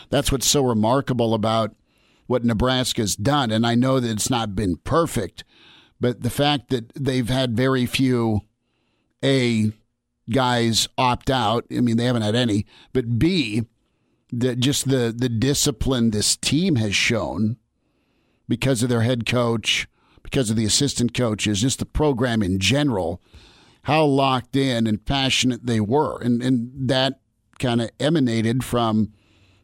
That's 0.09 0.31
what's 0.31 0.47
so 0.47 0.63
remarkable 0.63 1.33
about 1.33 1.73
what 2.27 2.43
Nebraska's 2.43 3.15
done. 3.15 3.51
And 3.51 3.65
I 3.65 3.75
know 3.75 3.99
that 3.99 4.11
it's 4.11 4.29
not 4.29 4.55
been 4.55 4.77
perfect, 4.77 5.43
but 5.99 6.21
the 6.21 6.29
fact 6.29 6.69
that 6.69 6.93
they've 6.93 7.29
had 7.29 7.55
very 7.55 7.85
few 7.85 8.41
A 9.23 9.71
guys 10.29 10.87
opt 10.97 11.29
out, 11.29 11.65
I 11.71 11.81
mean, 11.81 11.97
they 11.97 12.05
haven't 12.05 12.21
had 12.21 12.35
any, 12.35 12.65
but 12.93 13.19
B, 13.19 13.63
that 14.31 14.59
just 14.59 14.89
the, 14.89 15.13
the 15.15 15.29
discipline 15.29 16.11
this 16.11 16.35
team 16.35 16.75
has 16.77 16.95
shown 16.95 17.57
because 18.47 18.83
of 18.83 18.89
their 18.89 19.01
head 19.01 19.25
coach, 19.25 19.87
because 20.23 20.49
of 20.49 20.55
the 20.55 20.65
assistant 20.65 21.13
coaches, 21.13 21.61
just 21.61 21.79
the 21.79 21.85
program 21.85 22.41
in 22.41 22.59
general, 22.59 23.21
how 23.83 24.03
locked 24.03 24.55
in 24.55 24.87
and 24.87 25.05
passionate 25.05 25.65
they 25.65 25.79
were. 25.79 26.19
And, 26.21 26.41
and 26.41 26.71
that 26.89 27.19
kind 27.59 27.81
of 27.81 27.91
emanated 27.99 28.63
from 28.63 29.13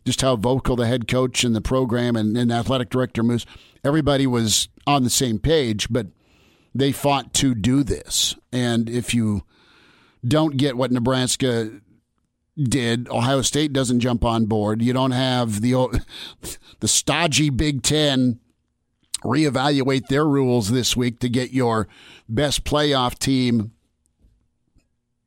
just 0.06 0.22
how 0.22 0.36
vocal 0.36 0.76
the 0.76 0.88
head 0.88 1.08
coach 1.08 1.44
and 1.44 1.56
the 1.56 1.62
program 1.62 2.16
and, 2.16 2.38
and 2.38 2.52
athletic 2.52 2.90
director 2.90 3.24
Moose, 3.24 3.46
everybody 3.84 4.26
was 4.26 4.70
on 4.86 5.04
the 5.04 5.10
same 5.10 5.40
page, 5.40 5.88
but 5.90 6.08
they 6.74 6.92
fought 6.92 7.34
to 7.36 7.54
do 7.56 7.84
this. 7.84 8.36
And 8.52 8.90
if 8.90 9.14
you 9.14 9.44
don't 10.26 10.58
get 10.58 10.78
what 10.78 10.92
Nebraska 10.92 11.82
did, 12.62 13.10
Ohio 13.10 13.42
State 13.42 13.74
doesn't 13.74 14.00
jump 14.00 14.26
on 14.26 14.46
board. 14.46 14.82
You 14.82 14.94
don't 14.94 15.12
have 15.12 15.62
the 15.62 16.02
the 16.80 16.88
stodgy 16.88 17.50
Big 17.50 17.84
Ten 17.84 18.40
reevaluate 19.24 20.08
their 20.08 20.26
rules 20.26 20.70
this 20.70 20.96
week 20.96 21.20
to 21.20 21.30
get 21.30 21.52
your 21.52 21.88
best 22.30 22.64
playoff 22.64 23.18
team 23.18 23.72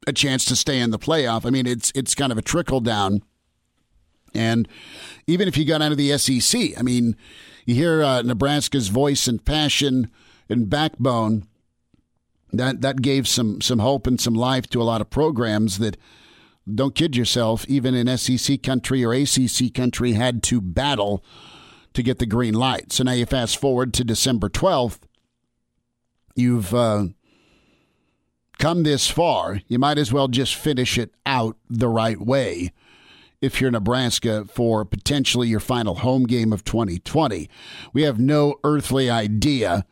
a 0.07 0.13
chance 0.13 0.45
to 0.47 0.57
stay 0.57 0.79
in 0.79 0.91
the 0.91 0.99
playoff. 0.99 1.45
I 1.45 1.51
mean, 1.51 1.67
it's 1.67 1.93
it's 1.95 2.15
kind 2.15 2.33
of 2.33 2.39
a 2.39 2.43
trickle 2.43 2.81
down. 2.81 3.23
And 4.35 4.69
even 5.27 5.49
if 5.49 5.57
you 5.57 5.65
got 5.65 5.83
out 5.83 5.93
of 5.93 5.99
the 5.99 6.17
SEC, 6.17 6.79
I 6.79 6.83
mean, 6.83 7.17
you 7.67 7.75
hear 7.75 8.03
uh, 8.03 8.23
Nebraska's 8.23 8.89
voice 8.89 9.27
and 9.27 9.45
passion 9.45 10.11
and 10.49 10.71
backbone. 10.71 11.47
That 12.53 12.81
that 12.81 13.03
gave 13.03 13.29
some 13.29 13.61
some 13.61 13.79
hope 13.79 14.07
and 14.07 14.21
some 14.21 14.35
life 14.35 14.69
to 14.71 14.83
a 14.83 14.85
lot 14.85 15.01
of 15.01 15.11
programs 15.11 15.79
that 15.79 15.97
don't 16.73 16.95
kid 16.95 17.17
yourself, 17.17 17.65
even 17.69 17.95
in 17.95 18.17
SEC 18.17 18.63
country 18.63 19.05
or 19.05 19.13
ACC 19.13 19.73
country, 19.75 20.13
had 20.13 20.43
to 20.45 20.61
battle 20.61 21.25
to 21.95 22.03
get 22.03 22.19
the 22.19 22.27
green 22.27 22.55
light. 22.55 22.93
So 22.93 23.05
now 23.05 23.13
you 23.13 23.27
fast 23.27 23.59
forward 23.59 23.93
to 23.95 24.05
December 24.05 24.49
12th. 24.49 25.01
You've 26.37 26.73
uh, 26.73 27.07
come 28.59 28.83
this 28.83 29.11
far. 29.11 29.61
You 29.67 29.79
might 29.79 29.99
as 29.99 30.13
well 30.13 30.29
just 30.29 30.55
finish 30.55 30.99
it 30.99 31.13
out 31.27 31.57
the 31.69 31.89
right 31.89 32.21
way 32.21 32.73
if 33.41 33.61
you're 33.61 33.71
Nebraska 33.71 34.45
for 34.45 34.85
potentially 34.85 35.49
your 35.49 35.61
final 35.61 35.97
home 35.97 36.25
game 36.25 36.53
of 36.53 36.65
2020. 36.65 37.49
We 37.93 38.03
have 38.03 38.21
no 38.21 38.57
earthly 38.63 39.11
idea 39.11 39.87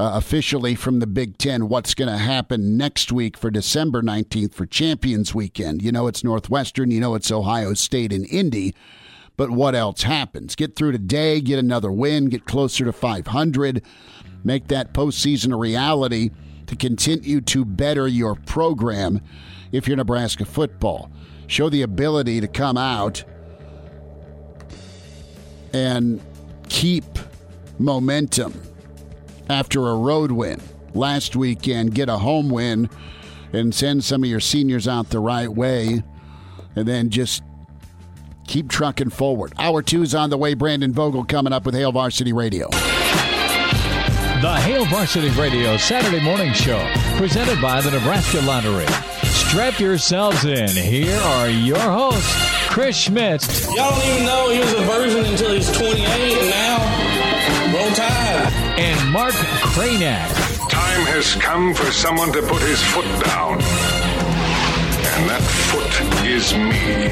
uh, 0.00 0.12
officially 0.14 0.74
from 0.74 0.98
the 0.98 1.06
Big 1.06 1.36
Ten 1.36 1.68
what's 1.68 1.92
going 1.92 2.08
to 2.08 2.16
happen 2.16 2.78
next 2.78 3.12
week 3.12 3.36
for 3.36 3.50
December 3.50 4.00
19th 4.00 4.54
for 4.54 4.64
Champions 4.64 5.34
Weekend. 5.34 5.82
You 5.82 5.92
know 5.92 6.06
it's 6.06 6.24
Northwestern, 6.24 6.90
you 6.90 7.00
know 7.00 7.14
it's 7.14 7.30
Ohio 7.30 7.74
State 7.74 8.10
and 8.10 8.26
Indy, 8.30 8.74
but 9.36 9.50
what 9.50 9.74
else 9.74 10.04
happens? 10.04 10.54
Get 10.54 10.74
through 10.74 10.92
today, 10.92 11.42
get 11.42 11.58
another 11.58 11.92
win, 11.92 12.30
get 12.30 12.46
closer 12.46 12.86
to 12.86 12.94
500, 12.94 13.82
make 14.42 14.68
that 14.68 14.94
postseason 14.94 15.52
a 15.52 15.56
reality 15.56 16.30
to 16.66 16.76
continue 16.76 17.42
to 17.42 17.66
better 17.66 18.08
your 18.08 18.34
program 18.34 19.20
if 19.70 19.86
you're 19.86 19.98
Nebraska 19.98 20.46
football. 20.46 21.10
Show 21.46 21.68
the 21.68 21.82
ability 21.82 22.40
to 22.40 22.48
come 22.48 22.78
out 22.78 23.22
and 25.74 26.22
keep 26.70 27.04
momentum 27.78 28.62
after 29.50 29.88
a 29.88 29.96
road 29.96 30.30
win 30.32 30.60
last 30.94 31.36
weekend, 31.36 31.94
get 31.94 32.08
a 32.08 32.18
home 32.18 32.48
win, 32.50 32.88
and 33.52 33.74
send 33.74 34.04
some 34.04 34.22
of 34.22 34.30
your 34.30 34.40
seniors 34.40 34.86
out 34.86 35.10
the 35.10 35.18
right 35.18 35.48
way, 35.48 36.02
and 36.76 36.86
then 36.86 37.10
just 37.10 37.42
keep 38.46 38.68
trucking 38.68 39.10
forward. 39.10 39.52
Hour 39.58 39.82
two 39.82 40.02
is 40.02 40.14
on 40.14 40.30
the 40.30 40.36
way. 40.36 40.54
Brandon 40.54 40.92
Vogel 40.92 41.24
coming 41.24 41.52
up 41.52 41.66
with 41.66 41.74
Hail 41.74 41.92
Varsity 41.92 42.32
Radio. 42.32 42.68
The 44.40 44.56
Hail 44.62 44.86
Varsity 44.86 45.28
Radio 45.30 45.76
Saturday 45.76 46.22
Morning 46.22 46.52
Show, 46.54 46.80
presented 47.16 47.60
by 47.60 47.80
the 47.80 47.90
Nebraska 47.90 48.40
Lottery. 48.42 48.86
Strap 49.24 49.80
yourselves 49.80 50.44
in. 50.44 50.68
Here 50.68 51.18
are 51.18 51.50
your 51.50 51.78
hosts, 51.78 52.34
Chris 52.68 52.96
Schmidt. 52.96 53.46
Y'all 53.74 53.90
don't 53.90 54.08
even 54.08 54.24
know 54.24 54.50
he 54.50 54.60
was 54.60 54.72
a 54.72 54.82
virgin 54.82 55.26
until 55.26 55.52
he's 55.52 55.70
28, 55.72 56.00
and 56.00 56.50
now, 56.50 57.76
roll 57.76 57.90
tide. 57.94 58.29
And 58.80 59.12
Mark 59.12 59.34
Cranack. 59.34 60.30
Time 60.70 61.02
has 61.12 61.34
come 61.34 61.74
for 61.74 61.92
someone 61.92 62.32
to 62.32 62.40
put 62.40 62.62
his 62.62 62.82
foot 62.82 63.04
down. 63.26 63.60
And 65.04 65.28
that 65.28 65.42
foot 65.68 66.26
is 66.26 66.54
me. 66.54 67.10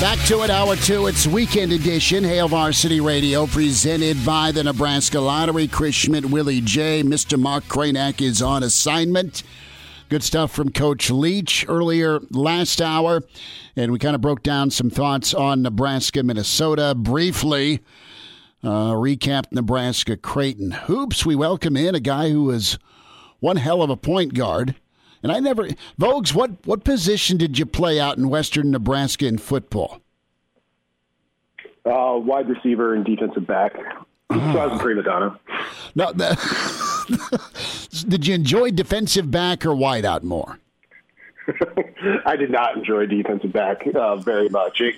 Back 0.00 0.18
to 0.26 0.42
it, 0.42 0.50
hour 0.50 0.74
two. 0.74 1.06
It's 1.06 1.28
weekend 1.28 1.70
edition. 1.70 2.24
Hail 2.24 2.48
Varsity 2.48 3.00
Radio, 3.00 3.46
presented 3.46 4.26
by 4.26 4.50
the 4.50 4.64
Nebraska 4.64 5.20
Lottery. 5.20 5.68
Chris 5.68 5.94
Schmidt, 5.94 6.24
Willie 6.24 6.60
J. 6.60 7.04
Mr. 7.04 7.38
Mark 7.38 7.62
Cranack 7.68 8.20
is 8.20 8.42
on 8.42 8.64
assignment. 8.64 9.44
Good 10.08 10.24
stuff 10.24 10.50
from 10.50 10.72
Coach 10.72 11.08
Leach 11.08 11.64
earlier 11.68 12.18
last 12.32 12.82
hour. 12.82 13.22
And 13.76 13.92
we 13.92 14.00
kind 14.00 14.16
of 14.16 14.20
broke 14.20 14.42
down 14.42 14.72
some 14.72 14.90
thoughts 14.90 15.32
on 15.32 15.62
Nebraska, 15.62 16.24
Minnesota 16.24 16.96
briefly. 16.96 17.80
Uh, 18.64 18.92
recap 18.92 19.46
Nebraska 19.50 20.16
Creighton 20.16 20.70
hoops. 20.70 21.26
We 21.26 21.34
welcome 21.34 21.76
in 21.76 21.96
a 21.96 22.00
guy 22.00 22.30
who 22.30 22.50
is 22.50 22.78
one 23.40 23.56
hell 23.56 23.82
of 23.82 23.90
a 23.90 23.96
point 23.96 24.34
guard. 24.34 24.76
And 25.22 25.32
I 25.32 25.40
never, 25.40 25.68
Vogues, 26.00 26.32
what, 26.32 26.64
what 26.64 26.84
position 26.84 27.36
did 27.36 27.58
you 27.58 27.66
play 27.66 27.98
out 27.98 28.18
in 28.18 28.28
Western 28.28 28.70
Nebraska 28.70 29.26
in 29.26 29.38
football? 29.38 30.00
Uh, 31.84 32.18
wide 32.18 32.48
receiver 32.48 32.94
and 32.94 33.04
defensive 33.04 33.46
back. 33.46 33.74
So 34.30 34.38
I 34.38 34.66
was 34.66 34.80
a 34.80 34.82
prima 34.82 35.02
donna. 35.02 35.38
No, 35.94 36.12
that, 36.12 36.38
did 38.08 38.26
you 38.26 38.34
enjoy 38.34 38.70
defensive 38.70 39.30
back 39.30 39.66
or 39.66 39.70
wideout 39.70 40.22
more? 40.22 40.58
I 42.26 42.36
did 42.36 42.50
not 42.50 42.76
enjoy 42.76 43.06
defensive 43.06 43.52
back 43.52 43.86
uh, 43.94 44.16
very 44.16 44.48
much. 44.48 44.80
It, 44.80 44.96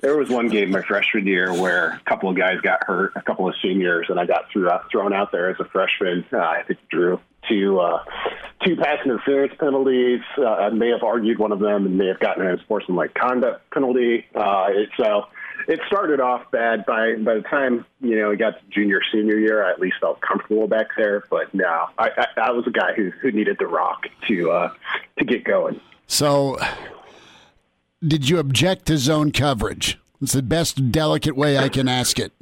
there 0.00 0.16
was 0.16 0.28
one 0.28 0.48
game 0.48 0.70
my 0.70 0.82
freshman 0.82 1.26
year 1.26 1.52
where 1.52 1.92
a 1.92 2.00
couple 2.08 2.28
of 2.28 2.36
guys 2.36 2.60
got 2.62 2.84
hurt, 2.84 3.12
a 3.16 3.22
couple 3.22 3.48
of 3.48 3.54
seniors, 3.62 4.06
and 4.08 4.18
I 4.18 4.26
got 4.26 4.50
threw 4.52 4.70
out, 4.70 4.90
thrown 4.90 5.12
out 5.12 5.32
there 5.32 5.50
as 5.50 5.56
a 5.60 5.64
freshman. 5.64 6.24
Uh, 6.32 6.38
I 6.38 6.62
think 6.66 6.78
Drew 6.88 7.20
two 7.48 7.80
uh, 7.80 8.04
two 8.64 8.76
pass 8.76 8.98
interference 9.04 9.54
penalties. 9.58 10.20
Uh, 10.36 10.46
I 10.46 10.70
may 10.70 10.90
have 10.90 11.02
argued 11.02 11.38
one 11.38 11.52
of 11.52 11.60
them 11.60 11.86
and 11.86 11.96
may 11.96 12.06
have 12.06 12.20
gotten 12.20 12.46
an 12.46 12.52
unsportsmanlike 12.52 13.14
conduct 13.14 13.70
penalty. 13.70 14.26
Uh, 14.34 14.68
so 14.98 15.26
it 15.70 15.80
started 15.86 16.20
off 16.20 16.50
bad. 16.50 16.84
By 16.84 17.14
by 17.14 17.34
the 17.34 17.42
time 17.42 17.86
you 18.00 18.16
know 18.16 18.32
it 18.32 18.38
got 18.38 18.58
to 18.58 18.64
junior 18.70 19.00
senior 19.12 19.38
year, 19.38 19.64
I 19.64 19.70
at 19.70 19.80
least 19.80 19.96
felt 20.00 20.20
comfortable 20.20 20.66
back 20.66 20.88
there. 20.96 21.24
But 21.30 21.54
no, 21.54 21.86
I, 21.96 22.10
I, 22.18 22.26
I 22.36 22.50
was 22.50 22.66
a 22.66 22.70
guy 22.70 22.92
who 22.94 23.10
who 23.22 23.30
needed 23.30 23.56
the 23.58 23.68
rock 23.68 24.06
to 24.26 24.50
uh, 24.50 24.72
to 25.18 25.24
get 25.24 25.44
going. 25.44 25.80
So, 26.08 26.58
did 28.06 28.28
you 28.28 28.38
object 28.38 28.86
to 28.86 28.98
zone 28.98 29.30
coverage? 29.30 29.98
It's 30.20 30.32
the 30.32 30.42
best 30.42 30.90
delicate 30.90 31.36
way 31.36 31.56
I 31.56 31.68
can 31.68 31.88
ask 31.88 32.18
it. 32.18 32.32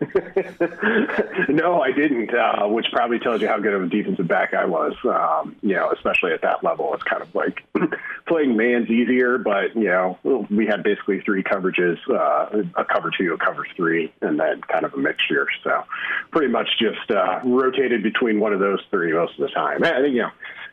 no, 1.48 1.80
I 1.80 1.90
didn't, 1.92 2.32
uh, 2.32 2.68
which 2.68 2.86
probably 2.92 3.18
tells 3.18 3.40
you 3.40 3.48
how 3.48 3.58
good 3.58 3.74
of 3.74 3.82
a 3.82 3.86
defensive 3.86 4.28
back 4.28 4.54
I 4.54 4.64
was. 4.64 4.94
Um, 5.04 5.56
you 5.62 5.74
know, 5.74 5.90
especially 5.90 6.32
at 6.32 6.42
that 6.42 6.62
level, 6.62 6.94
it's 6.94 7.02
kind 7.02 7.22
of 7.22 7.34
like 7.34 7.64
playing 8.28 8.56
man's 8.56 8.88
easier, 8.90 9.38
but 9.38 9.74
you 9.74 9.84
know, 9.84 10.18
we 10.50 10.66
had 10.66 10.82
basically 10.84 11.20
three 11.22 11.42
coverages: 11.42 11.98
uh, 12.08 12.62
a 12.76 12.84
cover 12.84 13.10
two, 13.16 13.32
a 13.34 13.38
cover 13.38 13.66
three, 13.76 14.12
and 14.20 14.38
then 14.38 14.60
kind 14.62 14.84
of 14.84 14.94
a 14.94 14.98
mixture. 14.98 15.48
So, 15.64 15.84
pretty 16.30 16.48
much 16.48 16.68
just 16.78 17.10
uh, 17.10 17.40
rotated 17.44 18.02
between 18.02 18.38
one 18.38 18.52
of 18.52 18.60
those 18.60 18.80
three 18.90 19.12
most 19.12 19.38
of 19.38 19.48
the 19.48 19.52
time. 19.54 19.80
Think 19.82 20.14
you 20.14 20.22
know 20.22 20.30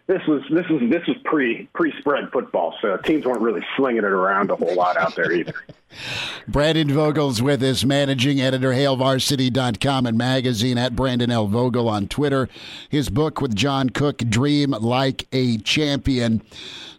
this 0.08 0.22
was 0.28 0.43
this 0.51 0.68
was 0.70 0.82
this 0.89 1.06
was 1.08 1.18
pre 1.26 1.68
pre 1.74 1.91
spread 1.99 2.32
football, 2.32 2.76
so 2.80 2.95
teams 2.97 3.26
weren't 3.26 3.41
really 3.41 3.66
slinging 3.76 4.03
it 4.03 4.06
around 4.06 4.51
a 4.51 4.56
whole 4.56 4.76
lot 4.76 4.97
out 4.97 5.16
there 5.16 5.32
either. 5.32 5.53
Brandon 6.47 6.91
Vogel's 6.91 7.41
with 7.41 7.64
us, 7.64 7.84
managing 7.84 8.39
editor, 8.39 8.72
HailVarsity.com 8.72 10.06
and 10.06 10.18
magazine 10.18 10.78
at 10.78 10.95
Brandon 10.95 11.32
L. 11.32 11.47
Vogel 11.47 11.89
on 11.89 12.08
Twitter. 12.08 12.49
His 12.89 13.10
book 13.10 13.41
with 13.41 13.56
John 13.56 13.89
Cook, 13.89 14.18
Dream 14.18 14.72
Like 14.72 15.28
a 15.32 15.58
Champion. 15.60 16.43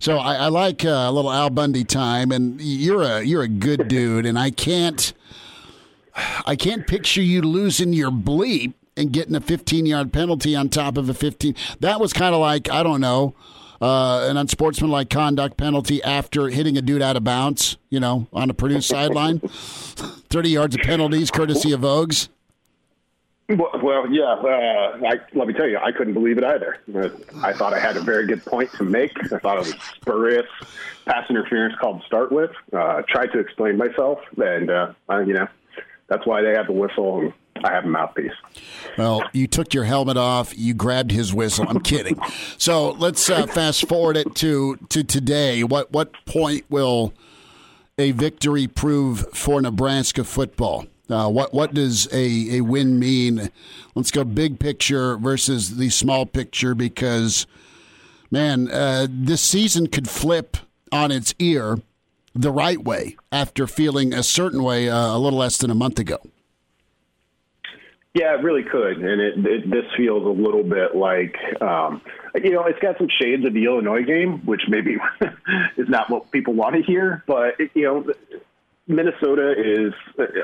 So 0.01 0.19
I, 0.19 0.35
I 0.35 0.49
like 0.49 0.85
uh, 0.85 0.89
a 0.89 1.13
little 1.13 1.31
Al 1.31 1.51
Bundy 1.51 1.85
time, 1.85 2.33
and 2.33 2.61
you're 2.61 3.03
a 3.03 3.23
you're 3.23 3.43
a 3.43 3.49
good 3.49 3.87
dude, 3.87 4.27
and 4.27 4.37
I 4.37 4.51
can't 4.51 5.13
I 6.45 6.57
can't 6.57 6.87
picture 6.89 7.23
you 7.23 7.43
losing 7.43 7.93
your 7.93 8.11
bleep 8.11 8.75
and 8.97 9.13
getting 9.13 9.35
a 9.35 9.41
15 9.41 9.87
yard 9.87 10.13
penalty 10.13 10.55
on 10.55 10.69
top 10.69 10.97
of 10.97 11.09
a 11.09 11.15
15. 11.15 11.55
That 11.81 12.01
was 12.01 12.13
kind 12.13 12.35
of 12.35 12.41
like, 12.41 12.71
I 12.71 12.83
don't 12.83 13.01
know, 13.01 13.35
uh, 13.81 14.27
an 14.29 14.37
unsportsmanlike 14.37 15.11
conduct 15.11 15.57
penalty 15.57 16.03
after 16.03 16.49
hitting 16.49 16.77
a 16.79 16.83
dude 16.83 17.03
out 17.03 17.17
of 17.17 17.25
bounds, 17.25 17.77
you 17.91 18.01
know, 18.01 18.27
on 18.33 18.51
a 18.51 18.55
Purdue 18.55 18.81
sideline. 18.81 19.41
30 20.31 20.49
yards 20.51 20.75
of 20.75 20.83
penalties, 20.83 21.31
courtesy 21.31 21.73
of 21.73 21.81
Vogues. 21.81 22.29
Well, 23.49 23.71
well 23.83 24.11
yeah. 24.11 24.25
Uh, 24.25 24.99
I, 25.07 25.21
let 25.35 25.47
me 25.47 25.55
tell 25.55 25.69
you, 25.69 25.79
I 25.79 25.93
couldn't 25.93 26.15
believe 26.15 26.39
it 26.39 26.45
either. 26.45 26.79
I 27.43 27.53
thought 27.53 27.75
I 27.75 27.79
had 27.79 27.97
a 27.97 28.01
very 28.01 28.27
good 28.27 28.45
point 28.45 28.73
to 28.73 28.85
make. 28.85 29.13
I 29.33 29.39
thought 29.39 29.59
it 29.59 29.67
was 29.67 29.75
spurious 30.01 30.47
pass 31.07 31.31
interference 31.31 31.75
called 31.81 32.01
to 32.01 32.07
start 32.07 32.31
with. 32.31 32.51
Uh, 32.73 33.03
tried 33.09 33.33
to 33.33 33.39
explain 33.39 33.77
myself, 33.77 34.19
and 34.37 34.69
uh, 34.69 34.93
you 35.21 35.33
know 35.33 35.47
that's 36.09 36.27
why 36.27 36.43
they 36.43 36.53
have 36.53 36.67
the 36.67 36.73
whistle. 36.73 37.21
And 37.21 37.33
I 37.65 37.73
have 37.73 37.85
a 37.85 37.89
mouthpiece. 37.89 38.33
Well, 38.97 39.23
you 39.33 39.47
took 39.47 39.75
your 39.75 39.85
helmet 39.85 40.17
off. 40.17 40.57
You 40.57 40.75
grabbed 40.75 41.11
his 41.11 41.35
whistle. 41.35 41.67
I'm 41.69 41.81
kidding. 41.81 42.19
So 42.59 42.91
let's 42.93 43.29
uh, 43.29 43.47
fast 43.47 43.89
forward 43.89 44.17
it 44.17 44.35
to 44.37 44.77
to 44.89 45.05
today. 45.05 45.63
What 45.63 45.93
what 45.93 46.13
point 46.25 46.65
will 46.69 47.13
a 47.99 48.13
victory 48.13 48.67
prove 48.67 49.27
for 49.33 49.61
Nebraska 49.61 50.25
football? 50.25 50.87
Uh, 51.09 51.29
what 51.29 51.55
what 51.55 51.73
does 51.75 52.09
a, 52.13 52.57
a 52.57 52.61
win 52.63 52.99
mean? 52.99 53.51
Let's 53.95 54.11
go 54.11 54.25
big 54.25 54.59
picture 54.59 55.17
versus 55.17 55.77
the 55.77 55.91
small 55.91 56.27
picture 56.27 56.75
because, 56.75 57.47
man, 58.31 58.71
uh, 58.71 59.07
this 59.09 59.41
season 59.41 59.87
could 59.87 60.09
flip 60.09 60.57
on 60.91 61.13
its 61.13 61.35
ear 61.39 61.79
the 62.35 62.51
right 62.51 62.83
way 62.83 63.17
after 63.31 63.67
feeling 63.67 64.13
a 64.13 64.23
certain 64.23 64.63
way 64.63 64.89
uh, 64.89 65.17
a 65.17 65.19
little 65.19 65.39
less 65.39 65.59
than 65.59 65.71
a 65.71 65.75
month 65.75 65.99
ago. 65.99 66.19
Yeah, 68.17 68.35
it 68.35 68.43
really 68.43 68.63
could, 68.63 68.97
and 68.97 69.21
it, 69.21 69.35
it 69.47 69.71
this 69.71 69.85
feels 69.95 70.25
a 70.25 70.43
little 70.43 70.63
bit 70.63 70.97
like 70.97 71.37
um, 71.61 72.01
you 72.35 72.53
know 72.53 72.65
it's 72.65 72.79
got 72.79 72.97
some 72.97 73.09
shades 73.21 73.45
of 73.45 73.53
the 73.53 73.67
Illinois 73.67 74.05
game, 74.05 74.39
which 74.47 74.63
maybe 74.69 74.97
is 75.77 75.87
not 75.91 76.09
what 76.09 76.31
people 76.31 76.55
want 76.55 76.77
to 76.77 76.83
hear, 76.83 77.23
but 77.27 77.57
you 77.75 77.83
know 77.83 78.07
Minnesota 78.87 79.53
is 79.59 79.93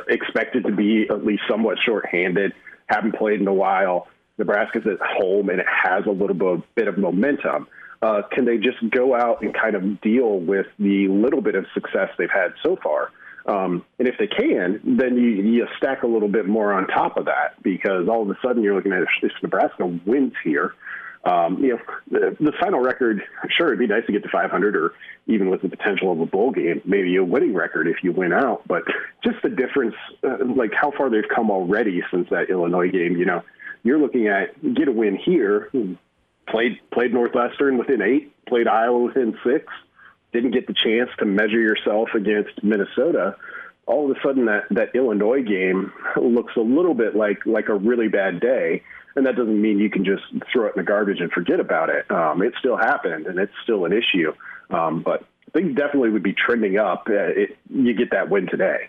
expected 0.07 0.67
to 0.67 0.73
be 0.73 1.07
at 1.09 1.25
least 1.25 1.45
somewhat 1.49 1.79
shorthanded. 1.83 2.53
Haven't 2.89 3.15
played 3.15 3.41
in 3.41 3.49
a 3.49 3.55
while. 3.55 4.07
Nebraska's 4.37 4.87
at 4.87 4.99
home, 5.01 5.49
and 5.49 5.59
it 5.59 5.67
has 5.67 6.05
a 6.05 6.11
little 6.11 6.37
bit, 6.37 6.75
bit 6.75 6.89
of 6.89 6.99
momentum. 6.99 7.69
Uh, 8.03 8.21
can 8.31 8.45
they 8.45 8.59
just 8.59 8.87
go 8.91 9.15
out 9.15 9.41
and 9.41 9.55
kind 9.55 9.77
of 9.77 9.99
deal 10.03 10.39
with 10.39 10.67
the 10.79 11.09
little 11.09 11.41
bit 11.41 11.55
of 11.55 11.65
success 11.73 12.11
they've 12.19 12.29
had 12.31 12.53
so 12.63 12.77
far? 12.83 13.13
Um, 13.47 13.85
and 13.99 14.07
if 14.07 14.15
they 14.19 14.29
can, 14.29 14.81
then 14.85 15.17
you, 15.17 15.31
you 15.31 15.67
stack 15.77 16.03
a 16.03 16.07
little 16.07 16.29
bit 16.29 16.47
more 16.47 16.73
on 16.73 16.87
top 16.87 17.17
of 17.17 17.25
that 17.25 17.61
because 17.63 18.09
all 18.09 18.23
of 18.23 18.31
a 18.31 18.39
sudden 18.45 18.63
you're 18.63 18.75
looking 18.75 18.93
at 18.93 19.03
if 19.03 19.33
Nebraska 19.43 19.87
wins 20.07 20.33
here, 20.45 20.75
um, 21.25 21.63
you 21.63 21.71
know, 21.71 21.79
the, 22.11 22.37
the 22.41 22.53
final 22.61 22.81
record, 22.81 23.23
sure, 23.57 23.69
it'd 23.69 23.79
be 23.79 23.87
nice 23.87 24.05
to 24.07 24.13
get 24.13 24.25
to 24.25 24.29
500 24.29 24.77
or 24.77 24.93
even 25.27 25.51
with 25.51 25.63
the 25.63 25.69
potential 25.69 26.11
of 26.11 26.21
a 26.21 26.27
bowl 26.27 26.51
game, 26.51 26.83
maybe 26.85 27.17
a 27.17 27.25
winning 27.25 27.55
record 27.55 27.87
if 27.87 28.03
you 28.03 28.13
win 28.13 28.33
out. 28.33 28.67
But 28.67 28.83
just 29.23 29.37
the 29.43 29.49
difference, 29.49 29.95
uh, 30.25 30.39
like 30.57 30.73
how 30.73 30.91
far 30.91 31.11
they've 31.11 31.29
come 31.33 31.51
already 31.51 32.03
since 32.11 32.29
that 32.31 32.51
Illinois 32.51 32.91
game, 32.91 33.17
you 33.17 33.25
know, 33.25 33.43
you're 33.85 33.99
looking 33.99 34.29
at 34.29 34.61
get 34.75 34.89
a 34.89 34.93
win 34.93 35.17
here, 35.17 35.71
played 36.49 36.79
played 36.93 37.13
Northwestern 37.13 37.79
within 37.79 38.03
eight, 38.03 38.33
played 38.47 38.69
Iowa 38.69 38.99
within 38.99 39.37
six, 39.45 39.67
didn't 40.33 40.53
get 40.53 40.67
the 40.67 40.75
chance 40.75 41.11
to 41.19 41.25
measure 41.25 41.61
yourself 41.61 42.11
against 42.15 42.63
Minnesota, 42.63 43.37
all 43.87 44.11
of 44.11 44.17
a 44.17 44.21
sudden 44.23 44.47
that, 44.47 44.65
that 44.71 44.95
Illinois 44.95 45.43
game 45.43 45.93
looks 46.17 46.55
a 46.57 46.61
little 46.61 46.95
bit 46.95 47.15
like 47.15 47.45
like 47.47 47.69
a 47.69 47.75
really 47.75 48.09
bad 48.09 48.41
day. 48.41 48.83
And 49.15 49.27
that 49.27 49.37
doesn't 49.37 49.61
mean 49.61 49.79
you 49.79 49.91
can 49.91 50.07
just 50.07 50.23
throw 50.51 50.67
it 50.67 50.73
in 50.75 50.83
the 50.83 50.87
garbage 50.87 51.21
and 51.21 51.31
forget 51.31 51.61
about 51.61 51.91
it. 51.91 52.11
Um, 52.11 52.43
it 52.43 52.55
still 52.59 52.79
happened, 52.79 53.27
and 53.27 53.39
it's 53.39 53.53
still 53.63 53.85
an 53.85 53.93
issue. 53.93 54.33
Um, 54.71 55.03
but 55.03 55.27
things 55.53 55.77
definitely 55.77 56.09
would 56.09 56.23
be 56.23 56.33
trending 56.33 56.79
up. 56.79 57.09
Uh, 57.11 57.13
it, 57.13 57.59
you 57.69 57.93
get 57.93 58.11
that 58.13 58.31
win 58.31 58.47
today. 58.47 58.89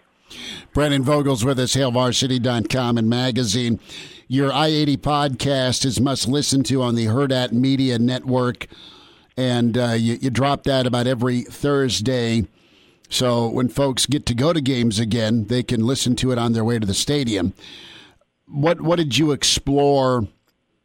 Brandon 0.74 1.04
Vogel's 1.04 1.44
with 1.44 1.60
us, 1.60 1.76
HailVarsity.com 1.76 2.98
and 2.98 3.10
magazine. 3.10 3.82
Your 4.30 4.54
I 4.54 4.68
80 4.68 4.98
podcast 4.98 5.86
is 5.86 6.00
must 6.00 6.28
listen 6.28 6.64
to 6.64 6.82
on 6.82 6.96
the 6.96 7.08
Hurrdat 7.08 7.52
Media 7.52 8.00
Network 8.00 8.68
and 9.38 9.78
uh, 9.78 9.92
you, 9.92 10.18
you 10.22 10.30
drop 10.30 10.64
that 10.64 10.86
about 10.86 11.08
every 11.08 11.42
Thursday. 11.42 12.48
So 13.10 13.48
when 13.48 13.70
folks 13.70 14.06
get 14.06 14.26
to 14.28 14.34
go 14.34 14.54
to 14.54 14.62
games 14.62 15.00
again, 15.00 15.46
they 15.46 15.64
can 15.64 15.86
listen 15.86 16.16
to 16.18 16.32
it 16.32 16.38
on 16.38 16.54
their 16.54 16.64
way 16.64 16.80
to 16.80 16.86
the 16.86 16.94
stadium. 16.94 17.54
What 18.48 18.82
what 18.82 18.98
did 18.98 19.18
you 19.18 19.32
explore? 19.32 20.28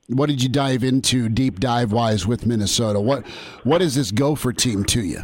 What 0.08 0.26
did 0.26 0.42
you 0.42 0.48
dive 0.48 0.84
into 0.84 1.28
deep 1.28 1.60
dive 1.60 1.92
wise 1.92 2.26
with 2.26 2.46
Minnesota? 2.46 3.00
What 3.00 3.26
what 3.64 3.82
is 3.82 3.94
this 3.94 4.10
Gopher 4.10 4.52
team 4.52 4.84
to 4.84 5.02
you? 5.02 5.22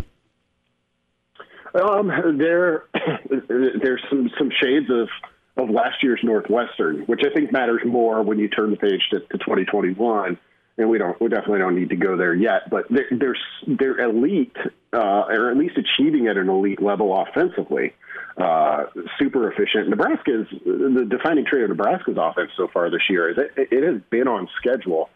Um, 1.74 2.38
there 2.38 2.84
there's 3.48 4.02
some 4.10 4.30
some 4.38 4.50
shades 4.62 4.90
of 4.90 5.08
of 5.56 5.70
last 5.70 6.02
year's 6.02 6.20
Northwestern, 6.22 7.02
which 7.02 7.20
I 7.24 7.32
think 7.32 7.52
matters 7.52 7.82
more 7.84 8.22
when 8.22 8.38
you 8.38 8.48
turn 8.48 8.70
the 8.70 8.76
page 8.76 9.00
to, 9.12 9.20
to 9.20 9.38
2021 9.38 10.36
and 10.76 10.88
we 10.88 10.98
don't 10.98 11.20
we 11.20 11.28
definitely 11.28 11.60
don't 11.60 11.76
need 11.76 11.90
to 11.90 11.96
go 11.96 12.16
there 12.16 12.34
yet. 12.34 12.70
But 12.70 12.86
they're 12.90 13.08
they're, 13.10 13.36
they're 13.66 13.98
elite, 14.00 14.56
uh, 14.92 15.24
or 15.28 15.50
at 15.50 15.56
least 15.56 15.76
achieving 15.78 16.26
at 16.28 16.36
an 16.36 16.48
elite 16.48 16.82
level 16.82 17.16
offensively. 17.16 17.94
Uh, 18.36 18.86
super 19.16 19.52
efficient. 19.52 19.88
Nebraska 19.88 20.40
is 20.40 20.46
the 20.64 21.06
defining 21.08 21.44
trait 21.46 21.62
of 21.62 21.68
Nebraska's 21.68 22.16
offense 22.18 22.50
so 22.56 22.66
far 22.66 22.90
this 22.90 23.02
year 23.08 23.30
is 23.30 23.38
it, 23.38 23.68
it 23.70 23.84
has 23.84 24.02
been 24.10 24.26
on 24.26 24.48
schedule 24.56 25.08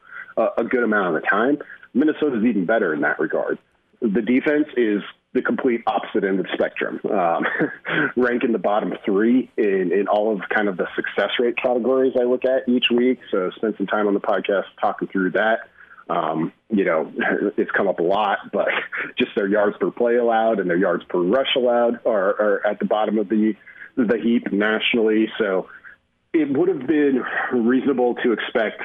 a 0.56 0.62
good 0.62 0.84
amount 0.84 1.16
of 1.16 1.20
the 1.20 1.28
time. 1.28 1.58
Minnesota's 1.94 2.44
even 2.44 2.64
better 2.64 2.94
in 2.94 3.00
that 3.00 3.18
regard. 3.18 3.58
The 4.00 4.22
defense 4.22 4.68
is 4.76 5.02
the 5.34 5.42
complete 5.42 5.82
opposite 5.86 6.24
end 6.24 6.40
of 6.40 6.46
the 6.46 6.52
spectrum, 6.54 7.00
um, 7.04 7.44
rank 8.16 8.44
in 8.44 8.52
the 8.52 8.58
bottom 8.58 8.94
three 9.04 9.50
in, 9.56 9.92
in 9.92 10.08
all 10.08 10.32
of 10.32 10.40
kind 10.48 10.68
of 10.68 10.76
the 10.76 10.86
success 10.96 11.30
rate 11.38 11.56
categories 11.56 12.14
I 12.18 12.24
look 12.24 12.44
at 12.44 12.68
each 12.68 12.86
week. 12.90 13.20
So 13.30 13.50
spend 13.56 13.74
some 13.76 13.86
time 13.86 14.06
on 14.06 14.14
the 14.14 14.20
podcast 14.20 14.64
talking 14.80 15.08
through 15.08 15.32
that. 15.32 15.60
Um, 16.08 16.52
you 16.70 16.84
know, 16.84 17.12
it's 17.58 17.70
come 17.72 17.88
up 17.88 17.98
a 17.98 18.02
lot, 18.02 18.38
but 18.52 18.68
just 19.18 19.32
their 19.36 19.48
yards 19.48 19.76
per 19.78 19.90
play 19.90 20.16
allowed 20.16 20.60
and 20.60 20.68
their 20.68 20.78
yards 20.78 21.04
per 21.08 21.20
rush 21.20 21.54
allowed 21.56 22.00
are, 22.06 22.30
are 22.30 22.66
at 22.66 22.78
the 22.78 22.86
bottom 22.86 23.18
of 23.18 23.28
the 23.28 23.54
the 23.96 24.16
heap 24.16 24.52
nationally. 24.52 25.28
So 25.38 25.68
it 26.32 26.56
would 26.56 26.68
have 26.68 26.86
been 26.86 27.22
reasonable 27.52 28.14
to 28.22 28.32
expect 28.32 28.82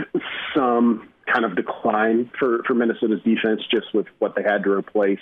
some 0.56 1.08
kind 1.32 1.46
of 1.46 1.56
decline 1.56 2.32
for, 2.38 2.64
for 2.64 2.74
Minnesota's 2.74 3.22
defense 3.24 3.62
just 3.72 3.94
with 3.94 4.08
what 4.20 4.36
they 4.36 4.44
had 4.44 4.64
to 4.64 4.72
replace 4.72 5.20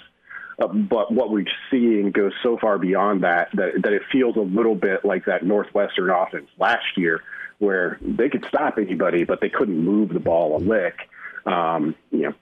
uh, 0.59 0.67
but 0.67 1.11
what 1.11 1.31
we're 1.31 1.45
seeing 1.69 2.11
goes 2.11 2.33
so 2.43 2.57
far 2.57 2.77
beyond 2.77 3.23
that, 3.23 3.49
that 3.53 3.81
that 3.83 3.93
it 3.93 4.03
feels 4.11 4.35
a 4.35 4.41
little 4.41 4.75
bit 4.75 5.05
like 5.05 5.25
that 5.25 5.43
Northwestern 5.43 6.09
offense 6.09 6.49
last 6.57 6.97
year, 6.97 7.21
where 7.59 7.97
they 8.01 8.29
could 8.29 8.45
stop 8.47 8.77
anybody, 8.77 9.23
but 9.23 9.41
they 9.41 9.49
couldn't 9.49 9.77
move 9.77 10.09
the 10.09 10.19
ball 10.19 10.57
a 10.57 10.59
lick. 10.59 10.95
Um, 11.45 11.95
you 12.11 12.23
know, 12.23 12.33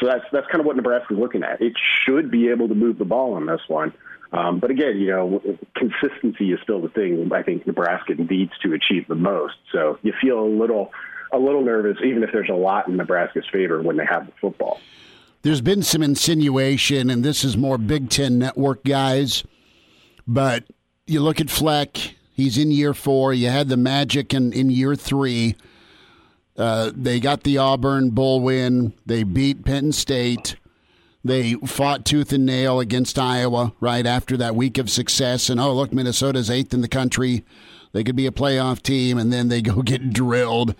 so 0.00 0.06
that's 0.06 0.24
that's 0.32 0.46
kind 0.46 0.60
of 0.60 0.66
what 0.66 0.76
Nebraska's 0.76 1.18
looking 1.18 1.42
at. 1.42 1.60
It 1.60 1.74
should 2.04 2.30
be 2.30 2.48
able 2.48 2.68
to 2.68 2.74
move 2.74 2.98
the 2.98 3.04
ball 3.04 3.34
on 3.34 3.46
this 3.46 3.60
one. 3.68 3.92
Um, 4.32 4.58
but 4.58 4.70
again, 4.70 4.98
you 4.98 5.10
know, 5.10 5.40
consistency 5.76 6.52
is 6.52 6.58
still 6.62 6.82
the 6.82 6.88
thing 6.88 7.30
I 7.32 7.42
think 7.42 7.66
Nebraska 7.66 8.14
needs 8.14 8.52
to 8.64 8.72
achieve 8.72 9.06
the 9.06 9.14
most. 9.14 9.54
So 9.70 9.98
you 10.02 10.12
feel 10.20 10.40
a 10.40 10.48
little 10.48 10.92
a 11.32 11.38
little 11.38 11.62
nervous, 11.62 11.98
even 12.04 12.22
if 12.22 12.30
there's 12.32 12.48
a 12.48 12.54
lot 12.54 12.88
in 12.88 12.96
Nebraska's 12.96 13.44
favor 13.52 13.80
when 13.82 13.96
they 13.96 14.06
have 14.06 14.26
the 14.26 14.32
football. 14.40 14.80
There's 15.44 15.60
been 15.60 15.82
some 15.82 16.02
insinuation, 16.02 17.10
and 17.10 17.22
this 17.22 17.44
is 17.44 17.54
more 17.54 17.76
Big 17.76 18.08
Ten 18.08 18.38
Network 18.38 18.82
guys, 18.82 19.44
but 20.26 20.64
you 21.06 21.20
look 21.20 21.38
at 21.38 21.50
Fleck, 21.50 21.98
he's 22.32 22.56
in 22.56 22.70
year 22.70 22.94
four. 22.94 23.34
You 23.34 23.50
had 23.50 23.68
the 23.68 23.76
Magic 23.76 24.32
in, 24.32 24.54
in 24.54 24.70
year 24.70 24.96
three. 24.96 25.54
Uh, 26.56 26.92
they 26.96 27.20
got 27.20 27.42
the 27.42 27.58
Auburn 27.58 28.08
Bowl 28.08 28.40
win. 28.40 28.94
They 29.04 29.22
beat 29.22 29.66
Penn 29.66 29.92
State. 29.92 30.56
They 31.22 31.56
fought 31.66 32.06
tooth 32.06 32.32
and 32.32 32.46
nail 32.46 32.80
against 32.80 33.18
Iowa 33.18 33.74
right 33.80 34.06
after 34.06 34.38
that 34.38 34.56
week 34.56 34.78
of 34.78 34.88
success. 34.88 35.50
And 35.50 35.60
oh, 35.60 35.74
look, 35.74 35.92
Minnesota's 35.92 36.48
eighth 36.48 36.72
in 36.72 36.80
the 36.80 36.88
country. 36.88 37.44
They 37.92 38.02
could 38.02 38.16
be 38.16 38.26
a 38.26 38.30
playoff 38.30 38.80
team, 38.80 39.18
and 39.18 39.30
then 39.30 39.48
they 39.48 39.60
go 39.60 39.82
get 39.82 40.10
drilled 40.10 40.74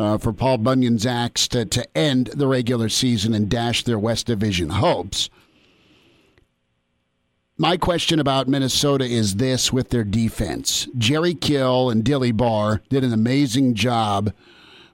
uh, 0.00 0.18
for 0.18 0.32
Paul 0.32 0.58
Bunyan's 0.58 1.06
Axe 1.06 1.46
to, 1.48 1.64
to 1.66 1.86
end 1.96 2.28
the 2.28 2.46
regular 2.46 2.88
season 2.88 3.34
and 3.34 3.48
dash 3.48 3.84
their 3.84 3.98
West 3.98 4.26
Division 4.26 4.70
hopes. 4.70 5.28
My 7.58 7.76
question 7.76 8.18
about 8.18 8.48
Minnesota 8.48 9.04
is 9.04 9.36
this 9.36 9.70
with 9.70 9.90
their 9.90 10.04
defense. 10.04 10.88
Jerry 10.96 11.34
Kill 11.34 11.90
and 11.90 12.02
Dilly 12.02 12.32
Barr 12.32 12.80
did 12.88 13.04
an 13.04 13.12
amazing 13.12 13.74
job 13.74 14.32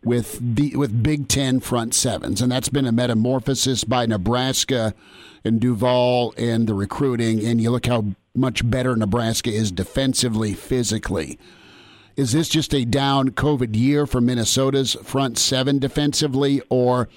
with 0.03 0.39
the, 0.41 0.75
with 0.75 1.03
Big 1.03 1.29
Ten 1.29 1.61
front 1.61 1.95
sevens, 1.95 2.43
and 2.43 2.51
that's 2.51 2.69
been 2.69 2.87
a 2.87 2.93
metamorphosis 2.93 3.85
by 3.85 4.07
Nebraska 4.07 4.95
and 5.45 5.61
Duval 5.61 6.35
and 6.37 6.67
the 6.67 6.75
recruiting. 6.75 7.45
And 7.45 7.61
you 7.61 7.71
look 7.71 7.87
how 7.87 8.07
much 8.35 8.69
better 8.69 8.97
Nebraska 8.97 9.51
is 9.51 9.71
defensively, 9.71 10.53
physically. 10.53 11.39
Is 12.17 12.33
this 12.33 12.49
just 12.49 12.75
a 12.75 12.85
down 12.87 13.31
COVID 13.31 13.77
year 13.77 14.07
for 14.07 14.23
Minnesota's 14.23 14.95
front 15.03 15.39
seven 15.39 15.79
defensively, 15.79 16.63
or 16.71 17.09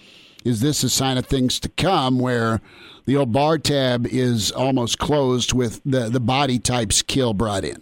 is 0.43 0.59
this 0.59 0.83
a 0.83 0.89
sign 0.89 1.17
of 1.17 1.25
things 1.25 1.59
to 1.61 1.69
come 1.69 2.19
where 2.19 2.59
the 3.05 3.15
old 3.15 3.31
bar 3.31 3.57
tab 3.57 4.05
is 4.05 4.51
almost 4.51 4.99
closed 4.99 5.53
with 5.53 5.81
the, 5.85 6.09
the 6.09 6.19
body 6.19 6.59
types 6.59 7.01
Kill 7.01 7.33
brought 7.33 7.63
in? 7.63 7.81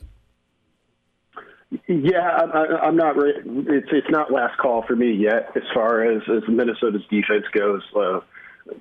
Yeah, 1.87 2.47
I, 2.53 2.87
am 2.87 2.95
not. 2.95 3.15
It's 3.17 3.89
it's 3.91 4.09
not 4.09 4.31
last 4.31 4.57
call 4.57 4.83
for 4.87 4.95
me 4.95 5.11
yet 5.11 5.51
as 5.55 5.63
far 5.73 6.03
as 6.03 6.21
as 6.29 6.43
Minnesota's 6.47 7.01
defense 7.09 7.45
goes. 7.51 7.81
Uh, 7.93 8.21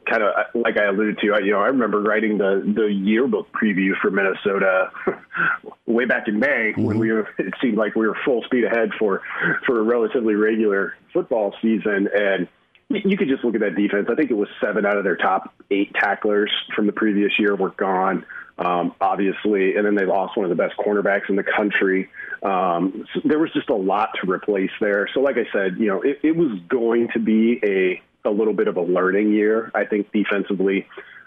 kind 0.08 0.22
of 0.22 0.32
like 0.54 0.78
I 0.78 0.86
alluded 0.86 1.18
to, 1.18 1.34
I, 1.34 1.38
you 1.38 1.52
know, 1.52 1.60
I 1.60 1.66
remember 1.66 2.00
writing 2.00 2.38
the 2.38 2.62
the 2.64 2.86
yearbook 2.86 3.48
preview 3.52 3.92
for 4.00 4.10
Minnesota 4.10 4.90
way 5.86 6.04
back 6.04 6.28
in 6.28 6.38
May 6.38 6.72
mm-hmm. 6.72 6.84
when 6.84 6.98
we 6.98 7.12
were. 7.12 7.28
It 7.38 7.54
seemed 7.60 7.76
like 7.76 7.94
we 7.94 8.06
were 8.06 8.16
full 8.24 8.42
speed 8.44 8.64
ahead 8.64 8.90
for 8.98 9.22
for 9.66 9.80
a 9.80 9.82
relatively 9.82 10.34
regular 10.34 10.94
football 11.12 11.54
season, 11.62 12.08
and 12.14 12.48
you 12.88 13.16
could 13.16 13.28
just 13.28 13.44
look 13.44 13.54
at 13.54 13.60
that 13.60 13.74
defense. 13.74 14.08
I 14.10 14.14
think 14.14 14.30
it 14.30 14.36
was 14.36 14.48
seven 14.60 14.86
out 14.86 14.96
of 14.96 15.04
their 15.04 15.16
top 15.16 15.52
eight 15.70 15.92
tacklers 15.94 16.52
from 16.74 16.86
the 16.86 16.92
previous 16.92 17.32
year 17.38 17.56
were 17.56 17.70
gone. 17.70 18.24
Um, 18.58 18.94
obviously, 19.02 19.76
and 19.76 19.84
then 19.84 19.96
they 19.96 20.06
lost 20.06 20.36
one 20.36 20.44
of 20.44 20.56
the 20.56 20.62
best 20.62 20.78
cornerbacks 20.78 21.28
in 21.28 21.36
the 21.36 21.44
country. 21.44 22.08
Um, 22.42 23.04
so 23.12 23.20
there 23.24 23.38
was 23.38 23.52
just 23.52 23.68
a 23.68 23.74
lot 23.74 24.10
to 24.22 24.30
replace 24.30 24.70
there. 24.80 25.08
So, 25.12 25.20
like 25.20 25.36
I 25.36 25.46
said, 25.52 25.76
you 25.78 25.88
know, 25.88 26.00
it, 26.00 26.20
it 26.22 26.36
was 26.36 26.58
going 26.68 27.08
to 27.12 27.18
be 27.18 27.60
a 27.62 28.00
a 28.26 28.30
little 28.30 28.54
bit 28.54 28.68
of 28.68 28.76
a 28.76 28.82
learning 28.82 29.32
year, 29.32 29.70
I 29.74 29.84
think, 29.84 30.12
defensively. 30.12 30.86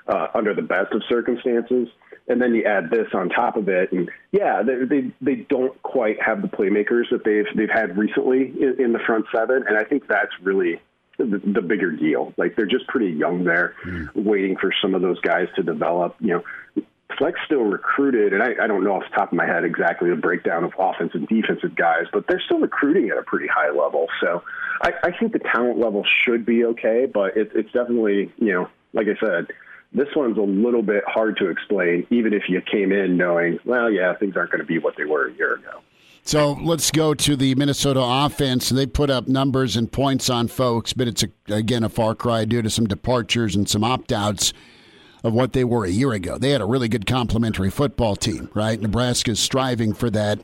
uh, 0.09 0.27
under 0.33 0.53
the 0.53 0.61
best 0.61 0.91
of 0.91 1.03
circumstances. 1.07 1.87
And 2.27 2.41
then 2.41 2.53
you 2.53 2.63
add 2.65 2.91
this 2.91 3.07
on 3.13 3.29
top 3.29 3.55
of 3.57 3.69
it, 3.69 3.91
and 3.91 4.09
yeah, 4.31 4.61
they 4.61 4.85
they, 4.85 5.11
they 5.19 5.35
don't 5.49 5.81
quite 5.81 6.21
have 6.21 6.43
the 6.43 6.47
playmakers 6.47 7.09
that 7.09 7.23
they've 7.23 7.45
they've 7.55 7.69
had 7.69 7.97
recently 7.97 8.53
in, 8.61 8.75
in 8.79 8.93
the 8.93 8.99
front 8.99 9.25
seven, 9.33 9.63
and 9.67 9.75
I 9.75 9.83
think 9.83 10.07
that's 10.07 10.31
really 10.43 10.79
the, 11.17 11.25
the 11.43 11.61
bigger 11.61 11.89
deal. 11.91 12.33
Like 12.37 12.55
they're 12.55 12.67
just 12.67 12.85
pretty 12.87 13.09
young 13.09 13.45
there, 13.45 13.73
mm. 13.83 14.09
waiting 14.13 14.57
for 14.57 14.71
some 14.79 14.93
of 14.93 15.01
those 15.01 15.19
guys 15.21 15.47
to 15.55 15.63
develop. 15.63 16.17
You 16.19 16.43
know, 16.75 16.83
Fleck 17.18 17.34
still 17.45 17.64
recruited, 17.64 18.34
and 18.34 18.43
I, 18.43 18.64
I 18.64 18.68
don't 18.68 18.84
know 18.84 18.93
off 18.93 19.03
the 19.10 19.18
top 19.18 19.32
of 19.32 19.38
my 19.38 19.45
head 19.45 19.66
exactly 19.66 20.10
the 20.10 20.16
breakdown 20.16 20.64
of 20.64 20.74
offensive 20.78 21.22
and 21.22 21.28
defensive 21.28 21.76
guys, 21.76 22.05
but 22.14 22.26
they're 22.28 22.41
still 22.45 22.60
recruiting 22.60 23.10
at 23.10 23.18
a 23.18 23.24
pretty 23.24 23.47
high 23.47 23.72
level. 23.72 24.07
So 24.22 24.43
I, 24.82 24.91
I 25.03 25.12
think 25.18 25.34
the 25.34 25.39
talent 25.39 25.80
level 25.80 26.05
should 26.24 26.45
be 26.45 26.66
okay, 26.66 27.07
but 27.12 27.36
it, 27.36 27.51
it's 27.55 27.72
definitely, 27.72 28.32
you 28.38 28.53
know, 28.53 28.70
like 28.93 29.07
I 29.07 29.20
said, 29.26 29.47
this 29.91 30.07
one's 30.16 30.38
a 30.38 30.41
little 30.41 30.84
bit 30.84 31.03
hard 31.07 31.38
to 31.38 31.49
explain, 31.49 32.05
even 32.12 32.32
if 32.32 32.43
you 32.47 32.62
came 32.62 32.91
in 32.91 33.18
knowing, 33.18 33.57
well, 33.66 33.89
yeah, 33.91 34.14
things 34.16 34.36
aren't 34.38 34.51
going 34.51 34.62
to 34.62 34.68
be 34.68 34.78
what 34.78 34.95
they 34.95 35.05
were 35.05 35.28
a 35.28 35.34
year 35.34 35.55
ago. 35.55 35.82
So 36.24 36.51
let's 36.51 36.91
go 36.91 37.16
to 37.16 37.36
the 37.36 37.55
Minnesota 37.55 38.01
offense. 38.03 38.70
They 38.70 38.86
put 38.86 39.10
up 39.10 39.28
numbers 39.28 39.76
and 39.76 39.91
points 39.91 40.30
on 40.30 40.47
folks, 40.47 40.93
but 40.93 41.07
it's 41.07 41.24
a, 41.24 41.53
again 41.53 41.84
a 41.84 41.89
far 41.89 42.14
cry 42.14 42.45
due 42.45 42.62
to 42.62 42.70
some 42.70 42.86
departures 42.86 43.55
and 43.55 43.68
some 43.68 43.84
opt 43.84 44.12
outs 44.12 44.53
of 45.24 45.34
what 45.34 45.53
they 45.53 45.63
were 45.63 45.86
a 45.86 45.89
year 45.89 46.13
ago. 46.13 46.38
They 46.38 46.51
had 46.51 46.61
a 46.61 46.65
really 46.65 46.88
good 46.88 47.05
complementary 47.05 47.70
football 47.70 48.15
team, 48.15 48.49
right? 48.53 48.80
Nebraska's 48.80 49.39
striving 49.39 49.93
for 49.93 50.09
that. 50.09 50.39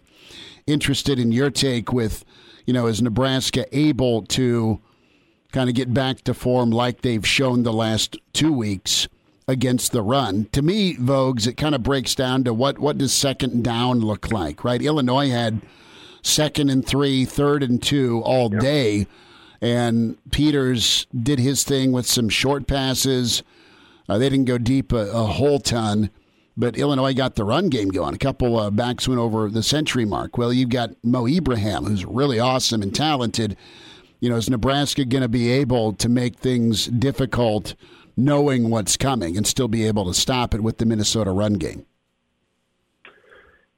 Interested 0.67 1.19
in 1.19 1.31
your 1.31 1.49
take 1.49 1.93
with, 1.93 2.25
you 2.65 2.73
know, 2.73 2.87
is 2.87 3.01
Nebraska 3.01 3.65
able 3.71 4.23
to 4.23 4.79
kind 5.51 5.69
of 5.69 5.75
get 5.75 5.93
back 5.93 6.21
to 6.21 6.33
form 6.33 6.71
like 6.71 7.01
they've 7.01 7.25
shown 7.25 7.63
the 7.63 7.73
last 7.73 8.17
two 8.33 8.51
weeks 8.51 9.07
against 9.47 9.91
the 9.91 10.01
run? 10.01 10.45
To 10.51 10.61
me, 10.61 10.95
Vogues, 10.95 11.47
it 11.47 11.55
kind 11.55 11.75
of 11.75 11.83
breaks 11.83 12.15
down 12.15 12.43
to 12.45 12.53
what 12.53 12.79
what 12.79 12.97
does 12.97 13.13
second 13.13 13.63
down 13.63 13.99
look 13.99 14.31
like, 14.31 14.63
right? 14.63 14.81
Illinois 14.81 15.29
had 15.29 15.61
second 16.23 16.69
and 16.69 16.85
three, 16.85 17.23
third 17.23 17.61
and 17.61 17.81
two 17.81 18.21
all 18.23 18.51
yep. 18.51 18.61
day. 18.61 19.07
And 19.61 20.17
Peters 20.31 21.07
did 21.15 21.39
his 21.39 21.63
thing 21.63 21.91
with 21.91 22.05
some 22.05 22.27
short 22.27 22.67
passes 22.67 23.43
uh, 24.07 24.17
they 24.17 24.29
didn't 24.29 24.45
go 24.45 24.57
deep 24.57 24.91
a, 24.91 25.09
a, 25.11 25.23
whole 25.23 25.59
ton, 25.59 26.09
but 26.55 26.77
Illinois 26.77 27.13
got 27.13 27.35
the 27.35 27.43
run 27.43 27.69
game 27.69 27.89
going. 27.89 28.13
A 28.13 28.19
couple 28.19 28.57
uh, 28.57 28.69
backs 28.69 29.07
went 29.07 29.19
over 29.19 29.49
the 29.49 29.63
century 29.63 30.05
mark. 30.05 30.37
Well, 30.37 30.53
you've 30.53 30.69
got 30.69 30.91
Mo 31.03 31.27
Ibrahim, 31.27 31.85
who's 31.85 32.05
really 32.05 32.39
awesome 32.39 32.81
and 32.81 32.93
talented. 32.93 33.57
You 34.19 34.29
know, 34.29 34.37
is 34.37 34.49
Nebraska 34.49 35.05
going 35.05 35.23
to 35.23 35.29
be 35.29 35.51
able 35.51 35.93
to 35.93 36.09
make 36.09 36.37
things 36.37 36.85
difficult, 36.87 37.75
knowing 38.15 38.69
what's 38.69 38.97
coming, 38.97 39.37
and 39.37 39.45
still 39.45 39.67
be 39.67 39.85
able 39.85 40.05
to 40.05 40.13
stop 40.13 40.53
it 40.53 40.61
with 40.61 40.77
the 40.77 40.85
Minnesota 40.85 41.31
run 41.31 41.53
game? 41.53 41.85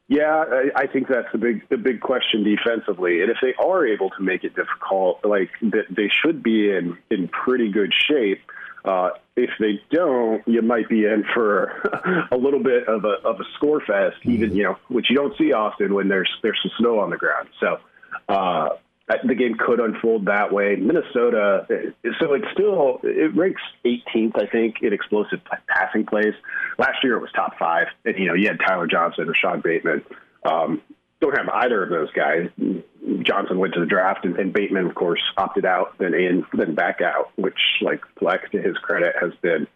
Yeah, 0.10 0.46
I 0.74 0.88
think 0.88 1.10
that's 1.10 1.28
the 1.34 1.38
big 1.38 1.68
the 1.68 1.76
big 1.76 2.00
question 2.00 2.42
defensively. 2.42 3.22
And 3.22 3.30
if 3.30 3.38
they 3.42 3.54
are 3.56 3.86
able 3.86 4.10
to 4.12 4.22
make 4.22 4.46
it 4.46 4.56
difficult, 4.56 5.20
like 5.26 5.50
they 5.62 6.10
should 6.10 6.42
be 6.42 6.72
in 6.72 6.98
in 7.12 7.28
pretty 7.28 7.70
good 7.70 7.94
shape. 7.94 8.40
Uh, 8.86 9.10
if 9.38 9.52
they 9.60 9.80
don't, 9.92 10.46
you 10.48 10.62
might 10.64 10.90
be 10.90 11.06
in 11.06 11.24
for 11.34 11.66
a 12.32 12.36
little 12.36 12.62
bit 12.62 12.88
of 12.88 13.06
a 13.06 13.28
of 13.28 13.40
a 13.40 13.44
score 13.56 13.80
fest, 13.80 14.18
even 14.24 14.56
you 14.56 14.64
know, 14.64 14.78
which 14.90 15.10
you 15.10 15.16
don't 15.16 15.38
see 15.38 15.54
often 15.54 15.94
when 15.94 16.10
there's 16.10 16.30
there's 16.42 16.60
some 16.64 16.72
snow 16.80 17.00
on 17.00 17.12
the 17.12 17.18
ground. 17.18 17.48
So 17.60 17.78
uh, 18.28 18.70
the 19.24 19.36
game 19.36 19.56
could 19.58 19.80
unfold 19.80 20.26
that 20.26 20.52
way. 20.52 20.76
Minnesota, 20.76 21.66
so 22.20 22.34
it's 22.34 22.48
still 22.52 23.00
it 23.04 23.36
ranks 23.36 23.62
18th, 23.86 24.42
I 24.42 24.48
think, 24.48 24.78
in 24.82 24.92
explosive 24.92 25.40
passing 25.68 26.06
plays. 26.06 26.34
Last 26.80 27.04
year 27.04 27.16
it 27.16 27.22
was 27.22 27.30
top 27.36 27.58
five, 27.60 27.88
and 28.06 28.18
you 28.18 28.26
know 28.26 28.34
you 28.34 28.48
had 28.48 28.60
Tyler 28.60 28.88
Johnson, 28.88 29.28
Rashod 29.28 29.62
Bateman. 29.62 30.04
Um, 30.44 30.82
don't 31.20 31.36
have 31.36 31.50
either 31.50 31.84
of 31.84 31.90
those 31.90 32.12
guys. 32.12 32.50
Johnson 33.24 33.58
went 33.58 33.74
to 33.74 33.80
the 33.80 33.86
draft, 33.86 34.26
and, 34.26 34.38
and 34.38 34.54
Bateman, 34.54 34.86
of 34.86 34.96
course, 34.96 35.22
opted 35.38 35.66
out, 35.66 35.98
then 35.98 36.14
in, 36.14 36.46
then 36.54 36.76
back 36.76 37.02
out, 37.02 37.32
which, 37.36 37.60
like 37.82 38.02
Fleck, 38.20 38.52
to 38.52 38.62
his 38.62 38.78
credit, 38.78 39.16
has 39.20 39.32
been 39.42 39.68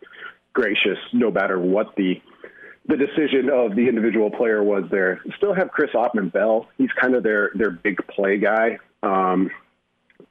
gracious 0.53 0.97
no 1.13 1.31
matter 1.31 1.59
what 1.59 1.95
the 1.95 2.21
the 2.87 2.97
decision 2.97 3.49
of 3.53 3.75
the 3.75 3.87
individual 3.87 4.31
player 4.31 4.63
was 4.63 4.83
there. 4.89 5.21
Still 5.37 5.53
have 5.53 5.69
Chris 5.69 5.91
Autman-Bell. 5.93 6.67
He's 6.77 6.89
kind 6.99 7.15
of 7.15 7.23
their 7.23 7.51
their 7.55 7.71
big 7.71 7.97
play 8.07 8.37
guy, 8.37 8.79
um, 9.03 9.51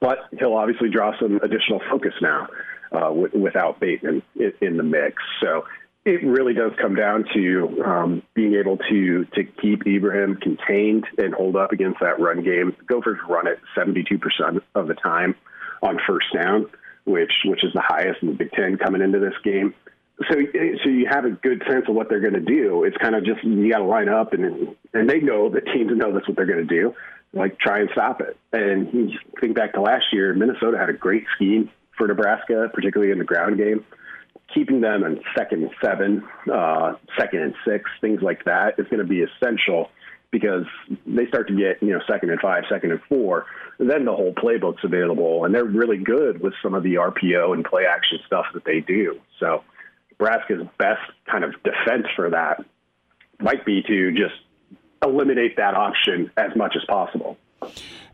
but 0.00 0.18
he'll 0.38 0.54
obviously 0.54 0.90
draw 0.90 1.18
some 1.18 1.36
additional 1.42 1.80
focus 1.90 2.12
now 2.20 2.48
uh, 2.92 3.08
w- 3.08 3.30
without 3.38 3.80
Bateman 3.80 4.22
in, 4.36 4.52
in 4.60 4.76
the 4.76 4.82
mix. 4.82 5.22
So 5.40 5.64
it 6.04 6.24
really 6.24 6.54
does 6.54 6.72
come 6.80 6.94
down 6.94 7.24
to 7.34 7.82
um, 7.84 8.22
being 8.34 8.54
able 8.54 8.78
to 8.78 9.24
to 9.34 9.44
keep 9.60 9.86
Ibrahim 9.86 10.36
contained 10.36 11.04
and 11.18 11.34
hold 11.34 11.56
up 11.56 11.72
against 11.72 12.00
that 12.00 12.18
run 12.18 12.42
game. 12.42 12.74
Gophers 12.86 13.18
run 13.28 13.46
it 13.46 13.58
72% 13.76 14.60
of 14.74 14.88
the 14.88 14.94
time 14.94 15.34
on 15.82 15.98
first 16.06 16.26
down, 16.34 16.70
which 17.04 17.32
which 17.44 17.62
is 17.64 17.72
the 17.74 17.82
highest 17.82 18.22
in 18.22 18.28
the 18.28 18.34
Big 18.34 18.50
Ten 18.52 18.78
coming 18.78 19.02
into 19.02 19.18
this 19.18 19.34
game. 19.44 19.74
So 20.30 20.36
so 20.84 20.88
you 20.88 21.06
have 21.10 21.26
a 21.26 21.30
good 21.30 21.62
sense 21.68 21.84
of 21.86 21.94
what 21.94 22.08
they're 22.08 22.20
going 22.20 22.34
to 22.34 22.40
do. 22.40 22.84
It's 22.84 22.96
kind 22.96 23.14
of 23.14 23.24
just 23.24 23.44
you 23.44 23.70
got 23.70 23.78
to 23.78 23.84
line 23.84 24.08
up 24.08 24.32
and 24.32 24.74
and 24.94 25.08
they 25.08 25.20
know 25.20 25.50
the 25.50 25.60
teams 25.60 25.92
know 25.94 26.12
that's 26.12 26.26
what 26.26 26.36
they're 26.36 26.46
going 26.46 26.66
to 26.66 26.74
do. 26.74 26.94
Like 27.34 27.58
try 27.58 27.80
and 27.80 27.90
stop 27.92 28.22
it. 28.22 28.38
And 28.52 29.12
think 29.38 29.54
back 29.54 29.74
to 29.74 29.82
last 29.82 30.06
year, 30.12 30.32
Minnesota 30.32 30.78
had 30.78 30.88
a 30.88 30.94
great 30.94 31.24
scheme 31.36 31.70
for 31.96 32.08
Nebraska, 32.08 32.70
particularly 32.72 33.12
in 33.12 33.18
the 33.18 33.24
ground 33.24 33.58
game 33.58 33.84
keeping 34.54 34.80
them 34.80 35.04
in 35.04 35.20
second 35.36 35.62
and 35.62 35.72
seven, 35.82 36.22
uh, 36.52 36.94
second 37.18 37.42
and 37.42 37.54
six, 37.66 37.90
things 38.00 38.20
like 38.22 38.44
that 38.44 38.78
is 38.78 38.86
going 38.88 38.98
to 38.98 39.08
be 39.08 39.22
essential 39.22 39.90
because 40.30 40.64
they 41.06 41.26
start 41.26 41.48
to 41.48 41.56
get, 41.56 41.82
you 41.82 41.92
know, 41.92 42.00
second 42.08 42.30
and 42.30 42.40
five, 42.40 42.62
second 42.68 42.92
and 42.92 43.00
four, 43.08 43.46
then 43.78 44.04
the 44.04 44.12
whole 44.12 44.32
playbook's 44.32 44.84
available. 44.84 45.44
And 45.44 45.54
they're 45.54 45.64
really 45.64 45.98
good 45.98 46.40
with 46.40 46.54
some 46.62 46.74
of 46.74 46.82
the 46.82 46.94
RPO 46.94 47.52
and 47.52 47.64
play 47.64 47.84
action 47.84 48.18
stuff 48.26 48.46
that 48.54 48.64
they 48.64 48.80
do. 48.80 49.20
So 49.40 49.64
Nebraska's 50.10 50.66
best 50.78 51.00
kind 51.26 51.44
of 51.44 51.54
defense 51.62 52.06
for 52.14 52.30
that 52.30 52.64
might 53.40 53.64
be 53.64 53.82
to 53.82 54.12
just 54.12 54.34
eliminate 55.02 55.56
that 55.56 55.74
option 55.74 56.30
as 56.36 56.54
much 56.54 56.76
as 56.76 56.84
possible. 56.84 57.36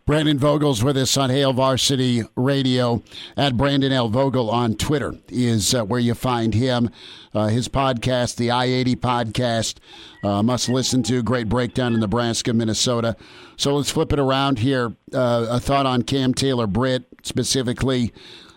Brandon 0.07 0.38
Vogel's 0.38 0.84
with 0.84 0.96
us 0.96 1.16
on 1.16 1.30
Hail 1.30 1.52
Varsity 1.52 2.22
Radio 2.36 3.02
at 3.36 3.57
Brandon 3.57 3.90
L. 3.90 4.09
Vogel 4.09 4.48
on 4.48 4.76
Twitter 4.76 5.16
is 5.26 5.74
uh, 5.74 5.84
where 5.84 5.98
you 5.98 6.14
find 6.14 6.54
him. 6.54 6.90
Uh, 7.34 7.48
his 7.48 7.66
podcast, 7.66 8.36
the 8.36 8.52
I 8.52 8.66
80 8.66 8.94
podcast, 8.94 9.78
uh, 10.22 10.44
must 10.44 10.68
listen 10.68 11.02
to. 11.02 11.24
Great 11.24 11.48
breakdown 11.48 11.92
in 11.92 11.98
Nebraska, 11.98 12.52
Minnesota. 12.52 13.16
So 13.57 13.74
let's 13.74 13.90
flip 13.90 14.12
it 14.12 14.20
around 14.20 14.61
here. 14.61 14.94
Uh, 15.12 15.48
a 15.50 15.59
thought 15.59 15.86
on 15.86 16.02
Cam 16.02 16.34
Taylor 16.34 16.68
Britt 16.68 17.07
specifically. 17.24 18.12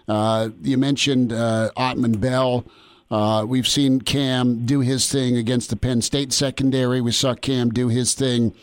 Uh, 0.07 0.49
you 0.61 0.77
mentioned 0.77 1.33
uh, 1.33 1.71
Autman-Bell. 1.75 2.63
Uh, 3.09 3.43
we've 3.47 3.67
seen 3.67 4.01
Cam 4.01 4.67
do 4.67 4.81
his 4.81 5.11
thing 5.11 5.35
against 5.35 5.71
the 5.71 5.75
Penn 5.75 6.03
State 6.03 6.31
secondary. 6.31 7.01
We 7.01 7.11
saw 7.11 7.33
Cam 7.33 7.71
do 7.71 7.87
his 7.87 8.13
thing 8.13 8.53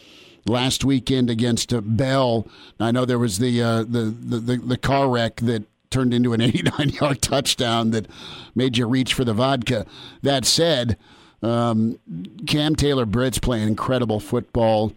last 0.48 0.84
weekend 0.84 1.30
against 1.30 1.72
uh, 1.72 1.80
Bell. 1.80 2.46
I 2.78 2.90
know 2.90 3.04
there 3.04 3.18
was 3.18 3.38
the, 3.38 3.62
uh, 3.62 3.82
the, 3.82 4.02
the, 4.02 4.56
the 4.56 4.78
car 4.78 5.08
wreck 5.08 5.36
that 5.36 5.64
turned 5.90 6.12
into 6.12 6.32
an 6.32 6.40
89 6.42 6.90
yard 6.90 7.22
touchdown 7.22 7.90
that 7.90 8.06
made 8.54 8.76
you 8.76 8.86
reach 8.86 9.14
for 9.14 9.24
the 9.24 9.34
vodka. 9.34 9.86
That 10.22 10.44
said, 10.44 10.96
um, 11.42 11.98
Cam 12.46 12.76
Taylor 12.76 13.06
Britt's 13.06 13.38
playing 13.38 13.68
incredible 13.68 14.20
football. 14.20 14.92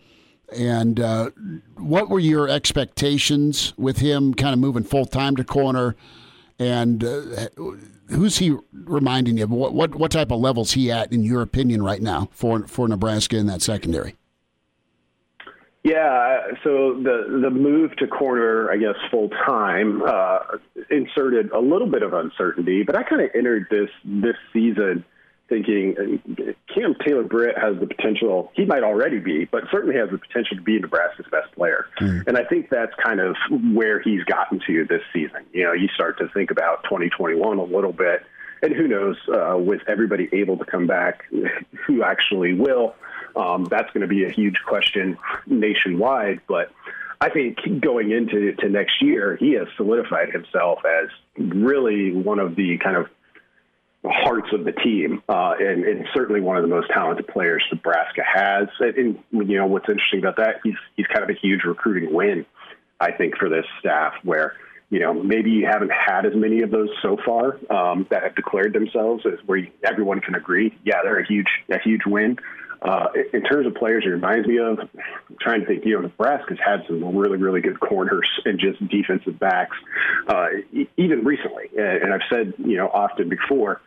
And 0.56 1.00
uh, 1.00 1.30
what 1.78 2.10
were 2.10 2.20
your 2.20 2.50
expectations 2.50 3.74
with 3.78 4.00
him 4.00 4.34
kind 4.34 4.54
of 4.54 4.60
moving 4.60 4.84
full 4.84 5.06
time 5.06 5.36
to 5.36 5.44
corner? 5.44 5.96
And 6.58 7.04
uh, 7.04 7.50
who's 8.10 8.40
he 8.40 8.56
reminding 8.74 9.38
you 9.38 9.44
of? 9.44 9.52
What, 9.52 9.74
what, 9.74 9.96
what 9.96 10.12
type 10.12 10.32
of 10.32 10.40
levels 10.40 10.72
he 10.72 10.92
at, 10.92 11.14
in 11.14 11.24
your 11.24 11.42
opinion, 11.42 11.84
right 11.84 12.02
now 12.02 12.30
for, 12.32 12.68
for 12.68 12.88
Nebraska 12.88 13.38
in 13.38 13.46
that 13.46 13.62
secondary? 13.62 14.16
Yeah, 15.90 16.52
so 16.64 16.94
the 17.02 17.40
the 17.42 17.50
move 17.50 17.96
to 17.98 18.06
corner, 18.06 18.70
I 18.72 18.78
guess, 18.78 18.94
full 19.10 19.30
time 19.30 20.04
uh, 20.04 20.38
inserted 20.92 21.50
a 21.52 21.60
little 21.60 21.90
bit 21.90 22.04
of 22.04 22.14
uncertainty, 22.14 22.84
but 22.84 22.96
I 22.96 23.02
kind 23.02 23.24
of 23.24 23.32
entered 23.34 23.66
this 23.72 23.90
this 24.06 24.36
season 24.54 25.04
thinking 25.50 25.96
uh, 25.98 26.52
Cam 26.76 26.94
Taylor 27.04 27.24
Britt 27.24 27.58
has 27.58 27.80
the 27.80 27.88
potential. 27.88 28.52
He 28.54 28.66
might 28.66 28.84
already 28.84 29.18
be, 29.18 29.46
but 29.46 29.64
certainly 29.72 29.96
has 29.96 30.12
the 30.12 30.20
potential 30.20 30.58
to 30.58 30.62
be 30.62 30.78
Nebraska's 30.78 31.26
best 31.32 31.52
player. 31.56 31.88
Mm. 32.00 32.28
And 32.28 32.38
I 32.38 32.44
think 32.44 32.70
that's 32.70 32.94
kind 33.04 33.20
of 33.20 33.36
where 33.74 34.00
he's 34.00 34.24
gotten 34.26 34.62
to 34.68 34.86
this 34.86 35.02
season. 35.12 35.44
You 35.54 35.64
know, 35.64 35.74
you 35.74 35.88
start 35.96 36.20
to 36.20 36.30
think 36.36 36.52
about 36.52 36.84
2021 36.84 37.58
a 37.58 37.64
little 37.64 37.94
bit, 37.94 38.22
and 38.62 38.76
who 38.76 38.88
knows, 38.88 39.18
uh, 39.28 39.58
with 39.58 39.82
everybody 39.88 40.30
able 40.34 40.58
to 40.58 40.66
come 40.66 40.86
back, 40.86 41.24
who 41.88 42.04
actually 42.04 42.54
will. 42.54 42.94
Um, 43.36 43.66
that's 43.66 43.92
going 43.94 44.02
to 44.02 44.08
be 44.08 44.26
a 44.26 44.32
huge 44.32 44.58
question 44.66 45.18
nationwide. 45.48 46.42
But 46.48 46.72
I 47.22 47.30
think 47.30 47.60
going 47.82 48.12
into 48.12 48.54
to 48.54 48.70
next 48.70 49.02
year, 49.02 49.36
he 49.36 49.54
has 49.54 49.68
solidified 49.76 50.32
himself 50.32 50.80
as 50.86 51.10
really 51.38 52.12
one 52.14 52.40
of 52.40 52.56
the 52.56 52.78
kind 52.78 52.96
of 52.96 53.08
hearts 54.06 54.48
of 54.54 54.64
the 54.64 54.72
team, 54.72 55.22
uh, 55.28 55.56
and, 55.60 55.84
and, 55.84 56.06
certainly 56.14 56.40
one 56.40 56.56
of 56.56 56.64
the 56.64 56.70
most 56.70 56.90
talented 56.90 57.28
players 57.28 57.64
Nebraska 57.72 58.22
has. 58.26 58.70
And, 58.80 59.20
and, 59.34 59.50
you 59.50 59.58
know 59.58 59.66
what's 59.66 59.90
interesting 59.90 60.20
about 60.20 60.38
that? 60.38 60.62
He's 60.64 60.76
he's 60.96 61.08
kind 61.08 61.24
of 61.24 61.30
a 61.30 61.40
huge 61.40 61.64
recruiting 61.66 62.14
win, 62.14 62.46
I 63.00 63.12
think, 63.12 63.38
for 63.38 63.50
this 63.50 63.66
staff. 63.80 64.14
Where 64.24 64.54
you 64.90 65.00
know 65.00 65.14
maybe 65.14 65.52
you 65.52 65.66
haven't 65.66 65.92
had 65.92 66.26
as 66.26 66.34
many 66.34 66.62
of 66.62 66.72
those 66.72 66.90
so 67.02 67.18
far 67.26 67.60
um, 67.70 68.08
that 68.10 68.24
have 68.24 68.36
declared 68.36 68.72
themselves 68.74 69.26
as 69.26 69.40
where 69.46 69.68
everyone 69.84 70.22
can 70.22 70.36
agree, 70.36 70.78
yeah, 70.86 71.02
they're 71.04 71.20
a 71.20 71.28
huge 71.28 71.50
a 71.70 71.80
huge 71.80 72.06
win. 72.06 72.38
Uh, 72.82 73.08
in 73.34 73.44
terms 73.44 73.68
of 73.68 73.76
players, 73.76 74.04
it 74.06 74.10
reminds 74.10 74.48
me 74.48 74.58
of 74.58 74.80
I'm 74.80 75.38
trying 75.42 75.62
to 75.62 75.68
think. 75.68 75.86
You 75.86 75.96
know, 75.96 76.02
Nebraska's 76.02 76.60
had 76.66 76.84
some 76.88 77.18
really, 77.18 77.38
really 77.38 77.62
good 77.62 77.80
corners 77.80 78.28
and 78.46 78.60
just 78.60 78.80
defensive 78.88 79.38
backs, 79.38 79.76
uh, 80.28 80.48
even 80.96 81.26
recently. 81.26 81.70
And 81.78 82.14
I've 82.14 82.22
said, 82.30 82.54
you 82.58 82.78
know, 82.78 82.88
often 82.88 83.28
before, 83.28 83.82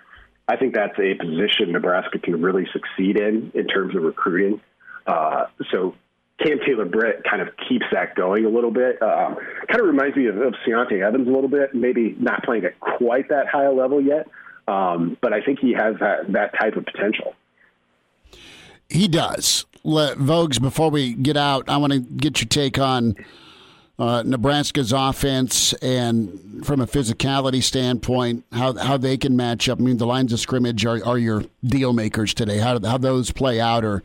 I 0.47 0.57
think 0.57 0.75
that's 0.75 0.99
a 0.99 1.15
position 1.15 1.73
Nebraska 1.73 2.19
can 2.19 2.43
really 2.43 2.67
succeed 2.73 3.17
in 3.17 3.53
in 3.55 3.67
terms 3.67 3.97
of 3.97 4.03
recruiting. 4.03 4.61
Uh, 5.07 5.47
so 5.71 5.95
Cam 6.43 6.59
Taylor 6.67 6.85
Britt 6.85 7.23
kind 7.29 7.43
of 7.43 7.49
keeps 7.69 7.87
that 7.93 8.15
going 8.15 8.45
a 8.45 8.49
little 8.49 8.71
bit. 8.71 9.01
Um, 9.01 9.37
kind 9.69 9.81
of 9.81 9.87
reminds 9.87 10.17
me 10.17 10.27
of, 10.27 10.37
of 10.37 10.55
Ciante 10.67 11.01
Evans 11.01 11.29
a 11.29 11.31
little 11.31 11.49
bit. 11.49 11.75
Maybe 11.75 12.15
not 12.19 12.45
playing 12.45 12.65
at 12.65 12.79
quite 12.81 13.29
that 13.31 13.47
high 13.49 13.65
a 13.65 13.73
level 13.73 14.01
yet, 14.01 14.27
um, 14.69 15.17
but 15.21 15.33
I 15.33 15.41
think 15.43 15.61
he 15.61 15.73
has 15.73 15.97
that 16.01 16.33
that 16.33 16.53
type 16.61 16.77
of 16.77 16.85
potential. 16.85 17.35
He 18.93 19.09
does. 19.09 19.65
Let, 19.85 20.19
Vogues, 20.19 20.61
before 20.61 20.91
we 20.91 21.15
get 21.15 21.37
out, 21.37 21.69
I 21.69 21.77
want 21.79 21.93
to 21.93 22.01
get 22.01 22.41
your 22.41 22.49
take 22.49 22.79
on 22.79 23.17
uh, 23.99 24.23
Nebraska's 24.25 24.93
offense 24.93 25.73
and 25.75 26.65
from 26.65 26.81
a 26.81 26.87
physicality 26.87 27.63
standpoint, 27.63 28.45
how 28.53 28.75
how 28.77 28.97
they 28.97 29.17
can 29.17 29.37
match 29.37 29.69
up. 29.69 29.79
I 29.79 29.83
mean, 29.83 29.99
the 29.99 30.07
lines 30.07 30.33
of 30.33 30.41
scrimmage 30.41 30.85
are, 30.87 31.05
are 31.05 31.19
your 31.19 31.45
deal 31.65 31.93
makers 31.93 32.35
today. 32.35 32.59
How 32.59 32.81
how 32.81 32.99
those 32.99 33.31
play 33.31 33.61
out 33.61 33.85
are 33.85 34.03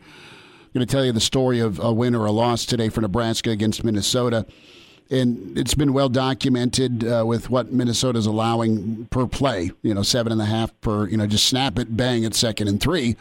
going 0.74 0.86
to 0.86 0.90
tell 0.90 1.04
you 1.04 1.12
the 1.12 1.20
story 1.20 1.60
of 1.60 1.78
a 1.80 1.92
win 1.92 2.14
or 2.14 2.26
a 2.26 2.32
loss 2.32 2.66
today 2.66 2.88
for 2.88 3.00
Nebraska 3.00 3.50
against 3.50 3.82
Minnesota. 3.82 4.46
And 5.10 5.56
it's 5.56 5.74
been 5.74 5.94
well 5.94 6.10
documented 6.10 7.02
uh, 7.02 7.24
with 7.26 7.48
what 7.48 7.72
Minnesota's 7.72 8.26
allowing 8.26 9.06
per 9.06 9.26
play. 9.26 9.70
You 9.82 9.94
know, 9.94 10.02
seven 10.02 10.32
and 10.32 10.40
a 10.40 10.44
half 10.44 10.78
per. 10.80 11.08
You 11.08 11.16
know, 11.16 11.26
just 11.26 11.46
snap 11.46 11.78
it, 11.78 11.96
bang 11.96 12.24
at 12.24 12.34
second 12.34 12.68
and 12.68 12.80
three. 12.80 13.16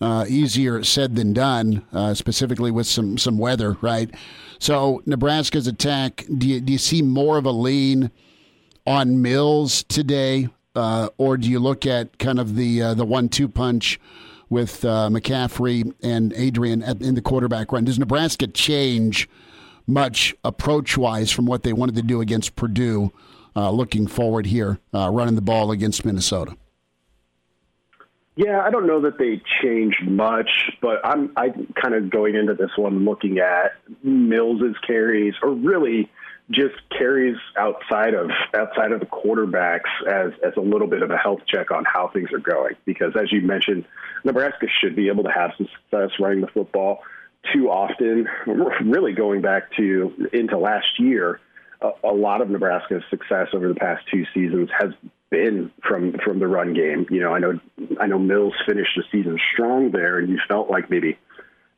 Uh, 0.00 0.24
easier 0.30 0.82
said 0.82 1.14
than 1.14 1.34
done, 1.34 1.84
uh, 1.92 2.14
specifically 2.14 2.70
with 2.70 2.86
some 2.86 3.18
some 3.18 3.36
weather, 3.36 3.76
right? 3.82 4.10
So 4.58 5.02
Nebraska's 5.04 5.66
attack. 5.66 6.24
Do 6.38 6.48
you, 6.48 6.60
do 6.62 6.72
you 6.72 6.78
see 6.78 7.02
more 7.02 7.36
of 7.36 7.44
a 7.44 7.50
lean 7.50 8.10
on 8.86 9.20
Mills 9.20 9.82
today, 9.82 10.48
uh, 10.74 11.10
or 11.18 11.36
do 11.36 11.50
you 11.50 11.58
look 11.58 11.84
at 11.84 12.18
kind 12.18 12.38
of 12.38 12.56
the 12.56 12.80
uh, 12.80 12.94
the 12.94 13.04
one-two 13.04 13.46
punch 13.46 14.00
with 14.48 14.86
uh, 14.86 15.10
McCaffrey 15.10 15.92
and 16.02 16.32
Adrian 16.34 16.82
at, 16.82 17.02
in 17.02 17.14
the 17.14 17.20
quarterback 17.20 17.70
run? 17.70 17.84
Does 17.84 17.98
Nebraska 17.98 18.46
change 18.46 19.28
much 19.86 20.34
approach-wise 20.44 21.30
from 21.30 21.44
what 21.44 21.62
they 21.62 21.74
wanted 21.74 21.96
to 21.96 22.02
do 22.02 22.22
against 22.22 22.56
Purdue? 22.56 23.12
Uh, 23.54 23.70
looking 23.70 24.06
forward 24.06 24.46
here, 24.46 24.78
running 24.94 25.34
the 25.34 25.42
ball 25.42 25.72
against 25.72 26.06
Minnesota. 26.06 26.56
Yeah, 28.36 28.60
I 28.60 28.70
don't 28.70 28.86
know 28.86 29.02
that 29.02 29.18
they 29.18 29.42
changed 29.62 30.02
much, 30.08 30.48
but 30.80 31.04
I'm 31.04 31.32
I 31.36 31.48
kind 31.80 31.94
of 31.94 32.10
going 32.10 32.36
into 32.36 32.54
this 32.54 32.70
one 32.76 33.04
looking 33.04 33.38
at 33.38 33.72
Mills's 34.02 34.76
carries, 34.86 35.34
or 35.42 35.50
really 35.50 36.08
just 36.50 36.74
carries 36.96 37.36
outside 37.58 38.14
of 38.14 38.30
outside 38.54 38.92
of 38.92 39.00
the 39.00 39.06
quarterbacks 39.06 39.90
as 40.08 40.32
as 40.44 40.52
a 40.56 40.60
little 40.60 40.86
bit 40.86 41.02
of 41.02 41.10
a 41.10 41.16
health 41.16 41.40
check 41.46 41.70
on 41.70 41.84
how 41.84 42.08
things 42.08 42.30
are 42.32 42.38
going. 42.38 42.76
Because 42.84 43.12
as 43.20 43.32
you 43.32 43.40
mentioned, 43.42 43.84
Nebraska 44.24 44.66
should 44.80 44.94
be 44.96 45.08
able 45.08 45.24
to 45.24 45.30
have 45.30 45.50
some 45.58 45.68
success 45.82 46.10
running 46.20 46.40
the 46.40 46.48
football. 46.48 47.02
Too 47.54 47.70
often, 47.70 48.28
really 48.84 49.12
going 49.12 49.40
back 49.40 49.74
to 49.76 50.28
into 50.32 50.58
last 50.58 50.98
year, 50.98 51.40
a, 51.80 51.90
a 52.04 52.12
lot 52.14 52.42
of 52.42 52.50
Nebraska's 52.50 53.02
success 53.10 53.48
over 53.54 53.68
the 53.68 53.74
past 53.74 54.04
two 54.10 54.24
seasons 54.34 54.68
has 54.78 54.90
been 55.30 55.70
from 55.86 56.14
from 56.24 56.38
the 56.38 56.46
run 56.46 56.74
game. 56.74 57.06
You 57.10 57.20
know, 57.20 57.32
I 57.32 57.38
know 57.38 57.58
I 58.00 58.06
know 58.06 58.18
Mills 58.18 58.54
finished 58.66 58.90
the 58.96 59.04
season 59.10 59.38
strong 59.52 59.90
there, 59.92 60.18
and 60.18 60.28
you 60.28 60.38
felt 60.48 60.70
like 60.70 60.90
maybe 60.90 61.18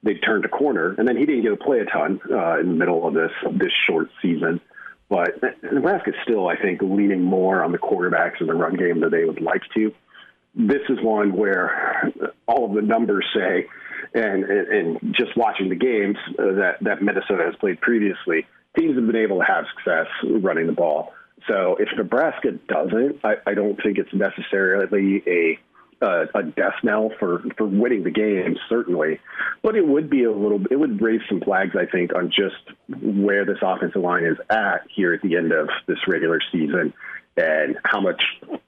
they 0.03 0.15
turned 0.15 0.45
a 0.45 0.49
corner. 0.49 0.95
And 0.99 1.07
then 1.07 1.17
he 1.17 1.27
didn't 1.27 1.43
get 1.43 1.51
to 1.51 1.57
play 1.57 1.81
a 1.81 1.85
ton 1.85 2.21
uh, 2.31 2.59
in 2.59 2.69
the 2.69 2.75
middle 2.75 3.07
of 3.07 3.15
this 3.15 3.31
this 3.53 3.73
short 3.87 4.09
season. 4.21 4.61
But 5.09 5.43
Nebraska's 5.63 6.15
still, 6.25 6.49
I 6.49 6.57
think, 6.57 6.81
leaning 6.81 7.23
more 7.23 7.63
on 7.63 7.71
the 7.71 7.79
quarterbacks 7.79 8.41
in 8.41 8.47
the 8.47 8.55
run 8.55 8.77
game 8.77 9.01
than 9.01 9.11
they 9.11 9.25
would 9.25 9.43
like 9.43 9.63
to. 9.77 9.93
This 10.55 10.81
is 10.89 10.99
one 11.03 11.35
where 11.35 12.11
all 12.47 12.67
of 12.67 12.75
the 12.75 12.81
numbers 12.81 13.27
say, 13.35 13.67
and 14.15 14.45
and, 14.45 14.69
and 14.69 15.15
just 15.15 15.37
watching 15.37 15.69
the 15.69 15.77
games 15.77 16.17
uh, 16.39 16.55
that 16.55 16.77
that 16.81 17.03
Minnesota 17.03 17.45
has 17.45 17.55
played 17.57 17.81
previously, 17.81 18.47
teams 18.79 18.97
have 18.97 19.07
been 19.07 19.17
able 19.17 19.39
to 19.39 19.45
have 19.45 19.65
success 19.77 20.07
running 20.25 20.67
the 20.67 20.73
ball. 20.73 21.13
So 21.49 21.77
if 21.79 21.89
Nebraska 21.97 22.53
doesn't, 22.69 23.21
I, 23.25 23.35
I 23.47 23.55
don't 23.55 23.81
think 23.83 23.99
it's 23.99 24.13
necessarily 24.13 25.23
a 25.27 25.59
uh, 26.03 26.27
a 26.35 26.43
death 26.43 26.75
knell 26.83 27.11
for 27.19 27.43
for 27.57 27.65
winning 27.65 28.03
the 28.03 28.11
game, 28.11 28.57
certainly, 28.69 29.21
but 29.63 29.77
it 29.77 29.87
would 29.87 30.11
be 30.11 30.25
a 30.25 30.33
little. 30.33 30.61
It 30.71 30.77
would 30.77 31.01
raise 31.01 31.21
some 31.29 31.41
flags, 31.41 31.77
I 31.77 31.87
think, 31.87 32.15
on 32.15 32.31
just 32.31 32.77
where 32.89 33.45
this 33.45 33.59
offensive 33.63 34.03
line 34.03 34.25
is 34.25 34.37
at 34.51 34.87
here 34.95 35.15
at 35.15 35.23
the 35.23 35.37
end 35.37 35.53
of 35.53 35.69
this 35.87 35.99
regular 36.09 36.41
season, 36.51 36.93
and 37.37 37.79
how 37.85 38.01
much 38.01 38.21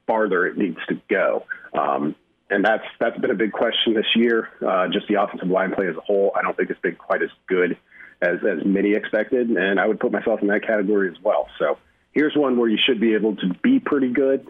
farther 0.07 0.47
it 0.47 0.57
needs 0.57 0.79
to 0.89 1.01
go. 1.11 1.45
Um, 1.77 2.15
and 2.51 2.65
that's 2.65 2.85
that's 3.01 3.19
been 3.19 3.33
a 3.33 3.37
big 3.37 3.53
question 3.53 3.95
this 3.95 4.07
year. 4.15 4.51
Uh, 4.65 4.87
just 4.89 5.09
the 5.09 5.21
offensive 5.21 5.49
line 5.49 5.73
play 5.75 5.89
as 5.89 5.97
a 5.97 6.01
whole, 6.01 6.33
I 6.37 6.43
don't 6.43 6.57
think 6.57 6.71
it's 6.71 6.81
been 6.81 6.97
quite 6.97 7.23
as 7.23 7.31
good 7.49 7.77
as 8.23 8.39
as 8.49 8.65
many 8.65 8.93
expected, 8.93 9.51
and 9.51 9.81
I 9.81 9.87
would 9.89 9.99
put 9.99 10.13
myself 10.13 10.41
in 10.41 10.49
that 10.49 10.65
category 10.65 11.11
as 11.11 11.21
well. 11.23 11.49
So 11.59 11.79
here's 12.15 12.35
one 12.35 12.57
where 12.57 12.69
you 12.69 12.79
should 12.85 13.01
be 13.01 13.15
able 13.15 13.37
to 13.37 13.55
be 13.63 13.79
pretty 13.81 14.13
good. 14.13 14.47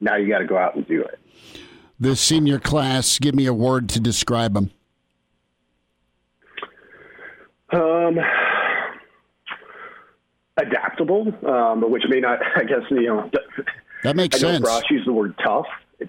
Now 0.00 0.16
you 0.16 0.28
got 0.28 0.38
to 0.38 0.46
go 0.46 0.56
out 0.56 0.76
and 0.76 0.86
do 0.86 1.02
it. 1.02 1.18
The 2.00 2.14
senior 2.14 2.58
class, 2.58 3.18
give 3.18 3.34
me 3.34 3.46
a 3.46 3.52
word 3.52 3.88
to 3.90 4.00
describe 4.00 4.54
them. 4.54 4.70
Um, 7.70 8.18
adaptable, 10.56 11.34
um, 11.46 11.90
which 11.90 12.04
may 12.08 12.20
not, 12.20 12.38
I 12.56 12.64
guess, 12.64 12.82
you 12.90 13.06
know. 13.06 13.30
That 14.04 14.14
makes 14.14 14.36
I 14.36 14.38
sense. 14.38 14.64
Ross 14.64 14.84
used 14.90 15.08
the 15.08 15.12
word 15.12 15.34
tough, 15.44 15.66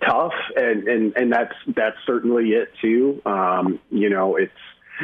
tough, 0.07 0.33
and 0.55 0.87
and 0.87 1.11
and 1.15 1.33
that's 1.33 1.55
that's 1.75 1.95
certainly 2.05 2.49
it 2.49 2.71
too. 2.79 3.19
Um, 3.25 3.79
you 3.89 4.11
know, 4.11 4.35
it's 4.35 4.51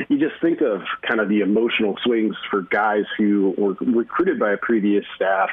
you 0.09 0.19
just 0.19 0.39
think 0.41 0.61
of 0.61 0.81
kind 1.07 1.19
of 1.19 1.29
the 1.29 1.39
emotional 1.39 1.97
swings 2.03 2.35
for 2.49 2.61
guys 2.61 3.05
who 3.17 3.53
were 3.57 3.73
recruited 3.79 4.39
by 4.39 4.53
a 4.53 4.57
previous 4.57 5.05
staff 5.15 5.49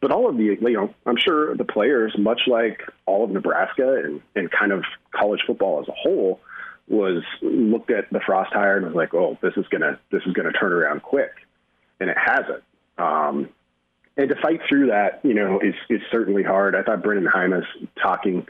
but 0.00 0.10
all 0.12 0.28
of 0.28 0.36
the, 0.36 0.56
you 0.60 0.70
know, 0.70 0.94
I'm 1.06 1.16
sure 1.16 1.56
the 1.56 1.64
players, 1.64 2.14
much 2.18 2.42
like 2.46 2.82
all 3.06 3.24
of 3.24 3.30
Nebraska 3.30 4.02
and, 4.04 4.20
and 4.34 4.50
kind 4.50 4.72
of 4.72 4.84
college 5.12 5.40
football 5.46 5.80
as 5.80 5.88
a 5.88 5.92
whole, 5.92 6.40
was 6.88 7.22
looked 7.42 7.90
at 7.90 8.10
the 8.12 8.20
Frost 8.24 8.52
hire 8.52 8.76
and 8.76 8.86
was 8.86 8.94
like, 8.94 9.14
oh, 9.14 9.38
this 9.42 9.54
is 9.56 9.66
gonna 9.68 9.98
this 10.12 10.22
is 10.24 10.32
gonna 10.34 10.52
turn 10.52 10.72
around 10.72 11.02
quick, 11.02 11.32
and 11.98 12.10
it 12.10 12.16
hasn't. 12.16 12.62
Um, 12.98 13.48
and 14.16 14.28
to 14.28 14.36
fight 14.40 14.60
through 14.68 14.88
that, 14.88 15.20
you 15.24 15.34
know, 15.34 15.58
is 15.60 15.74
is 15.90 16.00
certainly 16.12 16.44
hard. 16.44 16.76
I 16.76 16.82
thought 16.82 17.02
Brenden 17.02 17.28
Jaimes 17.28 17.64
talking, 18.00 18.46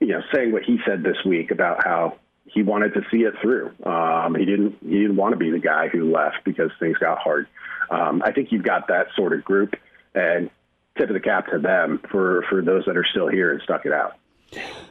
you 0.00 0.08
know, 0.08 0.20
saying 0.32 0.52
what 0.52 0.62
he 0.62 0.78
said 0.86 1.02
this 1.02 1.16
week 1.24 1.50
about 1.50 1.82
how 1.84 2.18
he 2.46 2.62
wanted 2.62 2.94
to 2.94 3.02
see 3.10 3.18
it 3.18 3.34
through. 3.42 3.72
Um, 3.84 4.34
he 4.34 4.44
didn't 4.44 4.76
he 4.82 5.00
didn't 5.00 5.16
want 5.16 5.32
to 5.32 5.36
be 5.36 5.50
the 5.50 5.58
guy 5.58 5.88
who 5.88 6.12
left 6.12 6.44
because 6.44 6.70
things 6.78 6.96
got 6.98 7.18
hard. 7.18 7.46
Um, 7.90 8.22
I 8.24 8.32
think 8.32 8.50
you've 8.50 8.64
got 8.64 8.88
that 8.88 9.08
sort 9.16 9.32
of 9.32 9.44
group, 9.44 9.74
and 10.14 10.50
tip 10.96 11.08
of 11.08 11.14
the 11.14 11.20
cap 11.20 11.48
to 11.48 11.58
them 11.58 12.00
for, 12.10 12.44
for 12.48 12.62
those 12.62 12.84
that 12.86 12.96
are 12.96 13.06
still 13.10 13.28
here 13.28 13.52
and 13.52 13.60
stuck 13.62 13.86
it 13.86 13.92
out. 13.92 14.14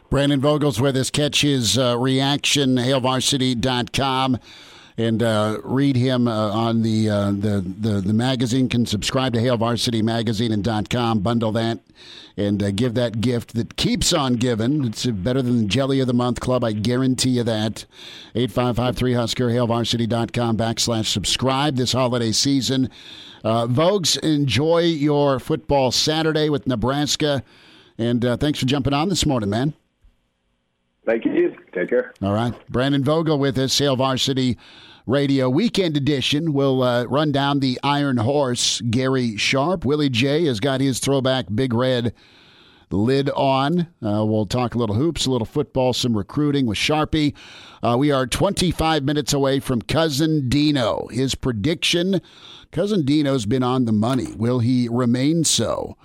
Brandon 0.09 0.39
Vogel's 0.39 0.79
with 0.79 0.95
us. 0.95 1.09
Catch 1.09 1.41
his 1.41 1.77
uh, 1.77 1.97
reaction, 1.97 2.75
hailvarsity.com, 2.75 4.37
and 4.97 5.21
uh, 5.21 5.59
read 5.63 5.95
him 5.95 6.27
uh, 6.27 6.51
on 6.51 6.81
the, 6.81 7.09
uh, 7.09 7.31
the, 7.31 7.63
the 7.79 8.01
the 8.01 8.13
magazine. 8.13 8.69
Can 8.69 8.85
subscribe 8.85 9.33
to 9.33 9.41
Hail 9.41 9.57
Varsity 9.57 10.01
Magazine 10.01 10.51
and 10.51 10.89
.com. 10.89 11.19
Bundle 11.19 11.51
that 11.53 11.79
and 12.37 12.61
uh, 12.61 12.71
give 12.71 12.93
that 12.95 13.21
gift 13.21 13.53
that 13.55 13.75
keeps 13.75 14.13
on 14.13 14.35
giving. 14.35 14.85
It's 14.85 15.05
better 15.05 15.41
than 15.41 15.63
the 15.63 15.67
Jelly 15.67 15.99
of 15.99 16.07
the 16.07 16.13
Month 16.13 16.39
Club. 16.39 16.63
I 16.63 16.73
guarantee 16.73 17.31
you 17.31 17.43
that. 17.43 17.85
8553 18.35 19.13
Husker, 19.13 19.49
hailvarsity.com 19.49 20.57
backslash 20.57 21.05
subscribe 21.05 21.75
this 21.75 21.93
holiday 21.93 22.31
season. 22.31 22.89
Uh, 23.43 23.67
Vogues, 23.67 24.17
enjoy 24.19 24.79
your 24.79 25.39
football 25.39 25.91
Saturday 25.91 26.49
with 26.49 26.67
Nebraska. 26.67 27.43
And 27.97 28.25
uh, 28.25 28.37
thanks 28.37 28.59
for 28.59 28.65
jumping 28.65 28.93
on 28.93 29.07
this 29.09 29.25
morning, 29.25 29.49
man. 29.49 29.73
Thank 31.05 31.25
you. 31.25 31.54
Take 31.75 31.89
care. 31.89 32.13
All 32.21 32.33
right. 32.33 32.53
Brandon 32.69 33.03
Vogel 33.03 33.37
with 33.37 33.57
us, 33.57 33.77
Hail 33.77 33.97
Varsity 33.97 34.57
Radio 35.05 35.49
Weekend 35.49 35.97
Edition. 35.97 36.53
We'll 36.53 36.81
uh, 36.81 37.03
run 37.03 37.31
down 37.31 37.59
the 37.59 37.77
Iron 37.83 38.17
Horse, 38.17 38.81
Gary 38.89 39.35
Sharp. 39.35 39.83
Willie 39.83 40.09
J 40.09 40.45
has 40.45 40.59
got 40.59 40.79
his 40.79 40.99
throwback 40.99 41.47
Big 41.53 41.73
Red 41.73 42.13
lid 42.91 43.29
on. 43.31 43.81
Uh, 44.01 44.23
we'll 44.25 44.45
talk 44.45 44.73
a 44.73 44.77
little 44.77 44.95
hoops, 44.95 45.25
a 45.25 45.31
little 45.31 45.45
football, 45.45 45.91
some 45.91 46.15
recruiting 46.15 46.65
with 46.65 46.77
Sharpie. 46.77 47.33
Uh, 47.83 47.97
we 47.99 48.09
are 48.09 48.25
25 48.25 49.03
minutes 49.03 49.33
away 49.33 49.59
from 49.59 49.81
Cousin 49.81 50.47
Dino. 50.47 51.07
His 51.11 51.35
prediction 51.35 52.21
Cousin 52.71 53.05
Dino's 53.05 53.45
been 53.45 53.63
on 53.63 53.85
the 53.85 53.93
money. 53.93 54.33
Will 54.33 54.59
he 54.59 54.89
remain 54.89 55.43
so? 55.45 55.97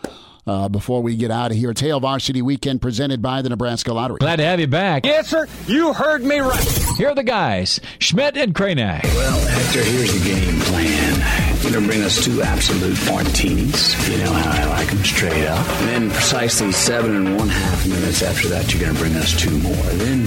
Uh, 0.46 0.68
before 0.68 1.02
we 1.02 1.16
get 1.16 1.30
out 1.30 1.50
of 1.50 1.56
here. 1.56 1.72
Hail 1.76 2.00
Varsity 2.00 2.42
Weekend 2.42 2.80
presented 2.82 3.22
by 3.22 3.42
the 3.42 3.48
Nebraska 3.48 3.92
Lottery. 3.92 4.18
Glad 4.18 4.36
to 4.36 4.44
have 4.44 4.58
you 4.60 4.66
back. 4.66 5.04
Yes, 5.06 5.28
sir. 5.28 5.46
You 5.66 5.92
heard 5.92 6.22
me 6.22 6.38
right. 6.40 6.78
Here 6.96 7.08
are 7.08 7.14
the 7.14 7.22
guys, 7.22 7.80
Schmidt 7.98 8.36
and 8.36 8.54
Kranak. 8.54 9.04
Well, 9.04 9.48
Hector, 9.48 9.82
here's 9.82 10.12
the 10.12 10.28
game 10.28 10.60
plan. 10.60 11.60
You're 11.62 11.72
going 11.72 11.84
to 11.84 11.88
bring 11.90 12.02
us 12.02 12.24
two 12.24 12.42
absolute 12.42 12.98
martinis. 13.06 14.08
You 14.08 14.18
know 14.24 14.32
how 14.32 14.62
I 14.62 14.64
like 14.78 14.88
them 14.88 15.04
straight 15.04 15.46
up. 15.46 15.66
And 15.80 15.88
then 15.88 16.10
precisely 16.10 16.72
seven 16.72 17.14
and 17.16 17.36
one 17.36 17.48
half 17.48 17.86
minutes 17.86 18.22
after 18.22 18.48
that, 18.48 18.72
you're 18.72 18.82
going 18.82 18.94
to 18.94 18.98
bring 19.00 19.14
us 19.16 19.38
two 19.38 19.56
more. 19.58 19.74
Then 19.74 20.26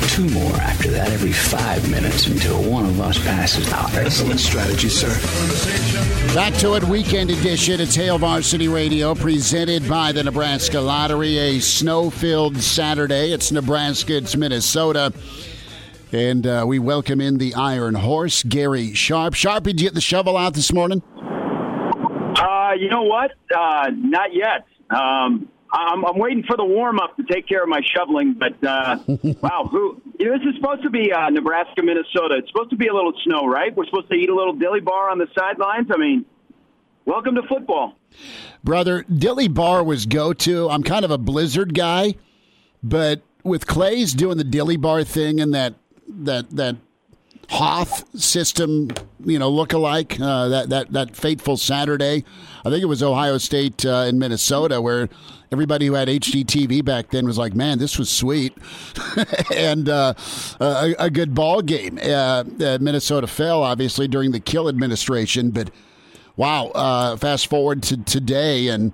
two 0.00 0.28
more 0.30 0.54
after 0.56 0.90
that 0.90 1.10
every 1.10 1.32
five 1.32 1.90
minutes 1.90 2.26
until 2.26 2.62
one 2.62 2.84
of 2.84 3.00
us 3.00 3.18
passes 3.18 3.72
out. 3.72 3.92
Excellent 3.94 4.40
strategy, 4.40 4.88
sir. 4.88 5.08
Back 6.34 6.54
to 6.54 6.74
it, 6.74 6.84
weekend 6.84 7.30
edition. 7.30 7.80
It's 7.80 7.94
Hail 7.94 8.18
Varsity 8.18 8.68
Radio, 8.68 9.14
presented 9.14 9.88
by 9.88 10.12
the 10.12 10.22
Nebraska 10.24 10.80
Lottery. 10.80 11.38
A 11.38 11.60
snow-filled 11.60 12.58
Saturday. 12.58 13.32
It's 13.32 13.50
Nebraska. 13.52 14.16
It's 14.16 14.36
Minnesota. 14.36 15.12
And 16.12 16.46
uh, 16.46 16.64
we 16.66 16.78
welcome 16.78 17.20
in 17.20 17.38
the 17.38 17.54
Iron 17.54 17.94
Horse, 17.94 18.42
Gary 18.42 18.94
Sharp. 18.94 19.34
Sharp, 19.34 19.64
did 19.64 19.80
you 19.80 19.86
get 19.88 19.94
the 19.94 20.00
shovel 20.00 20.36
out 20.36 20.54
this 20.54 20.72
morning? 20.72 21.02
Uh, 22.36 22.72
you 22.78 22.88
know 22.88 23.02
what? 23.02 23.32
Uh, 23.54 23.90
not 23.94 24.32
yet. 24.32 24.64
Um, 24.90 25.48
I'm, 25.70 26.04
I'm 26.04 26.18
waiting 26.18 26.44
for 26.44 26.56
the 26.56 26.64
warm 26.64 26.98
up 26.98 27.16
to 27.16 27.24
take 27.24 27.46
care 27.46 27.62
of 27.62 27.68
my 27.68 27.80
shoveling, 27.94 28.34
but 28.34 28.62
uh, 28.66 28.98
wow, 29.42 29.68
who? 29.70 30.00
You 30.18 30.26
know, 30.26 30.38
this 30.38 30.46
is 30.48 30.54
supposed 30.56 30.82
to 30.82 30.90
be 30.90 31.12
uh, 31.12 31.30
Nebraska, 31.30 31.82
Minnesota. 31.82 32.36
It's 32.38 32.48
supposed 32.48 32.70
to 32.70 32.76
be 32.76 32.88
a 32.88 32.94
little 32.94 33.12
snow, 33.24 33.46
right? 33.46 33.74
We're 33.76 33.84
supposed 33.86 34.08
to 34.08 34.14
eat 34.14 34.30
a 34.30 34.34
little 34.34 34.54
dilly 34.54 34.80
bar 34.80 35.10
on 35.10 35.18
the 35.18 35.26
sidelines. 35.38 35.88
I 35.92 35.98
mean, 35.98 36.24
welcome 37.04 37.34
to 37.34 37.42
football, 37.42 37.96
brother. 38.64 39.04
Dilly 39.04 39.48
bar 39.48 39.84
was 39.84 40.06
go 40.06 40.32
to. 40.32 40.70
I'm 40.70 40.82
kind 40.82 41.04
of 41.04 41.10
a 41.10 41.18
blizzard 41.18 41.74
guy, 41.74 42.14
but 42.82 43.22
with 43.42 43.66
Claeys 43.66 44.16
doing 44.16 44.38
the 44.38 44.44
dilly 44.44 44.76
bar 44.76 45.04
thing 45.04 45.40
and 45.40 45.54
that 45.54 45.74
that 46.08 46.50
that 46.50 46.76
Hoth 47.50 48.04
system, 48.18 48.90
you 49.24 49.38
know, 49.38 49.48
look 49.48 49.72
alike. 49.72 50.18
Uh, 50.20 50.48
that 50.48 50.68
that 50.68 50.92
that 50.92 51.16
fateful 51.16 51.56
Saturday, 51.56 52.24
I 52.64 52.70
think 52.70 52.82
it 52.82 52.86
was 52.86 53.02
Ohio 53.02 53.38
State 53.38 53.86
uh, 53.86 54.04
in 54.06 54.18
Minnesota, 54.18 54.82
where 54.82 55.08
everybody 55.52 55.86
who 55.86 55.94
had 55.94 56.08
HDTV 56.08 56.84
back 56.84 57.10
then 57.10 57.26
was 57.26 57.38
like, 57.38 57.54
"Man, 57.54 57.78
this 57.78 57.98
was 57.98 58.10
sweet," 58.10 58.56
and 59.54 59.88
uh, 59.88 60.14
a, 60.60 60.94
a, 60.98 61.10
good 61.10 61.34
ball 61.34 61.62
game. 61.62 61.98
Uh, 62.02 62.44
uh, 62.60 62.78
Minnesota 62.80 63.26
fell 63.26 63.62
obviously 63.62 64.08
during 64.08 64.32
the 64.32 64.40
Kill 64.40 64.68
administration, 64.68 65.50
but 65.50 65.70
wow, 66.36 66.66
uh, 66.74 67.16
fast 67.16 67.48
forward 67.48 67.82
to 67.84 67.96
today 67.96 68.68
and. 68.68 68.92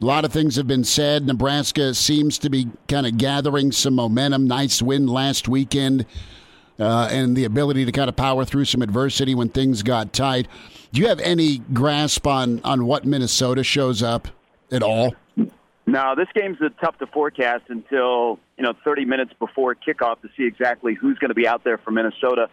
A 0.00 0.04
lot 0.04 0.24
of 0.24 0.32
things 0.32 0.54
have 0.54 0.68
been 0.68 0.84
said. 0.84 1.26
Nebraska 1.26 1.92
seems 1.92 2.38
to 2.38 2.48
be 2.48 2.68
kind 2.86 3.04
of 3.04 3.18
gathering 3.18 3.72
some 3.72 3.96
momentum. 3.96 4.46
Nice 4.46 4.80
win 4.80 5.08
last 5.08 5.48
weekend 5.48 6.06
uh, 6.78 7.08
and 7.10 7.36
the 7.36 7.44
ability 7.44 7.84
to 7.84 7.92
kind 7.92 8.08
of 8.08 8.16
power 8.16 8.44
through 8.44 8.64
some 8.64 8.82
adversity 8.82 9.34
when 9.34 9.48
things 9.48 9.82
got 9.82 10.12
tight. 10.12 10.46
Do 10.92 11.00
you 11.00 11.08
have 11.08 11.20
any 11.20 11.58
grasp 11.58 12.26
on, 12.26 12.60
on 12.64 12.86
what 12.86 13.04
Minnesota 13.04 13.64
shows 13.64 14.02
up 14.02 14.28
at 14.70 14.82
all? 14.82 15.14
No, 15.88 16.14
this 16.14 16.28
game's 16.34 16.58
tough 16.82 16.98
to 16.98 17.06
forecast 17.06 17.64
until 17.68 18.38
you 18.58 18.64
know 18.64 18.74
30 18.84 19.06
minutes 19.06 19.32
before 19.38 19.74
kickoff 19.74 20.20
to 20.20 20.28
see 20.36 20.44
exactly 20.44 20.92
who's 20.92 21.16
going 21.16 21.30
to 21.30 21.34
be 21.34 21.48
out 21.48 21.64
there 21.64 21.78
for 21.78 21.90
Minnesota. 21.90 22.50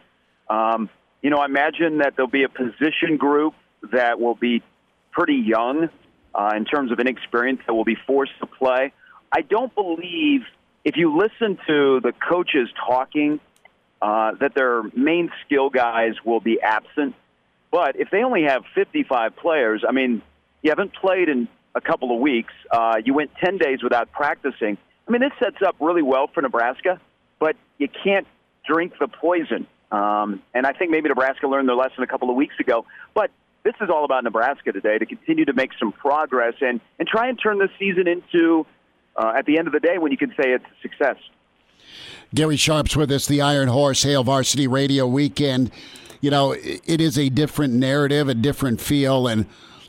Um, 0.49 0.89
you 1.21 1.29
know, 1.29 1.39
I 1.39 1.45
imagine 1.45 1.97
that 1.97 2.13
there'll 2.15 2.31
be 2.31 2.43
a 2.43 2.49
position 2.49 3.17
group 3.17 3.53
that 3.91 4.21
will 4.21 4.35
be 4.35 4.63
pretty 5.11 5.35
young 5.35 5.89
uh, 6.33 6.53
in 6.55 6.63
terms 6.63 6.93
of 6.93 6.99
inexperience 7.01 7.59
that 7.67 7.73
will 7.73 7.83
be 7.83 7.97
forced 8.07 8.31
to 8.39 8.45
play. 8.45 8.93
I 9.29 9.41
don't 9.41 9.75
believe 9.75 10.43
if 10.85 10.95
you 10.95 11.17
listen 11.17 11.57
to 11.67 11.99
the 11.99 12.13
coaches 12.13 12.69
talking 12.87 13.41
uh, 14.01 14.35
that 14.39 14.55
their 14.55 14.83
main 14.95 15.29
skill 15.45 15.69
guys 15.69 16.13
will 16.23 16.39
be 16.39 16.61
absent. 16.61 17.15
But 17.69 17.99
if 17.99 18.09
they 18.11 18.23
only 18.23 18.43
have 18.43 18.63
55 18.75 19.35
players, 19.35 19.83
I 19.85 19.91
mean, 19.91 20.21
you 20.61 20.71
haven't 20.71 20.93
played 20.93 21.27
in 21.27 21.49
a 21.75 21.81
couple 21.81 22.13
of 22.13 22.19
weeks. 22.19 22.53
Uh, 22.71 22.95
you 23.03 23.13
went 23.13 23.31
10 23.43 23.57
days 23.57 23.83
without 23.83 24.11
practicing. 24.11 24.77
I 25.07 25.11
mean, 25.11 25.21
this 25.21 25.33
sets 25.39 25.57
up 25.65 25.75
really 25.79 26.01
well 26.01 26.27
for 26.33 26.41
Nebraska, 26.41 26.99
but 27.39 27.55
you 27.77 27.87
can't 28.03 28.25
drink 28.67 28.93
the 28.99 29.07
poison. 29.07 29.67
Um, 29.91 30.41
and 30.53 30.65
I 30.65 30.73
think 30.73 30.89
maybe 30.89 31.09
Nebraska 31.09 31.47
learned 31.47 31.67
their 31.67 31.75
lesson 31.75 32.01
a 32.03 32.07
couple 32.07 32.29
of 32.29 32.35
weeks 32.35 32.55
ago. 32.59 32.85
But 33.13 33.29
this 33.63 33.75
is 33.81 33.89
all 33.89 34.05
about 34.05 34.23
Nebraska 34.23 34.71
today 34.71 34.97
to 34.97 35.05
continue 35.05 35.45
to 35.45 35.53
make 35.53 35.71
some 35.77 35.91
progress 35.91 36.55
and, 36.61 36.79
and 36.97 37.07
try 37.07 37.27
and 37.27 37.39
turn 37.41 37.59
this 37.59 37.69
season 37.77 38.07
into, 38.07 38.65
uh, 39.15 39.33
at 39.37 39.45
the 39.45 39.57
end 39.57 39.67
of 39.67 39.73
the 39.73 39.79
day, 39.79 39.97
when 39.97 40.11
you 40.11 40.17
can 40.17 40.29
say 40.29 40.53
it's 40.53 40.65
a 40.65 40.81
success. 40.81 41.17
Gary 42.33 42.57
Sharp's 42.57 42.95
with 42.95 43.11
us, 43.11 43.27
the 43.27 43.41
Iron 43.41 43.67
Horse 43.67 44.03
Hail 44.03 44.23
Varsity 44.23 44.67
Radio 44.67 45.05
Weekend. 45.05 45.71
You 46.21 46.31
know, 46.31 46.53
it 46.53 46.99
is 47.01 47.17
a 47.17 47.29
different 47.29 47.73
narrative, 47.73 48.27
a 48.27 48.33
different 48.33 48.81
feel. 48.81 49.27
And 49.27 49.45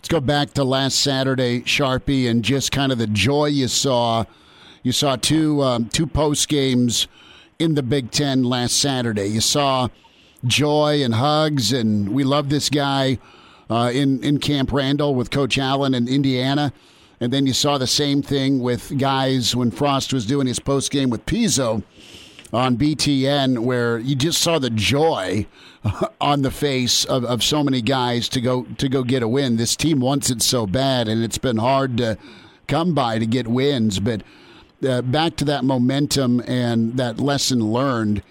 let's 0.07 0.13
go 0.13 0.21
back 0.21 0.53
to 0.53 0.63
last 0.63 1.01
Saturday, 1.01 1.63
Sharpie, 1.63 2.31
and 2.31 2.45
just 2.45 2.71
kind 2.71 2.93
of 2.93 2.99
the 2.99 3.09
joy 3.09 3.47
you 3.47 3.67
saw. 3.67 4.25
You 4.85 4.93
saw 4.93 5.17
two 5.17 5.61
um, 5.63 5.89
two 5.89 6.07
post 6.07 6.47
games 6.47 7.09
in 7.59 7.75
the 7.75 7.83
Big 7.83 8.13
Ten 8.13 8.45
last 8.45 8.79
Saturday. 8.79 9.27
You 9.27 9.41
saw 9.41 9.89
joy 10.45 11.03
and 11.03 11.13
hugs, 11.13 11.73
and 11.73 12.11
we 12.11 12.23
love 12.23 12.51
this 12.51 12.71
guy 12.71 13.19
uh, 13.69 13.91
in 13.93 14.23
in 14.23 14.39
Camp 14.39 14.71
Randall 14.71 15.13
with 15.13 15.33
Coach 15.33 15.59
Allen 15.59 15.93
in 15.93 16.07
Indiana. 16.07 16.73
And 17.19 17.33
then 17.33 17.45
you 17.49 17.53
saw 17.53 17.77
the 17.77 17.89
same 17.89 18.23
thing 18.23 18.61
with 18.61 18.97
guys 18.99 19.57
when 19.57 19.73
Frost 19.73 20.13
was 20.13 20.25
doing 20.25 20.47
his 20.47 20.61
post 20.61 20.93
game 20.93 21.11
with 21.11 21.27
Pizzo 21.27 21.83
on 22.53 22.77
BTN, 22.77 23.59
where 23.61 23.99
you 23.99 24.15
just 24.15 24.41
saw 24.41 24.59
the 24.59 24.71
joy 24.71 25.47
on 26.21 26.43
the 26.43 26.51
face 26.51 27.05
of, 27.05 27.25
of 27.25 27.43
so 27.43 27.63
many 27.63 27.83
guys 27.83 28.29
to 28.31 28.41
go 28.41 28.65
to 28.79 28.89
go 28.89 29.03
get 29.03 29.23
a 29.23 29.29
win. 29.29 29.57
This 29.57 29.77
team 29.77 30.01
wants 30.01 30.31
it 30.31 30.43
so 30.43 30.67
bad, 30.67 31.09
and 31.09 31.23
it's 31.23 31.39
been 31.39 31.59
hard 31.59 31.97
to 31.99 32.19
come 32.67 32.95
by 32.95 33.19
to 33.19 33.27
get 33.27 33.49
wins. 33.49 34.01
But 34.01 34.23
uh, 34.87 35.03
back 35.03 35.37
to 35.37 35.45
that 35.47 35.65
momentum 35.65 36.41
and 36.47 36.97
that 36.97 37.19
lesson 37.19 37.73
learned. 37.73 38.23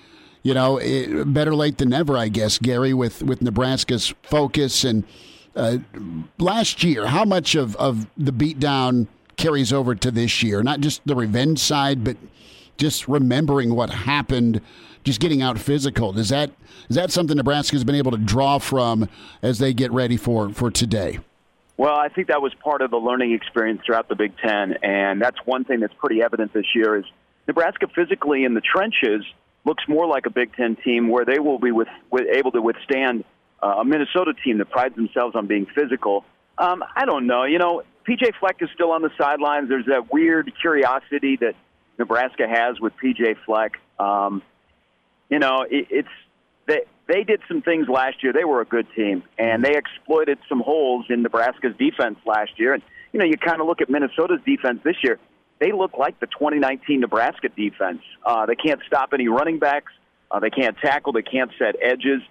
You 0.43 0.53
know, 0.53 0.77
it, 0.77 1.33
better 1.33 1.55
late 1.55 1.79
than 1.79 1.89
never, 1.89 2.15
I 2.15 2.27
guess, 2.27 2.59
Gary, 2.59 2.93
with, 2.93 3.23
with 3.23 3.41
Nebraska's 3.41 4.13
focus 4.21 4.83
and 4.83 5.03
uh, 5.55 5.77
last 6.37 6.83
year, 6.83 7.07
how 7.07 7.23
much 7.25 7.55
of, 7.55 7.75
of 7.77 8.07
the 8.17 8.33
beatdown 8.33 9.07
carries 9.37 9.71
over 9.71 9.95
to 9.95 10.11
this 10.11 10.43
year? 10.43 10.61
Not 10.61 10.81
just 10.81 11.01
the 11.05 11.15
revenge 11.15 11.59
side, 11.59 12.03
but 12.03 12.17
just 12.77 13.07
remembering 13.07 13.75
what 13.75 13.89
happened, 13.89 14.61
just 15.03 15.19
getting 15.19 15.41
out 15.41 15.59
physical. 15.59 16.17
Is 16.17 16.29
that 16.29 16.51
is 16.89 16.95
that 16.95 17.11
something 17.11 17.37
Nebraska's 17.37 17.83
been 17.83 17.95
able 17.95 18.11
to 18.11 18.17
draw 18.17 18.59
from 18.59 19.09
as 19.41 19.59
they 19.59 19.73
get 19.73 19.91
ready 19.91 20.17
for 20.17 20.49
for 20.49 20.71
today? 20.71 21.19
Well, 21.77 21.95
I 21.95 22.07
think 22.07 22.29
that 22.29 22.41
was 22.41 22.53
part 22.63 22.81
of 22.81 22.89
the 22.89 22.97
learning 22.97 23.33
experience 23.33 23.81
throughout 23.85 24.07
the 24.07 24.15
Big 24.15 24.37
Ten, 24.37 24.77
and 24.81 25.21
that's 25.21 25.37
one 25.45 25.65
thing 25.65 25.81
that's 25.81 25.93
pretty 25.95 26.21
evident 26.21 26.53
this 26.53 26.67
year 26.73 26.95
is 26.95 27.05
Nebraska 27.47 27.87
physically 27.93 28.45
in 28.45 28.53
the 28.53 28.61
trenches 28.61 29.25
looks 29.65 29.83
more 29.87 30.07
like 30.07 30.25
a 30.25 30.29
Big 30.29 30.53
Ten 30.55 30.77
team 30.77 31.09
where 31.09 31.25
they 31.25 31.39
will 31.39 31.59
be 31.59 31.71
with, 31.71 31.87
with 32.11 32.23
able 32.31 32.51
to 32.51 32.61
withstand 32.61 33.25
uh, 33.61 33.79
a 33.79 33.85
Minnesota 33.85 34.33
team 34.43 34.59
that 34.59 34.69
prides 34.69 34.95
themselves 34.95 35.35
on 35.35 35.47
being 35.47 35.65
physical. 35.75 36.23
Um, 36.57 36.83
I 36.95 37.05
don't 37.05 37.27
know. 37.27 37.43
You 37.43 37.57
know, 37.57 37.81
PJ 38.07 38.35
Fleck 38.39 38.57
is 38.61 38.69
still 38.73 38.91
on 38.91 39.01
the 39.01 39.09
sidelines. 39.17 39.67
There's 39.67 39.87
that 39.87 40.13
weird 40.13 40.51
curiosity 40.61 41.37
that 41.37 41.55
Nebraska 41.97 42.47
has 42.47 42.79
with 42.79 42.93
PJ 43.03 43.35
Fleck. 43.45 43.73
Um, 43.99 44.41
you 45.29 45.39
know, 45.39 45.65
it, 45.69 45.87
it's 45.89 46.09
they 46.67 46.81
they 47.07 47.23
did 47.23 47.41
some 47.47 47.61
things 47.61 47.87
last 47.87 48.23
year. 48.23 48.33
They 48.33 48.43
were 48.43 48.61
a 48.61 48.65
good 48.65 48.87
team, 48.95 49.23
and 49.37 49.63
they 49.63 49.75
exploited 49.75 50.39
some 50.49 50.59
holes 50.59 51.05
in 51.09 51.21
Nebraska's 51.21 51.75
defense 51.77 52.17
last 52.25 52.51
year. 52.57 52.73
And 52.73 52.83
you 53.13 53.19
know, 53.19 53.25
you 53.25 53.37
kind 53.37 53.61
of 53.61 53.67
look 53.67 53.81
at 53.81 53.89
Minnesota's 53.89 54.41
defense 54.45 54.79
this 54.83 54.97
year. 55.03 55.19
They 55.59 55.71
look 55.71 55.97
like 55.97 56.19
the 56.19 56.27
2019 56.27 56.99
Nebraska 56.99 57.47
defense. 57.49 58.01
Uh, 58.25 58.45
they 58.45 58.55
can't 58.55 58.81
stop 58.87 59.11
any 59.13 59.27
running 59.27 59.59
backs. 59.59 59.93
Uh, 60.29 60.39
they 60.39 60.49
can't 60.49 60.77
tackle. 60.79 61.13
They 61.13 61.21
can't 61.21 61.51
set 61.57 61.75
edges. 61.81 62.21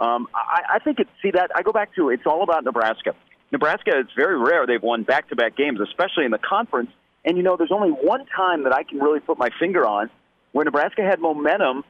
Um, 0.00 0.28
I, 0.34 0.74
I 0.74 0.78
think 0.80 1.00
it. 1.00 1.08
See 1.22 1.30
that 1.30 1.50
I 1.54 1.62
go 1.62 1.72
back 1.72 1.94
to 1.94 2.10
it's 2.10 2.26
all 2.26 2.42
about 2.42 2.64
Nebraska. 2.64 3.14
Nebraska. 3.52 3.92
It's 3.94 4.12
very 4.16 4.36
rare 4.36 4.66
they've 4.66 4.82
won 4.82 5.04
back-to-back 5.04 5.56
games, 5.56 5.80
especially 5.80 6.24
in 6.24 6.30
the 6.30 6.38
conference. 6.38 6.90
And 7.24 7.36
you 7.36 7.42
know, 7.42 7.56
there's 7.56 7.72
only 7.72 7.90
one 7.90 8.26
time 8.26 8.64
that 8.64 8.72
I 8.72 8.82
can 8.82 8.98
really 8.98 9.20
put 9.20 9.38
my 9.38 9.48
finger 9.58 9.86
on 9.86 10.10
where 10.52 10.64
Nebraska 10.64 11.02
had 11.02 11.20
momentum 11.20 11.84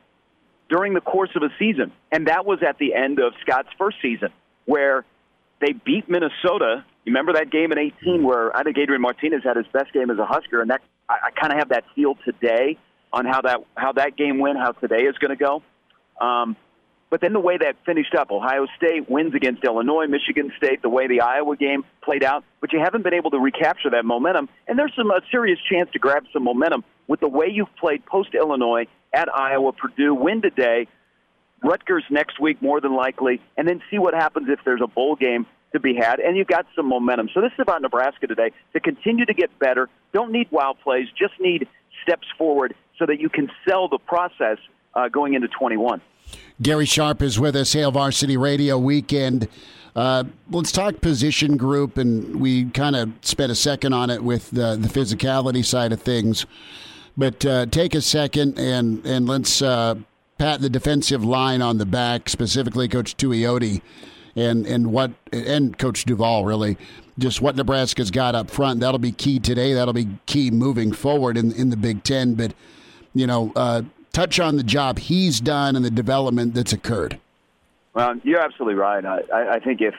during 0.69 0.95
the 0.95 1.01
course 1.01 1.31
of 1.37 1.43
a 1.43 1.51
season, 1.59 1.93
and 2.11 2.29
that 2.29 2.47
was 2.47 2.61
at 2.67 2.79
the 2.79 2.95
end 2.95 3.19
of 3.19 3.35
Scott's 3.43 3.69
first 3.77 3.99
season, 4.01 4.31
where 4.65 5.05
they 5.61 5.73
beat 5.73 6.09
Minnesota. 6.09 6.85
You 7.05 7.11
remember 7.11 7.35
that 7.35 7.51
game 7.51 7.73
in 7.73 7.79
18 7.79 8.25
where 8.25 8.57
I 8.57 8.63
think 8.63 8.79
Adrian 8.79 9.03
Martinez 9.03 9.43
had 9.45 9.57
his 9.57 9.67
best 9.73 9.93
game 9.93 10.11
as 10.11 10.19
a 10.19 10.25
Husker, 10.25 10.63
and 10.63 10.71
that 10.71 10.81
I, 11.09 11.15
I 11.27 11.31
kind 11.31 11.53
of 11.53 11.59
have 11.59 11.69
that 11.71 11.85
feel 11.95 12.17
today 12.25 12.79
on 13.13 13.27
how 13.27 13.43
that 13.43 13.61
how 13.77 13.93
that 13.93 14.17
game 14.17 14.39
went, 14.39 14.59
how 14.59 14.73
today 14.73 15.03
is 15.03 15.17
going 15.19 15.37
to 15.37 15.45
go. 15.45 15.63
Um, 16.25 16.57
but 17.15 17.21
then 17.21 17.33
the 17.33 17.39
way 17.39 17.57
that 17.57 17.77
finished 17.87 18.13
up, 18.17 18.33
Ohio 18.33 18.67
State 18.77 19.09
wins 19.09 19.37
against 19.37 19.63
Illinois, 19.63 20.07
Michigan 20.09 20.51
State, 20.57 20.83
the 20.83 20.89
way 20.89 21.07
the 21.07 21.21
Iowa 21.21 21.57
game 21.57 21.85
played 22.03 22.25
out, 22.25 22.43
but 22.61 22.73
you 22.73 22.81
haven't 22.81 23.05
been 23.05 23.15
able 23.15 23.31
to 23.31 23.39
recapture 23.39 23.89
that 23.91 24.05
momentum. 24.05 24.49
And 24.67 24.77
there's 24.77 24.93
some 24.97 25.13
a 25.13 25.21
serious 25.31 25.61
chance 25.71 25.89
to 25.93 26.01
grab 26.01 26.25
some 26.33 26.43
momentum 26.43 26.83
with 27.07 27.21
the 27.21 27.29
way 27.29 27.47
you've 27.49 27.73
played 27.77 28.05
post 28.05 28.31
Illinois 28.35 28.89
at 29.13 29.33
Iowa, 29.33 29.71
Purdue, 29.75 30.13
win 30.13 30.43
today, 30.43 30.89
Rutgers 31.63 32.03
next 32.11 32.41
week 32.41 32.61
more 32.61 32.81
than 32.81 32.97
likely, 32.97 33.41
and 33.57 33.69
then 33.69 33.81
see 33.93 34.01
what 34.01 34.15
happens 34.15 34.49
if 34.49 34.59
there's 34.65 34.83
a 34.83 34.89
bowl 34.89 35.15
game 35.15 35.47
to 35.71 35.79
be 35.79 35.95
had, 35.95 36.19
and 36.19 36.37
you've 36.37 36.49
got 36.49 36.67
some 36.75 36.89
momentum. 36.89 37.29
So 37.33 37.41
this 37.43 37.53
is 37.53 37.61
about 37.61 37.81
Nebraska 37.81 38.27
today 38.27 38.51
to 38.73 38.81
continue 38.81 39.25
to 39.25 39.35
get 39.35 39.57
better. 39.61 39.89
Don't 40.13 40.33
need 40.33 40.49
wild 40.51 40.81
plays, 40.81 41.07
just 41.17 41.35
need 41.39 41.69
steps 42.03 42.27
forward 42.37 42.75
so 42.99 43.07
that 43.07 43.21
you 43.21 43.29
can 43.29 43.53
sell 43.69 43.87
the 43.87 43.99
process 43.99 44.59
uh, 44.95 45.07
going 45.07 45.35
into 45.35 45.47
21. 45.47 46.01
Gary 46.63 46.87
Sharp 46.87 47.21
is 47.21 47.41
with 47.41 47.57
us, 47.57 47.73
Hail 47.73 47.91
Varsity 47.91 48.37
Radio 48.37 48.79
Weekend. 48.79 49.49
Uh, 49.97 50.25
let's 50.51 50.71
talk 50.71 51.01
position 51.01 51.57
group, 51.57 51.99
and 51.99 52.41
we 52.41 52.67
kind 52.67 52.95
of 52.95 53.13
spent 53.23 53.51
a 53.51 53.57
second 53.57 53.93
on 53.93 54.09
it 54.09 54.23
with 54.23 54.51
the, 54.51 54.77
the 54.77 54.89
physicality 54.89 55.65
side 55.65 55.93
of 55.93 56.01
things. 56.01 56.47
But 57.17 57.45
uh, 57.45 57.67
take 57.67 57.95
a 57.95 58.01
second 58.01 58.59
and 58.59 59.05
and 59.07 59.29
let's 59.29 59.63
uh, 59.63 59.97
pat 60.39 60.61
the 60.61 60.71
defensive 60.71 61.25
line 61.25 61.63
on 61.63 61.79
the 61.79 61.87
back, 61.87 62.29
specifically 62.29 62.89
Coach 62.89 63.17
Tuioti, 63.17 63.83
and 64.35 64.67
and 64.67 64.93
what 64.93 65.13
and 65.33 65.77
Coach 65.79 66.05
Duval 66.05 66.45
really, 66.45 66.77
just 67.19 67.41
what 67.41 67.55
Nebraska's 67.55 68.11
got 68.11 68.35
up 68.35 68.51
front. 68.51 68.81
That'll 68.81 68.99
be 68.99 69.13
key 69.13 69.39
today. 69.39 69.75
That'll 69.75 69.95
be 69.95 70.09
key 70.27 70.51
moving 70.51 70.93
forward 70.93 71.37
in 71.37 71.53
in 71.53 71.71
the 71.71 71.77
Big 71.77 72.03
Ten. 72.03 72.35
But 72.35 72.55
you 73.13 73.29
know, 73.29 73.53
uh, 73.55 73.83
touch 74.15 74.41
on 74.41 74.57
the 74.57 74.63
job 74.63 74.99
he's 74.99 75.41
done 75.41 75.77
and 75.77 75.85
the 75.85 75.91
development 75.91 76.55
that's 76.55 76.73
occurred. 76.73 77.19
Well, 77.93 78.15
you're 78.23 78.41
absolutely 78.41 78.75
right. 78.77 79.05
I, 79.05 79.57
I 79.57 79.59
think 79.61 79.81
if 79.81 79.95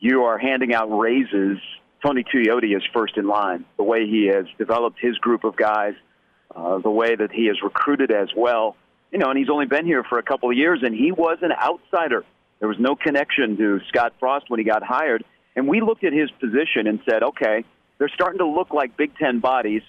you 0.00 0.24
are 0.24 0.38
handing 0.38 0.74
out 0.74 0.86
raises, 0.86 1.58
Tony 2.04 2.24
Tuioti 2.24 2.76
is 2.76 2.82
first 2.92 3.16
in 3.16 3.26
line. 3.26 3.64
The 3.76 3.82
way 3.82 4.06
he 4.06 4.26
has 4.26 4.46
developed 4.56 4.98
his 5.00 5.18
group 5.18 5.44
of 5.44 5.56
guys, 5.56 5.94
uh, 6.54 6.78
the 6.78 6.90
way 6.90 7.16
that 7.16 7.32
he 7.32 7.46
has 7.46 7.60
recruited 7.62 8.10
as 8.10 8.28
well. 8.36 8.76
You 9.10 9.18
know, 9.18 9.30
and 9.30 9.38
he's 9.38 9.50
only 9.50 9.66
been 9.66 9.86
here 9.86 10.04
for 10.04 10.18
a 10.18 10.22
couple 10.22 10.50
of 10.50 10.56
years, 10.56 10.80
and 10.82 10.94
he 10.94 11.12
was 11.12 11.38
an 11.42 11.52
outsider. 11.52 12.24
There 12.60 12.68
was 12.68 12.78
no 12.78 12.94
connection 12.94 13.56
to 13.56 13.80
Scott 13.88 14.12
Frost 14.20 14.48
when 14.48 14.60
he 14.60 14.64
got 14.64 14.82
hired. 14.82 15.24
And 15.56 15.66
we 15.66 15.80
looked 15.80 16.04
at 16.04 16.12
his 16.12 16.30
position 16.30 16.86
and 16.86 17.00
said, 17.08 17.22
okay, 17.22 17.64
they're 17.98 18.10
starting 18.14 18.38
to 18.38 18.46
look 18.46 18.72
like 18.72 18.96
Big 18.96 19.16
Ten 19.16 19.40
bodies. 19.40 19.82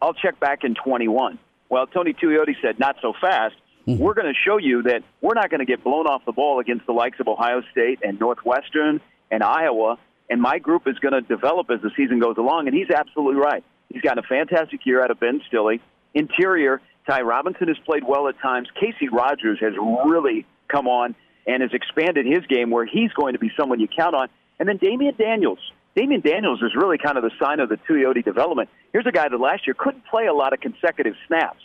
I'll 0.00 0.14
check 0.14 0.40
back 0.40 0.64
in 0.64 0.74
21. 0.74 1.38
Well, 1.68 1.86
Tony 1.86 2.14
Tuioti 2.14 2.54
said, 2.62 2.78
not 2.78 2.96
so 3.02 3.12
fast. 3.20 3.54
Mm-hmm. 3.86 4.02
We're 4.02 4.14
going 4.14 4.26
to 4.26 4.38
show 4.46 4.58
you 4.58 4.82
that 4.82 5.02
we're 5.20 5.34
not 5.34 5.50
going 5.50 5.60
to 5.60 5.66
get 5.66 5.82
blown 5.82 6.06
off 6.06 6.24
the 6.26 6.32
ball 6.32 6.60
against 6.60 6.86
the 6.86 6.92
likes 6.92 7.20
of 7.20 7.28
Ohio 7.28 7.62
State 7.72 8.00
and 8.02 8.18
Northwestern 8.20 9.00
and 9.30 9.42
Iowa. 9.42 9.98
And 10.30 10.42
my 10.42 10.58
group 10.58 10.86
is 10.86 10.98
going 10.98 11.14
to 11.14 11.22
develop 11.22 11.70
as 11.70 11.80
the 11.80 11.90
season 11.96 12.18
goes 12.18 12.36
along. 12.36 12.68
And 12.68 12.76
he's 12.76 12.90
absolutely 12.90 13.40
right. 13.40 13.64
He's 13.88 14.02
gotten 14.02 14.18
a 14.18 14.26
fantastic 14.26 14.84
year 14.84 15.02
out 15.02 15.10
of 15.10 15.18
Ben 15.18 15.40
Stille. 15.48 15.78
Interior, 16.14 16.82
Ty 17.08 17.22
Robinson 17.22 17.68
has 17.68 17.78
played 17.86 18.02
well 18.06 18.28
at 18.28 18.38
times. 18.40 18.68
Casey 18.78 19.08
Rogers 19.08 19.58
has 19.60 19.72
really 20.04 20.46
come 20.68 20.86
on 20.86 21.14
and 21.46 21.62
has 21.62 21.72
expanded 21.72 22.26
his 22.26 22.44
game 22.46 22.70
where 22.70 22.84
he's 22.84 23.12
going 23.12 23.32
to 23.32 23.38
be 23.38 23.50
someone 23.58 23.80
you 23.80 23.88
count 23.88 24.14
on. 24.14 24.28
And 24.58 24.68
then 24.68 24.78
Damion 24.78 25.16
Daniels. 25.16 25.60
Damion 25.98 26.22
Daniels 26.22 26.62
is 26.62 26.76
really 26.76 26.96
kind 26.96 27.18
of 27.18 27.24
the 27.24 27.32
sign 27.40 27.58
of 27.58 27.68
the 27.68 27.76
Tuioti 27.76 28.24
development. 28.24 28.68
Here's 28.92 29.06
a 29.06 29.10
guy 29.10 29.28
that 29.28 29.36
last 29.36 29.66
year 29.66 29.74
couldn't 29.76 30.06
play 30.06 30.26
a 30.26 30.32
lot 30.32 30.52
of 30.52 30.60
consecutive 30.60 31.14
snaps, 31.26 31.60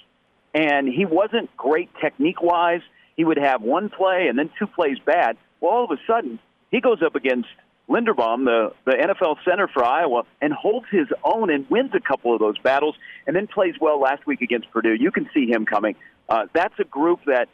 and 0.55 0.88
he 0.88 1.05
wasn't 1.05 1.55
great 1.55 1.91
technique 2.01 2.41
wise. 2.41 2.81
He 3.15 3.23
would 3.23 3.38
have 3.38 3.61
one 3.61 3.89
play 3.89 4.26
and 4.27 4.39
then 4.39 4.49
two 4.57 4.65
plays 4.65 4.97
bad. 5.05 5.38
Well, 5.61 5.72
all 5.72 5.84
of 5.84 5.91
a 5.91 6.01
sudden, 6.07 6.39
he 6.72 6.81
goes 6.81 7.03
up 7.05 7.14
against 7.14 7.49
Linderbaum, 7.88 8.45
the, 8.45 8.73
the 8.85 8.93
NFL 8.93 9.35
center 9.47 9.68
for 9.68 9.85
Iowa, 9.85 10.23
and 10.41 10.51
holds 10.51 10.88
his 10.89 11.07
own 11.23 11.51
and 11.51 11.69
wins 11.69 11.91
a 11.93 11.99
couple 11.99 12.34
of 12.34 12.39
those 12.39 12.57
battles, 12.57 12.95
and 13.27 13.35
then 13.35 13.45
plays 13.45 13.76
well 13.80 13.99
last 13.99 14.26
week 14.26 14.41
against 14.41 14.72
Purdue. 14.72 14.95
You 14.95 15.11
can 15.11 15.30
see 15.31 15.45
him 15.45 15.68
coming. 15.68 15.95
Uh, 16.27 16.47
that's 16.53 16.73
a 16.80 16.85
group 16.85 17.19
that 17.27 17.49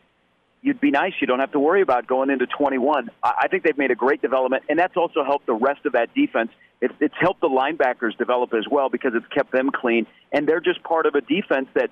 you'd 0.62 0.80
be 0.80 0.92
nice. 0.92 1.14
You 1.20 1.28
don't 1.28 1.40
have 1.40 1.52
to 1.52 1.60
worry 1.60 1.82
about 1.82 2.08
going 2.08 2.30
into 2.30 2.46
21. 2.46 3.10
I 3.22 3.50
think 3.50 3.64
they've 3.64 3.78
made 3.78 3.92
a 3.92 3.96
great 3.96 4.22
development, 4.22 4.64
and 4.70 4.80
that's 4.80 4.96
also 4.96 5.26
helped 5.26 5.46
the 5.46 5.54
rest 5.54 5.86
of 5.86 5.92
that 5.94 6.14
defense. 6.14 6.52
It's, 6.82 6.94
it's 7.00 7.16
helped 7.20 7.42
the 7.42 7.50
linebackers 7.50 8.18
develop 8.18 8.54
as 8.54 8.66
well 8.70 8.90
because 8.90 9.12
it's 9.14 9.28
kept 9.28 9.52
them 9.52 9.70
clean, 9.74 10.08
and 10.32 10.48
they're 10.48 10.62
just 10.62 10.82
part 10.84 11.06
of 11.06 11.16
a 11.16 11.22
defense 11.22 11.68
that 11.76 11.90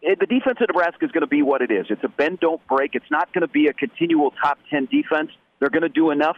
it, 0.00 0.18
the 0.18 0.26
defense 0.26 0.58
of 0.60 0.68
Nebraska 0.68 1.04
is 1.04 1.12
going 1.12 1.22
to 1.22 1.28
be 1.28 1.42
what 1.42 1.62
it 1.62 1.70
is. 1.70 1.86
It's 1.88 2.02
a 2.04 2.08
bend, 2.08 2.40
don't 2.40 2.64
break. 2.66 2.94
It's 2.94 3.10
not 3.10 3.32
going 3.32 3.42
to 3.42 3.52
be 3.52 3.68
a 3.68 3.72
continual 3.72 4.32
top 4.42 4.58
10 4.70 4.86
defense. 4.86 5.30
They're 5.58 5.70
going 5.70 5.82
to 5.82 5.88
do 5.88 6.10
enough. 6.10 6.36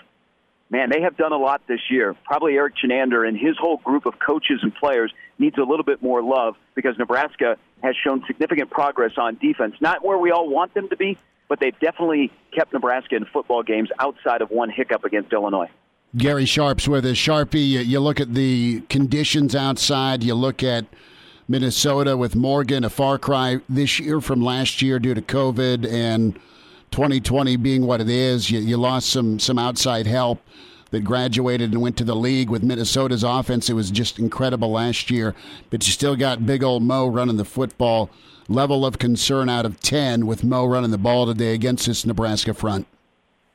Man, 0.71 0.91
they 0.91 1.03
have 1.03 1.17
done 1.17 1.33
a 1.33 1.37
lot 1.37 1.63
this 1.69 1.81
year. 1.91 2.15
Probably 2.25 2.55
Erik 2.55 2.75
Chinander 2.83 3.27
and 3.27 3.39
his 3.39 3.57
whole 3.59 3.79
group 3.79 4.07
of 4.07 4.15
coaches 4.19 4.61
and 4.63 4.75
players 4.75 5.13
needs 5.39 5.57
a 5.59 5.63
little 5.63 5.85
bit 5.85 6.03
more 6.03 6.23
love 6.23 6.57
because 6.75 6.97
Nebraska 6.99 7.57
has 7.83 7.95
shown 8.03 8.25
significant 8.27 8.71
progress 8.71 9.13
on 9.19 9.37
defense. 9.37 9.75
Not 9.81 10.05
where 10.05 10.19
we 10.19 10.31
all 10.31 10.49
want 10.49 10.75
them 10.75 10.89
to 10.89 10.97
be, 10.97 11.19
but 11.49 11.61
they've 11.61 11.79
definitely 11.81 12.33
kept 12.55 12.73
Nebraska 12.73 13.17
in 13.17 13.27
football 13.27 13.63
games 13.63 13.91
outside 13.99 14.41
of 14.43 14.51
one 14.51 14.71
hiccup 14.71 15.05
against 15.05 15.33
Illinois. 15.33 15.71
Gary 16.17 16.45
Sharp's 16.45 16.87
with 16.87 17.05
us. 17.05 17.17
Sharpie, 17.17 17.85
you 17.85 17.99
look 17.99 18.21
at 18.21 18.35
the 18.35 18.83
conditions 18.89 19.55
outside, 19.55 20.23
you 20.23 20.35
look 20.35 20.63
at 20.63 20.87
Minnesota 21.49 22.17
with 22.17 22.37
Morgan, 22.37 22.85
a 22.85 22.91
far 22.91 23.19
cry 23.19 23.59
this 23.69 23.99
year 23.99 24.21
from 24.21 24.41
last 24.41 24.81
year 24.81 25.01
due 25.01 25.15
to 25.15 25.21
COVID 25.21 25.91
and 25.91 26.35
2020 26.93 27.57
being 27.57 27.85
what 27.85 28.01
it 28.01 28.09
is. 28.09 28.49
You, 28.49 28.61
you 28.61 28.77
lost 28.77 29.11
some, 29.11 29.41
some 29.41 29.59
outside 29.59 30.07
help 30.07 30.41
that 30.91 31.01
graduated 31.01 31.73
and 31.73 31.83
went 31.83 31.97
to 31.97 32.05
the 32.05 32.15
league 32.15 32.49
with 32.49 32.63
Minnesota's 32.63 33.25
offense. 33.25 33.69
It 33.69 33.75
was 33.75 33.91
just 33.91 34.21
incredible 34.21 34.71
last 34.71 35.11
year, 35.11 35.35
but 35.71 35.85
you 35.85 35.93
still 35.93 36.15
got 36.15 36.47
big 36.47 36.63
old 36.63 36.85
Mo 36.85 37.09
running 37.09 37.39
the 37.39 37.45
football 37.45 38.09
level 38.49 38.87
of 38.87 38.99
concern 39.01 39.49
out 39.49 39.67
of 39.67 39.81
10 39.81 40.27
with 40.27 40.45
Mo 40.45 40.65
running 40.65 40.93
the 40.93 40.99
ball 40.99 41.27
today 41.27 41.55
against 41.55 41.87
this 41.87 42.07
Nebraska 42.07 42.55
front? 42.55 42.87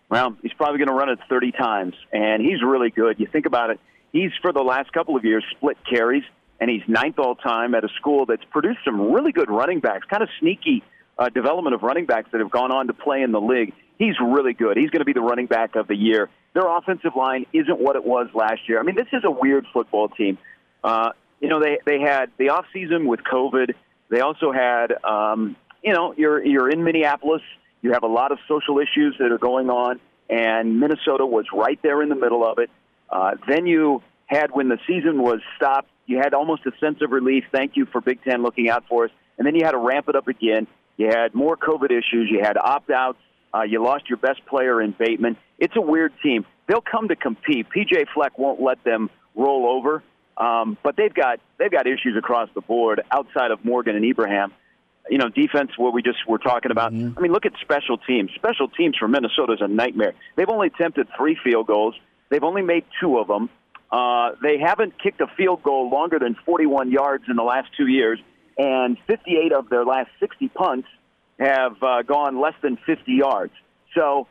Well, 0.09 0.35
he's 0.41 0.53
probably 0.53 0.79
going 0.79 0.87
to 0.87 0.93
run 0.93 1.09
it 1.09 1.19
30 1.29 1.51
times, 1.51 1.93
and 2.11 2.41
he's 2.41 2.63
really 2.63 2.89
good. 2.89 3.19
You 3.19 3.27
think 3.31 3.45
about 3.45 3.69
it, 3.69 3.79
he's 4.11 4.31
for 4.41 4.51
the 4.51 4.61
last 4.63 4.91
couple 4.91 5.15
of 5.15 5.23
years 5.23 5.43
split 5.55 5.77
carries, 5.87 6.23
and 6.59 6.69
he's 6.69 6.81
ninth 6.87 7.19
all 7.19 7.35
time 7.35 7.75
at 7.75 7.83
a 7.83 7.89
school 7.99 8.25
that's 8.25 8.43
produced 8.45 8.79
some 8.83 9.11
really 9.11 9.31
good 9.31 9.49
running 9.49 9.79
backs, 9.79 10.05
kind 10.09 10.23
of 10.23 10.29
sneaky 10.39 10.83
uh, 11.17 11.29
development 11.29 11.75
of 11.75 11.83
running 11.83 12.05
backs 12.05 12.29
that 12.31 12.41
have 12.41 12.49
gone 12.49 12.71
on 12.71 12.87
to 12.87 12.93
play 12.93 13.21
in 13.21 13.31
the 13.31 13.41
league. 13.41 13.73
He's 13.97 14.15
really 14.19 14.53
good. 14.53 14.77
He's 14.77 14.89
going 14.89 15.01
to 15.01 15.05
be 15.05 15.13
the 15.13 15.21
running 15.21 15.45
back 15.45 15.75
of 15.75 15.87
the 15.87 15.95
year. 15.95 16.29
Their 16.53 16.65
offensive 16.65 17.11
line 17.15 17.45
isn't 17.53 17.79
what 17.79 17.95
it 17.95 18.03
was 18.03 18.27
last 18.33 18.61
year. 18.67 18.79
I 18.79 18.83
mean, 18.83 18.95
this 18.95 19.07
is 19.13 19.23
a 19.23 19.31
weird 19.31 19.65
football 19.71 20.07
team. 20.09 20.37
Uh, 20.83 21.11
you 21.39 21.49
know, 21.49 21.61
they 21.61 21.77
they 21.85 21.99
had 21.99 22.31
the 22.37 22.49
off 22.49 22.65
season 22.73 23.05
with 23.05 23.19
COVID. 23.21 23.73
They 24.09 24.21
also 24.21 24.51
had, 24.51 24.93
um, 25.03 25.55
you 25.83 25.93
know, 25.93 26.13
you're 26.17 26.43
you're 26.43 26.69
in 26.69 26.83
Minneapolis. 26.83 27.41
You 27.81 27.93
have 27.93 28.03
a 28.03 28.07
lot 28.07 28.31
of 28.31 28.39
social 28.47 28.79
issues 28.79 29.15
that 29.19 29.31
are 29.31 29.37
going 29.37 29.69
on, 29.69 29.99
and 30.29 30.79
Minnesota 30.79 31.25
was 31.25 31.45
right 31.53 31.79
there 31.81 32.01
in 32.01 32.09
the 32.09 32.15
middle 32.15 32.45
of 32.45 32.59
it. 32.59 32.69
Uh, 33.09 33.31
then 33.47 33.65
you 33.65 34.01
had 34.27 34.51
when 34.51 34.69
the 34.69 34.77
season 34.85 35.21
was 35.21 35.39
stopped, 35.55 35.89
you 36.05 36.17
had 36.17 36.33
almost 36.33 36.65
a 36.65 36.71
sense 36.79 37.01
of 37.01 37.11
relief. 37.11 37.45
Thank 37.51 37.75
you 37.75 37.85
for 37.85 38.01
Big 38.01 38.23
Ten 38.23 38.43
looking 38.43 38.69
out 38.69 38.83
for 38.87 39.05
us. 39.05 39.11
And 39.37 39.45
then 39.45 39.55
you 39.55 39.63
had 39.63 39.71
to 39.71 39.77
ramp 39.77 40.09
it 40.09 40.15
up 40.15 40.27
again. 40.27 40.67
You 40.97 41.07
had 41.07 41.33
more 41.33 41.55
COVID 41.55 41.91
issues. 41.91 42.29
You 42.29 42.41
had 42.41 42.57
opt 42.57 42.89
outs. 42.89 43.19
Uh, 43.53 43.61
you 43.63 43.83
lost 43.83 44.09
your 44.09 44.17
best 44.17 44.45
player 44.45 44.81
in 44.81 44.93
Bateman. 44.97 45.37
It's 45.57 45.75
a 45.75 45.81
weird 45.81 46.13
team. 46.21 46.45
They'll 46.67 46.81
come 46.81 47.07
to 47.07 47.15
compete. 47.15 47.67
PJ 47.75 48.05
Fleck 48.13 48.37
won't 48.37 48.61
let 48.61 48.83
them 48.83 49.09
roll 49.35 49.67
over. 49.67 50.03
Um, 50.37 50.77
but 50.83 50.95
they've 50.95 51.13
got 51.13 51.39
they've 51.57 51.71
got 51.71 51.85
issues 51.87 52.15
across 52.17 52.49
the 52.55 52.61
board 52.61 53.01
outside 53.11 53.51
of 53.51 53.65
Morgan 53.65 53.95
and 53.95 54.05
Ibrahim. 54.05 54.53
You 55.09 55.17
know, 55.17 55.29
defense. 55.29 55.71
What 55.77 55.93
we 55.93 56.01
just 56.01 56.19
were 56.27 56.37
talking 56.37 56.71
about. 56.71 56.93
Mm-hmm. 56.93 57.17
I 57.17 57.21
mean, 57.21 57.31
look 57.31 57.45
at 57.45 57.53
special 57.61 57.97
teams. 57.97 58.31
Special 58.35 58.67
teams 58.67 58.97
for 58.97 59.07
Minnesota 59.07 59.53
is 59.53 59.61
a 59.61 59.67
nightmare. 59.67 60.13
They've 60.35 60.49
only 60.49 60.67
attempted 60.67 61.07
three 61.17 61.37
field 61.43 61.67
goals. 61.67 61.95
They've 62.29 62.43
only 62.43 62.61
made 62.61 62.85
two 63.01 63.17
of 63.17 63.27
them. 63.27 63.49
Uh, 63.91 64.31
they 64.41 64.59
haven't 64.59 65.01
kicked 65.01 65.19
a 65.19 65.27
field 65.35 65.63
goal 65.63 65.89
longer 65.89 66.19
than 66.19 66.35
41 66.45 66.91
yards 66.91 67.23
in 67.27 67.35
the 67.35 67.43
last 67.43 67.69
two 67.75 67.87
years, 67.87 68.19
and 68.57 68.97
58 69.07 69.51
of 69.51 69.69
their 69.69 69.83
last 69.83 70.09
60 70.19 70.47
punts 70.49 70.87
have 71.39 71.81
uh, 71.81 72.03
gone 72.03 72.39
less 72.39 72.53
than 72.61 72.77
50 72.85 73.11
yards. 73.13 73.53
So 73.95 74.27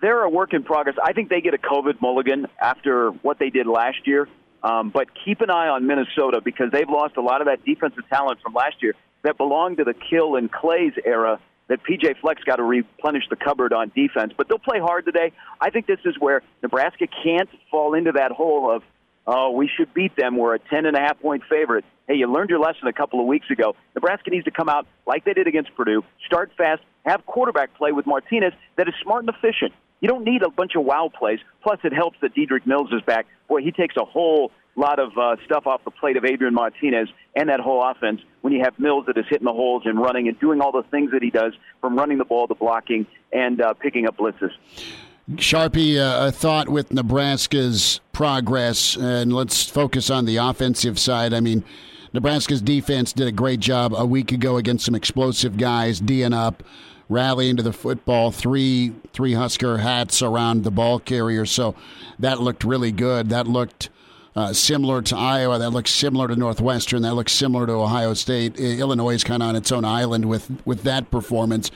they're 0.00 0.22
a 0.22 0.30
work 0.30 0.52
in 0.52 0.62
progress. 0.62 0.96
I 1.02 1.12
think 1.12 1.28
they 1.28 1.40
get 1.40 1.54
a 1.54 1.58
COVID 1.58 2.00
mulligan 2.00 2.46
after 2.60 3.10
what 3.10 3.38
they 3.38 3.50
did 3.50 3.66
last 3.66 4.06
year. 4.06 4.28
Um, 4.62 4.90
but 4.90 5.08
keep 5.24 5.40
an 5.40 5.50
eye 5.50 5.68
on 5.68 5.86
Minnesota 5.86 6.40
because 6.44 6.70
they've 6.70 6.88
lost 6.88 7.16
a 7.16 7.22
lot 7.22 7.40
of 7.40 7.46
that 7.46 7.64
defensive 7.64 8.06
talent 8.10 8.40
from 8.42 8.52
last 8.52 8.76
year 8.82 8.94
that 9.22 9.36
belonged 9.36 9.78
to 9.78 9.84
the 9.84 9.94
Kill 9.94 10.36
and 10.36 10.50
Claeys 10.50 10.94
era 11.04 11.40
that 11.68 11.80
PJ 11.84 12.20
Fleck's 12.20 12.42
got 12.42 12.56
to 12.56 12.64
replenish 12.64 13.24
the 13.30 13.36
cupboard 13.36 13.72
on 13.72 13.92
defense. 13.94 14.32
But 14.36 14.48
they'll 14.48 14.58
play 14.58 14.80
hard 14.80 15.04
today. 15.04 15.32
I 15.60 15.70
think 15.70 15.86
this 15.86 16.00
is 16.04 16.16
where 16.18 16.42
Nebraska 16.62 17.06
can't 17.22 17.48
fall 17.70 17.94
into 17.94 18.12
that 18.12 18.32
hole 18.32 18.74
of 18.74 18.82
oh, 19.26 19.50
we 19.52 19.70
should 19.76 19.94
beat 19.94 20.16
them. 20.16 20.36
We're 20.36 20.56
a 20.56 20.58
10 20.58 20.86
and 20.86 20.96
a 20.96 21.00
half 21.00 21.20
point 21.20 21.44
favorite. 21.48 21.84
Hey, 22.08 22.16
you 22.16 22.26
learned 22.26 22.50
your 22.50 22.58
lesson 22.58 22.88
a 22.88 22.92
couple 22.92 23.20
of 23.20 23.26
weeks 23.26 23.48
ago. 23.50 23.76
Nebraska 23.94 24.30
needs 24.30 24.44
to 24.46 24.50
come 24.50 24.68
out 24.68 24.86
like 25.06 25.24
they 25.24 25.32
did 25.32 25.46
against 25.46 25.74
Purdue, 25.76 26.02
start 26.26 26.50
fast, 26.58 26.82
have 27.06 27.24
quarterback 27.26 27.74
play 27.74 27.92
with 27.92 28.06
Martinez 28.06 28.52
that 28.76 28.88
is 28.88 28.94
smart 29.02 29.24
and 29.24 29.30
efficient. 29.30 29.72
You 30.00 30.08
don't 30.08 30.24
need 30.24 30.42
a 30.42 30.50
bunch 30.50 30.72
of 30.76 30.84
wow 30.84 31.10
plays. 31.16 31.38
Plus, 31.62 31.78
it 31.84 31.92
helps 31.92 32.18
that 32.22 32.34
Dedrick 32.34 32.66
Mills 32.66 32.90
is 32.92 33.02
back. 33.02 33.26
Boy, 33.48 33.60
he 33.62 33.70
takes 33.70 33.96
a 33.96 34.04
whole 34.04 34.50
lot 34.76 34.98
of 34.98 35.16
uh, 35.18 35.36
stuff 35.44 35.66
off 35.66 35.82
the 35.84 35.90
plate 35.90 36.16
of 36.16 36.24
Adrian 36.24 36.54
Martinez 36.54 37.08
and 37.34 37.48
that 37.48 37.60
whole 37.60 37.82
offense 37.82 38.20
when 38.40 38.52
you 38.52 38.62
have 38.62 38.78
Mills 38.78 39.04
that 39.06 39.18
is 39.18 39.24
hitting 39.28 39.46
the 39.46 39.52
holes 39.52 39.82
and 39.84 39.98
running 39.98 40.28
and 40.28 40.38
doing 40.40 40.60
all 40.60 40.72
the 40.72 40.84
things 40.90 41.10
that 41.12 41.22
he 41.22 41.30
does 41.30 41.52
from 41.80 41.96
running 41.96 42.18
the 42.18 42.24
ball 42.24 42.46
to 42.48 42.54
blocking 42.54 43.06
and 43.32 43.60
uh, 43.60 43.74
picking 43.74 44.06
up 44.06 44.16
blitzes. 44.16 44.52
Sharpie, 45.32 45.98
uh, 45.98 46.28
a 46.28 46.32
thought 46.32 46.68
with 46.68 46.92
Nebraska's 46.92 48.00
progress, 48.12 48.96
and 48.96 49.32
let's 49.32 49.68
focus 49.68 50.10
on 50.10 50.24
the 50.24 50.36
offensive 50.36 50.98
side. 50.98 51.32
I 51.32 51.40
mean, 51.40 51.62
Nebraska's 52.12 52.60
defense 52.60 53.12
did 53.12 53.28
a 53.28 53.32
great 53.32 53.60
job 53.60 53.94
a 53.94 54.04
week 54.04 54.32
ago 54.32 54.56
against 54.56 54.84
some 54.84 54.96
explosive 54.96 55.56
guys, 55.56 56.00
D'ing 56.00 56.32
up, 56.32 56.64
rallying 57.08 57.56
to 57.56 57.62
the 57.62 57.72
football, 57.72 58.32
three 58.32 58.92
three 59.12 59.34
Husker 59.34 59.78
hats 59.78 60.20
around 60.20 60.64
the 60.64 60.70
ball 60.72 60.98
carrier. 60.98 61.46
So 61.46 61.76
that 62.18 62.40
looked 62.40 62.64
really 62.64 62.90
good. 62.90 63.28
That 63.28 63.46
looked 63.46 63.90
uh, 64.36 64.52
similar 64.52 65.02
to 65.02 65.16
Iowa. 65.16 65.58
That 65.58 65.70
looks 65.70 65.90
similar 65.90 66.28
to 66.28 66.36
Northwestern. 66.36 67.02
That 67.02 67.14
looks 67.14 67.32
similar 67.32 67.66
to 67.66 67.72
Ohio 67.72 68.14
State. 68.14 68.58
Illinois 68.58 69.14
is 69.14 69.24
kind 69.24 69.42
of 69.42 69.48
on 69.50 69.56
its 69.56 69.72
own 69.72 69.84
island 69.84 70.26
with, 70.26 70.50
with 70.64 70.82
that 70.84 71.10
performance. 71.10 71.70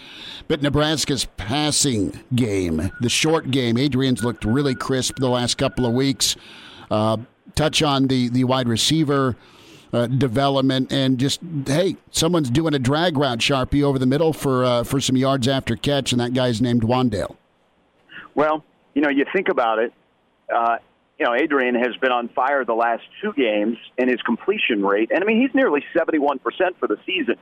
But 0.46 0.62
Nebraska's 0.62 1.26
passing 1.36 2.20
game, 2.34 2.92
the 3.00 3.08
short 3.08 3.50
game, 3.50 3.76
Adrian's 3.76 4.22
looked 4.22 4.44
really 4.44 4.74
crisp 4.74 5.16
the 5.18 5.28
last 5.28 5.56
couple 5.56 5.86
of 5.86 5.92
weeks. 5.92 6.36
Uh, 6.90 7.18
touch 7.54 7.82
on 7.82 8.08
the, 8.08 8.28
the 8.28 8.44
wide 8.44 8.68
receiver 8.68 9.36
uh, 9.94 10.06
development 10.08 10.92
and 10.92 11.18
just 11.18 11.40
hey, 11.66 11.96
someone's 12.10 12.50
doing 12.50 12.74
a 12.74 12.78
drag 12.78 13.16
route 13.16 13.38
sharpie 13.38 13.82
over 13.82 13.98
the 13.98 14.06
middle 14.06 14.32
for 14.32 14.64
uh, 14.64 14.82
for 14.82 15.00
some 15.00 15.16
yards 15.16 15.46
after 15.46 15.76
catch, 15.76 16.10
and 16.10 16.20
that 16.20 16.34
guy's 16.34 16.60
named 16.60 16.82
Wan'Dale. 16.82 17.36
Well, 18.34 18.64
you 18.94 19.02
know, 19.02 19.08
you 19.08 19.24
think 19.32 19.48
about 19.48 19.78
it. 19.78 19.92
Uh, 20.52 20.78
you 21.18 21.26
know, 21.26 21.34
Adrian 21.34 21.74
has 21.74 21.96
been 22.00 22.10
on 22.10 22.28
fire 22.28 22.64
the 22.64 22.74
last 22.74 23.02
two 23.22 23.32
games 23.32 23.76
in 23.96 24.08
his 24.08 24.20
completion 24.22 24.84
rate. 24.84 25.10
And 25.12 25.22
I 25.22 25.26
mean, 25.26 25.40
he's 25.40 25.54
nearly 25.54 25.84
71% 25.96 26.40
for 26.78 26.88
the 26.88 26.96
season. 27.06 27.36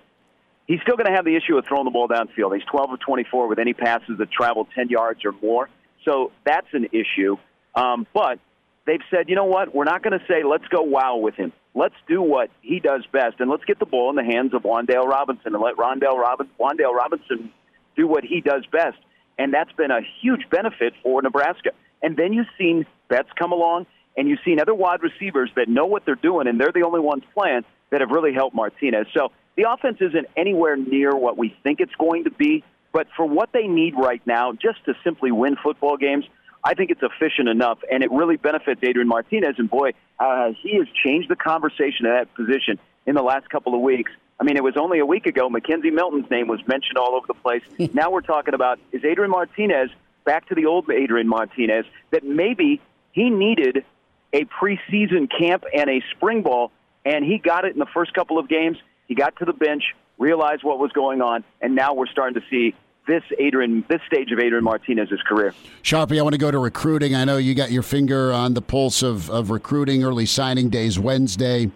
He's 0.67 0.81
still 0.83 0.97
going 0.97 1.07
to 1.07 1.13
have 1.13 1.25
the 1.25 1.37
issue 1.37 1.57
of 1.57 1.65
throwing 1.67 1.85
the 1.85 1.91
ball 1.91 2.09
downfield. 2.09 2.55
He's 2.55 2.65
12 2.71 2.93
of 2.93 3.01
24 3.01 3.49
with 3.49 3.59
any 3.59 3.73
passes 3.73 4.19
that 4.19 4.31
travel 4.31 4.69
10 4.75 4.89
yards 4.91 5.25
or 5.25 5.33
more. 5.43 5.69
So 6.05 6.33
that's 6.45 6.69
an 6.73 6.89
issue. 6.93 7.37
Um, 7.75 8.07
but 8.13 8.39
they've 8.87 9.01
said, 9.11 9.29
you 9.29 9.37
know 9.37 9.47
what? 9.47 9.75
We're 9.75 9.85
not 9.85 10.03
going 10.03 10.19
to 10.19 10.25
say, 10.27 10.45
let's 10.45 10.67
go 10.69 10.83
wow 10.83 11.17
with 11.17 11.35
him. 11.35 11.53
Let's 11.75 11.95
do 12.07 12.21
what 12.21 12.51
he 12.61 12.81
does 12.81 13.05
best, 13.13 13.41
and 13.41 13.51
let's 13.51 13.65
get 13.65 13.79
the 13.79 13.87
ball 13.87 14.11
in 14.11 14.17
the 14.17 14.25
hands 14.25 14.53
of 14.53 14.63
Wan'Dale 14.63 15.07
Robinson 15.07 15.55
and 15.55 15.63
let 15.63 15.77
Rondale 15.77 16.19
Robin, 16.19 16.49
Wan'Dale 16.61 16.95
Robinson 16.95 17.51
do 17.97 18.07
what 18.07 18.25
he 18.25 18.43
does 18.43 18.67
best. 18.71 18.99
And 19.39 19.55
that's 19.55 19.73
been 19.73 19.91
a 19.91 20.01
huge 20.21 20.43
benefit 20.51 20.93
for 21.03 21.23
Nebraska. 21.23 21.71
And 22.03 22.17
then 22.17 22.35
you've 22.35 22.51
seen 22.59 22.85
Betts 23.13 23.29
come 23.39 23.53
along, 23.53 23.85
and 24.17 24.27
you've 24.27 24.39
seen 24.43 24.59
other 24.59 24.75
wide 24.75 25.03
receivers 25.03 25.51
that 25.57 25.69
know 25.69 25.85
what 25.85 26.07
they're 26.07 26.15
doing, 26.15 26.47
and 26.49 26.59
they're 26.59 26.73
the 26.73 26.85
only 26.85 27.01
ones 27.01 27.25
playing 27.35 27.61
that 27.91 28.01
have 28.01 28.09
really 28.09 28.33
helped 28.33 28.57
Martinez. 28.57 29.07
So 29.13 29.33
the 29.55 29.71
offense 29.71 29.99
isn't 30.01 30.29
anywhere 30.35 30.77
near 30.77 31.15
what 31.15 31.37
we 31.37 31.55
think 31.63 31.81
it's 31.81 31.95
going 31.97 32.25
to 32.25 32.31
be, 32.31 32.65
but 32.91 33.09
for 33.15 33.27
what 33.27 33.53
they 33.53 33.67
need 33.67 33.97
right 33.99 34.27
now, 34.27 34.53
just 34.53 34.83
to 34.87 34.95
simply 35.05 35.31
win 35.31 35.57
football 35.63 35.99
games, 35.99 36.25
I 36.65 36.73
think 36.73 36.91
it's 36.91 37.03
efficient 37.03 37.51
enough, 37.51 37.81
and 37.91 38.03
it 38.03 38.11
really 38.11 38.39
benefits 38.39 38.81
Adrian 38.83 39.09
Martinez. 39.09 39.57
And 39.59 39.69
boy, 39.69 39.91
uh, 40.19 40.53
he 40.63 40.79
has 40.79 40.87
changed 41.05 41.29
the 41.29 41.37
conversation 41.37 42.07
at 42.07 42.19
that 42.19 42.35
position 42.35 42.79
in 43.05 43.15
the 43.15 43.23
last 43.23 43.51
couple 43.51 43.75
of 43.75 43.83
weeks. 43.83 44.11
I 44.41 44.45
mean, 44.45 44.57
it 44.57 44.65
was 44.65 44.79
only 44.79 45.01
a 45.01 45.07
week 45.07 45.27
ago 45.27 45.51
McKenzie 45.51 45.93
Milton's 45.93 46.31
name 46.31 46.49
was 46.49 46.67
mentioned 46.67 46.97
all 46.97 47.15
over 47.15 47.27
the 47.27 47.35
place. 47.35 47.63
now 47.93 48.11
we're 48.11 48.23
talking 48.23 48.55
about 48.55 48.79
is 48.91 49.05
Adrian 49.05 49.31
Martinez 49.31 49.91
back 50.25 50.49
to 50.49 50.55
the 50.55 50.65
old 50.65 50.89
Adrian 50.91 51.29
Martinez 51.29 51.85
that 52.11 52.25
maybe 52.25 52.81
he 53.13 53.31
needed 53.31 53.85
a 54.33 54.45
preseason 54.45 55.31
camp 55.31 55.65
and 55.75 55.89
a 55.89 56.03
spring 56.17 56.43
ball, 56.43 56.73
and 57.05 57.25
he 57.25 57.39
got 57.39 57.65
it 57.65 57.73
in 57.73 57.79
the 57.79 57.87
first 57.95 58.15
couple 58.15 58.39
of 58.39 58.49
games. 58.49 58.79
He 59.07 59.15
got 59.15 59.37
to 59.37 59.45
the 59.45 59.53
bench, 59.53 59.85
realized 60.19 60.65
what 60.65 60.79
was 60.79 60.91
going 60.93 61.21
on, 61.21 61.45
and 61.61 61.75
now 61.75 61.95
we're 61.95 62.07
starting 62.07 62.41
to 62.41 62.47
see 62.49 62.75
this 63.07 63.23
Adrian, 63.39 63.85
this 63.89 64.01
stage 64.07 64.31
of 64.31 64.39
Adrian 64.39 64.65
Martinez's 64.65 65.21
career. 65.23 65.55
Sharpie, 65.83 66.19
I 66.19 66.23
want 66.23 66.35
to 66.35 66.39
go 66.39 66.51
to 66.51 66.59
recruiting. 66.59 67.15
I 67.15 67.25
know 67.25 67.37
you 67.37 67.55
got 67.55 67.71
your 67.71 67.83
finger 67.83 68.33
on 68.33 68.55
the 68.55 68.63
pulse 68.63 69.03
of, 69.03 69.29
of 69.29 69.51
recruiting. 69.51 70.05
Early 70.05 70.27
signing 70.27 70.71
days 70.71 70.99
Wednesday. 70.99 71.71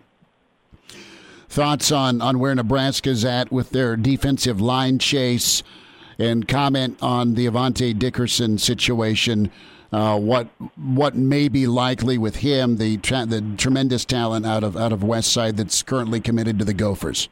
Thoughts 1.48 1.90
on 1.90 2.20
on 2.20 2.38
where 2.38 2.54
Nebraska's 2.54 3.24
at 3.24 3.50
with 3.50 3.70
their 3.70 3.96
defensive 3.96 4.60
line 4.60 4.98
chase 4.98 5.62
and 6.18 6.46
comment 6.46 6.98
on 7.02 7.34
the 7.34 7.46
Avante 7.46 7.98
Dickerson 7.98 8.58
situation. 8.58 9.50
Uh, 9.92 10.18
what 10.18 10.48
what 10.76 11.14
may 11.14 11.48
be 11.48 11.66
likely 11.66 12.18
with 12.18 12.36
him, 12.36 12.76
the 12.76 12.96
tra- 12.98 13.26
the 13.26 13.40
tremendous 13.56 14.04
talent 14.04 14.44
out 14.44 14.64
of 14.64 14.76
out 14.76 14.92
of 14.92 15.02
West 15.04 15.32
Side 15.32 15.56
that's 15.56 15.82
currently 15.82 16.20
committed 16.20 16.58
to 16.58 16.64
the 16.64 16.74
Gophers. 16.74 17.28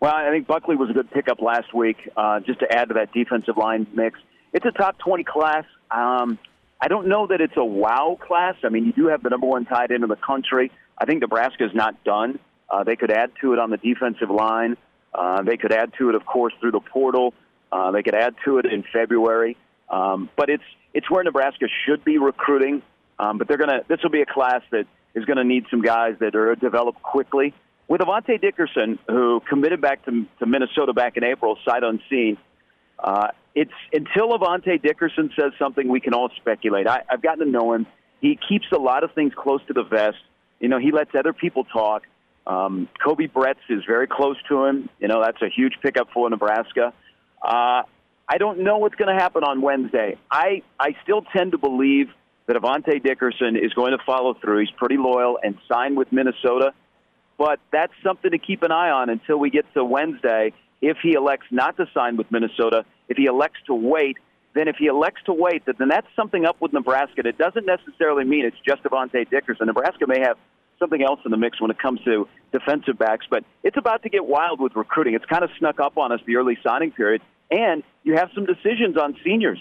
Well, 0.00 0.12
I 0.12 0.30
think 0.30 0.48
Buckley 0.48 0.74
was 0.74 0.90
a 0.90 0.92
good 0.92 1.10
pickup 1.12 1.40
last 1.40 1.72
week. 1.72 1.96
Uh, 2.16 2.40
just 2.40 2.58
to 2.58 2.72
add 2.72 2.88
to 2.88 2.94
that 2.94 3.12
defensive 3.12 3.56
line 3.56 3.86
mix, 3.94 4.18
it's 4.52 4.66
a 4.66 4.72
top 4.72 4.98
twenty 4.98 5.22
class. 5.22 5.64
Um, 5.92 6.38
I 6.80 6.88
don't 6.88 7.06
know 7.06 7.28
that 7.28 7.40
it's 7.40 7.56
a 7.56 7.64
wow 7.64 8.18
class. 8.20 8.56
I 8.64 8.68
mean, 8.68 8.84
you 8.84 8.92
do 8.92 9.06
have 9.06 9.22
the 9.22 9.30
number 9.30 9.46
one 9.46 9.64
tight 9.64 9.92
end 9.92 10.02
in 10.02 10.08
the 10.08 10.16
country. 10.16 10.72
I 10.98 11.04
think 11.04 11.20
Nebraska 11.20 11.64
is 11.64 11.74
not 11.74 12.02
done. 12.02 12.40
Uh, 12.68 12.82
they 12.82 12.96
could 12.96 13.12
add 13.12 13.30
to 13.42 13.52
it 13.52 13.60
on 13.60 13.70
the 13.70 13.76
defensive 13.76 14.30
line. 14.30 14.76
Uh, 15.14 15.42
they 15.42 15.56
could 15.56 15.72
add 15.72 15.92
to 15.98 16.08
it, 16.08 16.16
of 16.16 16.26
course, 16.26 16.52
through 16.58 16.72
the 16.72 16.80
portal. 16.80 17.34
Uh, 17.70 17.92
they 17.92 18.02
could 18.02 18.14
add 18.14 18.34
to 18.44 18.58
it 18.58 18.66
in 18.66 18.82
February, 18.92 19.56
um, 19.88 20.28
but 20.36 20.50
it's 20.50 20.64
it's 20.94 21.10
where 21.10 21.22
Nebraska 21.24 21.66
should 21.86 22.04
be 22.04 22.18
recruiting. 22.18 22.82
Um, 23.18 23.38
but 23.38 23.48
they're 23.48 23.58
gonna 23.58 23.80
this 23.88 24.00
will 24.02 24.10
be 24.10 24.22
a 24.22 24.26
class 24.26 24.62
that 24.70 24.86
is 25.14 25.24
to 25.26 25.44
need 25.44 25.66
some 25.70 25.82
guys 25.82 26.14
that 26.20 26.34
are 26.34 26.54
developed 26.54 27.02
quickly. 27.02 27.54
With 27.88 28.00
Avante 28.00 28.40
Dickerson, 28.40 28.98
who 29.06 29.40
committed 29.48 29.80
back 29.80 30.04
to, 30.06 30.26
to 30.38 30.46
Minnesota 30.46 30.92
back 30.92 31.16
in 31.16 31.24
April, 31.24 31.58
sight 31.64 31.82
unseen, 31.82 32.38
uh, 32.98 33.28
it's 33.54 33.72
until 33.92 34.30
Avante 34.30 34.80
Dickerson 34.80 35.30
says 35.38 35.52
something, 35.58 35.88
we 35.88 36.00
can 36.00 36.14
all 36.14 36.30
speculate. 36.36 36.86
I, 36.86 37.02
I've 37.10 37.22
gotten 37.22 37.44
to 37.44 37.50
know 37.50 37.74
him. 37.74 37.86
He 38.20 38.38
keeps 38.48 38.66
a 38.72 38.78
lot 38.78 39.04
of 39.04 39.12
things 39.12 39.32
close 39.36 39.60
to 39.66 39.72
the 39.72 39.82
vest. 39.82 40.16
You 40.60 40.68
know, 40.68 40.78
he 40.78 40.92
lets 40.92 41.10
other 41.14 41.32
people 41.32 41.64
talk. 41.64 42.04
Um, 42.46 42.88
Koby 43.04 43.30
Bretz 43.30 43.56
is 43.68 43.82
very 43.86 44.06
close 44.06 44.36
to 44.48 44.64
him. 44.64 44.88
You 44.98 45.08
know, 45.08 45.22
that's 45.22 45.42
a 45.42 45.48
huge 45.48 45.74
pickup 45.82 46.08
for 46.14 46.30
Nebraska. 46.30 46.92
Uh, 47.42 47.82
I 48.28 48.38
don't 48.38 48.60
know 48.60 48.78
what's 48.78 48.94
going 48.94 49.14
to 49.14 49.20
happen 49.20 49.44
on 49.44 49.60
Wednesday. 49.60 50.16
I, 50.30 50.62
I 50.78 50.96
still 51.02 51.22
tend 51.36 51.52
to 51.52 51.58
believe 51.58 52.08
that 52.46 52.56
Avante 52.56 53.02
Dickerson 53.02 53.56
is 53.56 53.72
going 53.74 53.92
to 53.92 53.98
follow 54.04 54.34
through. 54.34 54.60
He's 54.60 54.70
pretty 54.70 54.96
loyal 54.96 55.38
and 55.42 55.56
sign 55.70 55.94
with 55.94 56.10
Minnesota. 56.12 56.72
But 57.38 57.60
that's 57.72 57.92
something 58.04 58.30
to 58.30 58.38
keep 58.38 58.62
an 58.62 58.72
eye 58.72 58.90
on 58.90 59.10
until 59.10 59.38
we 59.38 59.50
get 59.50 59.64
to 59.74 59.84
Wednesday. 59.84 60.52
If 60.80 60.98
he 61.02 61.12
elects 61.12 61.46
not 61.50 61.76
to 61.76 61.86
sign 61.94 62.16
with 62.16 62.30
Minnesota, 62.30 62.84
if 63.08 63.16
he 63.16 63.26
elects 63.26 63.58
to 63.66 63.74
wait, 63.74 64.16
then 64.54 64.68
if 64.68 64.76
he 64.76 64.86
elects 64.86 65.22
to 65.26 65.32
wait, 65.32 65.62
then 65.66 65.88
that's 65.88 66.06
something 66.14 66.44
up 66.44 66.60
with 66.60 66.72
Nebraska. 66.72 67.22
It 67.24 67.38
doesn't 67.38 67.66
necessarily 67.66 68.24
mean 68.24 68.44
it's 68.44 68.56
just 68.66 68.82
Avante 68.82 69.28
Dickerson. 69.30 69.66
Nebraska 69.66 70.06
may 70.06 70.20
have 70.20 70.36
something 70.78 71.02
else 71.02 71.20
in 71.24 71.30
the 71.30 71.36
mix 71.36 71.60
when 71.60 71.70
it 71.70 71.78
comes 71.78 72.00
to 72.04 72.28
defensive 72.52 72.98
backs, 72.98 73.24
but 73.30 73.44
it's 73.62 73.76
about 73.76 74.02
to 74.02 74.08
get 74.08 74.26
wild 74.26 74.60
with 74.60 74.74
recruiting. 74.74 75.14
It's 75.14 75.24
kind 75.24 75.44
of 75.44 75.50
snuck 75.58 75.80
up 75.80 75.96
on 75.96 76.12
us 76.12 76.20
the 76.26 76.36
early 76.36 76.58
signing 76.66 76.90
period, 76.90 77.22
and 77.52 77.82
you 78.02 78.16
have 78.16 78.30
some 78.34 78.46
decisions 78.46 78.96
on 78.96 79.16
seniors. 79.22 79.58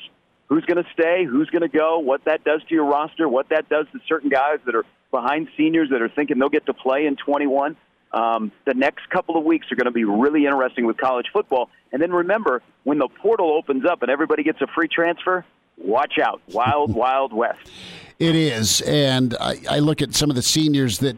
Who's 0.48 0.66
going 0.66 0.84
to 0.84 0.90
stay? 0.94 1.26
Who's 1.26 1.50
going 1.50 1.62
to 1.62 1.70
go? 1.70 2.00
What 2.00 2.26
that 2.26 2.44
does 2.44 2.62
to 2.68 2.74
your 2.74 2.86
roster? 2.86 3.28
What 3.28 3.50
that 3.50 3.70
does 3.70 3.86
to 3.94 4.00
certain 4.08 4.30
guys 4.30 4.60
that 4.66 4.76
are 4.76 4.86
behind 5.12 5.50
seniors 5.56 5.90
that 5.92 6.02
are 6.02 6.10
thinking 6.10 6.40
they'll 6.40 6.50
get 6.50 6.66
to 6.66 6.74
play 6.74 7.06
in 7.06 7.16
21? 7.16 7.78
Um, 8.14 8.52
the 8.66 8.74
next 8.74 9.10
couple 9.10 9.38
of 9.38 9.46
weeks 9.46 9.72
are 9.72 9.76
going 9.76 9.86
to 9.86 9.92
be 9.92 10.04
really 10.04 10.46
interesting 10.46 10.86
with 10.86 10.98
college 10.98 11.28
football. 11.32 11.70
And 11.92 12.02
then 12.02 12.12
remember, 12.12 12.62
when 12.84 12.98
the 12.98 13.08
portal 13.08 13.52
opens 13.52 13.86
up 13.86 14.02
and 14.02 14.12
everybody 14.12 14.44
gets 14.44 14.60
a 14.62 14.68
free 14.68 14.90
transfer, 14.90 15.46
watch 15.78 16.18
out. 16.20 16.42
Wild, 16.48 16.94
wild 16.94 17.34
west. 17.34 17.72
It 18.20 18.36
is. 18.36 18.82
And 18.82 19.36
I, 19.40 19.58
I 19.70 19.80
look 19.80 20.02
at 20.02 20.14
some 20.14 20.30
of 20.30 20.36
the 20.36 20.42
seniors 20.42 21.00
that, 21.00 21.18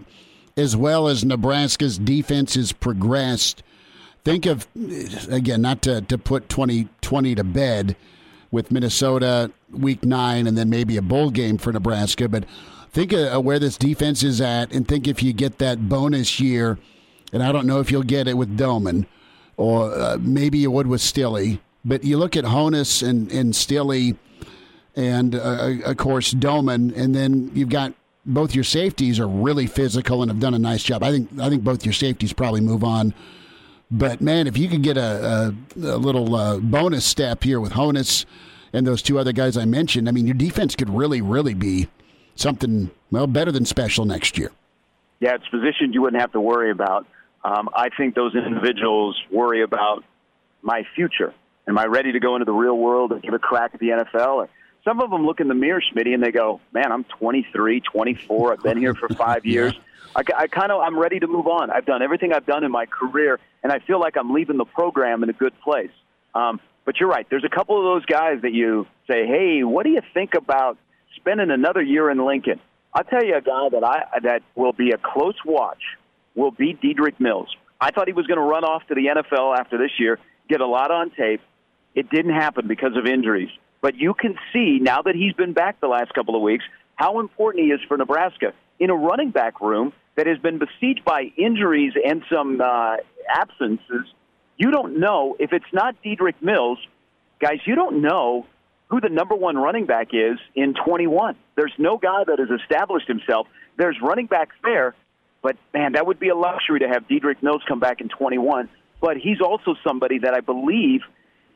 as 0.56 0.78
well 0.78 1.08
as 1.08 1.26
Nebraska's 1.26 1.98
defense 1.98 2.56
has 2.56 2.72
progressed, 2.72 3.64
think 4.24 4.46
of, 4.46 4.68
again, 5.30 5.62
not 5.62 5.82
to, 5.84 6.02
to 6.02 6.18
put 6.18 6.50
2020 6.50 7.36
to 7.36 7.44
bed 7.44 7.96
with 8.52 8.72
Minnesota 8.72 9.52
week 9.72 10.04
nine 10.04 10.48
and 10.48 10.58
then 10.58 10.70
maybe 10.70 10.98
a 10.98 11.02
bowl 11.02 11.32
game 11.32 11.58
for 11.58 11.74
Nebraska, 11.74 12.30
but 12.30 12.46
think 12.92 13.12
of 13.12 13.44
where 13.44 13.60
this 13.60 13.78
defense 13.78 14.24
is 14.24 14.40
at 14.40 14.72
and 14.72 14.88
think 14.88 15.08
if 15.08 15.24
you 15.24 15.34
get 15.34 15.58
that 15.58 15.90
bonus 15.90 16.40
year, 16.40 16.78
and 17.32 17.42
I 17.42 17.52
don't 17.52 17.66
know 17.66 17.80
if 17.80 17.92
you'll 17.92 18.04
get 18.04 18.28
it 18.28 18.38
with 18.38 18.58
Domann 18.58 19.08
or 19.58 19.92
uh, 19.94 20.18
maybe 20.20 20.60
you 20.60 20.72
would 20.72 20.88
with 20.88 21.02
Stille, 21.02 21.60
but 21.84 22.04
you 22.04 22.18
look 22.18 22.38
at 22.38 22.46
Honas 22.46 23.08
and, 23.08 23.32
and 23.32 23.56
Stille 23.56 24.16
and, 24.96 25.36
uh, 25.36 25.74
of 25.86 25.98
course, 25.98 26.34
Domann, 26.34 26.96
and 26.96 27.16
then 27.16 27.52
you've 27.56 27.70
got 27.70 27.94
both 28.26 28.56
your 28.56 28.64
safeties 28.64 29.20
are 29.20 29.28
really 29.28 29.68
physical 29.68 30.22
and 30.22 30.32
have 30.32 30.40
done 30.40 30.54
a 30.54 30.60
nice 30.60 30.84
job. 30.84 31.04
I 31.04 31.12
think 31.12 31.30
I 31.40 31.50
think 31.50 31.64
both 31.64 31.86
your 31.86 31.94
safeties 31.94 32.32
probably 32.32 32.62
move 32.62 32.84
on. 32.84 33.14
But 33.94 34.22
man, 34.22 34.48
if 34.48 34.58
you 34.58 34.68
could 34.68 34.82
get 34.82 34.98
a, 34.98 35.54
a, 35.78 35.80
a 35.80 35.98
little 35.98 36.36
uh, 36.36 36.58
bonus 36.58 37.06
step 37.06 37.44
here 37.44 37.60
with 37.60 37.74
Honas 37.74 38.26
and 38.74 38.88
those 38.88 39.04
two 39.04 39.20
other 39.20 39.32
guys 39.32 39.56
I 39.56 39.66
mentioned, 39.66 40.10
I 40.10 40.12
mean, 40.12 40.26
your 40.26 40.34
defense 40.34 40.76
could 40.76 40.90
really, 40.90 41.22
really 41.22 41.54
be 41.54 41.88
something 42.36 42.90
well 43.12 43.28
better 43.28 43.52
than 43.52 43.66
special 43.66 44.06
next 44.06 44.36
year. 44.36 44.52
Yeah, 45.20 45.36
it's 45.36 45.48
positions 45.48 45.94
you 45.94 46.02
wouldn't 46.02 46.20
have 46.20 46.32
to 46.32 46.42
worry 46.42 46.72
about. 46.72 47.06
Um, 47.44 47.70
I 47.76 47.90
think 47.96 48.16
those 48.16 48.36
individuals 48.36 49.22
worry 49.32 49.62
about 49.62 50.04
my 50.64 50.86
future. 50.96 51.32
Am 51.68 51.78
I 51.78 51.86
ready 51.86 52.14
to 52.14 52.20
go 52.20 52.36
into 52.36 52.46
the 52.46 52.52
real 52.52 52.78
world 52.78 53.12
and 53.12 53.22
give 53.22 53.36
a 53.36 53.40
crack 53.40 53.76
at 53.76 53.80
the 53.80 53.90
NFL? 53.90 54.36
Or 54.36 54.50
some 54.84 55.02
of 55.02 55.12
them 55.12 55.24
look 55.24 55.40
in 55.40 55.48
the 55.50 55.54
mirror, 55.54 55.84
Smitty, 55.94 56.16
and 56.16 56.24
they 56.24 56.32
go, 56.32 56.60
"Man, 56.74 56.92
I'm 56.92 57.04
23, 57.04 57.80
24. 57.82 58.54
I've 58.54 58.64
been 58.64 58.78
here 58.78 58.96
for 58.96 59.08
five 59.10 59.46
years. 59.56 59.74
I, 60.16 60.24
I 60.38 60.48
kind 60.48 60.72
of 60.72 60.82
I'm 60.82 60.98
ready 60.98 61.20
to 61.20 61.28
move 61.28 61.48
on. 61.48 61.72
I've 61.72 61.86
done 61.86 62.02
everything 62.02 62.34
I've 62.34 62.46
done 62.46 62.64
in 62.64 62.72
my 62.72 62.86
career, 62.86 63.40
and 63.64 63.72
I 63.72 63.80
feel 63.80 64.00
like 64.00 64.16
I'm 64.18 64.34
leaving 64.34 64.58
the 64.58 64.66
program 64.66 65.24
in 65.24 65.30
a 65.30 65.34
good 65.34 65.54
place." 65.62 65.92
Um, 66.36 66.60
but 66.86 67.00
you're 67.00 67.10
right. 67.10 67.26
There's 67.30 67.46
a 67.46 67.56
couple 67.56 67.78
of 67.78 67.84
those 67.84 68.06
guys 68.06 68.42
that 68.42 68.54
you 68.54 68.86
say, 69.08 69.26
"Hey, 69.26 69.64
what 69.64 69.84
do 69.84 69.90
you 69.90 70.02
think 70.14 70.34
about 70.36 70.78
spending 71.16 71.52
another 71.52 71.82
year 71.82 72.10
in 72.10 72.24
Lincoln?" 72.26 72.60
I'll 72.94 73.04
tell 73.04 73.24
you 73.24 73.36
a 73.36 73.42
guy 73.42 73.70
that 73.70 73.84
I 73.84 74.20
that 74.20 74.44
will 74.56 74.74
be 74.74 74.92
a 74.92 74.98
close 74.98 75.38
watch 75.46 75.82
will 76.36 76.52
be 76.52 76.76
Dedrick 76.76 77.20
Mills. 77.20 77.56
I 77.82 77.92
thought 77.92 78.08
he 78.08 78.14
was 78.14 78.28
going 78.28 78.40
to 78.40 78.46
run 78.46 78.64
off 78.64 78.86
to 78.88 78.96
the 78.96 79.08
NFL 79.08 79.58
after 79.58 79.78
this 79.78 79.92
year, 80.00 80.20
get 80.48 80.62
a 80.62 80.68
lot 80.68 80.92
on 80.92 81.12
tape. 81.12 81.42
It 81.96 82.10
didn't 82.10 82.34
happen 82.34 82.68
because 82.68 82.96
of 82.96 83.06
injuries. 83.06 83.50
But 83.82 83.96
you 83.96 84.14
can 84.14 84.36
see 84.54 84.80
now 84.82 85.02
that 85.02 85.16
he's 85.16 85.34
been 85.34 85.54
back 85.54 85.82
the 85.82 85.88
last 85.88 86.14
couple 86.14 86.36
of 86.36 86.42
weeks 86.42 86.64
how 86.96 87.20
important 87.20 87.66
he 87.66 87.72
is 87.72 87.82
for 87.88 87.98
Nebraska 87.98 88.54
in 88.80 88.90
a 88.90 88.96
running 88.96 89.32
back 89.32 89.60
room 89.60 89.92
that 90.16 90.28
has 90.28 90.38
been 90.38 90.60
besieged 90.60 91.04
by 91.04 91.32
injuries 91.38 91.94
and 92.04 92.24
some 92.32 92.62
uh, 92.62 92.98
absences. 93.28 94.06
You 94.58 94.72
don't 94.72 95.00
know 95.00 95.36
if 95.40 95.54
it's 95.54 95.72
not 95.74 95.96
Dedrick 96.04 96.36
Mills, 96.42 96.80
guys. 97.42 97.60
You 97.66 97.76
don't 97.76 98.02
know 98.02 98.46
who 98.90 99.02
the 99.02 99.10
number 99.10 99.36
one 99.36 99.58
running 99.58 99.86
back 99.86 100.10
is 100.14 100.38
in 100.56 100.76
21. 100.76 101.36
There's 101.56 101.74
no 101.80 101.98
guy 101.98 102.24
that 102.28 102.38
has 102.38 102.50
established 102.62 103.08
himself. 103.08 103.48
There's 103.76 103.98
running 104.02 104.28
backs 104.28 104.56
there, 104.64 104.94
but 105.42 105.58
man, 105.74 105.94
that 105.94 106.06
would 106.06 106.20
be 106.20 106.30
a 106.30 106.36
luxury 106.36 106.80
to 106.80 106.88
have 106.88 107.08
Dedrick 107.08 107.42
Mills 107.42 107.64
come 107.68 107.80
back 107.80 108.02
in 108.02 108.10
21. 108.10 108.70
But 109.02 109.18
he's 109.18 109.42
also 109.42 109.76
somebody 109.86 110.20
that 110.20 110.34
I 110.34 110.42
believe 110.42 111.02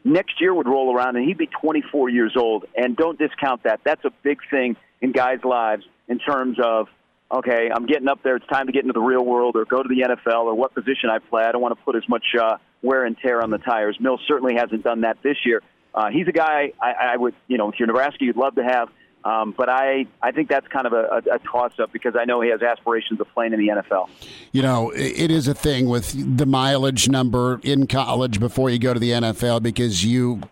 next 0.03 0.41
year 0.41 0.53
would 0.53 0.67
roll 0.67 0.95
around 0.95 1.15
and 1.15 1.25
he'd 1.25 1.37
be 1.37 1.47
24 1.61 2.09
years 2.09 2.33
old. 2.35 2.65
And 2.75 2.97
don't 2.97 3.19
discount 3.19 3.63
that. 3.63 3.81
That's 3.83 4.03
a 4.03 4.11
big 4.23 4.39
thing 4.49 4.75
in 4.99 5.11
guys' 5.11 5.43
lives 5.43 5.83
in 6.07 6.17
terms 6.19 6.57
of 6.63 6.87
okay, 7.31 7.69
I'm 7.73 7.85
getting 7.85 8.07
up 8.07 8.23
there. 8.23 8.35
It's 8.35 8.47
time 8.47 8.67
to 8.67 8.71
get 8.71 8.83
into 8.83 8.93
the 8.93 9.01
real 9.01 9.25
world 9.25 9.55
or 9.55 9.65
go 9.65 9.83
to 9.83 9.89
the 9.89 10.01
NFL 10.01 10.45
or 10.45 10.55
what 10.55 10.73
position 10.73 11.09
I 11.09 11.19
play. 11.19 11.43
I 11.43 11.51
don't 11.51 11.61
want 11.61 11.77
to 11.77 11.83
put 11.83 11.95
as 11.95 12.07
much 12.07 12.23
uh, 12.39 12.57
wear 12.81 13.05
and 13.05 13.17
tear 13.17 13.41
on 13.41 13.49
the 13.49 13.57
tires. 13.57 13.97
Mills 13.99 14.21
certainly 14.27 14.55
hasn't 14.55 14.83
done 14.83 15.01
that 15.01 15.17
this 15.23 15.37
year. 15.45 15.61
Uh, 15.93 16.09
he's 16.09 16.27
a 16.27 16.31
guy 16.31 16.73
I, 16.81 17.13
I 17.13 17.17
would, 17.17 17.35
you 17.47 17.57
know, 17.57 17.69
if 17.71 17.79
you're 17.79 17.87
Nebraska, 17.87 18.23
you'd 18.23 18.37
love 18.37 18.55
to 18.55 18.63
have. 18.63 18.89
Um, 19.25 19.53
but 19.57 19.67
I, 19.67 20.05
I 20.21 20.31
think 20.31 20.47
that's 20.47 20.67
kind 20.67 20.85
of 20.87 20.93
a, 20.93 21.21
a, 21.29 21.35
a 21.35 21.39
toss 21.39 21.73
up 21.79 21.91
because 21.91 22.15
I 22.17 22.23
know 22.25 22.39
he 22.39 22.49
has 22.49 22.61
aspirations 22.61 23.19
of 23.19 23.27
playing 23.33 23.51
in 23.51 23.59
the 23.59 23.67
NFL. 23.67 24.09
You 24.53 24.61
know, 24.61 24.91
it 24.91 25.31
is 25.31 25.47
a 25.47 25.53
thing 25.53 25.89
with 25.89 26.37
the 26.37 26.45
mileage 26.45 27.09
number 27.09 27.59
in 27.63 27.87
college 27.87 28.39
before 28.39 28.69
you 28.69 28.79
go 28.79 28.93
to 28.93 28.99
the 28.99 29.11
NFL 29.11 29.63
because 29.63 30.05
you 30.05 30.43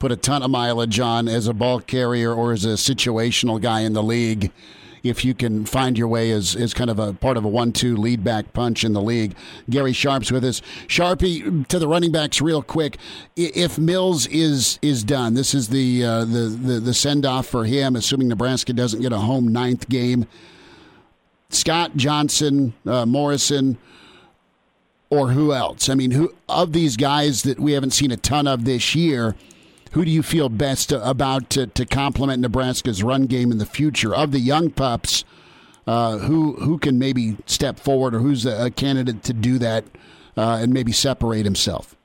put 0.00 0.10
a 0.10 0.16
ton 0.16 0.42
of 0.42 0.50
mileage 0.50 0.98
on 0.98 1.28
as 1.28 1.46
a 1.46 1.54
ball 1.54 1.78
carrier 1.78 2.32
or 2.34 2.52
as 2.52 2.64
a 2.64 2.70
situational 2.70 3.60
guy 3.60 3.80
in 3.80 3.92
the 3.92 4.02
league 4.02 4.50
if 5.02 5.24
you 5.24 5.34
can 5.34 5.64
find 5.64 5.96
your 5.96 6.08
way 6.08 6.30
as, 6.30 6.54
as 6.56 6.74
kind 6.74 6.90
of 6.90 6.98
a 6.98 7.12
part 7.12 7.36
of 7.36 7.44
a 7.44 7.48
one-two 7.48 7.96
lead 7.96 8.22
back 8.24 8.52
punch 8.52 8.84
in 8.84 8.92
the 8.92 9.02
league. 9.02 9.34
Gary 9.68 9.92
Sharp's 9.92 10.30
with 10.30 10.44
us. 10.44 10.60
Sharpie 10.86 11.66
to 11.68 11.78
the 11.78 11.88
running 11.88 12.12
backs 12.12 12.40
real 12.40 12.62
quick. 12.62 12.98
If 13.36 13.78
Mills 13.78 14.26
is 14.26 14.78
is 14.82 15.04
done, 15.04 15.34
this 15.34 15.54
is 15.54 15.68
the 15.68 16.04
uh, 16.04 16.24
the 16.24 16.48
the, 16.48 16.80
the 16.80 16.94
send 16.94 17.24
off 17.26 17.46
for 17.46 17.64
him. 17.64 17.96
Assuming 17.96 18.28
Nebraska 18.28 18.72
doesn't 18.72 19.00
get 19.00 19.12
a 19.12 19.18
home 19.18 19.48
ninth 19.48 19.88
game. 19.88 20.26
Scott 21.48 21.96
Johnson, 21.96 22.74
uh, 22.86 23.04
Morrison, 23.06 23.76
or 25.10 25.30
who 25.30 25.52
else? 25.52 25.88
I 25.88 25.94
mean, 25.94 26.12
who 26.12 26.32
of 26.48 26.72
these 26.72 26.96
guys 26.96 27.42
that 27.42 27.58
we 27.58 27.72
haven't 27.72 27.90
seen 27.90 28.10
a 28.12 28.16
ton 28.16 28.46
of 28.46 28.64
this 28.64 28.94
year? 28.94 29.34
Who 29.92 30.04
do 30.04 30.10
you 30.10 30.22
feel 30.22 30.48
best 30.48 30.92
about 30.92 31.50
to, 31.50 31.66
to 31.66 31.84
complement 31.84 32.40
Nebraska's 32.40 33.02
run 33.02 33.26
game 33.26 33.50
in 33.50 33.58
the 33.58 33.66
future? 33.66 34.14
Of 34.14 34.30
the 34.30 34.38
young 34.38 34.70
pups, 34.70 35.24
uh, 35.86 36.18
who 36.18 36.52
who 36.54 36.78
can 36.78 36.98
maybe 36.98 37.36
step 37.46 37.80
forward, 37.80 38.14
or 38.14 38.20
who's 38.20 38.46
a, 38.46 38.66
a 38.66 38.70
candidate 38.70 39.24
to 39.24 39.32
do 39.32 39.58
that 39.58 39.84
uh, 40.36 40.60
and 40.62 40.72
maybe 40.72 40.92
separate 40.92 41.44
himself? 41.44 41.96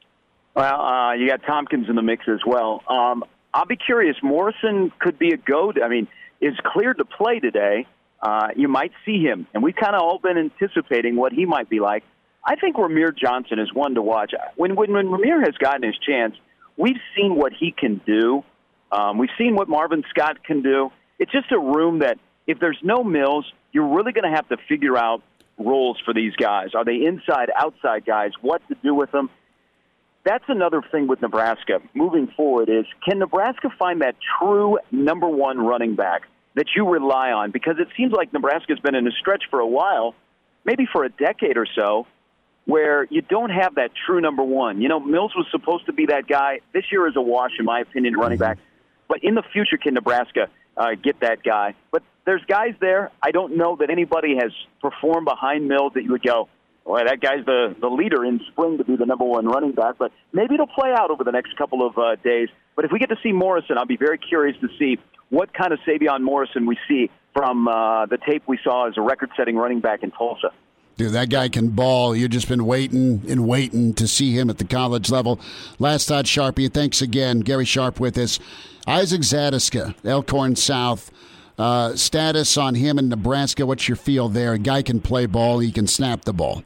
Well, 0.56 0.82
uh, 0.82 1.14
you 1.14 1.28
got 1.28 1.44
Thompkins 1.44 1.88
in 1.88 1.96
the 1.96 2.02
mix 2.02 2.28
as 2.28 2.40
well. 2.46 2.82
Um, 2.88 3.24
I'll 3.54 3.66
be 3.66 3.78
curious. 3.78 4.16
Morrison 4.24 4.92
could 5.00 5.20
be 5.20 5.30
a 5.30 5.38
go. 5.38 5.72
I 5.84 5.88
mean, 5.88 6.08
is 6.42 6.56
cleared 6.64 6.98
to 6.98 7.06
play 7.06 7.40
today. 7.40 7.86
Uh, 8.22 8.48
you 8.56 8.68
might 8.68 8.94
see 9.06 9.22
him, 9.22 9.46
and 9.54 9.62
we've 9.62 9.76
kind 9.76 9.96
of 9.96 10.02
all 10.02 10.18
been 10.18 10.38
anticipating 10.38 11.16
what 11.16 11.34
he 11.34 11.46
might 11.46 11.70
be 11.70 11.80
like. 11.80 12.04
I 12.44 12.56
think 12.56 12.78
Rahmir 12.78 13.16
Johnson 13.16 13.60
is 13.60 13.72
one 13.74 13.94
to 13.96 14.02
watch. 14.02 14.34
When 14.56 14.76
when, 14.76 14.92
when 14.92 15.08
Rahmir 15.08 15.46
has 15.46 15.56
gotten 15.58 15.84
his 15.84 15.98
chance, 15.98 16.36
we've 16.78 17.00
seen 17.16 17.36
what 17.36 17.54
he 17.54 17.72
can 17.72 18.02
do. 18.06 18.44
Um, 18.92 19.18
we've 19.18 19.30
seen 19.38 19.56
what 19.56 19.68
Marvin 19.68 20.04
Scott 20.10 20.44
can 20.44 20.62
do. 20.62 20.92
It's 21.20 21.32
just 21.32 21.52
a 21.52 21.60
room 21.60 22.00
that 22.00 22.18
if 22.48 22.60
there's 22.60 22.80
no 22.84 23.04
Mills, 23.04 23.52
you're 23.72 23.88
really 23.88 24.12
going 24.12 24.30
to 24.30 24.36
have 24.36 24.48
to 24.50 24.58
figure 24.70 24.98
out 24.98 25.22
roles 25.58 25.98
for 26.04 26.14
these 26.14 26.36
guys. 26.36 26.70
Are 26.76 26.86
they 26.86 27.06
inside, 27.06 27.50
outside 27.56 28.06
guys? 28.06 28.32
What 28.42 28.62
to 28.68 28.76
do 28.84 28.94
with 28.94 29.12
them? 29.12 29.30
That's 30.24 30.44
another 30.48 30.82
thing 30.92 31.08
with 31.08 31.22
Nebraska 31.22 31.80
moving 31.94 32.28
forward 32.36 32.70
is 32.70 32.86
can 33.08 33.20
Nebraska 33.20 33.70
find 33.78 34.02
that 34.02 34.16
true 34.40 34.80
number 34.92 35.30
one 35.30 35.60
running 35.60 35.96
back 35.96 36.24
that 36.56 36.68
you 36.76 36.88
rely 36.90 37.32
on? 37.32 37.52
Because 37.52 37.76
it 37.80 37.90
seems 37.96 38.12
like 38.12 38.34
Nebraska's 38.34 38.80
been 38.80 38.96
in 38.96 39.08
a 39.08 39.12
stretch 39.12 39.44
for 39.52 39.60
a 39.60 39.68
while, 39.68 40.16
maybe 40.64 40.88
for 40.92 41.04
a 41.04 41.10
decade 41.10 41.58
or 41.58 41.68
so, 41.76 42.08
where 42.66 43.06
you 43.10 43.22
don't 43.22 43.52
have 43.52 43.76
that 43.76 43.92
true 44.06 44.20
number 44.20 44.44
one. 44.44 44.82
You 44.82 44.90
know, 44.90 45.00
Mills 45.00 45.34
was 45.36 45.46
supposed 45.52 45.86
to 45.86 45.94
be 45.94 46.08
that 46.08 46.28
guy. 46.28 46.62
This 46.74 46.86
year 46.92 47.08
is 47.08 47.16
a 47.16 47.22
wash, 47.22 47.52
in 47.60 47.66
my 47.66 47.82
opinion, 47.82 48.16
running 48.16 48.38
back. 48.38 48.58
But 49.08 49.24
in 49.24 49.36
the 49.36 49.44
future, 49.54 49.78
can 49.78 49.94
Nebraska 49.94 50.50
uh, 50.76 50.96
get 51.02 51.20
that 51.20 51.44
guy? 51.44 51.76
But 51.92 52.04
there's 52.26 52.44
guys 52.48 52.74
there. 52.82 53.12
I 53.22 53.32
don't 53.32 53.56
know 53.56 53.76
that 53.78 53.90
anybody 53.92 54.36
has 54.42 54.52
performed 54.82 55.26
behind 55.26 55.68
Mills 55.68 55.94
that 55.94 56.04
you 56.04 56.12
would 56.12 56.24
go, 56.24 56.50
well, 56.86 57.04
that 57.04 57.20
guy's 57.20 57.46
the, 57.46 57.76
the 57.80 57.88
leader 57.88 58.26
in 58.26 58.42
spring 58.52 58.78
to 58.78 58.84
be 58.84 58.96
the 58.96 59.06
number 59.06 59.26
one 59.26 59.48
running 59.48 59.72
back. 59.72 59.96
But 60.00 60.12
maybe 60.34 60.56
it'll 60.56 60.68
play 60.68 60.92
out 60.92 61.12
over 61.12 61.24
the 61.24 61.32
next 61.32 61.56
couple 61.58 61.86
of 61.86 61.98
uh, 61.98 62.16
days. 62.24 62.50
But 62.76 62.86
if 62.86 62.92
we 62.92 63.00
get 63.00 63.10
to 63.10 63.18
see 63.22 63.32
Morrison, 63.32 63.78
I'll 63.78 63.86
be 63.86 63.98
very 63.98 64.18
curious 64.18 64.58
to 64.62 64.70
see 64.80 65.00
what 65.30 65.54
kind 65.54 65.72
of 65.72 65.80
Sevion 65.88 66.22
Morrison 66.22 66.66
we 66.66 66.78
see 66.88 67.10
from 67.34 67.68
uh, 67.68 68.06
the 68.06 68.18
tape 68.18 68.44
we 68.48 68.60
saw 68.64 68.88
as 68.88 68.98
a 68.98 69.02
record 69.02 69.30
setting 69.36 69.56
running 69.56 69.80
back 69.82 70.04
in 70.04 70.12
Tulsa. 70.12 70.52
Dude, 70.98 71.12
that 71.12 71.30
guy 71.30 71.50
can 71.50 71.70
ball. 71.70 72.16
You've 72.16 72.32
just 72.32 72.48
been 72.48 72.66
waiting 72.66 73.22
and 73.28 73.46
waiting 73.46 73.94
to 73.96 74.08
see 74.08 74.32
him 74.32 74.50
at 74.50 74.60
the 74.60 74.64
college 74.64 75.10
level. 75.10 75.42
Last 75.78 76.08
thought, 76.08 76.24
Sharpie. 76.24 76.74
Thanks 76.74 77.02
again. 77.02 77.42
Gary 77.42 77.66
Sharp 77.66 78.00
with 78.00 78.18
us. 78.18 78.40
Isaac 78.88 79.22
Zatechka, 79.22 79.96
Elkhorn 80.06 80.56
South. 80.56 81.12
Uh, 81.58 81.96
status 81.96 82.58
on 82.58 82.76
him 82.76 82.98
in 82.98 83.10
Nebraska. 83.10 83.66
What's 83.66 83.90
your 83.90 83.96
feel 83.98 84.30
there? 84.30 84.54
A 84.54 84.58
guy 84.58 84.82
can 84.82 85.02
play 85.02 85.26
ball. 85.26 85.60
He 85.60 85.72
can 85.72 85.88
snap 85.88 86.22
the 86.22 86.34
ball. 86.34 86.64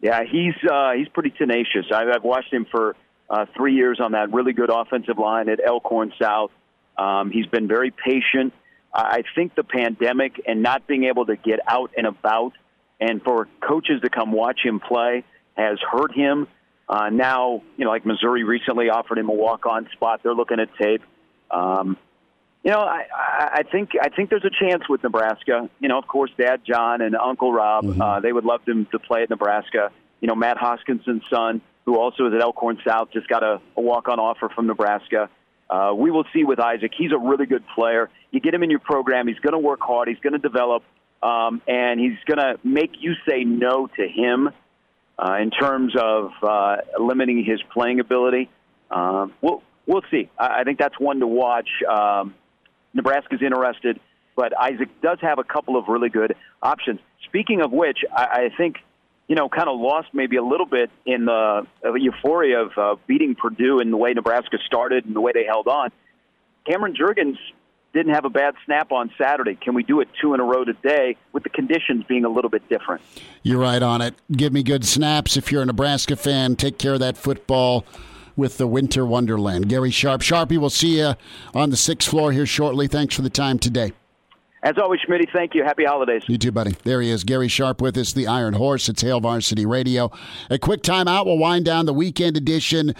Yeah, 0.00 0.22
he's 0.24 0.54
uh, 0.70 0.92
he's 0.92 1.08
pretty 1.08 1.30
tenacious. 1.30 1.86
I've, 1.92 2.08
I've 2.08 2.24
watched 2.24 2.52
him 2.52 2.66
for 2.70 2.96
uh, 3.28 3.46
three 3.56 3.74
years 3.74 4.00
on 4.00 4.12
that 4.12 4.32
really 4.32 4.52
good 4.52 4.70
offensive 4.70 5.18
line 5.18 5.48
at 5.48 5.60
Elkhorn 5.64 6.12
South. 6.20 6.50
Um, 6.96 7.30
he's 7.30 7.46
been 7.46 7.68
very 7.68 7.90
patient. 7.92 8.52
I 8.94 9.22
think 9.34 9.54
the 9.54 9.64
pandemic 9.64 10.40
and 10.46 10.62
not 10.62 10.86
being 10.86 11.04
able 11.04 11.26
to 11.26 11.36
get 11.36 11.60
out 11.68 11.92
and 11.96 12.04
about– 12.04 12.52
and 13.00 13.22
for 13.22 13.48
coaches 13.60 14.00
to 14.02 14.10
come 14.10 14.32
watch 14.32 14.60
him 14.64 14.80
play 14.80 15.24
has 15.56 15.78
hurt 15.80 16.14
him. 16.14 16.46
Uh, 16.88 17.10
now, 17.10 17.62
you 17.76 17.84
know, 17.84 17.90
like 17.90 18.06
Missouri 18.06 18.44
recently 18.44 18.88
offered 18.88 19.18
him 19.18 19.28
a 19.28 19.34
walk-on 19.34 19.88
spot. 19.92 20.20
They're 20.22 20.34
looking 20.34 20.58
at 20.58 20.68
tape. 20.80 21.02
Um, 21.50 21.96
you 22.64 22.70
know, 22.70 22.80
I, 22.80 23.04
I 23.12 23.62
think 23.62 23.90
I 24.00 24.08
think 24.08 24.30
there's 24.30 24.44
a 24.44 24.50
chance 24.50 24.88
with 24.88 25.02
Nebraska. 25.02 25.70
You 25.80 25.88
know, 25.88 25.98
of 25.98 26.06
course, 26.06 26.30
Dad 26.38 26.62
John 26.66 27.02
and 27.02 27.14
Uncle 27.14 27.52
Rob, 27.52 27.84
mm-hmm. 27.84 28.00
uh, 28.00 28.20
they 28.20 28.32
would 28.32 28.44
love 28.44 28.62
him 28.66 28.86
to 28.90 28.98
play 28.98 29.22
at 29.22 29.30
Nebraska. 29.30 29.90
You 30.20 30.28
know, 30.28 30.34
Matt 30.34 30.56
Hoskinson's 30.56 31.22
son, 31.30 31.60
who 31.84 31.98
also 31.98 32.26
is 32.26 32.34
at 32.34 32.40
Elkhorn 32.40 32.78
South, 32.86 33.10
just 33.12 33.28
got 33.28 33.42
a, 33.42 33.60
a 33.76 33.80
walk-on 33.80 34.18
offer 34.18 34.48
from 34.48 34.66
Nebraska. 34.66 35.30
Uh, 35.70 35.92
we 35.94 36.10
will 36.10 36.24
see 36.32 36.44
with 36.44 36.58
Isaac. 36.58 36.92
He's 36.96 37.12
a 37.12 37.18
really 37.18 37.46
good 37.46 37.64
player. 37.74 38.10
You 38.30 38.40
get 38.40 38.54
him 38.54 38.62
in 38.62 38.70
your 38.70 38.80
program, 38.80 39.28
he's 39.28 39.38
going 39.38 39.52
to 39.52 39.58
work 39.58 39.80
hard. 39.80 40.08
He's 40.08 40.18
going 40.18 40.32
to 40.32 40.38
develop 40.38 40.82
um, 41.22 41.62
and 41.66 42.00
he's 42.00 42.18
going 42.26 42.38
to 42.38 42.58
make 42.64 42.92
you 43.00 43.14
say 43.28 43.44
no 43.44 43.86
to 43.86 44.08
him 44.08 44.50
uh, 45.18 45.36
in 45.40 45.50
terms 45.50 45.94
of 46.00 46.30
uh, 46.42 46.76
limiting 46.98 47.44
his 47.44 47.60
playing 47.72 48.00
ability. 48.00 48.48
Um, 48.90 49.34
we'll 49.40 49.62
we'll 49.86 50.04
see. 50.10 50.30
I, 50.38 50.60
I 50.60 50.64
think 50.64 50.78
that's 50.78 50.98
one 50.98 51.20
to 51.20 51.26
watch. 51.26 51.68
Um, 51.88 52.34
Nebraska's 52.94 53.42
interested, 53.42 54.00
but 54.36 54.56
Isaac 54.58 54.88
does 55.02 55.18
have 55.20 55.38
a 55.38 55.44
couple 55.44 55.76
of 55.76 55.88
really 55.88 56.08
good 56.08 56.34
options. 56.62 57.00
Speaking 57.24 57.60
of 57.60 57.72
which, 57.72 57.98
I, 58.14 58.24
I 58.24 58.56
think 58.56 58.76
you 59.28 59.34
know, 59.34 59.48
kind 59.48 59.68
of 59.68 59.78
lost 59.78 60.08
maybe 60.14 60.36
a 60.36 60.42
little 60.42 60.66
bit 60.66 60.90
in 61.04 61.26
the 61.26 61.66
euphoria 61.96 62.62
of 62.62 62.78
uh, 62.78 62.96
beating 63.06 63.34
Purdue 63.34 63.78
and 63.78 63.92
the 63.92 63.96
way 63.96 64.14
Nebraska 64.14 64.56
started 64.66 65.04
and 65.04 65.14
the 65.14 65.20
way 65.20 65.32
they 65.34 65.44
held 65.44 65.68
on. 65.68 65.90
Cameron 66.66 66.94
Jurgens 66.94 67.36
didn't 67.92 68.14
have 68.14 68.24
a 68.24 68.30
bad 68.30 68.54
snap 68.64 68.92
on 68.92 69.10
Saturday. 69.18 69.54
Can 69.54 69.74
we 69.74 69.82
do 69.82 70.00
it 70.00 70.08
two 70.20 70.34
in 70.34 70.40
a 70.40 70.44
row 70.44 70.64
today 70.64 71.16
with 71.32 71.42
the 71.42 71.48
conditions 71.48 72.04
being 72.08 72.24
a 72.24 72.28
little 72.28 72.50
bit 72.50 72.68
different? 72.68 73.02
You're 73.42 73.60
right 73.60 73.82
on 73.82 74.00
it. 74.02 74.14
Give 74.30 74.52
me 74.52 74.62
good 74.62 74.84
snaps 74.84 75.36
if 75.36 75.50
you're 75.50 75.62
a 75.62 75.66
Nebraska 75.66 76.16
fan. 76.16 76.56
Take 76.56 76.78
care 76.78 76.94
of 76.94 77.00
that 77.00 77.16
football 77.16 77.84
with 78.36 78.58
the 78.58 78.66
Winter 78.66 79.04
Wonderland. 79.04 79.68
Gary 79.68 79.90
Sharp. 79.90 80.20
Sharpie, 80.20 80.58
we'll 80.58 80.70
see 80.70 80.98
you 80.98 81.14
on 81.54 81.70
the 81.70 81.76
sixth 81.76 82.08
floor 82.08 82.32
here 82.32 82.46
shortly. 82.46 82.86
Thanks 82.86 83.14
for 83.14 83.22
the 83.22 83.30
time 83.30 83.58
today. 83.58 83.92
As 84.62 84.76
always, 84.76 85.00
Schmitty, 85.08 85.26
thank 85.32 85.54
you. 85.54 85.62
Happy 85.62 85.84
holidays. 85.84 86.22
You 86.26 86.36
too, 86.36 86.50
buddy. 86.50 86.76
There 86.82 87.00
he 87.00 87.10
is, 87.10 87.22
Gary 87.22 87.46
Sharp 87.46 87.80
with 87.80 87.96
us, 87.96 88.12
the 88.12 88.26
Iron 88.26 88.54
Horse. 88.54 88.88
It's 88.88 89.02
Hail 89.02 89.20
Varsity 89.20 89.64
Radio. 89.64 90.10
A 90.50 90.58
quick 90.58 90.82
timeout. 90.82 91.26
We'll 91.26 91.38
wind 91.38 91.64
down 91.64 91.86
the 91.86 91.94
weekend 91.94 92.36
edition. 92.36 92.94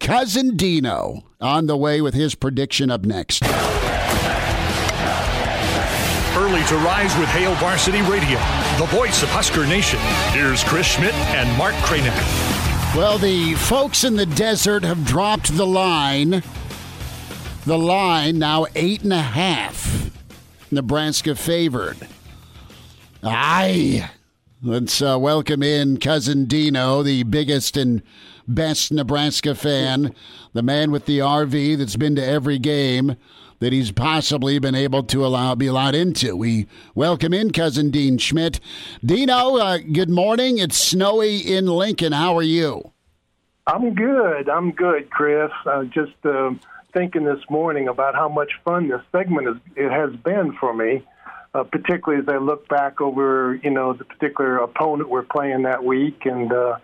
Cousin 0.00 0.56
Dino 0.56 1.22
on 1.40 1.66
the 1.66 1.76
way 1.76 2.00
with 2.00 2.14
his 2.14 2.34
prediction 2.34 2.90
up 2.90 3.04
next. 3.04 3.44
Early 6.36 6.64
to 6.64 6.76
rise 6.78 7.16
with 7.16 7.28
Hail 7.28 7.54
Varsity 7.54 8.02
Radio, 8.02 8.40
the 8.78 8.86
voice 8.90 9.22
of 9.22 9.28
Husker 9.28 9.64
Nation. 9.68 10.00
Here's 10.32 10.64
Chris 10.64 10.86
Schmidt 10.86 11.14
and 11.14 11.56
Mark 11.56 11.74
Kranek. 11.76 12.12
Well, 12.96 13.18
the 13.18 13.54
folks 13.54 14.02
in 14.02 14.16
the 14.16 14.26
desert 14.26 14.82
have 14.82 15.04
dropped 15.04 15.56
the 15.56 15.66
line. 15.66 16.42
The 17.66 17.78
line 17.78 18.40
now 18.40 18.66
eight 18.74 19.02
and 19.04 19.12
a 19.12 19.22
half. 19.22 20.10
Nebraska 20.72 21.36
favored. 21.36 21.98
Aye. 23.22 24.10
Let's 24.60 25.00
uh, 25.00 25.16
welcome 25.20 25.62
in 25.62 25.98
cousin 25.98 26.46
Dino, 26.46 27.04
the 27.04 27.22
biggest 27.22 27.76
and 27.76 28.02
best 28.48 28.90
Nebraska 28.90 29.54
fan, 29.54 30.12
the 30.52 30.62
man 30.62 30.90
with 30.90 31.06
the 31.06 31.20
RV 31.20 31.78
that's 31.78 31.94
been 31.96 32.16
to 32.16 32.24
every 32.26 32.58
game 32.58 33.14
that 33.60 33.72
he's 33.72 33.92
possibly 33.92 34.58
been 34.58 34.74
able 34.74 35.02
to 35.04 35.24
allow 35.24 35.54
be 35.54 35.66
allowed 35.66 35.94
into. 35.94 36.36
We 36.36 36.66
welcome 36.94 37.32
in 37.32 37.50
cousin 37.50 37.90
Dean 37.90 38.18
Schmidt. 38.18 38.60
Dino, 39.04 39.56
uh, 39.56 39.78
good 39.78 40.10
morning. 40.10 40.58
It's 40.58 40.76
snowy 40.76 41.38
in 41.38 41.66
Lincoln. 41.66 42.12
How 42.12 42.36
are 42.36 42.42
you? 42.42 42.92
I'm 43.66 43.94
good. 43.94 44.48
I'm 44.48 44.72
good, 44.72 45.10
Chris. 45.10 45.50
Uh, 45.64 45.84
just 45.84 46.12
uh, 46.24 46.50
thinking 46.92 47.24
this 47.24 47.40
morning 47.48 47.88
about 47.88 48.14
how 48.14 48.28
much 48.28 48.52
fun 48.64 48.88
this 48.88 49.00
segment 49.10 49.48
is, 49.48 49.56
it 49.76 49.90
has 49.90 50.14
been 50.16 50.54
for 50.60 50.74
me, 50.74 51.02
uh, 51.54 51.64
particularly 51.64 52.22
as 52.22 52.28
I 52.28 52.38
look 52.38 52.68
back 52.68 53.00
over, 53.00 53.58
you 53.62 53.70
know, 53.70 53.94
the 53.94 54.04
particular 54.04 54.58
opponent 54.58 55.08
we're 55.08 55.22
playing 55.22 55.62
that 55.62 55.82
week. 55.82 56.26
And 56.26 56.52
uh, 56.52 56.76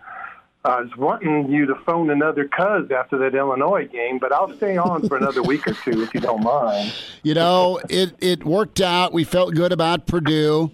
I 0.63 0.81
was 0.81 0.95
wanting 0.95 1.51
you 1.51 1.65
to 1.65 1.75
phone 1.85 2.11
another 2.11 2.47
cuz 2.47 2.91
after 2.91 3.17
that 3.17 3.33
Illinois 3.33 3.87
game, 3.87 4.19
but 4.19 4.31
I'll 4.31 4.53
stay 4.53 4.77
on 4.77 5.07
for 5.07 5.17
another 5.17 5.41
week 5.41 5.67
or 5.67 5.73
two 5.73 6.03
if 6.03 6.13
you 6.13 6.19
don't 6.19 6.43
mind. 6.43 6.93
You 7.23 7.35
know, 7.35 7.79
it, 7.87 8.15
it 8.19 8.43
worked 8.43 8.81
out. 8.81 9.13
We 9.13 9.23
felt 9.23 9.53
good 9.53 9.71
about 9.71 10.07
Purdue. 10.07 10.71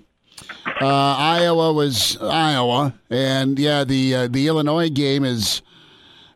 Uh, 0.81 0.85
Iowa 0.85 1.73
was 1.73 2.17
Iowa, 2.21 2.93
and 3.09 3.59
yeah, 3.59 3.83
the 3.83 4.15
uh, 4.15 4.27
the 4.27 4.47
Illinois 4.47 4.89
game 4.89 5.25
is 5.25 5.61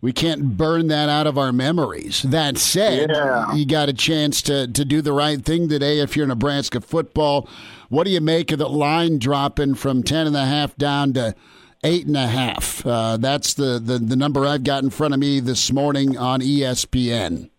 we 0.01 0.11
can't 0.11 0.57
burn 0.57 0.87
that 0.87 1.09
out 1.09 1.27
of 1.27 1.37
our 1.37 1.53
memories. 1.53 2.23
That 2.23 2.57
said, 2.57 3.11
yeah. 3.11 3.53
you 3.53 3.65
got 3.65 3.87
a 3.87 3.93
chance 3.93 4.41
to, 4.43 4.67
to 4.67 4.83
do 4.83 5.01
the 5.01 5.13
right 5.13 5.43
thing 5.43 5.69
today 5.69 5.99
if 5.99 6.17
you're 6.17 6.25
Nebraska 6.25 6.81
football. 6.81 7.47
What 7.89 8.05
do 8.05 8.09
you 8.11 8.21
make 8.21 8.51
of 8.51 8.57
the 8.57 8.67
line 8.67 9.19
dropping 9.19 9.75
from 9.75 10.01
ten 10.01 10.25
and 10.27 10.35
a 10.35 10.45
half 10.45 10.75
down 10.75 11.13
to 11.13 11.35
eight 11.83 12.05
and 12.05 12.17
a 12.17 12.27
half? 12.27 12.85
Uh, 12.85 13.17
that's 13.17 13.53
the, 13.53 13.79
the, 13.79 13.99
the 13.99 14.15
number 14.15 14.45
I've 14.45 14.63
got 14.63 14.83
in 14.83 14.89
front 14.89 15.13
of 15.13 15.19
me 15.19 15.39
this 15.39 15.71
morning 15.71 16.17
on 16.17 16.41
ESPN. 16.41 17.49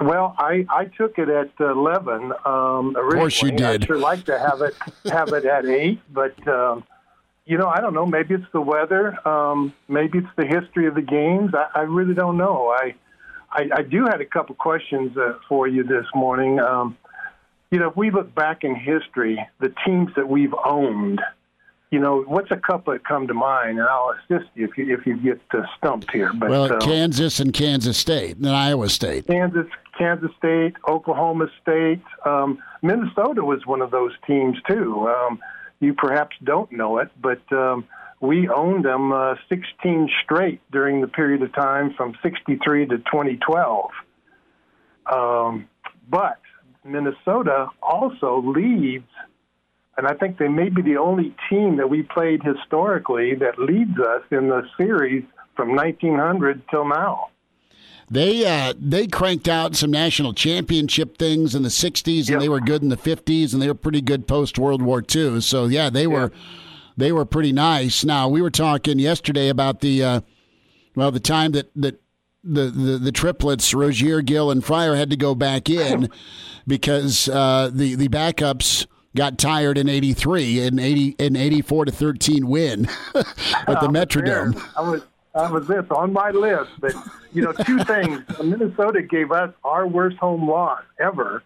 Well, 0.00 0.34
I, 0.38 0.66
I 0.68 0.86
took 0.86 1.18
it 1.18 1.28
at 1.28 1.50
eleven. 1.60 2.32
Um, 2.44 2.96
of 2.96 3.12
course, 3.12 3.40
you 3.40 3.52
did. 3.52 3.82
I'd 3.82 3.84
sure 3.84 3.96
like 3.96 4.24
to 4.24 4.38
have 4.38 4.60
it 4.60 4.74
have 5.04 5.28
it 5.28 5.44
at 5.44 5.66
eight, 5.66 6.00
but 6.12 6.36
um, 6.48 6.82
you 7.46 7.58
know, 7.58 7.68
I 7.68 7.80
don't 7.80 7.94
know. 7.94 8.06
Maybe 8.06 8.34
it's 8.34 8.44
the 8.52 8.60
weather. 8.60 9.16
Um, 9.26 9.72
maybe 9.88 10.18
it's 10.18 10.28
the 10.36 10.46
history 10.46 10.86
of 10.86 10.94
the 10.94 11.02
games. 11.02 11.52
I, 11.54 11.80
I 11.80 11.82
really 11.82 12.14
don't 12.14 12.36
know. 12.36 12.70
I, 12.70 12.94
I, 13.52 13.68
I 13.76 13.82
do 13.82 14.06
had 14.06 14.20
a 14.20 14.24
couple 14.24 14.54
questions 14.56 15.16
uh, 15.16 15.34
for 15.48 15.68
you 15.68 15.84
this 15.84 16.06
morning. 16.14 16.58
Um, 16.58 16.96
you 17.70 17.78
know, 17.78 17.90
if 17.90 17.96
we 17.96 18.10
look 18.10 18.34
back 18.34 18.64
in 18.64 18.74
history, 18.74 19.46
the 19.60 19.72
teams 19.84 20.10
that 20.16 20.28
we've 20.28 20.54
owned, 20.64 21.20
you 21.94 22.00
know, 22.00 22.22
what's 22.22 22.50
a 22.50 22.56
couple 22.56 22.92
that 22.92 23.04
come 23.04 23.28
to 23.28 23.34
mind? 23.34 23.78
And 23.78 23.86
I'll 23.86 24.12
assist 24.18 24.50
you 24.56 24.64
if 24.64 24.76
you 24.76 24.92
if 24.92 25.06
you 25.06 25.16
get 25.16 25.40
uh, 25.52 25.62
stumped 25.78 26.10
here. 26.10 26.32
But 26.34 26.50
well, 26.50 26.72
uh, 26.72 26.78
Kansas 26.78 27.38
and 27.38 27.54
Kansas 27.54 27.96
State 27.96 28.36
and 28.36 28.48
Iowa 28.48 28.88
State. 28.88 29.28
Kansas, 29.28 29.68
Kansas 29.96 30.32
State, 30.36 30.74
Oklahoma 30.88 31.46
State, 31.62 32.02
um, 32.26 32.58
Minnesota 32.82 33.44
was 33.44 33.64
one 33.64 33.80
of 33.80 33.92
those 33.92 34.10
teams 34.26 34.56
too. 34.68 35.08
Um, 35.08 35.38
you 35.78 35.94
perhaps 35.94 36.34
don't 36.42 36.72
know 36.72 36.98
it, 36.98 37.10
but 37.22 37.40
um, 37.52 37.86
we 38.20 38.48
owned 38.48 38.84
them 38.84 39.12
uh, 39.12 39.36
16 39.48 40.10
straight 40.24 40.60
during 40.72 41.00
the 41.00 41.06
period 41.06 41.42
of 41.42 41.54
time 41.54 41.94
from 41.94 42.16
63 42.24 42.86
to 42.86 42.98
2012. 42.98 43.90
Um, 45.12 45.68
but 46.10 46.40
Minnesota 46.84 47.68
also 47.80 48.42
leads, 48.44 49.06
and 49.96 50.06
I 50.06 50.14
think 50.14 50.38
they 50.38 50.48
may 50.48 50.68
be 50.68 50.82
the 50.82 50.96
only 50.96 51.34
team 51.48 51.76
that 51.76 51.88
we 51.88 52.02
played 52.02 52.42
historically 52.42 53.34
that 53.36 53.58
leads 53.58 53.98
us 53.98 54.22
in 54.30 54.48
the 54.48 54.62
series 54.76 55.24
from 55.56 55.74
1900 55.74 56.62
till 56.68 56.88
now. 56.88 57.28
They 58.10 58.46
uh, 58.46 58.74
they 58.78 59.06
cranked 59.06 59.48
out 59.48 59.74
some 59.76 59.90
national 59.90 60.34
championship 60.34 61.16
things 61.16 61.54
in 61.54 61.62
the 61.62 61.70
'60s, 61.70 62.18
and 62.18 62.28
yep. 62.28 62.40
they 62.40 62.50
were 62.50 62.60
good 62.60 62.82
in 62.82 62.90
the 62.90 62.98
'50s, 62.98 63.54
and 63.54 63.62
they 63.62 63.66
were 63.66 63.74
pretty 63.74 64.02
good 64.02 64.28
post 64.28 64.58
World 64.58 64.82
War 64.82 65.02
II. 65.02 65.40
So 65.40 65.64
yeah, 65.64 65.88
they 65.88 66.06
were 66.06 66.30
they 66.98 67.12
were 67.12 67.24
pretty 67.24 67.52
nice. 67.52 68.04
Now 68.04 68.28
we 68.28 68.42
were 68.42 68.50
talking 68.50 68.98
yesterday 68.98 69.48
about 69.48 69.80
the 69.80 70.04
uh, 70.04 70.20
well 70.94 71.12
the 71.12 71.20
time 71.20 71.52
that 71.52 71.70
that 71.76 71.98
the, 72.44 72.66
the, 72.66 72.98
the 72.98 73.12
triplets 73.12 73.72
Rozier, 73.72 74.20
Gill, 74.20 74.50
and 74.50 74.62
Fryar 74.62 74.98
had 74.98 75.08
to 75.08 75.16
go 75.16 75.34
back 75.34 75.70
in 75.70 76.10
because 76.66 77.26
uh, 77.30 77.70
the 77.72 77.94
the 77.94 78.08
backups 78.08 78.86
got 79.16 79.38
tired 79.38 79.78
in 79.78 79.88
'83 79.88 80.60
in 80.60 80.78
'80 80.78 81.16
in 81.18 81.36
'84 81.36 81.86
to 81.86 81.92
13 81.92 82.46
win 82.46 82.86
at 83.14 83.80
the 83.80 83.88
Metrodome. 83.88 84.60
I 84.76 84.80
was 84.80 85.02
that 85.34 85.50
was 85.50 85.66
this 85.66 85.84
on 85.90 86.12
my 86.12 86.30
list. 86.30 86.70
But 86.80 86.94
you 87.32 87.42
know, 87.42 87.52
two 87.52 87.78
things. 87.84 88.22
Minnesota 88.42 89.02
gave 89.02 89.32
us 89.32 89.52
our 89.64 89.86
worst 89.86 90.16
home 90.16 90.48
loss 90.48 90.82
ever, 90.98 91.42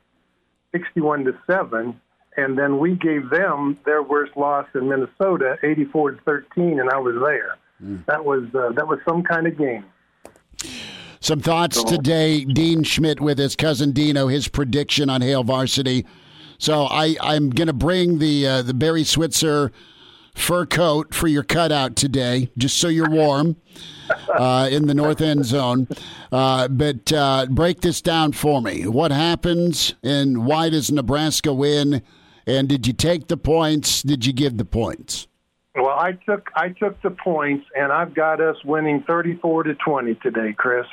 sixty-one 0.73 1.25
to 1.25 1.37
seven, 1.47 2.01
and 2.37 2.59
then 2.59 2.79
we 2.79 2.95
gave 2.95 3.31
them 3.31 3.79
their 3.85 4.03
worst 4.03 4.37
loss 4.37 4.67
in 4.75 4.89
Minnesota, 4.89 5.57
eighty-four 5.63 6.13
to 6.13 6.21
thirteen, 6.23 6.81
and 6.81 6.91
I 6.91 6.99
was 6.99 7.15
there. 7.25 7.57
Mm. 7.83 8.05
That 8.07 8.25
was 8.25 8.45
uh, 8.55 8.73
that 8.73 8.87
was 8.87 8.99
some 9.09 9.23
kind 9.23 9.47
of 9.47 9.57
game. 9.57 9.85
Some 11.21 11.41
thoughts 11.41 11.83
today. 11.83 12.45
Dean 12.45 12.85
Schmidt 12.85 13.21
with 13.21 13.39
his 13.39 13.57
cousin 13.57 13.91
Dino, 13.93 14.29
his 14.29 14.47
prediction 14.47 15.11
on 15.11 15.21
Hail 15.21 15.43
Varsity. 15.43 16.07
So 16.59 16.85
I, 16.85 17.17
I'm 17.21 17.51
going 17.51 17.69
to 17.69 17.73
bring 17.73 18.19
the 18.19 18.47
uh, 18.47 18.63
the 18.63 18.75
Barry 18.75 19.05
Switzer 19.05 19.73
fur 20.35 20.67
coat 20.67 21.15
for 21.15 21.29
your 21.29 21.43
cutout 21.43 21.97
today, 21.97 22.51
just 22.57 22.79
so 22.79 22.89
you're 22.89 23.11
warm 23.11 23.57
uh, 24.29 24.69
in 24.71 24.87
the 24.87 24.95
north 24.95 25.21
end 25.21 25.45
zone. 25.45 25.89
Uh, 26.33 26.69
but 26.69 27.13
uh, 27.13 27.47
break 27.47 27.81
this 27.81 28.01
down 28.01 28.33
for 28.33 28.61
me. 28.63 28.87
What 28.87 29.11
happens 29.11 29.95
and 30.03 30.47
why 30.47 30.69
does 30.71 30.91
Nebraska 30.91 31.53
win? 31.53 32.03
And 32.47 32.69
did 32.69 32.87
you 32.87 32.93
take 32.93 33.29
the 33.29 33.37
points? 33.37 34.03
Did 34.03 34.25
you 34.25 34.33
give 34.33 34.57
the 34.57 34.65
points? 34.65 35.27
Well, 35.75 35.97
I 35.97 36.13
took 36.13 36.51
I 36.57 36.71
took 36.71 37.01
the 37.03 37.11
points, 37.11 37.67
and 37.77 37.93
I've 37.93 38.15
got 38.15 38.41
us 38.41 38.57
winning 38.65 39.05
34 39.07 39.65
to 39.65 39.75
20 39.75 40.15
today, 40.17 40.53
Chris. 40.57 40.87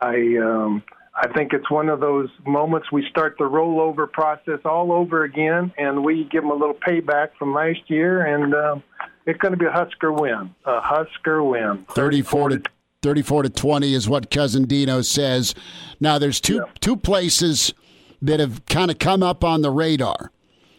I 0.00 0.36
um, 0.42 0.82
I 1.14 1.28
think 1.28 1.52
it's 1.52 1.70
one 1.70 1.88
of 1.88 2.00
those 2.00 2.30
moments 2.46 2.90
we 2.90 3.06
start 3.10 3.36
the 3.38 3.44
rollover 3.44 4.10
process 4.10 4.60
all 4.64 4.92
over 4.92 5.24
again, 5.24 5.72
and 5.76 6.02
we 6.02 6.26
give 6.30 6.42
them 6.42 6.50
a 6.50 6.54
little 6.54 6.74
payback 6.74 7.28
from 7.38 7.52
last 7.52 7.80
year, 7.88 8.24
and 8.24 8.54
uh, 8.54 8.76
it's 9.26 9.38
going 9.38 9.52
to 9.52 9.58
be 9.58 9.66
a 9.66 9.70
Husker 9.70 10.12
win. 10.12 10.54
A 10.64 10.80
Husker 10.80 11.42
win. 11.44 11.84
34 11.90 12.48
to 12.50 12.62
34 13.02 13.42
to 13.42 13.50
20 13.50 13.94
is 13.94 14.08
what 14.08 14.30
Cousin 14.30 14.64
Dino 14.64 15.02
says. 15.02 15.54
Now, 16.00 16.18
there's 16.18 16.40
two 16.40 16.56
yeah. 16.56 16.72
two 16.80 16.96
places 16.96 17.74
that 18.22 18.40
have 18.40 18.64
kind 18.66 18.90
of 18.90 18.98
come 18.98 19.22
up 19.22 19.44
on 19.44 19.62
the 19.62 19.70
radar 19.70 20.30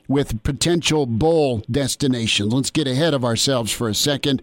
with 0.07 0.41
potential 0.43 1.05
bowl 1.05 1.61
destinations. 1.69 2.53
Let's 2.53 2.71
get 2.71 2.87
ahead 2.87 3.13
of 3.13 3.23
ourselves 3.23 3.71
for 3.71 3.87
a 3.87 3.93
second. 3.93 4.41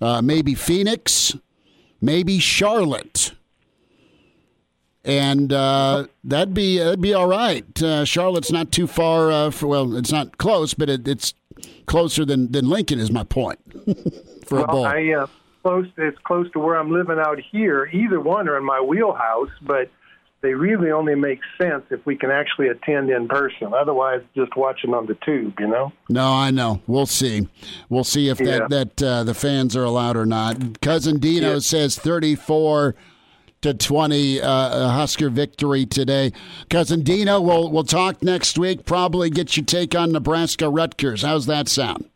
Uh, 0.00 0.20
maybe 0.20 0.54
Phoenix, 0.54 1.36
maybe 2.00 2.38
Charlotte. 2.38 3.32
And 5.04 5.52
uh, 5.52 6.06
that'd 6.24 6.54
be 6.54 6.78
that'd 6.78 7.00
be 7.00 7.14
all 7.14 7.26
right. 7.28 7.82
Uh, 7.82 8.04
Charlotte's 8.04 8.52
not 8.52 8.70
too 8.72 8.86
far. 8.86 9.30
Uh, 9.30 9.50
for, 9.50 9.66
well, 9.66 9.96
it's 9.96 10.12
not 10.12 10.38
close, 10.38 10.74
but 10.74 10.88
it, 10.88 11.06
it's 11.08 11.34
closer 11.86 12.24
than, 12.24 12.52
than 12.52 12.68
Lincoln. 12.68 12.98
Is 12.98 13.10
my 13.10 13.24
point 13.24 13.58
for 14.46 14.56
well, 14.56 14.64
a 14.64 14.66
bowl. 14.68 14.86
I 14.86 15.12
uh, 15.12 15.26
close. 15.62 15.86
It's 15.96 16.18
close 16.24 16.50
to 16.52 16.58
where 16.58 16.76
I'm 16.76 16.92
living 16.92 17.18
out 17.18 17.38
here. 17.40 17.88
Either 17.92 18.20
one 18.20 18.48
are 18.48 18.56
in 18.56 18.64
my 18.64 18.80
wheelhouse, 18.80 19.50
but 19.60 19.90
they 20.40 20.54
really 20.54 20.90
only 20.90 21.14
make 21.14 21.38
sense 21.56 21.84
if 21.90 22.04
we 22.04 22.16
can 22.16 22.30
actually 22.30 22.66
attend 22.68 23.10
in 23.10 23.28
person. 23.28 23.72
Otherwise, 23.72 24.22
just 24.34 24.56
watching 24.56 24.92
on 24.92 25.06
the 25.06 25.14
tube, 25.24 25.54
you 25.60 25.68
know. 25.68 25.92
No, 26.08 26.32
I 26.32 26.50
know. 26.50 26.82
We'll 26.88 27.06
see. 27.06 27.48
We'll 27.88 28.02
see 28.04 28.28
if 28.28 28.40
Yeah. 28.40 28.66
that 28.68 28.98
that 28.98 29.02
uh, 29.02 29.24
the 29.24 29.34
fans 29.34 29.76
are 29.76 29.84
allowed 29.84 30.16
or 30.16 30.26
not. 30.26 30.80
Cousin 30.80 31.18
Dino 31.18 31.54
Yeah. 31.54 31.58
says 31.60 31.96
thirty-four 31.98 32.94
to 33.62 33.74
twenty 33.74 34.40
uh, 34.40 34.88
Husker 34.90 35.30
victory 35.30 35.86
today. 35.86 36.32
Cousin 36.70 37.02
Dino, 37.02 37.40
we'll 37.40 37.70
we'll 37.70 37.84
talk 37.84 38.22
next 38.22 38.58
week. 38.58 38.84
Probably 38.84 39.30
get 39.30 39.56
your 39.56 39.64
take 39.64 39.94
on 39.94 40.12
Nebraska 40.12 40.68
Rutgers. 40.68 41.22
How's 41.22 41.46
that 41.46 41.68
sound? 41.68 42.08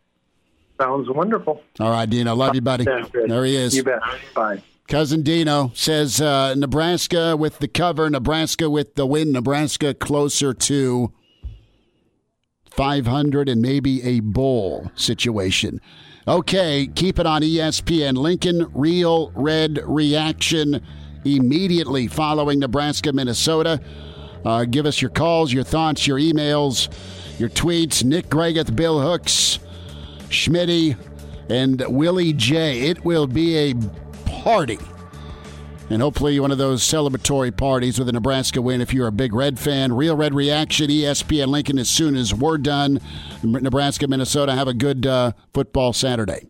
Sounds 0.78 1.09
wonderful. 1.09 1.62
All 1.81 1.90
right, 1.90 2.09
Dino. 2.09 2.35
Love 2.35 2.55
you, 2.55 2.60
buddy. 2.60 2.85
There 2.85 3.44
he 3.44 3.56
is. 3.56 3.74
You 3.74 3.82
bet. 3.82 4.01
Bye. 4.35 4.62
Cousin 4.89 5.23
Dino 5.23 5.73
says 5.74 6.20
uh, 6.20 6.55
Nebraska 6.55 7.36
with 7.36 7.59
the 7.59 7.66
cover, 7.66 8.09
Nebraska 8.09 8.70
with 8.70 8.94
the 8.94 9.05
win, 9.05 9.32
Nebraska 9.32 9.94
closer 9.94 10.55
to 10.55 11.12
500 12.70 13.48
and 13.48 13.60
maybe 13.60 14.02
a 14.05 14.20
bowl 14.20 14.93
situation. 14.94 15.81
Okay, 16.28 16.89
keep 16.94 17.18
it 17.18 17.27
on 17.27 17.43
ESPN. 17.43 18.16
Lincoln 18.16 18.70
Real 18.74 19.32
Red 19.35 19.81
Reaction 19.85 20.85
immediately 21.27 22.07
following 22.07 22.61
Nebraska, 22.61 23.12
Minnesota. 23.12 23.81
Uh, 24.44 24.65
give 24.65 24.86
us 24.86 25.03
your 25.03 25.11
calls, 25.11 25.53
your 25.53 25.65
thoughts, 25.65 26.07
your 26.07 26.19
emails, 26.19 26.89
your 27.39 27.48
tweets. 27.48 28.05
Nick 28.05 28.28
Gregath, 28.28 28.74
Bill 28.77 29.01
Hooks, 29.01 29.59
Schmitty, 30.28 30.97
and 31.51 31.82
Willie 31.89 32.32
J. 32.32 32.82
It 32.82 33.05
will 33.05 33.27
be 33.27 33.57
a 33.57 33.74
party. 34.24 34.78
And 35.89 36.03
hopefully 36.03 36.40
one 36.40 36.51
of 36.51 36.59
those 36.59 36.82
celebratory 36.82 37.57
parties 37.57 37.98
with 37.98 38.09
a 38.09 38.12
Nebraska 38.12 38.61
win 38.61 38.81
if 38.81 38.93
you're 38.93 39.07
a 39.07 39.12
big 39.12 39.32
Red 39.32 39.59
fan. 39.59 39.93
Real 39.93 40.16
Red 40.16 40.35
Reaction, 40.35 40.89
ESPN 40.89 41.47
Lincoln 41.47 41.78
as 41.78 41.89
soon 41.89 42.16
as 42.16 42.35
we're 42.35 42.59
done. 42.59 43.01
Nebraska, 43.43 44.09
Minnesota, 44.09 44.53
have 44.53 44.66
a 44.66 44.74
good 44.74 45.07
uh, 45.07 45.32
football 45.55 45.93
Saturday. 45.93 46.48